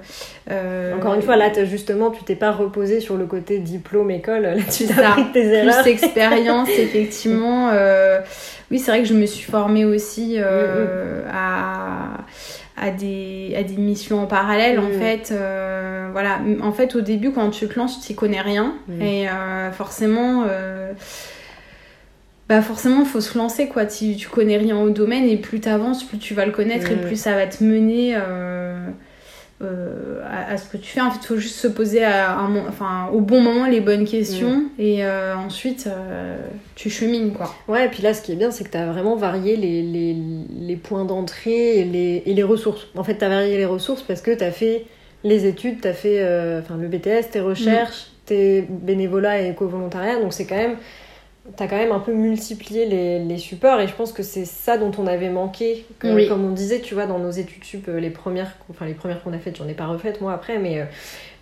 euh, 0.51 0.97
Encore 0.97 1.13
une 1.13 1.21
fois, 1.21 1.37
là, 1.37 1.53
justement, 1.67 2.11
tu 2.11 2.25
t'es 2.25 2.35
pas 2.35 2.51
reposé 2.51 3.01
sur 3.01 3.19
le 3.19 3.27
côté 3.27 3.59
diplôme-école, 3.59 4.41
là, 4.43 4.55
tu 4.55 4.87
ça. 4.87 5.11
appris 5.11 5.33
tes 5.35 5.47
erreurs. 5.53 5.83
plus 5.83 5.91
expérience, 5.93 6.69
effectivement. 6.79 7.71
oui, 8.71 8.79
c'est 8.79 8.91
vrai 8.91 9.03
que 9.03 9.09
je 9.09 9.13
me 9.15 9.27
suis 9.27 9.45
formée 9.51 9.85
aussi 9.85 10.37
euh, 10.39 11.21
à, 11.31 12.25
à, 12.77 12.91
des, 12.91 13.55
à 13.57 13.63
des 13.63 13.77
missions 13.77 14.21
en 14.23 14.27
parallèle, 14.27 14.79
en 14.79 14.89
Mm. 14.89 14.93
fait. 14.93 15.31
euh, 15.33 16.09
voilà. 16.13 16.41
En 16.63 16.73
fait, 16.73 16.95
au 16.97 17.01
début, 17.01 17.31
quand 17.33 17.51
tu 17.51 17.69
te 17.69 17.79
lances, 17.79 18.01
tu 18.01 18.07
t'y 18.07 18.15
connais 18.15 18.41
rien. 18.41 18.75
Mm. 18.89 19.03
Et 19.03 19.29
euh, 19.29 19.71
forcément... 19.73 20.45
euh, 20.49 20.93
bah 22.49 22.61
forcément, 22.61 23.05
faut 23.05 23.21
se 23.21 23.39
lancer, 23.39 23.69
quoi. 23.69 23.87
Tu, 23.87 24.17
tu 24.17 24.29
connais 24.29 24.57
rien 24.59 24.77
au 24.79 24.91
domaine 24.91 25.25
et 25.25 25.37
plus 25.37 25.61
t'avances, 25.61 26.05
plus 26.05 26.19
tu 26.19 26.35
vas 26.35 26.45
le 26.45 26.53
connaître 26.53 26.91
et 26.91 26.97
Mm. 26.97 27.01
plus 27.07 27.17
ça 27.17 27.33
va 27.35 27.47
te 27.47 27.63
mener 27.65 28.15
euh, 29.63 30.21
à, 30.25 30.53
à 30.53 30.57
ce 30.57 30.69
que 30.69 30.77
tu 30.77 30.91
fais. 30.91 31.01
En 31.01 31.11
fait, 31.11 31.19
il 31.23 31.27
faut 31.27 31.37
juste 31.37 31.57
se 31.57 31.69
poser 31.69 32.05
à 32.05 32.37
un 32.39 32.57
enfin, 32.69 33.09
au 33.13 33.21
bon 33.21 33.41
moment 33.41 33.67
les 33.67 33.81
bonnes 33.81 34.05
questions 34.05 34.65
et 34.79 35.05
euh, 35.05 35.35
ensuite 35.37 35.87
euh, 35.87 36.37
tu 36.75 36.91
chemines, 36.91 37.33
quoi. 37.33 37.55
Ouais, 37.69 37.87
et 37.87 37.89
puis 37.89 38.03
là, 38.03 38.15
ce 38.15 38.23
qui 38.23 38.33
est 38.33 38.37
bien, 38.37 38.51
c'est 38.51 38.65
que 38.65 38.71
t'as 38.71 38.87
vraiment 38.87 39.17
varié 39.17 39.57
les, 39.57 39.83
les, 39.83 40.17
les 40.61 40.77
points 40.77 41.05
d'entrée 41.05 41.79
et 41.79 41.85
les, 41.85 42.23
et 42.27 42.35
les 42.35 42.43
ressources. 42.43 42.87
En 42.97 43.05
fait, 43.05 43.15
t'as 43.15 43.29
varié 43.29 43.57
les 43.57 43.67
ressources 43.67 44.03
parce 44.03 44.21
que 44.21 44.33
t'as 44.33 44.51
fait 44.51 44.85
les 45.25 45.47
études, 45.47 45.81
t'as 45.81 45.93
fait 45.93 46.19
euh, 46.21 46.61
enfin, 46.61 46.77
le 46.77 46.89
BTS, 46.89 47.31
tes 47.31 47.41
recherches, 47.41 48.09
tes 48.27 48.63
bénévolats 48.63 49.41
et 49.41 49.51
éco-volontariat, 49.51 50.21
donc 50.21 50.33
c'est 50.33 50.47
quand 50.47 50.57
même... 50.57 50.77
T'as 51.57 51.67
quand 51.67 51.77
même 51.77 51.91
un 51.91 51.99
peu 51.99 52.13
multiplié 52.13 52.87
les, 52.87 53.19
les 53.19 53.39
supports 53.39 53.81
et 53.81 53.89
je 53.89 53.93
pense 53.95 54.13
que 54.13 54.23
c'est 54.23 54.45
ça 54.45 54.79
dont 54.79 54.93
on 54.97 55.09
avait 55.09 55.29
manqué. 55.29 55.85
Oui. 56.05 56.29
Comme 56.29 56.45
on 56.45 56.53
disait, 56.53 56.81
tu 56.81 56.95
vois, 56.95 57.07
dans 57.07 57.19
nos 57.19 57.33
études 57.33 57.65
sup, 57.65 57.89
euh, 57.89 57.99
les 57.99 58.11
premières, 58.11 58.53
enfin 58.71 58.87
les 58.87 58.95
premières 58.95 59.23
qu'on 59.25 59.33
a 59.33 59.39
faites, 59.39 59.57
j'en 59.57 59.67
ai 59.67 59.75
pas 59.75 59.87
refaites 59.87 60.21
moi 60.21 60.33
après, 60.33 60.59
mais 60.59 60.81
euh, 60.81 60.85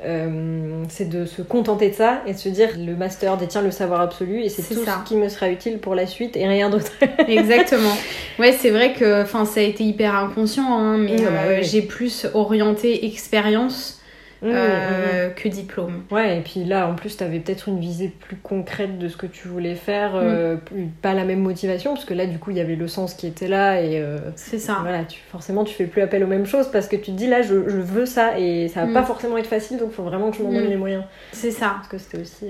euh, 0.07 0.85
c'est 0.89 1.11
de 1.11 1.27
se 1.27 1.43
contenter 1.43 1.91
de 1.91 1.95
ça 1.95 2.23
et 2.27 2.33
de 2.33 2.39
se 2.39 2.49
dire 2.49 2.71
le 2.79 2.97
master 2.97 3.37
détient 3.37 3.61
le 3.61 3.71
savoir 3.71 4.01
absolu 4.01 4.41
et 4.43 4.49
c'est 4.49 4.63
tout 4.63 4.83
ça. 4.87 5.03
ce 5.05 5.09
qui 5.09 5.17
me 5.17 5.29
sera 5.29 5.51
utile 5.51 5.79
pour 5.79 5.95
la 5.95 6.07
suite 6.07 6.35
et 6.39 6.49
rien 6.49 6.71
d'autre. 6.71 6.93
Exactement. 7.29 7.93
Ouais, 8.39 8.53
c'est 8.53 8.71
vrai 8.71 8.95
que 8.95 9.23
enfin 9.23 9.45
ça 9.45 9.61
a 9.61 9.65
été 9.65 9.85
hyper 9.85 10.15
inconscient, 10.15 10.65
hein, 10.79 10.97
mais 10.97 11.17
Oui, 11.17 11.25
bah 11.25 11.31
euh, 11.45 11.59
j'ai 11.61 11.83
plus 11.83 12.27
orienté 12.33 13.05
expérience 13.05 14.00
Mmh, 14.43 14.49
euh, 14.55 15.29
que 15.31 15.49
diplôme. 15.49 16.05
Ouais, 16.11 16.39
et 16.39 16.41
puis 16.41 16.65
là, 16.65 16.89
en 16.89 16.95
plus, 16.95 17.15
tu 17.17 17.23
avais 17.23 17.41
peut-être 17.41 17.69
une 17.69 17.79
visée 17.79 18.09
plus 18.09 18.37
concrète 18.37 18.99
de 18.99 19.07
ce 19.09 19.19
que 19.19 19.27
tu 19.27 19.49
voulais 19.49 19.75
faire, 19.75 20.13
euh, 20.15 20.57
pas 21.03 21.13
la 21.13 21.25
même 21.25 21.41
motivation, 21.41 21.93
parce 21.93 22.07
que 22.07 22.15
là, 22.15 22.25
du 22.25 22.39
coup, 22.39 22.51
il 22.51 22.57
y 22.57 22.61
avait 22.61 22.75
le 22.77 22.89
sens 22.89 23.13
qui 23.13 23.27
était 23.27 23.49
là, 23.49 23.83
et 23.83 24.01
euh, 24.01 24.17
C'est 24.37 24.59
ça. 24.59 24.79
voilà, 24.81 25.05
tu, 25.05 25.21
forcément, 25.31 25.65
tu 25.65 25.75
fais 25.75 25.85
plus 25.85 26.01
appel 26.01 26.25
aux 26.25 26.27
mêmes 26.27 26.47
choses, 26.47 26.69
parce 26.71 26.89
que 26.89 26.97
tu 26.97 27.11
te 27.13 27.17
dis, 27.17 27.27
là, 27.27 27.43
je, 27.43 27.69
je 27.69 27.77
veux 27.77 28.07
ça, 28.07 28.39
et 28.39 28.69
ça 28.69 28.81
va 28.81 28.87
Mm. 28.87 28.95
pas 28.95 29.03
forcément 29.03 29.37
être 29.37 29.47
facile, 29.47 29.77
donc 29.77 29.89
il 29.93 29.95
faut 29.95 30.05
vraiment 30.05 30.31
que 30.31 30.39
je 30.39 30.43
m'en 30.43 30.51
donne 30.53 30.67
Mm. 30.67 30.71
les 30.71 30.77
moyens. 30.77 31.05
C'est 31.33 31.51
ça. 31.51 31.75
Parce 31.77 31.89
que 31.89 31.99
c'était 31.99 32.19
aussi... 32.23 32.47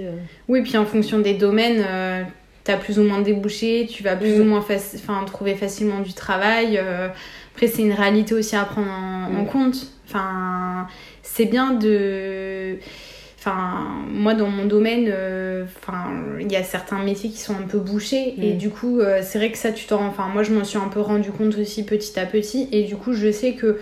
Oui, 0.48 0.62
puis 0.62 0.76
en 0.76 0.86
fonction 0.86 1.18
des 1.18 1.34
domaines, 1.34 1.84
t'as 2.62 2.76
plus 2.76 3.00
ou 3.00 3.02
moins 3.02 3.18
de 3.18 3.24
débouchés, 3.24 3.88
tu 3.90 4.04
vas 4.04 4.14
plus 4.14 4.38
Mm. 4.38 4.42
ou 4.42 4.44
moins 4.44 4.58
enfin, 4.60 5.24
trouver 5.24 5.54
facilement 5.56 6.00
du 6.00 6.12
travail. 6.12 6.78
euh, 6.78 7.08
après, 7.52 7.66
c'est 7.66 7.82
une 7.82 7.92
réalité 7.92 8.32
aussi 8.34 8.54
à 8.54 8.62
prendre 8.64 8.88
en, 8.90 9.24
en 9.38 9.42
Mm. 9.42 9.46
compte. 9.46 9.86
Enfin, 10.06 10.86
c'est 11.40 11.46
bien 11.46 11.72
de. 11.72 12.76
Enfin, 13.38 13.86
moi 14.12 14.34
dans 14.34 14.48
mon 14.48 14.66
domaine, 14.66 15.06
euh, 15.08 15.64
enfin, 15.64 16.10
il 16.38 16.52
y 16.52 16.56
a 16.56 16.62
certains 16.62 17.02
métiers 17.02 17.30
qui 17.30 17.38
sont 17.38 17.54
un 17.54 17.66
peu 17.66 17.78
bouchés 17.78 18.34
et 18.38 18.52
du 18.52 18.68
coup, 18.68 19.00
euh, 19.00 19.20
c'est 19.22 19.38
vrai 19.38 19.50
que 19.50 19.56
ça, 19.56 19.72
tu 19.72 19.86
t'en, 19.86 20.04
enfin, 20.06 20.28
moi 20.30 20.42
je 20.42 20.52
m'en 20.52 20.62
suis 20.64 20.76
un 20.76 20.88
peu 20.88 21.00
rendu 21.00 21.30
compte 21.30 21.56
aussi 21.56 21.84
petit 21.86 22.20
à 22.20 22.26
petit 22.26 22.68
et 22.70 22.82
du 22.82 22.96
coup, 22.96 23.14
je 23.14 23.32
sais 23.32 23.54
que 23.54 23.78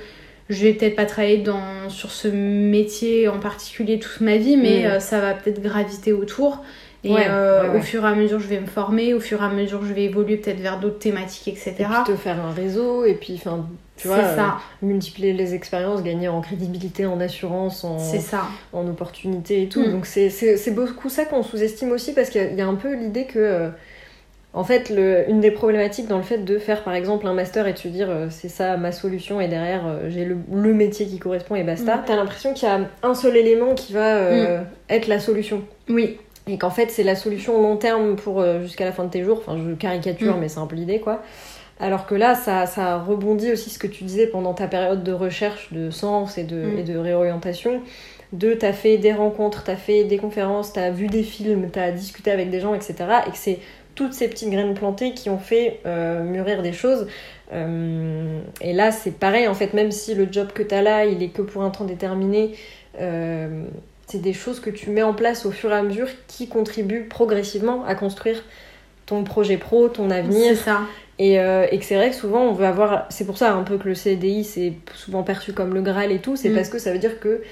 je 0.49 0.63
vais 0.63 0.75
peut-être 0.75 0.95
pas 0.95 1.07
travailler 1.07 1.39
dans 1.39 1.89
sur 1.89 2.13
ce 2.13 2.29
métier 2.29 3.27
en 3.27 3.41
particulier 3.41 3.99
toute 3.99 4.21
ma 4.21 4.37
vie, 4.37 4.57
mais 4.57 4.85
Mm. 4.85 4.87
euh, 4.93 5.01
ça 5.01 5.21
va 5.21 5.35
peut-être 5.35 5.61
graviter 5.61 6.13
autour. 6.13 6.63
Et 7.05 7.13
Ouais, 7.13 7.27
euh, 7.29 7.63
ouais, 7.63 7.69
ouais. 7.71 7.79
au 7.79 7.81
fur 7.81 8.05
et 8.05 8.09
à 8.09 8.15
mesure, 8.15 8.41
je 8.41 8.49
vais 8.49 8.59
me 8.61 8.67
former, 8.67 9.15
au 9.15 9.21
fur 9.21 9.41
et 9.41 9.45
à 9.45 9.49
mesure, 9.51 9.85
je 9.85 9.93
vais 9.93 10.05
évoluer 10.05 10.37
peut-être 10.37 10.59
vers 10.61 10.81
d'autres 10.81 10.99
thématiques, 10.99 11.47
etc. 11.49 11.75
Et 11.79 11.85
puis 11.85 12.13
te 12.13 12.17
faire 12.17 12.45
un 12.45 12.51
réseau, 12.53 13.05
et 13.05 13.15
puis, 13.15 13.35
enfin, 13.37 13.69
tu 13.97 14.09
vois, 14.09 14.17
euh, 14.19 14.37
ça, 14.37 14.57
multiplier 14.83 15.33
les 15.33 15.55
expériences, 15.55 16.03
gagner 16.03 16.27
en 16.29 16.41
crédibilité, 16.41 17.07
en 17.07 17.21
assurance, 17.21 17.85
en, 17.85 17.99
ça. 18.01 18.43
en 18.73 18.87
opportunités 18.89 19.63
et 19.63 19.69
tout. 19.69 19.81
Mm. 19.83 19.93
Donc 19.93 20.07
c'est- 20.07 20.71
beaucoup 20.73 21.09
ça 21.09 21.25
qu'on 21.25 21.43
sous-estime 21.45 21.93
aussi 21.93 22.15
parce 22.15 22.31
qu'il 22.31 22.41
y 22.41 22.45
a- 22.45 22.51
il 22.51 22.59
y, 22.59 22.63
a 22.63 22.67
un 22.67 22.75
peu 22.75 22.93
l'idée 22.95 23.27
que, 23.27 23.39
euh, 23.39 23.69
en 24.55 24.65
fait, 24.65 24.91
le, 24.91 25.29
une 25.31 25.41
des 25.41 25.51
problématiques 25.53 26.09
dans 26.09 26.17
le 26.17 26.23
fait 26.25 26.39
de 26.39 26.59
faire 26.59 26.83
par 26.83 26.95
exemple 26.95 27.27
un 27.29 27.35
master 27.35 27.67
et 27.69 27.75
de 27.75 27.79
se 27.79 27.87
dire 27.89 28.09
euh, 28.11 28.27
c'est 28.31 28.49
ça 28.49 28.77
ma 28.77 28.91
solution 28.93 29.41
et 29.41 29.47
derrière 29.47 29.87
euh, 29.87 30.09
j'ai 30.11 30.25
le, 30.25 30.37
le 30.53 30.75
métier 30.75 31.07
qui 31.07 31.19
correspond 31.19 31.55
et 31.55 31.63
basta, 31.65 31.97
Mm. 31.99 32.03
t'as 32.07 32.17
l'impression 32.17 32.55
qu'il 32.55 32.67
y 32.67 32.71
a 32.71 32.81
un 33.03 33.15
seul 33.15 33.37
élément 33.37 33.75
qui 33.75 33.93
va 33.93 34.17
euh, 34.17 34.63
être 34.89 35.07
la 35.07 35.21
solution. 35.21 35.63
Oui, 35.89 36.19
Et 36.49 36.59
qu'en 36.59 36.71
fait, 36.71 36.91
c'est 36.91 37.03
la 37.05 37.15
solution 37.15 37.61
long 37.61 37.77
terme 37.77 38.17
pour 38.17 38.41
euh, 38.41 38.63
jusqu'à 38.63 38.85
la 38.85 38.93
fin 38.93 39.05
de 39.05 39.11
tes 39.11 39.23
jours. 39.23 39.39
Enfin, 39.47 39.59
je 39.59 39.75
caricature, 39.75 40.37
Mm. 40.37 40.41
mais 40.41 40.49
c'est 40.49 40.59
un 40.61 40.67
peu 40.67 40.77
l'idée, 40.77 40.99
quoi. 41.01 41.23
Alors 41.81 42.07
que 42.07 42.15
là, 42.15 42.35
ça, 42.35 42.67
ça 42.67 42.99
rebondit 42.99 43.53
aussi 43.53 43.71
ce 43.71 43.79
que 43.79 43.87
tu 43.87 44.03
disais 44.05 44.27
pendant 44.27 44.53
ta 44.55 44.67
période 44.67 45.05
de 45.05 45.13
recherche 45.13 45.73
de 45.73 45.91
sens 45.91 46.37
et 46.39 46.45
de, 46.45 46.57
Mm. 46.57 46.79
et 46.79 46.83
de 46.83 46.97
réorientation. 46.99 47.81
De, 48.33 48.53
t'as 48.55 48.73
fait 48.73 48.99
des 48.99 49.13
rencontres, 49.13 49.65
t'as 49.65 49.77
fait 49.77 50.05
des 50.05 50.19
conférences, 50.19 50.73
t'as 50.73 50.91
vu 50.91 51.07
des 51.07 51.23
films, 51.23 51.71
t'as 51.71 51.93
discuté 51.93 52.31
avec 52.31 52.51
des 52.51 52.61
gens, 52.61 52.75
etc. 52.75 52.95
Et 53.27 53.31
que 53.31 53.39
c'est 53.39 53.59
toutes 53.95 54.13
ces 54.13 54.29
petites 54.29 54.51
graines 54.51 54.75
plantées 54.75 55.13
qui 55.13 55.29
ont 55.31 55.39
fait 55.39 55.81
euh, 55.87 56.23
mûrir 56.23 56.63
des 56.63 56.73
choses. 56.73 57.07
Euh, 57.53 58.41
et 58.61 58.73
là, 58.73 58.93
c'est 58.93 59.13
pareil, 59.13 59.49
en 59.49 59.55
fait, 59.55 59.73
même 59.75 59.91
si 59.91 60.15
le 60.15 60.29
job 60.31 60.49
que 60.53 60.63
t'as 60.63 60.83
là, 60.83 61.05
il 61.07 61.23
est 61.23 61.29
que 61.29 61.43
pour 61.43 61.63
un 61.63 61.71
temps 61.71 61.85
déterminé, 61.85 62.53
euh, 63.01 63.65
c'est 64.09 64.21
des 64.21 64.33
choses 64.33 64.59
que 64.61 64.71
tu 64.71 64.91
mets 64.91 65.03
en 65.03 65.15
place 65.15 65.47
au 65.47 65.51
fur 65.51 65.71
et 65.71 65.75
à 65.77 65.83
mesure 65.83 66.09
qui 66.27 66.49
contribuent 66.49 67.05
progressivement 67.09 67.85
à 67.85 67.95
construire 67.95 68.43
ton 69.07 69.23
projet 69.25 69.57
pro, 69.57 69.89
ton 69.89 70.09
c'est 70.11 70.17
avenir. 70.17 70.57
ça. 70.57 70.81
Et, 71.19 71.41
euh, 71.41 71.67
et 71.71 71.79
que 71.79 71.85
c'est 71.85 71.97
vrai 71.97 72.11
que 72.11 72.17
souvent 72.17 72.43
on 72.43 72.53
veut 72.53 72.67
avoir. 72.67 73.07
C'est 73.11 73.25
pour 73.25 73.39
ça 73.39 73.53
un 73.55 73.63
peu 73.65 73.77
que 73.79 73.89
le 73.89 73.95
CDI 73.95 74.45
c'est 74.45 74.73
souvent 74.95 75.23
perçu 75.23 75.53
comme 75.53 75.75
le 75.75 75.83
Graal 75.83 76.13
et 76.13 76.19
tout, 76.21 76.37
c'est 76.37 76.51
Mm. 76.51 76.55
parce 76.55 76.69
que 76.69 76.79
ça 76.79 76.93
veut 76.93 76.99
dire 76.99 77.19
que 77.21 77.43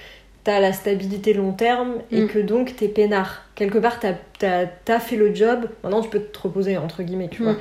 t'as 0.45 0.61
la 0.61 0.73
stabilité 0.73 1.33
long 1.35 1.53
terme 1.53 1.95
et 2.13 2.23
Mm. 2.23 2.29
que 2.29 2.39
donc 2.39 2.77
t'es 2.77 2.89
peinard. 2.89 3.43
Quelque 3.57 3.79
part 3.79 3.99
t'as 3.99 4.15
t'as 4.85 4.99
fait 5.01 5.17
le 5.17 5.35
job, 5.35 5.69
maintenant 5.83 6.01
tu 6.03 6.09
peux 6.11 6.21
te 6.21 6.39
reposer 6.39 6.77
entre 6.77 7.03
guillemets, 7.03 7.29
tu 7.29 7.43
Mm. 7.43 7.45
vois. 7.47 7.57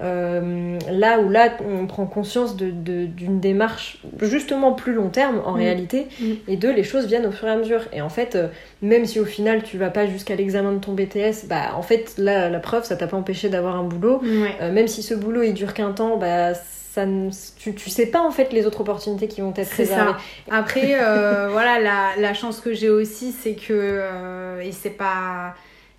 Euh, 0.00 0.76
là 0.90 1.20
où 1.20 1.28
là 1.28 1.50
on 1.64 1.86
prend 1.86 2.04
conscience 2.06 2.56
de- 2.56 2.70
de- 2.72 3.06
d'une 3.06 3.38
démarche 3.38 3.98
justement 4.20 4.72
plus 4.72 4.92
long 4.92 5.08
terme 5.08 5.40
en 5.44 5.52
Mm. 5.52 5.56
réalité 5.56 6.08
Mm. 6.20 6.24
et 6.48 6.56
deux 6.56 6.72
les 6.72 6.82
choses 6.82 7.06
viennent 7.06 7.26
au 7.26 7.30
fur 7.30 7.46
et 7.46 7.52
à 7.52 7.56
mesure 7.56 7.82
et 7.92 8.00
en 8.00 8.08
fait 8.08 8.34
euh, 8.34 8.48
même 8.82 9.04
si 9.06 9.20
au 9.20 9.24
final 9.24 9.62
tu 9.62 9.78
vas 9.78 9.90
pas 9.90 10.06
jusqu'à 10.06 10.34
l'examen 10.34 10.72
de 10.72 10.78
ton 10.78 10.94
BTS 10.94 11.46
bah 11.48 11.74
en 11.76 11.82
fait 11.82 12.14
là 12.18 12.50
la 12.50 12.58
preuve 12.58 12.82
ça 12.84 12.96
t'a 12.96 13.06
pas 13.06 13.16
empêché 13.16 13.48
d'avoir 13.48 13.76
un 13.76 13.84
boulot 13.84 14.20
euh, 14.60 14.72
même 14.72 14.88
si 14.88 15.02
ce 15.02 15.14
boulot 15.14 15.42
il 15.44 15.54
dure 15.54 15.74
qu'un 15.74 15.92
temps, 15.92 16.16
bah, 16.16 16.54
ça 16.54 17.06
ne- 17.06 17.30
tu, 17.58 17.74
tu 17.74 17.88
sais 17.90 18.06
pas 18.06 18.20
en 18.20 18.30
fait 18.32 18.52
les 18.52 18.66
autres 18.66 18.80
opportunités 18.80 19.26
qui 19.28 19.40
vont 19.42 19.52
être 19.56 19.68
réservées. 19.70 20.12
ça. 20.12 20.16
Après, 20.56 20.94
voilà, 21.52 21.80
la, 21.80 22.10
la 22.20 22.34
chance 22.34 22.60
que 22.60 22.72
j'ai 22.72 22.88
aussi, 22.90 23.32
c'est 23.32 23.54
que, 23.54 24.60
et 24.62 24.70
c'est 24.72 24.90
pas, 24.90 25.54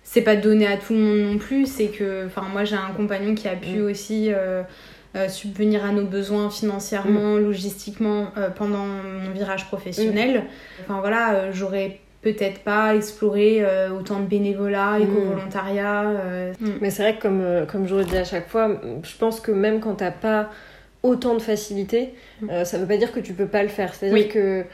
c'est 0.08 0.22
pas 0.22 0.36
donné 0.36 0.66
à 0.68 0.76
tout 0.76 0.92
le 0.94 1.00
monde 1.00 1.32
non 1.32 1.36
plus, 1.38 1.66
c'est 1.66 1.88
que, 1.88 2.26
enfin, 2.26 2.42
moi 2.52 2.62
j'ai 2.64 2.76
un 2.76 2.92
compagnon 2.96 3.34
qui 3.34 3.48
a 3.48 3.56
pu 3.56 3.78
Mm. 3.80 3.90
aussi 3.90 4.32
euh, 4.32 4.62
euh, 5.16 5.28
subvenir 5.28 5.84
à 5.84 5.90
nos 5.90 6.04
besoins 6.04 6.48
financièrement, 6.48 7.34
Mm. 7.34 7.40
logistiquement 7.42 8.28
euh, 8.38 8.48
pendant 8.50 8.86
mon 8.86 9.30
virage 9.34 9.66
professionnel. 9.66 10.44
Enfin 10.84 11.00
voilà, 11.00 11.50
j'aurais 11.50 11.98
peut-être 12.22 12.60
pas 12.60 12.94
exploré 12.94 13.62
autant 13.98 14.20
de 14.20 14.26
bénévolat, 14.26 14.98
Mm. 14.98 15.02
éco-volontariat. 15.02 16.02
mm. 16.60 16.66
Mais 16.80 16.90
c'est 16.90 17.02
vrai 17.02 17.16
que 17.16 17.22
comme, 17.22 17.66
comme 17.70 17.86
je 17.88 17.94
redis 17.96 18.16
à 18.16 18.24
chaque 18.24 18.48
fois, 18.48 18.80
je 19.02 19.16
pense 19.18 19.40
que 19.40 19.50
même 19.50 19.80
quand 19.80 19.96
t'as 19.96 20.12
pas 20.12 20.50
autant 21.02 21.34
de 21.34 21.42
facilité, 21.42 22.14
Mm. 22.42 22.64
ça 22.64 22.78
veut 22.78 22.86
pas 22.86 22.96
dire 22.96 23.10
que 23.12 23.20
tu 23.20 23.32
peux 23.32 23.46
pas 23.46 23.62
le 23.64 23.68
faire. 23.68 23.92
C'est-à-dire 23.94 24.18
Oui. 24.26 24.28
que 24.28 24.64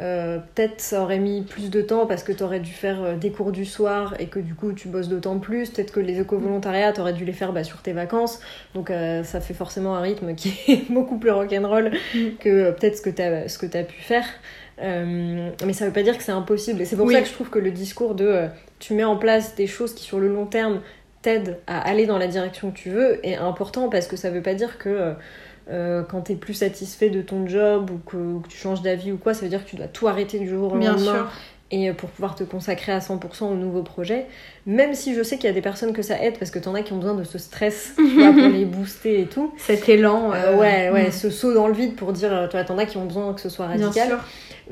euh, 0.00 0.38
peut-être 0.54 0.80
ça 0.80 1.02
aurait 1.02 1.18
mis 1.18 1.42
plus 1.42 1.68
de 1.70 1.82
temps 1.82 2.06
parce 2.06 2.22
que 2.22 2.32
t'aurais 2.32 2.60
dû 2.60 2.70
faire 2.72 3.02
euh, 3.02 3.16
des 3.16 3.30
cours 3.30 3.52
du 3.52 3.64
soir 3.64 4.14
et 4.18 4.26
que 4.26 4.38
du 4.38 4.54
coup 4.54 4.72
tu 4.72 4.88
bosses 4.88 5.08
d'autant 5.08 5.38
plus. 5.38 5.70
Peut-être 5.70 5.92
que 5.92 6.00
les 6.00 6.20
éco-volontariats, 6.20 6.92
t'aurais 6.92 7.12
dû 7.12 7.24
les 7.24 7.32
faire 7.32 7.52
bah, 7.52 7.64
sur 7.64 7.82
tes 7.82 7.92
vacances. 7.92 8.40
Donc 8.74 8.90
euh, 8.90 9.22
ça 9.24 9.40
fait 9.40 9.54
forcément 9.54 9.94
un 9.96 10.00
rythme 10.00 10.34
qui 10.34 10.54
est 10.68 10.90
beaucoup 10.90 11.18
plus 11.18 11.30
rock'n'roll 11.30 11.90
Mm. 12.14 12.36
que 12.40 12.48
euh, 12.48 12.72
peut-être 12.72 12.96
ce 12.96 13.02
que 13.02 13.10
que 13.10 13.66
t'as 13.66 13.82
pu 13.84 14.00
faire. 14.00 14.24
Mais 14.82 15.72
ça 15.72 15.84
veut 15.84 15.92
pas 15.92 16.02
dire 16.02 16.16
que 16.16 16.22
c'est 16.22 16.32
impossible. 16.32 16.80
Et 16.80 16.84
c'est 16.86 16.96
pour 16.96 17.06
Oui. 17.06 17.14
ça 17.14 17.20
que 17.20 17.28
je 17.28 17.32
trouve 17.32 17.50
que 17.50 17.58
le 17.58 17.70
discours 17.70 18.14
de 18.14 18.46
tu 18.78 18.94
mets 18.94 19.04
en 19.04 19.16
place 19.16 19.54
des 19.54 19.66
choses 19.66 19.94
qui 19.94 20.04
sur 20.04 20.18
le 20.18 20.28
long 20.28 20.46
terme 20.46 20.80
t'aident 21.20 21.58
à 21.66 21.80
aller 21.86 22.06
dans 22.06 22.16
la 22.16 22.26
direction 22.28 22.70
que 22.70 22.76
tu 22.78 22.88
veux 22.88 23.24
est 23.26 23.34
important 23.36 23.90
parce 23.90 24.06
que 24.06 24.16
ça 24.16 24.30
veut 24.30 24.40
pas 24.40 24.54
dire 24.54 24.78
que 24.78 25.12
euh, 25.70 26.02
quand 26.02 26.22
t'es 26.22 26.34
plus 26.34 26.54
satisfait 26.54 27.10
de 27.10 27.22
ton 27.22 27.46
job 27.46 27.90
ou 27.90 27.98
que, 28.10 28.16
ou 28.16 28.40
que 28.40 28.48
tu 28.48 28.56
changes 28.56 28.82
d'avis 28.82 29.12
ou 29.12 29.16
quoi, 29.18 29.34
ça 29.34 29.42
veut 29.42 29.48
dire 29.48 29.64
que 29.64 29.70
tu 29.70 29.76
dois 29.76 29.86
tout 29.88 30.08
arrêter 30.08 30.38
du 30.38 30.48
jour 30.48 30.72
au 30.72 30.76
Bien 30.76 30.92
lendemain 30.92 31.12
sûr. 31.14 31.30
et 31.70 31.88
euh, 31.90 31.92
pour 31.92 32.08
pouvoir 32.10 32.34
te 32.34 32.42
consacrer 32.44 32.92
à 32.92 32.98
100% 32.98 33.44
au 33.44 33.54
nouveau 33.54 33.82
projet. 33.82 34.26
Même 34.66 34.94
si 34.94 35.14
je 35.14 35.22
sais 35.22 35.36
qu'il 35.36 35.46
y 35.46 35.50
a 35.50 35.54
des 35.54 35.60
personnes 35.62 35.92
que 35.92 36.02
ça 36.02 36.20
aide 36.22 36.38
parce 36.38 36.50
que 36.50 36.58
t'en 36.58 36.74
as 36.74 36.82
qui 36.82 36.92
ont 36.92 36.98
besoin 36.98 37.14
de 37.14 37.24
ce 37.24 37.38
stress 37.38 37.94
vois, 37.96 38.32
pour 38.32 38.48
les 38.48 38.64
booster 38.64 39.20
et 39.20 39.26
tout. 39.26 39.54
Cet 39.58 39.88
élan. 39.88 40.32
Euh, 40.32 40.34
euh, 40.34 40.56
ouais, 40.58 40.90
ouais, 40.90 41.08
mm. 41.08 41.12
ce 41.12 41.30
saut 41.30 41.54
dans 41.54 41.68
le 41.68 41.74
vide 41.74 41.94
pour 41.96 42.12
dire, 42.12 42.48
toi, 42.50 42.64
t'en 42.64 42.76
as 42.78 42.86
qui 42.86 42.96
ont 42.96 43.06
besoin 43.06 43.32
que 43.32 43.40
ce 43.40 43.48
soit 43.48 43.66
Bien 43.68 43.86
radical. 43.86 44.08
sûr. 44.08 44.18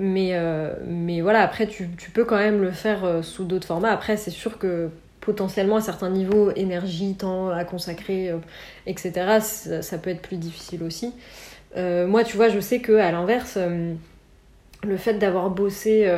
Mais, 0.01 0.31
euh, 0.33 0.73
mais 0.87 1.21
voilà, 1.21 1.43
après, 1.43 1.67
tu, 1.67 1.89
tu 1.97 2.11
peux 2.11 2.25
quand 2.25 2.37
même 2.39 2.61
le 2.61 2.71
faire 2.71 3.01
sous 3.23 3.45
d'autres 3.45 3.67
formats. 3.67 3.91
Après, 3.91 4.17
c'est 4.17 4.31
sûr 4.31 4.59
que 4.59 4.91
potentiellement, 5.21 5.77
à 5.77 5.81
certains 5.81 6.11
niveaux, 6.11 6.51
énergie, 6.57 7.15
temps 7.15 7.51
à 7.51 7.65
consacrer, 7.65 8.31
euh, 8.31 8.39
etc., 8.87 9.13
ça, 9.41 9.83
ça 9.83 9.99
peut 9.99 10.11
être 10.11 10.23
plus 10.23 10.37
difficile 10.37 10.83
aussi. 10.83 11.13
Euh, 11.77 12.07
moi, 12.07 12.25
tu 12.25 12.37
vois, 12.37 12.49
je 12.49 12.61
sais 12.61 12.81
que 12.81 12.93
à 12.93 13.11
l'inverse, 13.13 13.55
euh, 13.57 13.95
le 14.85 14.97
fait 14.97 15.15
d'avoir 15.15 15.51
bossé 15.51 16.11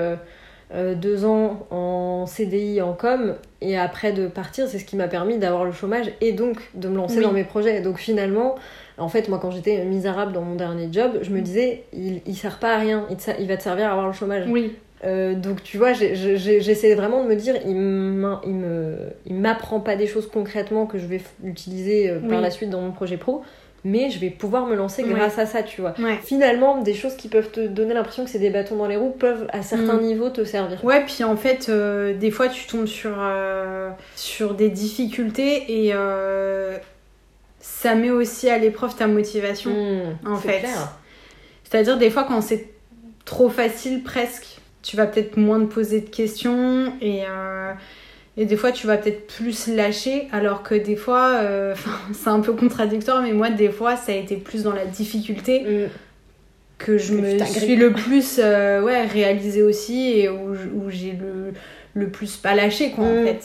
deux 0.72 1.24
ans 1.24 1.66
en 1.70 2.26
CDI 2.26 2.80
en 2.80 2.92
com 2.92 3.34
et 3.60 3.76
après 3.76 4.12
de 4.12 4.28
partir, 4.28 4.68
c'est 4.68 4.78
ce 4.78 4.84
qui 4.84 4.94
m'a 4.94 5.08
permis 5.08 5.38
d'avoir 5.38 5.64
le 5.64 5.72
chômage 5.72 6.12
et 6.20 6.30
donc 6.32 6.58
de 6.74 6.88
me 6.88 6.96
lancer 6.96 7.16
Oui. 7.16 7.22
dans 7.24 7.32
mes 7.32 7.42
projets. 7.42 7.80
Donc 7.80 7.98
finalement, 7.98 8.54
en 8.98 9.08
fait, 9.08 9.28
moi, 9.28 9.38
quand 9.40 9.50
j'étais 9.50 9.84
misérable 9.84 10.32
dans 10.32 10.42
mon 10.42 10.54
dernier 10.54 10.88
job, 10.92 11.18
je 11.22 11.30
me 11.30 11.40
disais, 11.40 11.84
il, 11.92 12.20
il 12.26 12.36
sert 12.36 12.58
pas 12.58 12.74
à 12.74 12.78
rien, 12.78 13.06
il, 13.10 13.16
te 13.16 13.30
il 13.40 13.48
va 13.48 13.56
te 13.56 13.62
servir 13.62 13.86
à 13.86 13.92
avoir 13.92 14.06
le 14.06 14.12
chômage. 14.12 14.44
Oui. 14.46 14.76
Euh, 15.02 15.34
donc 15.34 15.62
tu 15.62 15.78
vois, 15.78 15.92
j'essaie 15.94 16.94
vraiment 16.94 17.24
de 17.24 17.28
me 17.28 17.34
dire, 17.36 17.54
il 17.66 19.34
m'apprend 19.34 19.80
pas 19.80 19.96
des 19.96 20.06
choses 20.06 20.28
concrètement 20.28 20.86
que 20.86 20.98
je 20.98 21.06
vais 21.06 21.20
utiliser 21.44 22.10
euh, 22.10 22.20
par 22.20 22.38
Oui. 22.38 22.42
la 22.42 22.50
suite 22.50 22.68
dans 22.70 22.80
mon 22.82 22.92
projet 22.92 23.16
pro, 23.16 23.42
mais 23.82 24.10
je 24.10 24.18
vais 24.18 24.28
pouvoir 24.28 24.66
me 24.66 24.74
lancer 24.76 25.02
grâce 25.04 25.38
à 25.38 25.46
ça, 25.46 25.62
tu 25.62 25.80
vois. 25.80 25.94
Ouais. 25.98 26.18
Finalement, 26.22 26.82
des 26.82 26.92
choses 26.92 27.16
qui 27.16 27.28
peuvent 27.28 27.50
te 27.50 27.66
donner 27.66 27.94
l'impression 27.94 28.24
que 28.24 28.30
c'est 28.30 28.38
des 28.38 28.50
bâtons 28.50 28.76
dans 28.76 28.86
les 28.86 28.96
roues 28.96 29.14
peuvent 29.18 29.46
à 29.54 29.62
certains 29.62 29.94
Mm. 29.96 30.02
niveaux 30.02 30.28
te 30.28 30.44
servir. 30.44 30.84
Ouais, 30.84 31.02
puis 31.06 31.24
en 31.24 31.36
fait, 31.36 31.70
euh, 31.70 32.12
des 32.14 32.30
fois, 32.30 32.48
tu 32.48 32.66
tombes 32.66 32.84
sur, 32.86 33.14
euh, 33.18 33.88
sur 34.16 34.52
des 34.54 34.68
difficultés 34.68 35.86
et 35.86 35.92
euh, 35.94 36.76
ça 37.58 37.94
met 37.94 38.10
aussi 38.10 38.50
à 38.50 38.58
l'épreuve 38.58 38.94
ta 38.96 39.06
motivation. 39.06 39.70
Mm, 39.70 40.28
En 40.28 40.36
c'est 40.36 40.48
fait. 40.48 40.68
C'est-à-dire, 41.64 41.96
des 41.96 42.10
fois, 42.10 42.24
quand 42.24 42.42
c'est 42.42 42.68
trop 43.24 43.48
facile, 43.48 44.02
presque, 44.02 44.58
tu 44.82 44.96
vas 44.96 45.06
peut-être 45.06 45.36
moins 45.36 45.60
te 45.60 45.72
poser 45.72 46.00
de 46.00 46.08
questions 46.08 46.92
et, 47.00 47.22
euh, 47.28 47.72
et 48.36 48.46
des 48.46 48.56
fois, 48.56 48.72
tu 48.72 48.86
vas 48.86 48.96
peut-être 48.96 49.26
plus 49.26 49.66
lâcher, 49.68 50.28
alors 50.32 50.62
que 50.62 50.74
des 50.74 50.96
fois, 50.96 51.38
euh, 51.42 51.74
c'est 52.12 52.30
un 52.30 52.40
peu 52.40 52.52
contradictoire, 52.54 53.22
mais 53.22 53.32
moi, 53.32 53.50
des 53.50 53.70
fois, 53.70 53.96
ça 53.96 54.12
a 54.12 54.14
été 54.14 54.36
plus 54.36 54.62
dans 54.62 54.72
la 54.72 54.86
difficulté 54.86 55.60
Mm. 55.60 55.88
que 56.78 56.96
je 56.98 57.14
Que 57.14 57.20
me 57.20 57.44
suis 57.44 57.76
le 57.76 57.92
plus 57.92 58.40
euh, 58.42 58.80
ouais, 58.82 59.04
réalisée 59.04 59.62
aussi 59.62 60.12
et 60.18 60.28
où, 60.30 60.52
où 60.74 60.88
j'ai 60.90 61.12
le, 61.12 61.52
le 61.94 62.08
plus 62.08 62.36
pas 62.36 62.54
lâché 62.54 62.90
quoi 62.92 63.04
en 63.04 63.14
Mm. 63.22 63.24
fait. 63.26 63.40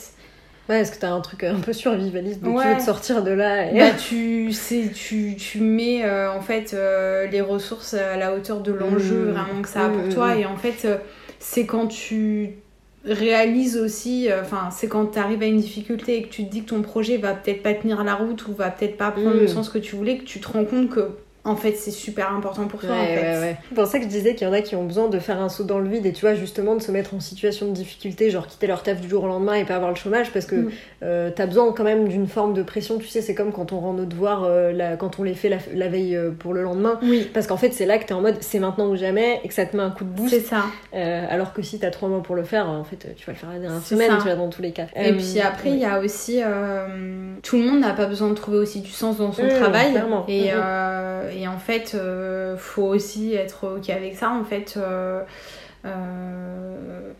Ouais, 0.68 0.80
est-ce 0.80 0.90
que 0.90 0.98
t'as 0.98 1.10
un 1.10 1.20
truc 1.20 1.44
un 1.44 1.60
peu 1.60 1.72
survivaliste 1.72 2.40
de 2.42 2.46
tu 2.50 2.66
veux 2.68 2.76
te 2.76 2.82
sortir 2.82 3.22
de 3.22 3.30
là 3.30 3.70
et... 3.70 3.78
Bah, 3.78 3.90
tu, 4.08 4.50
c'est, 4.52 4.90
tu, 4.92 5.36
tu 5.36 5.60
mets 5.60 6.04
euh, 6.04 6.32
en 6.32 6.40
fait 6.40 6.72
euh, 6.74 7.26
les 7.28 7.40
ressources 7.40 7.94
à 7.94 8.16
la 8.16 8.34
hauteur 8.34 8.60
de 8.62 8.72
l'enjeu 8.72 9.26
Mm. 9.26 9.30
vraiment 9.32 9.62
que 9.62 9.68
ça 9.68 9.84
a 9.84 9.88
pour 9.90 10.08
toi 10.08 10.34
et 10.34 10.44
en 10.46 10.56
fait 10.56 10.88
c'est 11.38 11.66
quand 11.66 11.86
tu 11.88 12.56
réalises 13.04 13.76
aussi 13.76 14.30
euh, 14.30 14.42
enfin 14.42 14.70
c'est 14.72 14.88
quand 14.88 15.06
tu 15.12 15.18
arrives 15.18 15.42
à 15.42 15.46
une 15.46 15.60
difficulté 15.60 16.16
et 16.18 16.22
que 16.22 16.28
tu 16.28 16.44
te 16.44 16.50
dis 16.50 16.62
que 16.62 16.70
ton 16.70 16.82
projet 16.82 17.18
va 17.18 17.34
peut-être 17.34 17.62
pas 17.62 17.72
tenir 17.74 18.02
la 18.02 18.14
route 18.16 18.46
ou 18.48 18.52
va 18.54 18.70
peut-être 18.70 18.96
pas 18.96 19.12
prendre 19.12 19.36
Mm. 19.36 19.40
le 19.40 19.46
sens 19.48 19.68
que 19.68 19.78
tu 19.78 19.94
voulais 19.96 20.18
que 20.18 20.24
tu 20.24 20.40
te 20.40 20.48
rends 20.48 20.64
compte 20.64 20.90
que 20.90 21.10
en 21.46 21.56
fait 21.56 21.72
c'est 21.76 21.90
super 21.90 22.32
important 22.32 22.66
pour 22.66 22.80
toi 22.80 22.90
Ouais, 22.90 22.96
en 23.00 23.06
fait 23.06 23.20
ouais, 23.22 23.38
ouais. 23.40 23.56
C'est 23.68 23.74
pour 23.74 23.86
ça 23.86 23.98
que 23.98 24.04
je 24.04 24.08
disais 24.10 24.34
qu'il 24.34 24.46
y 24.46 24.50
en 24.50 24.52
a 24.52 24.60
qui 24.60 24.76
ont 24.76 24.84
besoin 24.84 25.08
de 25.08 25.18
faire 25.18 25.40
un 25.40 25.48
saut 25.48 25.64
dans 25.64 25.78
le 25.78 25.88
vide 25.88 26.04
et 26.04 26.12
tu 26.12 26.20
vois, 26.22 26.34
justement, 26.34 26.74
de 26.74 26.82
se 26.82 26.90
mettre 26.90 27.14
en 27.14 27.20
situation 27.20 27.66
de 27.68 27.72
difficulté, 27.72 28.30
genre 28.30 28.46
quitter 28.46 28.66
leur 28.66 28.82
taf 28.82 29.00
du 29.00 29.08
jour 29.08 29.24
au 29.24 29.26
lendemain 29.28 29.54
et 29.54 29.64
pas 29.64 29.76
avoir 29.76 29.90
le 29.90 29.96
chômage 29.96 30.32
parce 30.32 30.44
que 30.46 30.56
Mm. 30.56 30.70
euh, 31.04 31.30
t'as 31.34 31.46
besoin 31.46 31.72
quand 31.72 31.84
même 31.84 32.08
d'une 32.08 32.26
forme 32.26 32.52
de 32.52 32.62
pression. 32.62 32.98
Tu 32.98 33.06
sais, 33.08 33.22
c'est 33.22 33.34
comme 33.34 33.52
quand 33.52 33.72
on 33.72 33.80
rend 33.80 33.92
nos 33.94 34.04
devoirs, 34.04 34.44
euh, 34.44 34.72
la- 34.72 34.96
quand 34.96 35.18
on 35.18 35.22
les 35.22 35.34
fait 35.34 35.48
la, 35.48 35.58
la 35.74 35.88
veille 35.88 36.16
euh, 36.16 36.30
pour 36.30 36.52
le 36.52 36.62
lendemain. 36.62 36.98
oui 37.02 37.30
Parce 37.32 37.46
qu'en 37.46 37.56
fait, 37.56 37.70
c'est 37.72 37.86
là 37.86 37.98
que 37.98 38.04
t'es 38.06 38.14
en 38.14 38.20
mode 38.20 38.36
c'est 38.40 38.58
maintenant 38.58 38.88
ou 38.88 38.96
jamais 38.96 39.40
et 39.44 39.48
que 39.48 39.54
ça 39.54 39.66
te 39.66 39.76
met 39.76 39.82
un 39.82 39.90
coup 39.90 40.04
de 40.04 40.10
boost. 40.10 40.34
c'est 40.34 40.40
ça 40.40 40.64
Euh, 40.94 41.24
alors 41.30 41.52
que 41.52 41.62
si 41.62 41.78
t'as 41.78 41.90
trois 41.90 42.08
mois 42.08 42.22
pour 42.22 42.34
le 42.34 42.42
faire, 42.44 42.68
en 42.68 42.82
fait, 42.84 43.14
tu 43.16 43.24
vas 43.26 43.32
le 43.32 43.38
faire 43.38 43.50
la 43.50 43.58
dernière 43.58 43.82
semaine, 43.82 44.10
ça. 44.10 44.16
tu 44.16 44.22
vois, 44.24 44.34
dans 44.34 44.48
tous 44.48 44.62
les 44.62 44.72
cas. 44.72 44.86
Et 44.96 45.10
Euh, 45.10 45.16
puis 45.16 45.40
après, 45.40 45.68
il 45.70 45.74
ouais. 45.74 45.78
y 45.80 45.84
a 45.84 46.00
aussi. 46.00 46.40
euh, 46.42 46.86
tout 47.42 47.56
le 47.56 47.62
monde 47.64 47.80
n'a 47.80 47.92
pas 47.92 48.06
besoin 48.06 48.28
de 48.28 48.34
trouver 48.34 48.58
aussi 48.58 48.80
du 48.80 48.90
sens 48.90 49.18
dans 49.18 49.32
son 49.32 49.44
Mmh, 49.44 49.48
travail. 49.50 49.90
clairement. 49.92 50.24
Et, 50.28 50.52
Mhm. 50.52 50.60
Et 51.36 51.46
en 51.48 51.58
fait, 51.58 51.92
euh, 51.94 52.56
faut 52.56 52.84
aussi 52.84 53.34
être 53.34 53.76
OK 53.76 53.90
avec 53.90 54.16
ça. 54.16 54.30
En 54.30 54.44
fait, 54.44 54.74
euh, 54.76 55.22
euh, 55.84 57.12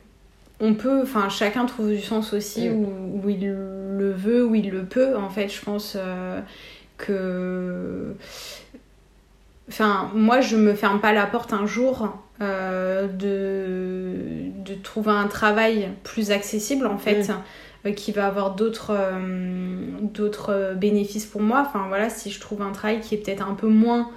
on 0.60 0.74
peut. 0.74 1.02
Enfin, 1.02 1.28
chacun 1.28 1.66
trouve 1.66 1.88
du 1.88 2.00
sens 2.00 2.32
aussi 2.32 2.68
Mm. 2.68 2.74
où, 2.74 3.20
où 3.24 3.28
il 3.28 3.46
le 3.48 4.12
veut, 4.12 4.44
où 4.44 4.54
il 4.54 4.70
le 4.70 4.84
peut. 4.84 5.16
En 5.16 5.28
fait, 5.28 5.48
je 5.48 5.60
pense 5.62 5.96
que. 6.96 8.14
Enfin, 9.68 10.10
moi, 10.14 10.40
je 10.40 10.56
me 10.56 10.74
ferme 10.74 11.00
pas 11.00 11.12
la 11.12 11.26
porte 11.26 11.52
un 11.52 11.66
jour 11.66 12.16
euh, 12.40 13.08
de, 13.08 14.50
de 14.64 14.74
trouver 14.74 15.10
un 15.10 15.26
travail 15.26 15.88
plus 16.04 16.30
accessible, 16.30 16.86
en 16.86 16.98
fait, 16.98 17.30
euh, 17.30 17.34
qui 17.94 18.12
va 18.12 18.26
avoir 18.26 18.54
d'autres 18.54 18.92
euh, 18.92 19.18
d'autres 20.02 20.74
bénéfices 20.76 21.26
pour 21.26 21.40
moi. 21.42 21.64
Enfin, 21.66 21.86
voilà, 21.88 22.08
si 22.10 22.30
je 22.30 22.40
trouve 22.40 22.62
un 22.62 22.72
travail 22.72 23.00
qui 23.00 23.14
est 23.14 23.18
peut-être 23.18 23.46
un 23.48 23.54
peu 23.54 23.68
moins 23.68 24.10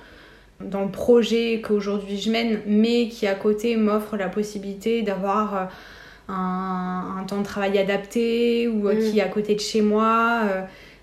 dans 0.62 0.84
le 0.84 0.92
projet 0.92 1.62
qu'aujourd'hui 1.66 2.18
je 2.20 2.32
mène, 2.32 2.60
mais 2.68 3.08
qui 3.10 3.28
à 3.28 3.36
côté 3.36 3.76
m'offre 3.78 4.18
la 4.18 4.28
possibilité 4.30 5.02
d'avoir 5.04 5.56
euh, 5.56 5.66
un, 6.30 7.16
un 7.20 7.24
temps 7.24 7.40
de 7.40 7.46
travail 7.46 7.78
adapté 7.78 8.68
ou 8.68 8.88
euh, 8.88 8.94
Mm. 8.96 9.00
qui 9.12 9.20
est 9.20 9.22
à 9.24 9.28
côté 9.30 9.56
de 9.56 9.60
chez 9.62 9.82
moi. 9.82 10.42
euh, 10.46 10.62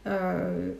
euh, 0.09 0.71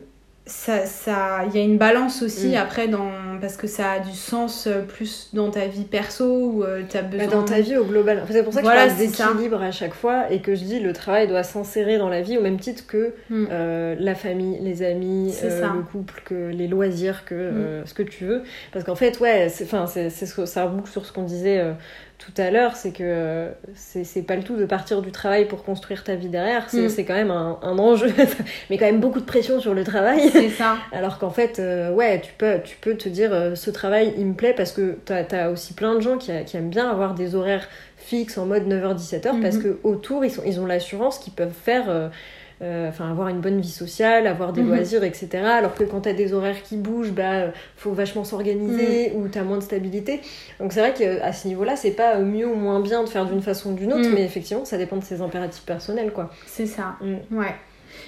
ça, 0.45 0.85
ça, 0.85 1.43
il 1.47 1.55
y 1.57 1.61
a 1.61 1.65
une 1.65 1.77
balance 1.77 2.21
aussi 2.21 2.49
Mm. 2.49 2.55
après 2.55 2.87
dans 2.87 3.11
parce 3.39 3.57
que 3.57 3.67
ça 3.67 3.91
a 3.93 3.99
du 3.99 4.11
sens 4.15 4.67
euh, 4.67 4.81
plus 4.81 5.29
dans 5.33 5.49
ta 5.51 5.67
vie 5.67 5.83
perso 5.85 6.25
où 6.25 6.63
tu 6.89 6.97
as 6.97 7.01
Bah, 7.01 7.07
besoin 7.17 7.27
dans 7.27 7.43
ta 7.45 7.59
vie 7.61 7.77
au 7.77 7.85
global. 7.85 8.19
Enfin, 8.23 8.33
c'est 8.33 8.43
pour 8.43 8.53
ça 8.53 8.59
que 8.61 8.65
Voilà, 8.65 8.87
je 8.89 8.93
parle 8.95 9.35
d'équilibre 9.37 9.61
à 9.61 9.71
chaque 9.71 9.93
fois 9.93 10.31
et 10.31 10.41
que 10.41 10.55
je 10.55 10.63
dis 10.63 10.79
le 10.79 10.93
travail 10.93 11.27
doit 11.27 11.43
s'insérer 11.43 11.97
dans 11.97 12.09
la 12.09 12.21
vie 12.21 12.37
au 12.37 12.41
même 12.41 12.59
titre 12.59 12.85
que 12.87 13.13
Mm. 13.29 13.45
euh, 13.51 13.95
la 13.99 14.15
famille, 14.15 14.57
les 14.61 14.83
amis, 14.83 15.33
euh, 15.43 15.61
le 15.75 15.81
couple, 15.83 16.21
que 16.25 16.49
les 16.51 16.67
loisirs, 16.67 17.25
que 17.25 17.35
euh, 17.35 17.85
ce 17.85 17.93
que 17.93 18.03
tu 18.03 18.25
veux. 18.25 18.43
Parce 18.71 18.85
qu'en 18.85 18.95
fait, 18.95 19.19
ouais, 19.19 19.49
c'est, 19.49 19.63
enfin, 19.65 19.85
c'est, 19.87 20.09
ça 20.09 20.65
reboucle 20.65 20.89
sur 20.91 21.05
ce 21.05 21.11
qu'on 21.13 21.23
disait 21.23 21.59
euh, 21.59 21.73
tout 22.17 22.41
à 22.41 22.49
l'heure, 22.49 22.75
c'est 22.75 22.91
que 22.91 23.49
c'est, 23.75 24.03
c'est 24.03 24.23
pas 24.23 24.35
le 24.35 24.43
tout 24.43 24.55
de 24.55 24.65
partir 24.65 25.01
du 25.03 25.11
travail 25.11 25.45
pour 25.47 25.63
construire 25.63 26.03
ta 26.03 26.15
vie 26.15 26.29
derrière. 26.29 26.67
C'est, 26.69 26.87
Mm. 26.87 26.89
c'est 26.89 27.05
quand 27.05 27.13
même 27.13 27.29
un, 27.31 27.59
un 27.61 27.77
enjeu, 27.77 28.11
mais 28.69 28.77
quand 28.77 28.85
même 28.85 28.99
beaucoup 28.99 29.19
de 29.19 29.25
pression 29.25 29.59
sur 29.59 29.73
le 29.75 29.83
travail. 29.83 30.29
c'est 30.31 30.49
ça 30.49 30.77
Alors 30.91 31.19
qu'en 31.19 31.29
fait, 31.29 31.59
euh, 31.59 31.91
ouais, 31.91 32.19
tu 32.21 32.31
peux, 32.37 32.59
tu 32.63 32.75
peux 32.77 32.95
te 32.95 33.07
dire 33.07 33.31
euh, 33.33 33.53
ce 33.55 33.69
travail 33.69 34.13
il 34.17 34.25
me 34.25 34.33
plaît 34.33 34.53
parce 34.57 34.71
que 34.71 34.97
t'as 35.05 35.23
as 35.31 35.49
aussi 35.51 35.73
plein 35.73 35.93
de 35.95 35.99
gens 36.01 36.17
qui, 36.17 36.31
qui 36.45 36.57
aiment 36.57 36.69
bien 36.69 36.89
avoir 36.89 37.13
des 37.13 37.35
horaires 37.35 37.67
fixes 37.97 38.37
en 38.37 38.45
mode 38.45 38.63
9h-17h 38.67 39.41
parce 39.41 39.57
Mhm. 39.57 39.63
que 39.63 39.79
autour 39.83 40.25
ils, 40.25 40.31
sont, 40.31 40.41
ils 40.45 40.59
ont 40.59 40.65
l'assurance 40.65 41.19
qu'ils 41.19 41.33
peuvent 41.33 41.53
faire. 41.53 41.85
euh, 41.89 42.09
Enfin, 42.59 43.11
avoir 43.11 43.27
une 43.27 43.39
bonne 43.39 43.61
vie 43.61 43.69
sociale, 43.69 44.25
avoir 44.25 44.51
des 44.51 44.61
Mhm. 44.63 44.69
loisirs, 44.69 45.03
etc. 45.03 45.27
Alors 45.43 45.75
que 45.75 45.83
quand 45.83 46.01
t'as 46.01 46.13
des 46.13 46.33
horaires 46.33 46.63
qui 46.63 46.75
bougent, 46.77 47.11
bah, 47.11 47.33
euh, 47.33 47.51
faut 47.75 47.91
vachement 47.91 48.23
s'organiser 48.23 49.11
ou 49.15 49.27
t'as 49.27 49.43
moins 49.43 49.57
de 49.57 49.63
stabilité. 49.63 50.21
Donc 50.59 50.73
c'est 50.73 50.79
vrai 50.79 50.93
qu'à 50.93 51.31
ce 51.33 51.47
niveau-là, 51.47 51.75
c'est 51.75 51.91
pas 51.91 52.15
euh, 52.15 52.25
mieux 52.25 52.47
ou 52.47 52.55
moins 52.55 52.79
bien 52.79 53.03
de 53.03 53.09
faire 53.09 53.25
d'une 53.27 53.43
façon 53.43 53.73
ou 53.73 53.75
d'une 53.75 53.93
autre, 53.93 54.07
Mhm. 54.09 54.15
mais 54.15 54.23
effectivement, 54.25 54.65
ça 54.65 54.79
dépend 54.79 54.97
de 54.97 55.03
ses 55.03 55.21
impératifs 55.21 55.65
personnels, 55.65 56.11
quoi. 56.11 56.31
C'est 56.47 56.65
ça, 56.65 56.95
Mm. 57.01 57.37
ouais. 57.37 57.55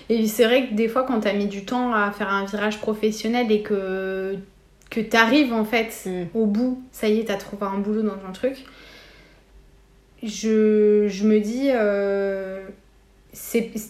Et 0.09 0.25
c'est 0.25 0.45
vrai 0.45 0.67
que 0.67 0.73
des 0.73 0.87
fois, 0.87 1.03
quand 1.03 1.19
t'as 1.19 1.33
mis 1.33 1.45
du 1.47 1.63
temps 1.63 1.93
à 1.93 2.11
faire 2.11 2.29
un 2.29 2.45
virage 2.45 2.79
professionnel 2.79 3.51
et 3.51 3.61
que, 3.61 4.35
que 4.89 4.99
t'arrives 4.99 5.53
en 5.53 5.63
fait 5.63 5.93
Mm. 6.07 6.23
au 6.33 6.47
bout, 6.47 6.81
ça 6.91 7.07
y 7.07 7.19
est, 7.19 7.25
t'as 7.25 7.37
trouvé 7.37 7.67
un 7.67 7.77
boulot 7.77 8.01
dans 8.01 8.17
un 8.27 8.31
truc, 8.33 8.65
je, 10.23 11.05
je 11.07 11.23
me 11.27 11.39
dis, 11.39 11.69
euh, 11.71 12.61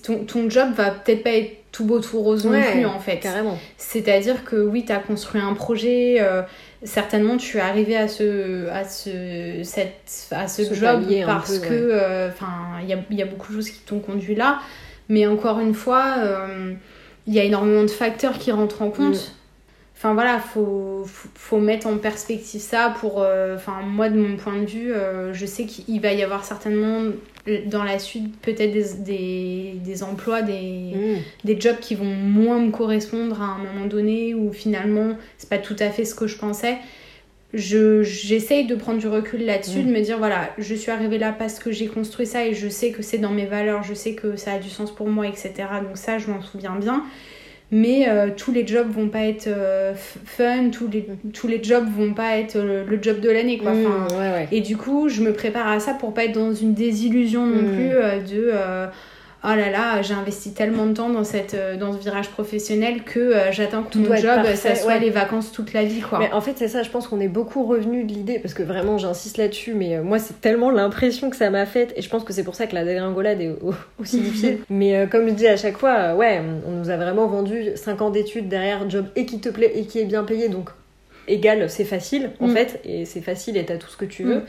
ton, 0.03 0.23
ton 0.25 0.49
job 0.49 0.69
va 0.75 0.91
peut-être 0.91 1.23
pas 1.23 1.31
être 1.31 1.57
tout 1.71 1.85
beau, 1.85 1.99
tout 1.99 2.19
rose 2.19 2.45
non 2.45 2.61
plus 2.71 2.85
en 2.85 2.99
fait. 2.99 3.19
Carrément. 3.19 3.57
C'est-à-dire 3.77 4.43
que 4.43 4.55
oui, 4.55 4.85
tu 4.85 4.91
as 4.91 4.97
construit 4.99 5.41
un 5.41 5.53
projet, 5.53 6.17
euh, 6.19 6.41
certainement 6.83 7.37
tu 7.37 7.57
es 7.57 7.61
arrivé 7.61 7.95
à 7.95 8.07
ce, 8.07 8.67
à 8.69 8.83
ce, 8.85 9.61
cette, 9.63 10.09
à 10.31 10.47
ce, 10.47 10.63
Ce 10.63 10.73
job 10.73 11.03
parce 11.25 11.59
peu, 11.59 11.67
que 11.67 11.73
euh, 11.73 12.29
enfin 12.29 12.79
il 12.81 12.89
y 12.89 12.93
a, 12.93 12.97
y 13.11 13.21
a 13.21 13.25
beaucoup 13.25 13.51
de 13.51 13.57
choses 13.57 13.69
qui 13.69 13.79
t'ont 13.81 13.99
conduit 13.99 14.35
là. 14.35 14.59
Mais 15.09 15.25
encore 15.25 15.59
une 15.59 15.73
fois, 15.73 16.15
euh, 16.19 16.73
il 17.25 17.33
y 17.33 17.39
a 17.39 17.43
énormément 17.43 17.81
de 17.83 17.87
facteurs 17.89 18.37
qui 18.37 18.51
rentrent 18.51 18.81
en 18.83 18.91
compte. 18.91 19.15
Mm. 19.15 19.33
Enfin 19.95 20.13
voilà, 20.13 20.39
faut, 20.39 21.03
faut, 21.05 21.27
faut 21.35 21.57
mettre 21.59 21.87
en 21.87 21.97
perspective 21.97 22.61
ça 22.61 22.93
pour. 22.99 23.21
euh, 23.21 23.55
Enfin, 23.55 23.81
moi, 23.85 24.09
de 24.09 24.17
mon 24.17 24.37
point 24.37 24.57
de 24.61 24.65
vue, 24.65 24.93
euh, 24.93 25.33
je 25.33 25.45
sais 25.45 25.65
qu'il 25.65 25.99
va 25.99 26.13
y 26.13 26.23
avoir 26.23 26.45
certainement 26.45 27.11
dans 27.67 27.83
la 27.83 27.99
suite 27.99 28.39
peut-être 28.41 28.71
des, 28.71 28.93
des, 29.05 29.73
des 29.83 30.03
emplois, 30.03 30.41
des, 30.41 30.93
Mm. 30.95 31.17
des 31.45 31.59
jobs 31.59 31.79
qui 31.79 31.95
vont 31.95 32.05
moins 32.05 32.59
me 32.59 32.71
correspondre 32.71 33.41
à 33.41 33.45
un 33.45 33.57
moment 33.57 33.85
donné 33.85 34.33
où 34.33 34.51
finalement 34.53 35.17
c'est 35.37 35.49
pas 35.49 35.57
tout 35.57 35.75
à 35.79 35.89
fait 35.89 36.05
ce 36.05 36.15
que 36.15 36.27
je 36.27 36.37
pensais. 36.37 36.77
Je, 37.53 38.03
j'essaye 38.03 38.67
de 38.67 38.75
prendre 38.75 38.99
du 38.99 39.07
recul 39.07 39.43
là-dessus, 39.43 39.79
Mm. 39.79 39.87
de 39.87 39.91
me 39.91 40.01
dire 40.01 40.17
voilà, 40.19 40.51
je 40.59 40.75
suis 40.75 40.91
arrivée 40.91 41.17
là 41.17 41.31
parce 41.37 41.57
que 41.59 41.71
j'ai 41.71 41.87
construit 41.87 42.27
ça 42.27 42.45
et 42.45 42.53
je 42.53 42.69
sais 42.69 42.91
que 42.91 43.01
c'est 43.01 43.17
dans 43.17 43.31
mes 43.31 43.45
valeurs, 43.47 43.81
je 43.83 43.93
sais 43.95 44.13
que 44.13 44.35
ça 44.35 44.53
a 44.53 44.59
du 44.59 44.69
sens 44.69 44.93
pour 44.93 45.07
moi, 45.09 45.27
etc. 45.27 45.51
Donc 45.83 45.97
ça, 45.97 46.19
je 46.19 46.27
m'en 46.27 46.41
souviens 46.43 46.75
bien. 46.75 47.03
Mais 47.71 48.09
euh, 48.09 48.29
tous 48.35 48.51
les 48.51 48.65
jobs 48.65 48.89
vont 48.89 49.09
pas 49.09 49.25
être 49.25 49.45
euh, 49.47 49.93
fun, 49.95 50.69
tous 50.71 50.87
les, 50.91 51.05
tous 51.33 51.47
les 51.47 51.63
jobs 51.63 51.85
vont 51.95 52.13
pas 52.15 52.37
être 52.39 52.55
euh, 52.55 52.83
le 52.87 52.97
job 53.01 53.19
de 53.19 53.29
l'année, 53.29 53.59
quoi. 53.59 53.73
Mm, 53.73 53.85
Enfin, 53.85 54.15
ouais, 54.15 54.31
ouais. 54.31 54.47
et 54.51 54.61
du 54.61 54.75
coup, 54.75 55.07
je 55.07 55.21
me 55.21 55.33
prépare 55.33 55.67
à 55.67 55.79
ça 55.79 55.93
pour 55.93 56.13
pas 56.13 56.25
être 56.25 56.33
dans 56.33 56.53
une 56.53 56.73
désillusion 56.73 57.45
non 57.45 57.61
Mm. 57.61 57.75
plus 57.75 57.89
euh, 57.91 58.19
de 58.21 58.49
euh, 58.53 58.87
oh 59.43 59.47
là 59.47 59.69
là, 59.69 60.01
j'ai 60.01 60.13
investi 60.13 60.53
tellement 60.53 60.85
de 60.85 60.93
temps 60.93 61.09
dans, 61.09 61.23
cette, 61.23 61.53
euh, 61.53 61.77
dans 61.77 61.93
ce 61.93 61.97
virage 61.99 62.29
professionnel 62.29 63.03
que 63.03 63.19
euh, 63.19 63.51
j'attends 63.51 63.83
que 63.83 63.91
Tout 63.91 63.99
mon 63.99 64.15
job, 64.15 64.23
parfait, 64.35 64.55
ça 64.55 64.75
soit 64.75 64.93
ouais. 64.93 64.99
les 64.99 65.09
vacances 65.09 65.51
toute 65.51 65.73
la 65.73 65.83
vie, 65.83 66.01
quoi. 66.01 66.19
Mais 66.19 66.31
en 66.31 66.41
fait, 66.41 66.53
c'est 66.57 66.67
ça, 66.67 66.83
je 66.83 66.89
pense 66.89 67.07
qu'on 67.07 67.19
est 67.19 67.27
beaucoup 67.27 67.65
revenu 67.65 68.03
de 68.03 68.11
l'idée, 68.11 68.39
parce 68.39 68.53
que 68.53 68.63
vraiment, 68.63 68.97
j'insiste 68.97 69.37
là-dessus, 69.37 69.73
mais 69.73 69.97
euh, 69.97 70.03
moi, 70.03 70.19
c'est 70.19 70.41
tellement 70.41 70.71
l'impression 70.71 71.29
que 71.29 71.35
ça 71.35 71.49
m'a 71.49 71.65
faite, 71.65 71.93
et 71.95 72.01
je 72.01 72.09
pense 72.09 72.23
que 72.23 72.33
c'est 72.33 72.43
pour 72.43 72.55
ça 72.55 72.67
que 72.67 72.75
la 72.75 72.83
dégringolade 72.85 73.41
est 73.41 73.55
au- 73.61 73.73
aussi 74.01 74.19
difficile. 74.21 74.59
mais 74.69 74.95
euh, 74.97 75.05
comme 75.07 75.27
je 75.27 75.33
dis 75.33 75.47
à 75.47 75.57
chaque 75.57 75.77
fois, 75.77 75.95
euh, 75.97 76.15
ouais, 76.15 76.41
on 76.67 76.71
nous 76.71 76.89
a 76.89 76.97
vraiment 76.97 77.27
vendu 77.27 77.71
5 77.75 78.01
ans 78.01 78.09
d'études 78.09 78.47
derrière, 78.49 78.89
job 78.89 79.05
et 79.15 79.25
qui 79.25 79.39
te 79.39 79.49
plaît 79.49 79.71
et 79.75 79.85
qui 79.85 79.99
est 79.99 80.05
bien 80.05 80.23
payé, 80.23 80.49
donc 80.49 80.69
égal, 81.31 81.69
c'est 81.69 81.85
facile 81.85 82.31
en 82.39 82.47
Mm. 82.47 82.53
fait, 82.55 82.81
et 82.85 83.05
c'est 83.05 83.21
facile 83.21 83.55
et 83.57 83.65
t'as 83.65 83.77
tout 83.77 83.89
ce 83.89 83.97
que 83.97 84.05
tu 84.05 84.23
veux. 84.23 84.39
Mm. 84.39 84.45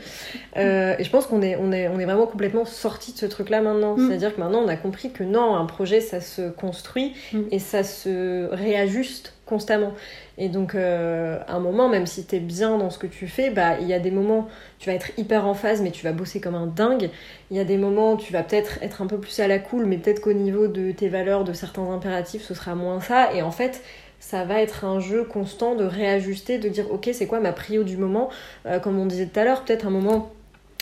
Euh, 0.57 0.95
et 0.99 1.03
je 1.03 1.09
pense 1.09 1.25
qu'on 1.27 1.41
est, 1.41 1.55
on 1.55 1.71
est, 1.71 1.87
on 1.87 1.99
est 1.99 2.05
vraiment 2.05 2.27
complètement 2.27 2.65
sorti 2.65 3.13
de 3.13 3.17
ce 3.17 3.25
truc-là 3.25 3.61
maintenant. 3.61 3.95
Mm. 3.97 4.07
C'est-à-dire 4.07 4.35
que 4.35 4.39
maintenant 4.41 4.59
on 4.63 4.67
a 4.67 4.75
compris 4.75 5.11
que 5.11 5.23
non, 5.23 5.55
un 5.55 5.65
projet 5.65 6.01
ça 6.01 6.19
se 6.21 6.49
construit 6.49 7.13
et 7.51 7.59
ça 7.59 7.83
se 7.83 8.47
réajuste 8.51 9.33
constamment. 9.45 9.93
Et 10.37 10.47
donc, 10.47 10.75
euh, 10.75 11.37
à 11.45 11.55
un 11.55 11.59
moment, 11.59 11.89
même 11.89 12.05
si 12.05 12.23
t'es 12.23 12.39
bien 12.39 12.77
dans 12.77 12.89
ce 12.89 12.97
que 12.97 13.05
tu 13.05 13.27
fais, 13.27 13.49
bah, 13.49 13.75
il 13.81 13.87
y 13.87 13.93
a 13.93 13.99
des 13.99 14.09
moments, 14.09 14.47
tu 14.79 14.89
vas 14.89 14.95
être 14.95 15.11
hyper 15.17 15.45
en 15.45 15.53
phase, 15.53 15.81
mais 15.81 15.91
tu 15.91 16.05
vas 16.05 16.13
bosser 16.13 16.39
comme 16.39 16.55
un 16.55 16.67
dingue. 16.67 17.09
Il 17.51 17.57
y 17.57 17.59
a 17.59 17.65
des 17.65 17.75
moments, 17.77 18.15
tu 18.15 18.31
vas 18.31 18.43
peut-être 18.43 18.79
être 18.81 19.01
un 19.01 19.07
peu 19.07 19.17
plus 19.17 19.37
à 19.41 19.47
la 19.49 19.59
cool, 19.59 19.85
mais 19.85 19.97
peut-être 19.97 20.21
qu'au 20.21 20.31
niveau 20.31 20.67
de 20.67 20.91
tes 20.93 21.09
valeurs, 21.09 21.43
de 21.43 21.51
certains 21.51 21.83
impératifs, 21.91 22.43
ce 22.43 22.53
sera 22.53 22.75
moins 22.75 23.01
ça. 23.01 23.33
Et 23.35 23.41
en 23.41 23.51
fait, 23.51 23.83
ça 24.21 24.45
va 24.45 24.61
être 24.61 24.85
un 24.85 24.99
jeu 25.01 25.23
constant 25.25 25.75
de 25.75 25.83
réajuster, 25.83 26.57
de 26.59 26.69
dire, 26.69 26.85
ok, 26.91 27.09
c'est 27.11 27.25
quoi 27.27 27.41
ma 27.41 27.51
prio 27.51 27.83
du 27.83 27.97
moment? 27.97 28.29
Euh, 28.65 28.79
Comme 28.79 28.97
on 28.99 29.05
disait 29.07 29.25
tout 29.25 29.37
à 29.39 29.43
l'heure, 29.43 29.63
peut-être 29.63 29.85
un 29.85 29.91
moment 29.91 30.31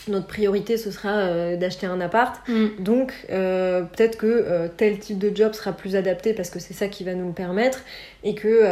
notre 0.08 0.26
priorité 0.26 0.78
ce 0.78 0.90
sera 0.90 1.10
euh, 1.10 1.56
d'acheter 1.56 1.86
un 1.86 2.00
appart. 2.00 2.40
Mm. 2.48 2.66
Donc 2.78 3.12
euh, 3.30 3.82
peut-être 3.82 4.16
que 4.16 4.26
euh, 4.26 4.66
tel 4.74 4.98
type 4.98 5.18
de 5.18 5.30
job 5.36 5.52
sera 5.52 5.72
plus 5.72 5.94
adapté 5.94 6.32
parce 6.32 6.48
que 6.48 6.58
c'est 6.58 6.72
ça 6.72 6.88
qui 6.88 7.04
va 7.04 7.12
nous 7.14 7.26
le 7.26 7.32
permettre 7.34 7.80
et 8.24 8.34
que 8.34 8.64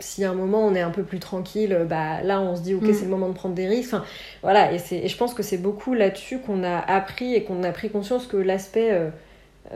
si 0.00 0.24
à 0.24 0.30
un 0.30 0.34
moment 0.34 0.66
on 0.66 0.74
est 0.74 0.80
un 0.80 0.90
peu 0.90 1.04
plus 1.04 1.20
tranquille, 1.20 1.86
bah 1.88 2.22
là 2.24 2.40
on 2.40 2.56
se 2.56 2.62
dit 2.62 2.74
ok 2.74 2.82
Mm. 2.88 2.92
c'est 2.92 3.04
le 3.04 3.10
moment 3.10 3.28
de 3.28 3.34
prendre 3.34 3.54
des 3.54 3.68
risques. 3.68 3.94
Enfin, 3.94 4.04
voilà 4.42 4.72
et, 4.72 4.78
c'est- 4.80 4.98
et 4.98 5.06
je 5.08 5.16
pense 5.16 5.32
que 5.32 5.44
c'est 5.44 5.58
beaucoup 5.58 5.94
là-dessus 5.94 6.40
qu'on 6.40 6.64
a 6.64 6.76
appris 6.76 7.34
et 7.36 7.44
qu'on 7.44 7.62
a 7.62 7.70
pris 7.70 7.88
conscience 7.88 8.26
que 8.26 8.36
l'aspect 8.36 8.90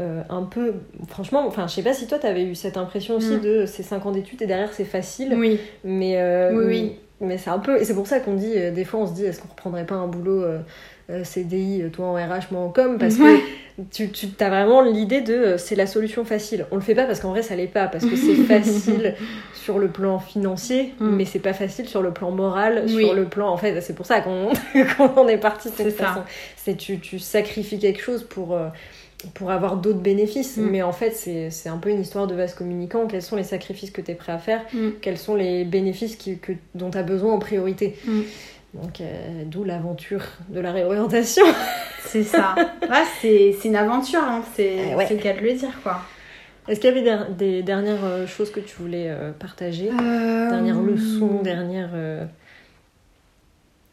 euh, 0.01 0.23
un 0.31 0.43
peu 0.45 0.75
franchement 1.09 1.47
enfin 1.47 1.67
je 1.67 1.75
sais 1.75 1.83
pas 1.83 1.93
si 1.93 2.07
toi 2.07 2.19
t'avais 2.19 2.45
eu 2.45 2.55
cette 2.55 2.77
impression 2.77 3.17
aussi 3.17 3.35
Mm. 3.37 3.41
de 3.41 3.67
ces 3.67 3.83
5 3.83 4.07
ans 4.07 4.11
d'études 4.11 4.41
et 4.43 4.47
derrière 4.47 4.73
c'est 4.73 4.85
facile 4.85 5.35
Oui. 5.37 5.59
mais 5.85 6.15
euh, 6.19 6.53
Oui, 6.55 6.65
oui. 6.67 6.97
mais 7.21 7.37
c'est 7.39 7.51
un 7.51 7.59
peu 7.59 7.81
et 7.81 7.85
c'est 7.85 7.95
pour 7.95 8.07
ça 8.07 8.21
qu'on 8.21 8.35
dit 8.35 8.53
euh, 8.57 8.71
des 8.71 8.85
fois 8.85 9.01
on 9.01 9.07
se 9.07 9.13
dit 9.13 9.25
est-ce 9.27 9.41
qu'on 9.41 9.49
reprendrait 9.49 9.85
pas 9.87 9.97
un 9.97 10.07
boulot 10.09 10.45
CDI 11.25 11.83
toi 11.93 12.07
en 12.07 12.15
RH 12.15 12.53
moi 12.53 12.63
en 12.63 12.69
com? 12.71 12.97
Parce 12.99 13.17
que 13.17 13.39
tu, 13.91 14.11
tu 14.11 14.27
as 14.41 14.49
vraiment 14.49 14.81
l'idée 14.83 15.21
de 15.21 15.57
c'est 15.59 15.75
la 15.75 15.87
solution 15.87 16.25
facile 16.25 16.67
on 16.71 16.77
le 16.77 16.81
fait 16.81 16.95
pas 16.95 17.05
parce 17.05 17.21
qu'en 17.21 17.31
vrai 17.31 17.43
ça 17.43 17.57
l'est 17.57 17.67
pas 17.67 17.87
parce 17.89 18.05
que 18.05 18.17
c'est 18.17 18.35
facile 18.47 19.15
sur 19.55 19.79
le 19.79 19.89
plan 19.89 20.19
financier 20.19 20.95
Mm. 21.01 21.17
mais 21.17 21.25
c'est 21.25 21.39
pas 21.39 21.53
facile 21.53 21.89
sur 21.89 22.03
le 22.03 22.13
plan 22.13 22.31
moral 22.31 22.85
Oui. 22.87 23.05
sur 23.05 23.15
le 23.15 23.25
plan 23.25 23.49
en 23.51 23.57
fait 23.57 23.81
c'est 23.81 23.95
pour 23.95 24.07
ça 24.07 24.21
qu'on 24.21 24.51
en 25.17 25.29
est 25.29 25.39
parti 25.39 25.69
de 25.71 25.75
C'est 25.77 25.85
cette 25.85 25.99
ça. 25.99 26.07
façon 26.07 26.21
c'est 26.57 26.77
tu, 26.77 26.99
tu 26.99 27.19
sacrifies 27.19 27.79
quelque 27.79 28.01
chose 28.01 28.23
pour 28.25 28.57
pour 29.35 29.51
avoir 29.51 29.77
d'autres 29.77 30.01
bénéfices. 30.01 30.57
Mm. 30.57 30.69
Mais 30.71 30.83
en 30.83 30.93
fait, 30.93 31.11
c'est 31.51 31.69
un 31.69 31.79
peu 31.79 31.91
une 31.91 32.01
histoire 32.01 32.27
de 32.27 32.35
vase 32.35 32.55
communicant. 32.55 33.07
Quels 33.07 33.23
sont 33.23 33.37
les 33.37 33.45
sacrifices 33.45 33.91
que 33.91 34.01
tu 34.01 34.11
es 34.11 34.15
prêt 34.15 34.33
à 34.33 34.39
faire 34.39 34.63
Mm. 34.73 34.89
Quels 35.01 35.19
sont 35.19 35.35
les 35.35 35.65
bénéfices 35.65 36.17
qui- 36.17 36.39
que, 36.39 36.53
dont 36.75 36.91
tu 36.91 36.99
as 36.99 37.03
besoin 37.03 37.33
en 37.35 37.39
priorité 37.39 37.97
Mm. 38.07 38.21
Donc, 38.75 39.01
euh, 39.03 39.43
d'où 39.45 39.65
l'aventure 39.65 40.23
de 40.49 40.59
la 40.61 40.73
réorientation. 40.73 41.45
C'est 42.05 42.23
ça. 42.25 42.55
Ouais, 42.57 43.05
c'est 43.21 43.55
c'est 43.59 43.69
une 43.69 43.77
aventure, 43.77 44.23
hein. 44.23 44.43
c'est 44.55 44.95
ouais. 44.95 45.07
c'est 45.07 45.15
le 45.15 45.21
cas 45.23 45.33
de 45.35 45.41
le 45.41 45.53
dire, 45.55 45.79
quoi. 45.83 46.01
Est-ce 46.69 46.79
qu'il 46.81 46.95
y 46.95 46.99
avait 46.99 47.25
des, 47.37 47.63
dernières 47.63 48.05
euh, 48.05 48.27
choses 48.27 48.51
que 48.51 48.61
tu 48.61 48.75
voulais 48.79 49.07
euh, 49.09 49.33
partager? 49.33 49.87
Dernières 49.87 50.79
Euh, 50.79 50.87
leçons, 50.95 51.41
dernières. 51.43 51.91
euh, 51.95 52.25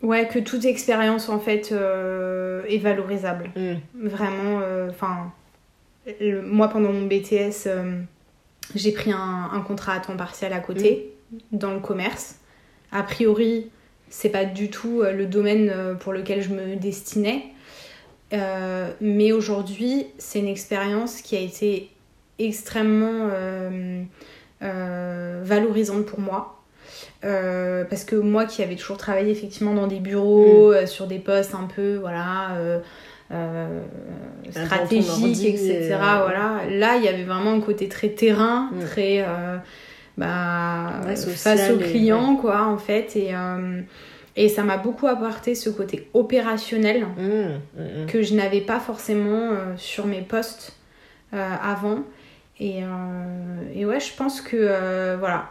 Ouais, 0.01 0.27
que 0.27 0.39
toute 0.39 0.65
expérience, 0.65 1.27
en 1.29 1.39
fait, 1.39 1.71
euh, 1.71 2.63
est 2.67 2.77
valorisable. 2.77 3.51
mm. 3.55 4.07
Vraiment, 4.07 4.61
euh, 4.61 4.89
enfin, 4.89 5.31
moi 6.43 6.69
pendant 6.69 6.91
mon 6.91 7.05
BTS, 7.05 7.67
euh, 7.67 7.99
j'ai 8.75 8.91
pris 8.91 9.11
un, 9.11 9.49
un 9.51 9.61
contrat 9.61 9.93
à 9.93 9.99
temps 9.99 10.15
partiel 10.15 10.53
à 10.53 10.59
côté, 10.59 11.13
dans 11.51 11.73
le 11.73 11.79
commerce. 11.79 12.35
A 12.91 13.03
priori, 13.03 13.69
c'est 14.09 14.29
pas 14.29 14.45
du 14.45 14.69
tout 14.69 15.03
le 15.03 15.25
domaine 15.25 15.71
pour 15.99 16.13
lequel 16.13 16.41
je 16.41 16.49
me 16.49 16.75
destinais. 16.75 17.45
Mais 18.31 19.31
aujourd'hui, 19.31 20.07
c'est 20.17 20.39
une 20.39 20.47
expérience 20.47 21.21
qui 21.21 21.35
a 21.35 21.39
été 21.39 21.91
extrêmement 22.39 23.29
valorisante 24.59 26.05
pour 26.05 26.19
moi. 26.19 26.58
Euh, 27.25 27.83
parce 27.83 28.03
que 28.05 28.15
moi 28.15 28.45
qui 28.45 28.63
avais 28.63 28.75
toujours 28.75 28.97
travaillé 28.97 29.31
effectivement 29.31 29.73
dans 29.73 29.87
des 29.87 29.99
bureaux, 29.99 30.71
euh, 30.71 30.85
sur 30.85 31.05
des 31.07 31.19
postes 31.19 31.53
un 31.53 31.67
peu, 31.73 31.95
voilà, 31.95 32.51
euh, 33.31 33.79
stratégiques, 34.49 35.45
etc. 35.45 35.95
Voilà. 35.99 36.61
Là, 36.69 36.95
il 36.97 37.03
y 37.03 37.07
avait 37.07 37.23
vraiment 37.23 37.51
un 37.51 37.61
côté 37.61 37.87
très 37.89 38.09
terrain, 38.09 38.69
Mm. 38.71 38.79
très 38.85 39.25
bah, 40.17 41.01
Ouais, 41.05 41.15
social 41.15 41.57
face 41.57 41.71
aux 41.71 41.77
clients, 41.77 42.35
quoi, 42.35 42.65
en 42.65 42.77
fait. 42.77 43.15
Et, 43.15 43.33
et 44.35 44.49
ça 44.49 44.63
m'a 44.63 44.77
beaucoup 44.77 45.07
apporté 45.07 45.55
ce 45.55 45.69
côté 45.69 46.09
opérationnel 46.13 47.05
Mm, 47.17 47.21
mm, 47.21 48.03
mm. 48.03 48.05
que 48.07 48.21
je 48.23 48.33
n'avais 48.33 48.61
pas 48.61 48.79
forcément 48.79 49.51
sur 49.77 50.05
mes 50.07 50.21
postes 50.21 50.75
avant. 51.31 51.99
Et, 52.59 52.79
et 53.75 53.85
ouais, 53.85 53.99
je 53.99 54.13
pense 54.17 54.41
que 54.41 55.15
voilà, 55.17 55.49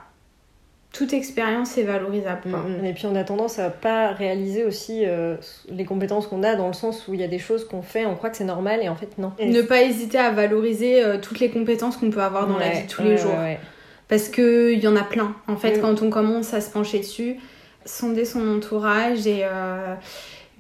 toute 0.92 1.12
expérience 1.12 1.76
est 1.76 1.82
valorisable. 1.82 2.40
quoi. 2.50 2.60
Mm, 2.60 2.80
mm. 2.82 2.84
Et 2.86 2.92
puis 2.94 3.06
on 3.06 3.14
a 3.14 3.22
tendance 3.24 3.58
à 3.58 3.68
pas 3.70 4.08
réaliser 4.12 4.64
aussi 4.64 5.04
euh, 5.04 5.36
les 5.68 5.84
compétences 5.84 6.26
qu'on 6.26 6.42
a 6.42 6.54
dans 6.56 6.66
le 6.66 6.72
sens 6.72 7.06
où 7.08 7.14
il 7.14 7.20
y 7.20 7.24
a 7.24 7.28
des 7.28 7.38
choses 7.38 7.66
qu'on 7.66 7.82
fait, 7.82 8.06
on 8.06 8.14
croit 8.14 8.30
que 8.30 8.36
c'est 8.36 8.44
normal 8.44 8.80
et 8.82 8.88
en 8.88 8.96
fait 8.96 9.18
non. 9.18 9.32
Ne 9.38 9.62
pas 9.62 9.82
hésiter 9.82 10.18
à 10.18 10.30
valoriser 10.30 11.04
euh, 11.04 11.18
toutes 11.20 11.40
les 11.40 11.50
compétences 11.50 11.96
qu'on 11.98 12.10
peut 12.10 12.22
avoir 12.22 12.46
dans 12.46 12.56
la 12.58 12.70
vie 12.70 12.82
de 12.84 12.88
tous 12.90 13.02
ouais, 13.02 13.08
les 13.10 13.16
jours. 13.18 13.34
ouais. 13.34 13.60
Parce 14.08 14.28
qu'il 14.30 14.78
y 14.82 14.88
en 14.88 14.96
a 14.96 15.02
plein. 15.04 15.34
En 15.46 15.56
fait, 15.56 15.76
Mm. 15.76 15.80
quand 15.82 16.02
on 16.02 16.08
commence 16.10 16.54
à 16.54 16.62
se 16.62 16.70
pencher 16.70 16.98
dessus, 17.00 17.36
sonder 17.84 18.24
son 18.24 18.48
entourage 18.56 19.26
et, 19.26 19.40
euh, 19.44 19.94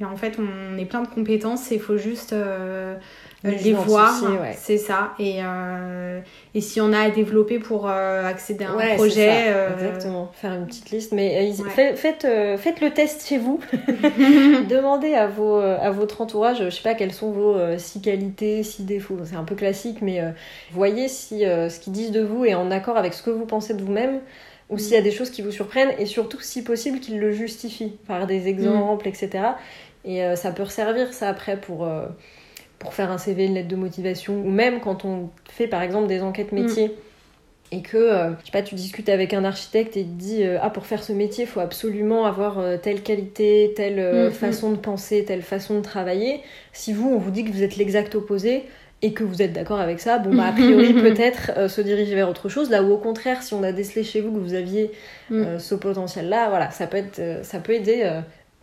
et 0.00 0.04
en 0.04 0.16
fait, 0.16 0.38
on 0.38 0.76
est 0.76 0.84
plein 0.84 1.00
de 1.02 1.08
compétences 1.08 1.72
et 1.72 1.76
il 1.76 1.80
faut 1.80 1.96
juste 1.96 2.34
Les 3.44 3.56
les 3.56 3.72
voir. 3.72 4.12
ouais. 4.40 4.56
C'est 4.58 4.78
ça. 4.78 5.12
Et, 5.20 5.36
euh, 5.44 6.20
et 6.54 6.60
si 6.60 6.80
on 6.80 6.92
a 6.92 6.98
à 7.02 7.10
développer 7.10 7.60
pour 7.60 7.88
euh, 7.88 8.24
accéder 8.26 8.64
à 8.64 8.70
un 8.70 8.76
Ouais, 8.76 8.96
projet. 8.96 9.28
ça, 9.28 9.50
euh, 9.50 9.74
Exactement, 9.74 10.30
faire 10.34 10.54
une 10.54 10.66
petite 10.66 10.90
liste. 10.90 11.12
Mais 11.12 11.38
euh, 11.38 11.42
ils- 11.42 11.62
Ouais. 11.62 11.70
fait- 11.70 11.94
faites, 11.96 12.24
euh, 12.24 12.56
faites 12.58 12.80
le 12.80 12.90
test 12.90 13.28
chez 13.28 13.38
vous. 13.38 13.60
Demandez 14.68 15.14
à, 15.14 15.26
vos, 15.28 15.56
euh, 15.56 15.76
à 15.80 15.90
votre 15.90 16.20
entourage, 16.20 16.64
je 16.64 16.70
sais 16.70 16.82
pas 16.82 16.94
quelles 16.94 17.12
sont 17.12 17.30
vos 17.30 17.54
euh, 17.54 17.78
six 17.78 18.00
qualités, 18.00 18.62
six 18.62 18.82
défauts. 18.84 19.18
C'est 19.24 19.36
un 19.36 19.44
peu 19.44 19.54
classique, 19.54 19.98
mais 20.02 20.20
euh, 20.20 20.30
voyez 20.72 21.08
si 21.08 21.44
euh, 21.46 21.68
ce 21.68 21.78
qu'ils 21.80 21.92
disent 21.92 22.10
de 22.12 22.22
vous 22.22 22.44
est 22.44 22.54
en 22.54 22.70
accord 22.70 22.96
avec 22.96 23.14
ce 23.14 23.22
que 23.22 23.30
vous 23.30 23.46
pensez 23.46 23.74
de 23.74 23.82
vous-même 23.82 24.20
ou 24.70 24.74
Mm. 24.74 24.78
s'il 24.78 24.92
y 24.94 24.96
a 24.98 25.02
des 25.02 25.12
choses 25.12 25.30
qui 25.30 25.42
vous 25.42 25.52
surprennent 25.52 25.92
et 25.98 26.06
surtout, 26.06 26.40
si 26.40 26.62
possible, 26.62 27.00
qu'ils 27.00 27.18
le 27.20 27.32
justifient 27.32 27.96
par 28.06 28.26
des 28.26 28.48
exemples, 28.48 29.08
etc. 29.08 29.30
Et 30.04 30.22
euh, 30.24 30.36
ça 30.36 30.50
peut 30.50 30.62
resservir 30.64 31.12
ça 31.14 31.28
après 31.28 31.56
pour. 31.56 31.84
euh, 31.86 32.06
pour 32.78 32.94
faire 32.94 33.10
un 33.10 33.18
CV, 33.18 33.46
une 33.46 33.54
lettre 33.54 33.68
de 33.68 33.76
motivation, 33.76 34.34
ou 34.40 34.50
même 34.50 34.80
quand 34.80 35.04
on 35.04 35.30
fait 35.50 35.66
par 35.66 35.82
exemple 35.82 36.06
des 36.06 36.22
enquêtes 36.22 36.52
métiers 36.52 36.92
et 37.70 37.82
que, 37.82 37.96
euh, 37.98 38.30
je 38.40 38.46
sais 38.46 38.52
pas, 38.52 38.62
tu 38.62 38.74
discutes 38.76 39.08
avec 39.10 39.34
un 39.34 39.44
architecte 39.44 39.96
et 39.96 40.00
il 40.00 40.06
te 40.06 40.12
dit 40.18 40.42
euh, 40.44 40.58
Ah, 40.62 40.70
pour 40.70 40.86
faire 40.86 41.02
ce 41.02 41.12
métier, 41.12 41.44
il 41.44 41.46
faut 41.46 41.60
absolument 41.60 42.24
avoir 42.24 42.58
euh, 42.60 42.76
telle 42.78 43.02
qualité, 43.02 43.74
telle 43.76 43.98
euh, 43.98 44.28
Mhm. 44.28 44.32
façon 44.32 44.70
de 44.70 44.76
penser, 44.76 45.24
telle 45.26 45.42
façon 45.42 45.74
de 45.76 45.82
travailler. 45.82 46.40
Si 46.72 46.92
vous, 46.94 47.10
on 47.10 47.18
vous 47.18 47.30
dit 47.30 47.44
que 47.44 47.50
vous 47.50 47.62
êtes 47.62 47.76
l'exact 47.76 48.14
opposé 48.14 48.62
et 49.02 49.12
que 49.12 49.22
vous 49.22 49.42
êtes 49.42 49.52
d'accord 49.52 49.80
avec 49.80 50.00
ça, 50.00 50.18
bon, 50.18 50.34
bah, 50.34 50.46
a 50.46 50.52
priori, 50.52 50.94
peut-être 50.94 51.50
euh, 51.58 51.68
se 51.68 51.82
diriger 51.82 52.14
vers 52.14 52.30
autre 52.30 52.48
chose. 52.48 52.70
Là 52.70 52.82
où, 52.82 52.90
au 52.90 52.96
contraire, 52.98 53.42
si 53.42 53.52
on 53.52 53.62
a 53.62 53.72
décelé 53.72 54.02
chez 54.02 54.20
vous 54.22 54.32
que 54.32 54.38
vous 54.38 54.54
aviez 54.54 54.90
Mm. 55.30 55.58
ce 55.58 55.74
potentiel-là, 55.74 56.48
voilà, 56.48 56.70
ça 56.70 56.86
peut, 56.86 56.96
être, 56.96 57.18
euh, 57.18 57.42
ça 57.42 57.58
peut 57.58 57.74
aider 57.74 58.10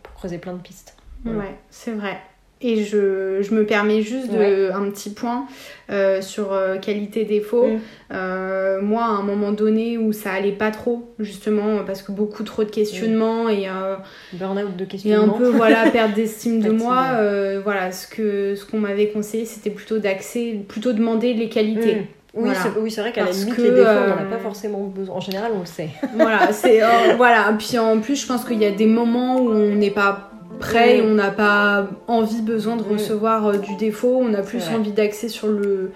pour 0.02 0.14
creuser 0.14 0.38
plein 0.38 0.54
de 0.54 0.58
pistes. 0.60 0.96
Voilà. 1.24 1.38
Ouais, 1.38 1.54
c'est 1.70 1.92
vrai. 1.92 2.16
Et 2.62 2.84
je, 2.84 3.42
je 3.42 3.54
me 3.54 3.66
permets 3.66 4.00
juste 4.00 4.32
de, 4.32 4.38
Ouais. 4.38 4.70
un 4.72 4.90
petit 4.90 5.10
point 5.10 5.46
euh, 5.90 6.22
sur 6.22 6.54
euh, 6.54 6.78
qualité-défaut. 6.78 7.66
Mm. 7.66 7.80
Euh, 8.12 8.80
moi, 8.80 9.04
à 9.04 9.08
un 9.08 9.22
moment 9.22 9.52
donné 9.52 9.98
où 9.98 10.12
ça 10.14 10.32
allait 10.32 10.52
pas 10.52 10.70
trop, 10.70 11.12
justement, 11.18 11.84
parce 11.86 12.02
que 12.02 12.12
beaucoup 12.12 12.44
trop 12.44 12.64
de 12.64 12.70
questionnements 12.70 13.50
et, 13.50 13.68
euh, 13.68 13.96
Burn-out 14.32 14.74
de 14.74 14.86
et 15.04 15.12
un 15.12 15.28
peu 15.28 15.48
voilà 15.48 15.90
perte 15.90 16.14
d'estime 16.14 16.60
de 16.60 16.70
moi, 16.70 17.04
voilà, 17.64 17.92
ce 17.92 18.06
que 18.06 18.54
ce 18.54 18.64
qu'on 18.64 18.78
m'avait 18.78 19.08
conseillé, 19.08 19.44
c'était 19.44 19.70
plutôt 19.70 19.98
d'axer, 19.98 20.64
plutôt 20.66 20.92
demander 20.92 21.34
les 21.34 21.50
qualités. 21.50 21.96
Mm. 21.96 22.04
Oui, 22.36 22.44
Voilà. 22.44 22.58
c'est 22.60 22.78
oui, 22.78 22.90
c'est 22.90 23.00
vrai 23.00 23.12
qu'à 23.12 23.24
la 23.24 23.30
limite, 23.30 23.54
que, 23.54 23.62
les 23.62 23.70
défauts, 23.70 23.88
on 23.88 24.08
n'en 24.10 24.28
a 24.28 24.30
pas 24.30 24.38
forcément 24.38 24.84
besoin. 24.84 25.16
En 25.16 25.20
général, 25.20 25.52
on 25.54 25.60
le 25.60 25.66
sait. 25.66 25.88
Voilà, 26.14 26.52
c'est 26.52 26.82
euh, 26.82 26.88
voilà. 27.16 27.54
Puis 27.58 27.78
en 27.78 27.98
plus, 28.00 28.20
je 28.20 28.26
pense 28.26 28.44
qu'il 28.44 28.60
y 28.60 28.66
a 28.66 28.70
des 28.70 28.86
moments 28.86 29.40
où 29.40 29.50
on 29.50 29.74
n'est 29.74 29.90
pas 29.90 30.30
prêt, 30.60 30.98
et 30.98 31.02
Mm. 31.02 31.06
on 31.10 31.14
n'a 31.14 31.30
pas 31.30 31.86
envie, 32.08 32.42
besoin 32.42 32.76
de 32.76 32.82
Mm. 32.82 32.92
recevoir 32.92 33.46
euh, 33.46 33.56
du 33.58 33.74
défaut. 33.76 34.18
On 34.22 34.32
a 34.34 34.42
plus 34.42 34.68
envie 34.68 34.92
d'axer 34.92 35.28
sur 35.28 35.48
le 35.48 35.92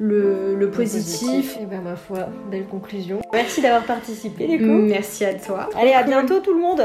le, 0.00 0.54
le 0.54 0.70
positif. 0.70 1.58
Et 1.60 1.66
ben 1.66 1.80
ma 1.82 1.96
foi, 1.96 2.28
belle 2.52 2.66
conclusion. 2.66 3.20
Merci 3.32 3.60
d'avoir 3.62 3.82
participé, 3.82 4.46
les 4.46 4.56
Mm, 4.58 4.86
Merci 4.86 5.24
à 5.24 5.34
toi. 5.34 5.68
Allez, 5.76 5.92
à 5.92 6.04
bientôt 6.04 6.38
tout 6.38 6.54
le 6.54 6.60
monde. 6.60 6.82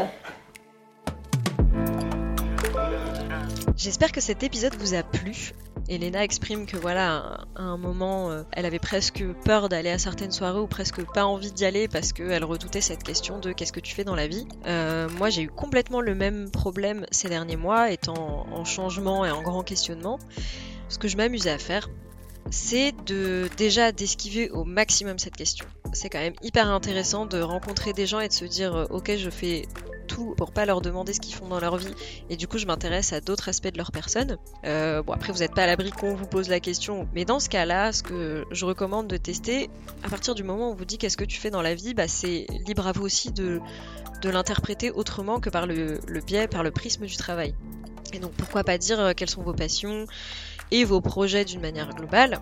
J'espère 3.77 4.11
que 4.11 4.21
cet 4.21 4.41
épisode 4.43 4.73
vous 4.79 4.95
a 4.95 5.03
plu. 5.03 5.51
Elena 5.89 6.23
exprime 6.23 6.65
que 6.65 6.77
voilà, 6.77 7.45
à 7.55 7.63
un 7.63 7.77
moment, 7.77 8.31
euh, 8.31 8.43
elle 8.51 8.65
avait 8.65 8.79
presque 8.79 9.23
peur 9.43 9.69
d'aller 9.69 9.89
à 9.89 9.99
certaines 9.99 10.31
soirées 10.31 10.59
ou 10.59 10.67
presque 10.67 11.03
pas 11.13 11.25
envie 11.25 11.51
d'y 11.51 11.65
aller 11.65 11.87
parce 11.87 12.13
qu'elle 12.13 12.43
redoutait 12.43 12.81
cette 12.81 13.03
question 13.03 13.39
de 13.39 13.51
qu'est-ce 13.51 13.73
que 13.73 13.79
tu 13.79 13.93
fais 13.93 14.03
dans 14.03 14.15
la 14.15 14.27
vie. 14.27 14.47
Euh, 14.65 15.09
moi, 15.17 15.29
j'ai 15.29 15.43
eu 15.43 15.49
complètement 15.49 16.01
le 16.01 16.15
même 16.15 16.51
problème 16.51 17.05
ces 17.11 17.29
derniers 17.29 17.57
mois, 17.57 17.91
étant 17.91 18.47
en 18.51 18.63
changement 18.63 19.25
et 19.25 19.31
en 19.31 19.41
grand 19.41 19.63
questionnement. 19.63 20.19
Ce 20.89 20.97
que 20.97 21.07
je 21.07 21.17
m'amusais 21.17 21.51
à 21.51 21.57
faire, 21.57 21.89
c'est 22.49 22.93
de 23.05 23.49
déjà 23.57 23.91
d'esquiver 23.91 24.49
au 24.51 24.63
maximum 24.63 25.19
cette 25.19 25.35
question. 25.35 25.65
C'est 25.93 26.09
quand 26.09 26.19
même 26.19 26.35
hyper 26.41 26.69
intéressant 26.69 27.25
de 27.25 27.39
rencontrer 27.39 27.93
des 27.93 28.05
gens 28.05 28.19
et 28.19 28.27
de 28.27 28.33
se 28.33 28.45
dire 28.45 28.75
euh, 28.75 28.85
ok 28.89 29.15
je 29.17 29.29
fais 29.29 29.67
tout 30.03 30.33
pour 30.37 30.51
pas 30.51 30.65
leur 30.65 30.81
demander 30.81 31.13
ce 31.13 31.19
qu'ils 31.19 31.33
font 31.33 31.47
dans 31.47 31.59
leur 31.59 31.77
vie 31.77 31.93
et 32.29 32.35
du 32.35 32.47
coup 32.47 32.57
je 32.57 32.65
m'intéresse 32.65 33.13
à 33.13 33.21
d'autres 33.21 33.49
aspects 33.49 33.71
de 33.71 33.77
leur 33.77 33.91
personne. 33.91 34.37
Euh, 34.65 35.01
bon 35.01 35.13
après 35.13 35.33
vous 35.33 35.39
n'êtes 35.39 35.53
pas 35.53 35.63
à 35.63 35.67
l'abri 35.67 35.91
qu'on 35.91 36.15
vous 36.15 36.27
pose 36.27 36.49
la 36.49 36.59
question, 36.59 37.07
mais 37.13 37.25
dans 37.25 37.39
ce 37.39 37.49
cas-là, 37.49 37.91
ce 37.91 38.03
que 38.03 38.45
je 38.51 38.65
recommande 38.65 39.07
de 39.07 39.17
tester, 39.17 39.69
à 40.03 40.09
partir 40.09 40.35
du 40.35 40.43
moment 40.43 40.69
où 40.69 40.71
on 40.71 40.75
vous 40.75 40.85
dit 40.85 40.97
qu'est-ce 40.97 41.17
que 41.17 41.23
tu 41.23 41.39
fais 41.39 41.49
dans 41.49 41.61
la 41.61 41.75
vie, 41.75 41.93
bah 41.93 42.07
c'est 42.07 42.45
libre 42.65 42.87
à 42.87 42.91
vous 42.91 43.03
aussi 43.03 43.31
de, 43.31 43.59
l'interpréter 44.23 44.89
autrement 44.89 45.41
que 45.41 45.49
par 45.49 45.67
le, 45.67 45.99
le 46.07 46.21
biais, 46.21 46.47
par 46.47 46.63
le 46.63 46.71
prisme 46.71 47.05
du 47.05 47.17
travail. 47.17 47.53
Et 48.13 48.19
donc 48.19 48.31
pourquoi 48.31 48.63
pas 48.63 48.77
dire 48.77 48.99
euh, 48.99 49.11
quelles 49.13 49.29
sont 49.29 49.43
vos 49.43 49.53
passions 49.53 50.05
et 50.71 50.85
vos 50.85 51.01
projets 51.01 51.43
d'une 51.43 51.59
manière 51.59 51.89
globale. 51.89 52.39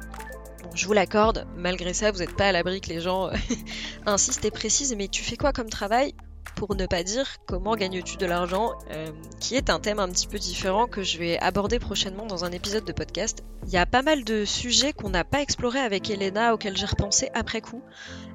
Je 0.76 0.86
vous 0.86 0.94
l'accorde, 0.94 1.48
malgré 1.58 1.94
ça, 1.94 2.12
vous 2.12 2.20
n'êtes 2.20 2.36
pas 2.36 2.48
à 2.48 2.52
l'abri 2.52 2.82
que 2.82 2.90
les 2.90 3.02
gens 3.02 3.30
insistent 4.06 4.46
et 4.46 4.52
précisent, 4.52 4.96
mais 4.96 5.08
tu 5.08 5.24
fais 5.24 5.36
quoi 5.36 5.54
comme 5.54 5.70
travail 5.70 6.14
pour 6.56 6.76
ne 6.76 6.86
pas 6.86 7.04
dire 7.04 7.38
comment 7.46 7.76
gagnes-tu 7.76 8.18
de 8.18 8.26
l'argent, 8.26 8.74
euh, 8.92 9.08
qui 9.40 9.56
est 9.56 9.70
un 9.70 9.80
thème 9.80 10.00
un 10.00 10.10
petit 10.10 10.28
peu 10.28 10.38
différent 10.40 10.88
que 10.88 11.04
je 11.04 11.18
vais 11.18 11.40
aborder 11.40 11.80
prochainement 11.80 12.26
dans 12.26 12.46
un 12.46 12.52
épisode 12.52 12.86
de 12.86 12.92
podcast. 12.92 13.44
Il 13.68 13.70
y 13.72 13.78
a 13.78 13.86
pas 13.86 14.02
mal 14.02 14.24
de 14.24 14.44
sujets 14.44 14.92
qu'on 14.92 15.10
n'a 15.10 15.24
pas 15.24 15.42
explorés 15.42 15.80
avec 15.80 16.10
Elena, 16.10 16.54
auxquels 16.54 16.76
j'ai 16.76 16.86
repensé 16.86 17.30
après 17.34 17.62
coup. 17.62 17.82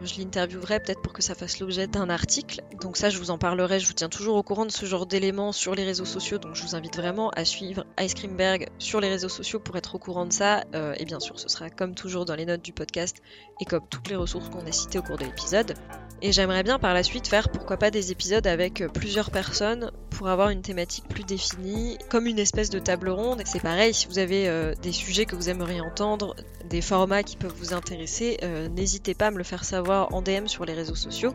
Je 0.03 0.19
l'interviewerai 0.19 0.81
peut-être 0.81 1.03
pour 1.03 1.13
que 1.13 1.23
ça 1.23 1.35
fasse 1.35 1.59
l'objet 1.59 1.87
d'un 1.87 2.11
article. 2.11 2.63
Donc 2.81 2.97
ça, 2.97 3.11
je 3.11 3.19
vous 3.19 3.31
en 3.31 3.39
parlerai. 3.39 3.81
Je 3.81 3.89
vous 3.89 3.93
tiens 3.93 4.09
toujours 4.09 4.37
au 4.37 4.43
courant 4.43 4.67
de 4.67 4.71
ce 4.71 4.87
genre 4.87 5.07
d'éléments 5.07 5.53
sur 5.53 5.75
les 5.75 5.85
réseaux 5.85 6.05
sociaux. 6.05 6.39
Donc 6.39 6.55
je 6.55 6.63
vous 6.63 6.77
invite 6.77 6.97
vraiment 6.97 7.31
à 7.31 7.45
suivre 7.45 7.85
Ice 8.01 8.15
Creamberg 8.15 8.69
sur 8.79 9.01
les 9.01 9.09
réseaux 9.09 9.29
sociaux 9.29 9.59
pour 9.59 9.77
être 9.77 9.97
au 9.97 9.99
courant 9.99 10.27
de 10.27 10.33
ça. 10.33 10.65
Euh, 10.75 10.95
et 10.99 11.05
bien 11.05 11.19
sûr, 11.19 11.39
ce 11.41 11.49
sera 11.49 11.71
comme 11.71 11.95
toujours 11.95 12.25
dans 12.25 12.37
les 12.37 12.47
notes 12.47 12.63
du 12.63 12.73
podcast 12.73 13.17
et 13.61 13.65
comme 13.65 13.87
toutes 13.89 14.09
les 14.09 14.17
ressources 14.17 14.49
qu'on 14.49 14.67
a 14.67 14.73
citées 14.73 14.99
au 14.99 15.03
cours 15.03 15.19
de 15.19 15.25
l'épisode. 15.25 15.75
Et 16.23 16.33
j'aimerais 16.33 16.63
bien 16.63 16.79
par 16.79 16.95
la 16.95 17.03
suite 17.03 17.29
faire 17.29 17.51
pourquoi 17.51 17.77
pas 17.77 17.91
des 17.91 18.11
épisodes 18.11 18.47
avec 18.47 18.81
euh, 18.81 18.89
plusieurs 18.89 19.31
personnes 19.31 19.91
pour 20.11 20.29
avoir 20.29 20.49
une 20.49 20.63
thématique 20.63 21.07
plus 21.09 21.25
définie, 21.25 21.99
comme 22.09 22.27
une 22.27 22.39
espèce 22.39 22.71
de 22.71 22.79
table 22.79 23.11
ronde. 23.11 23.43
C'est 23.45 23.61
pareil, 23.61 23.93
si 23.93 24.07
vous 24.07 24.19
avez 24.19 24.49
euh, 24.49 24.75
des 24.81 24.93
sujets 24.93 25.27
que 25.27 25.37
vous 25.37 25.51
aimeriez 25.51 25.83
entendre, 25.83 26.35
des 26.71 26.81
formats 26.81 27.23
qui 27.23 27.37
peuvent 27.37 27.55
vous 27.59 27.75
intéresser, 27.75 28.39
euh, 28.43 28.69
n'hésitez 28.69 29.13
pas 29.13 29.27
à 29.27 29.31
me 29.31 29.37
le 29.37 29.45
faire 29.45 29.65
savoir 29.65 30.15
en 30.15 30.23
DM 30.23 30.47
sur 30.47 30.65
les 30.65 30.73
réseaux 30.73 30.95
sociaux. 30.95 31.35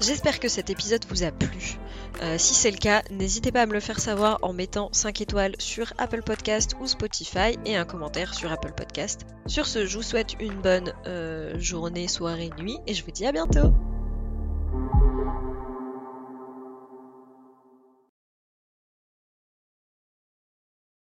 J'espère 0.00 0.38
que 0.38 0.48
cet 0.48 0.70
épisode 0.70 1.04
vous 1.10 1.24
a 1.24 1.30
plu. 1.30 1.76
si 2.38 2.54
c'est 2.54 2.70
le 2.70 2.78
cas, 2.78 3.02
n'hésitez 3.10 3.52
pas 3.52 3.62
à 3.62 3.66
me 3.66 3.74
le 3.74 3.80
faire 3.80 4.00
savoir 4.00 4.38
en 4.40 4.54
mettant 4.54 4.88
5 4.92 5.20
étoiles 5.20 5.54
sur 5.58 5.92
Apple 5.98 6.22
Podcast 6.22 6.74
ou 6.80 6.86
Spotify 6.86 7.58
et 7.66 7.76
un 7.76 7.84
commentaire 7.84 8.32
sur 8.32 8.50
Apple 8.50 8.72
Podcast. 8.74 9.26
Sur 9.44 9.66
ce, 9.66 9.84
je 9.84 9.98
vous 9.98 10.02
souhaite 10.02 10.36
une 10.40 10.54
bonne 10.54 10.94
journée, 11.58 12.08
soirée, 12.08 12.48
nuit 12.58 12.78
et 12.86 12.94
je 12.94 13.04
vous 13.04 13.10
dis 13.10 13.26
à 13.26 13.32
bientôt 13.32 13.74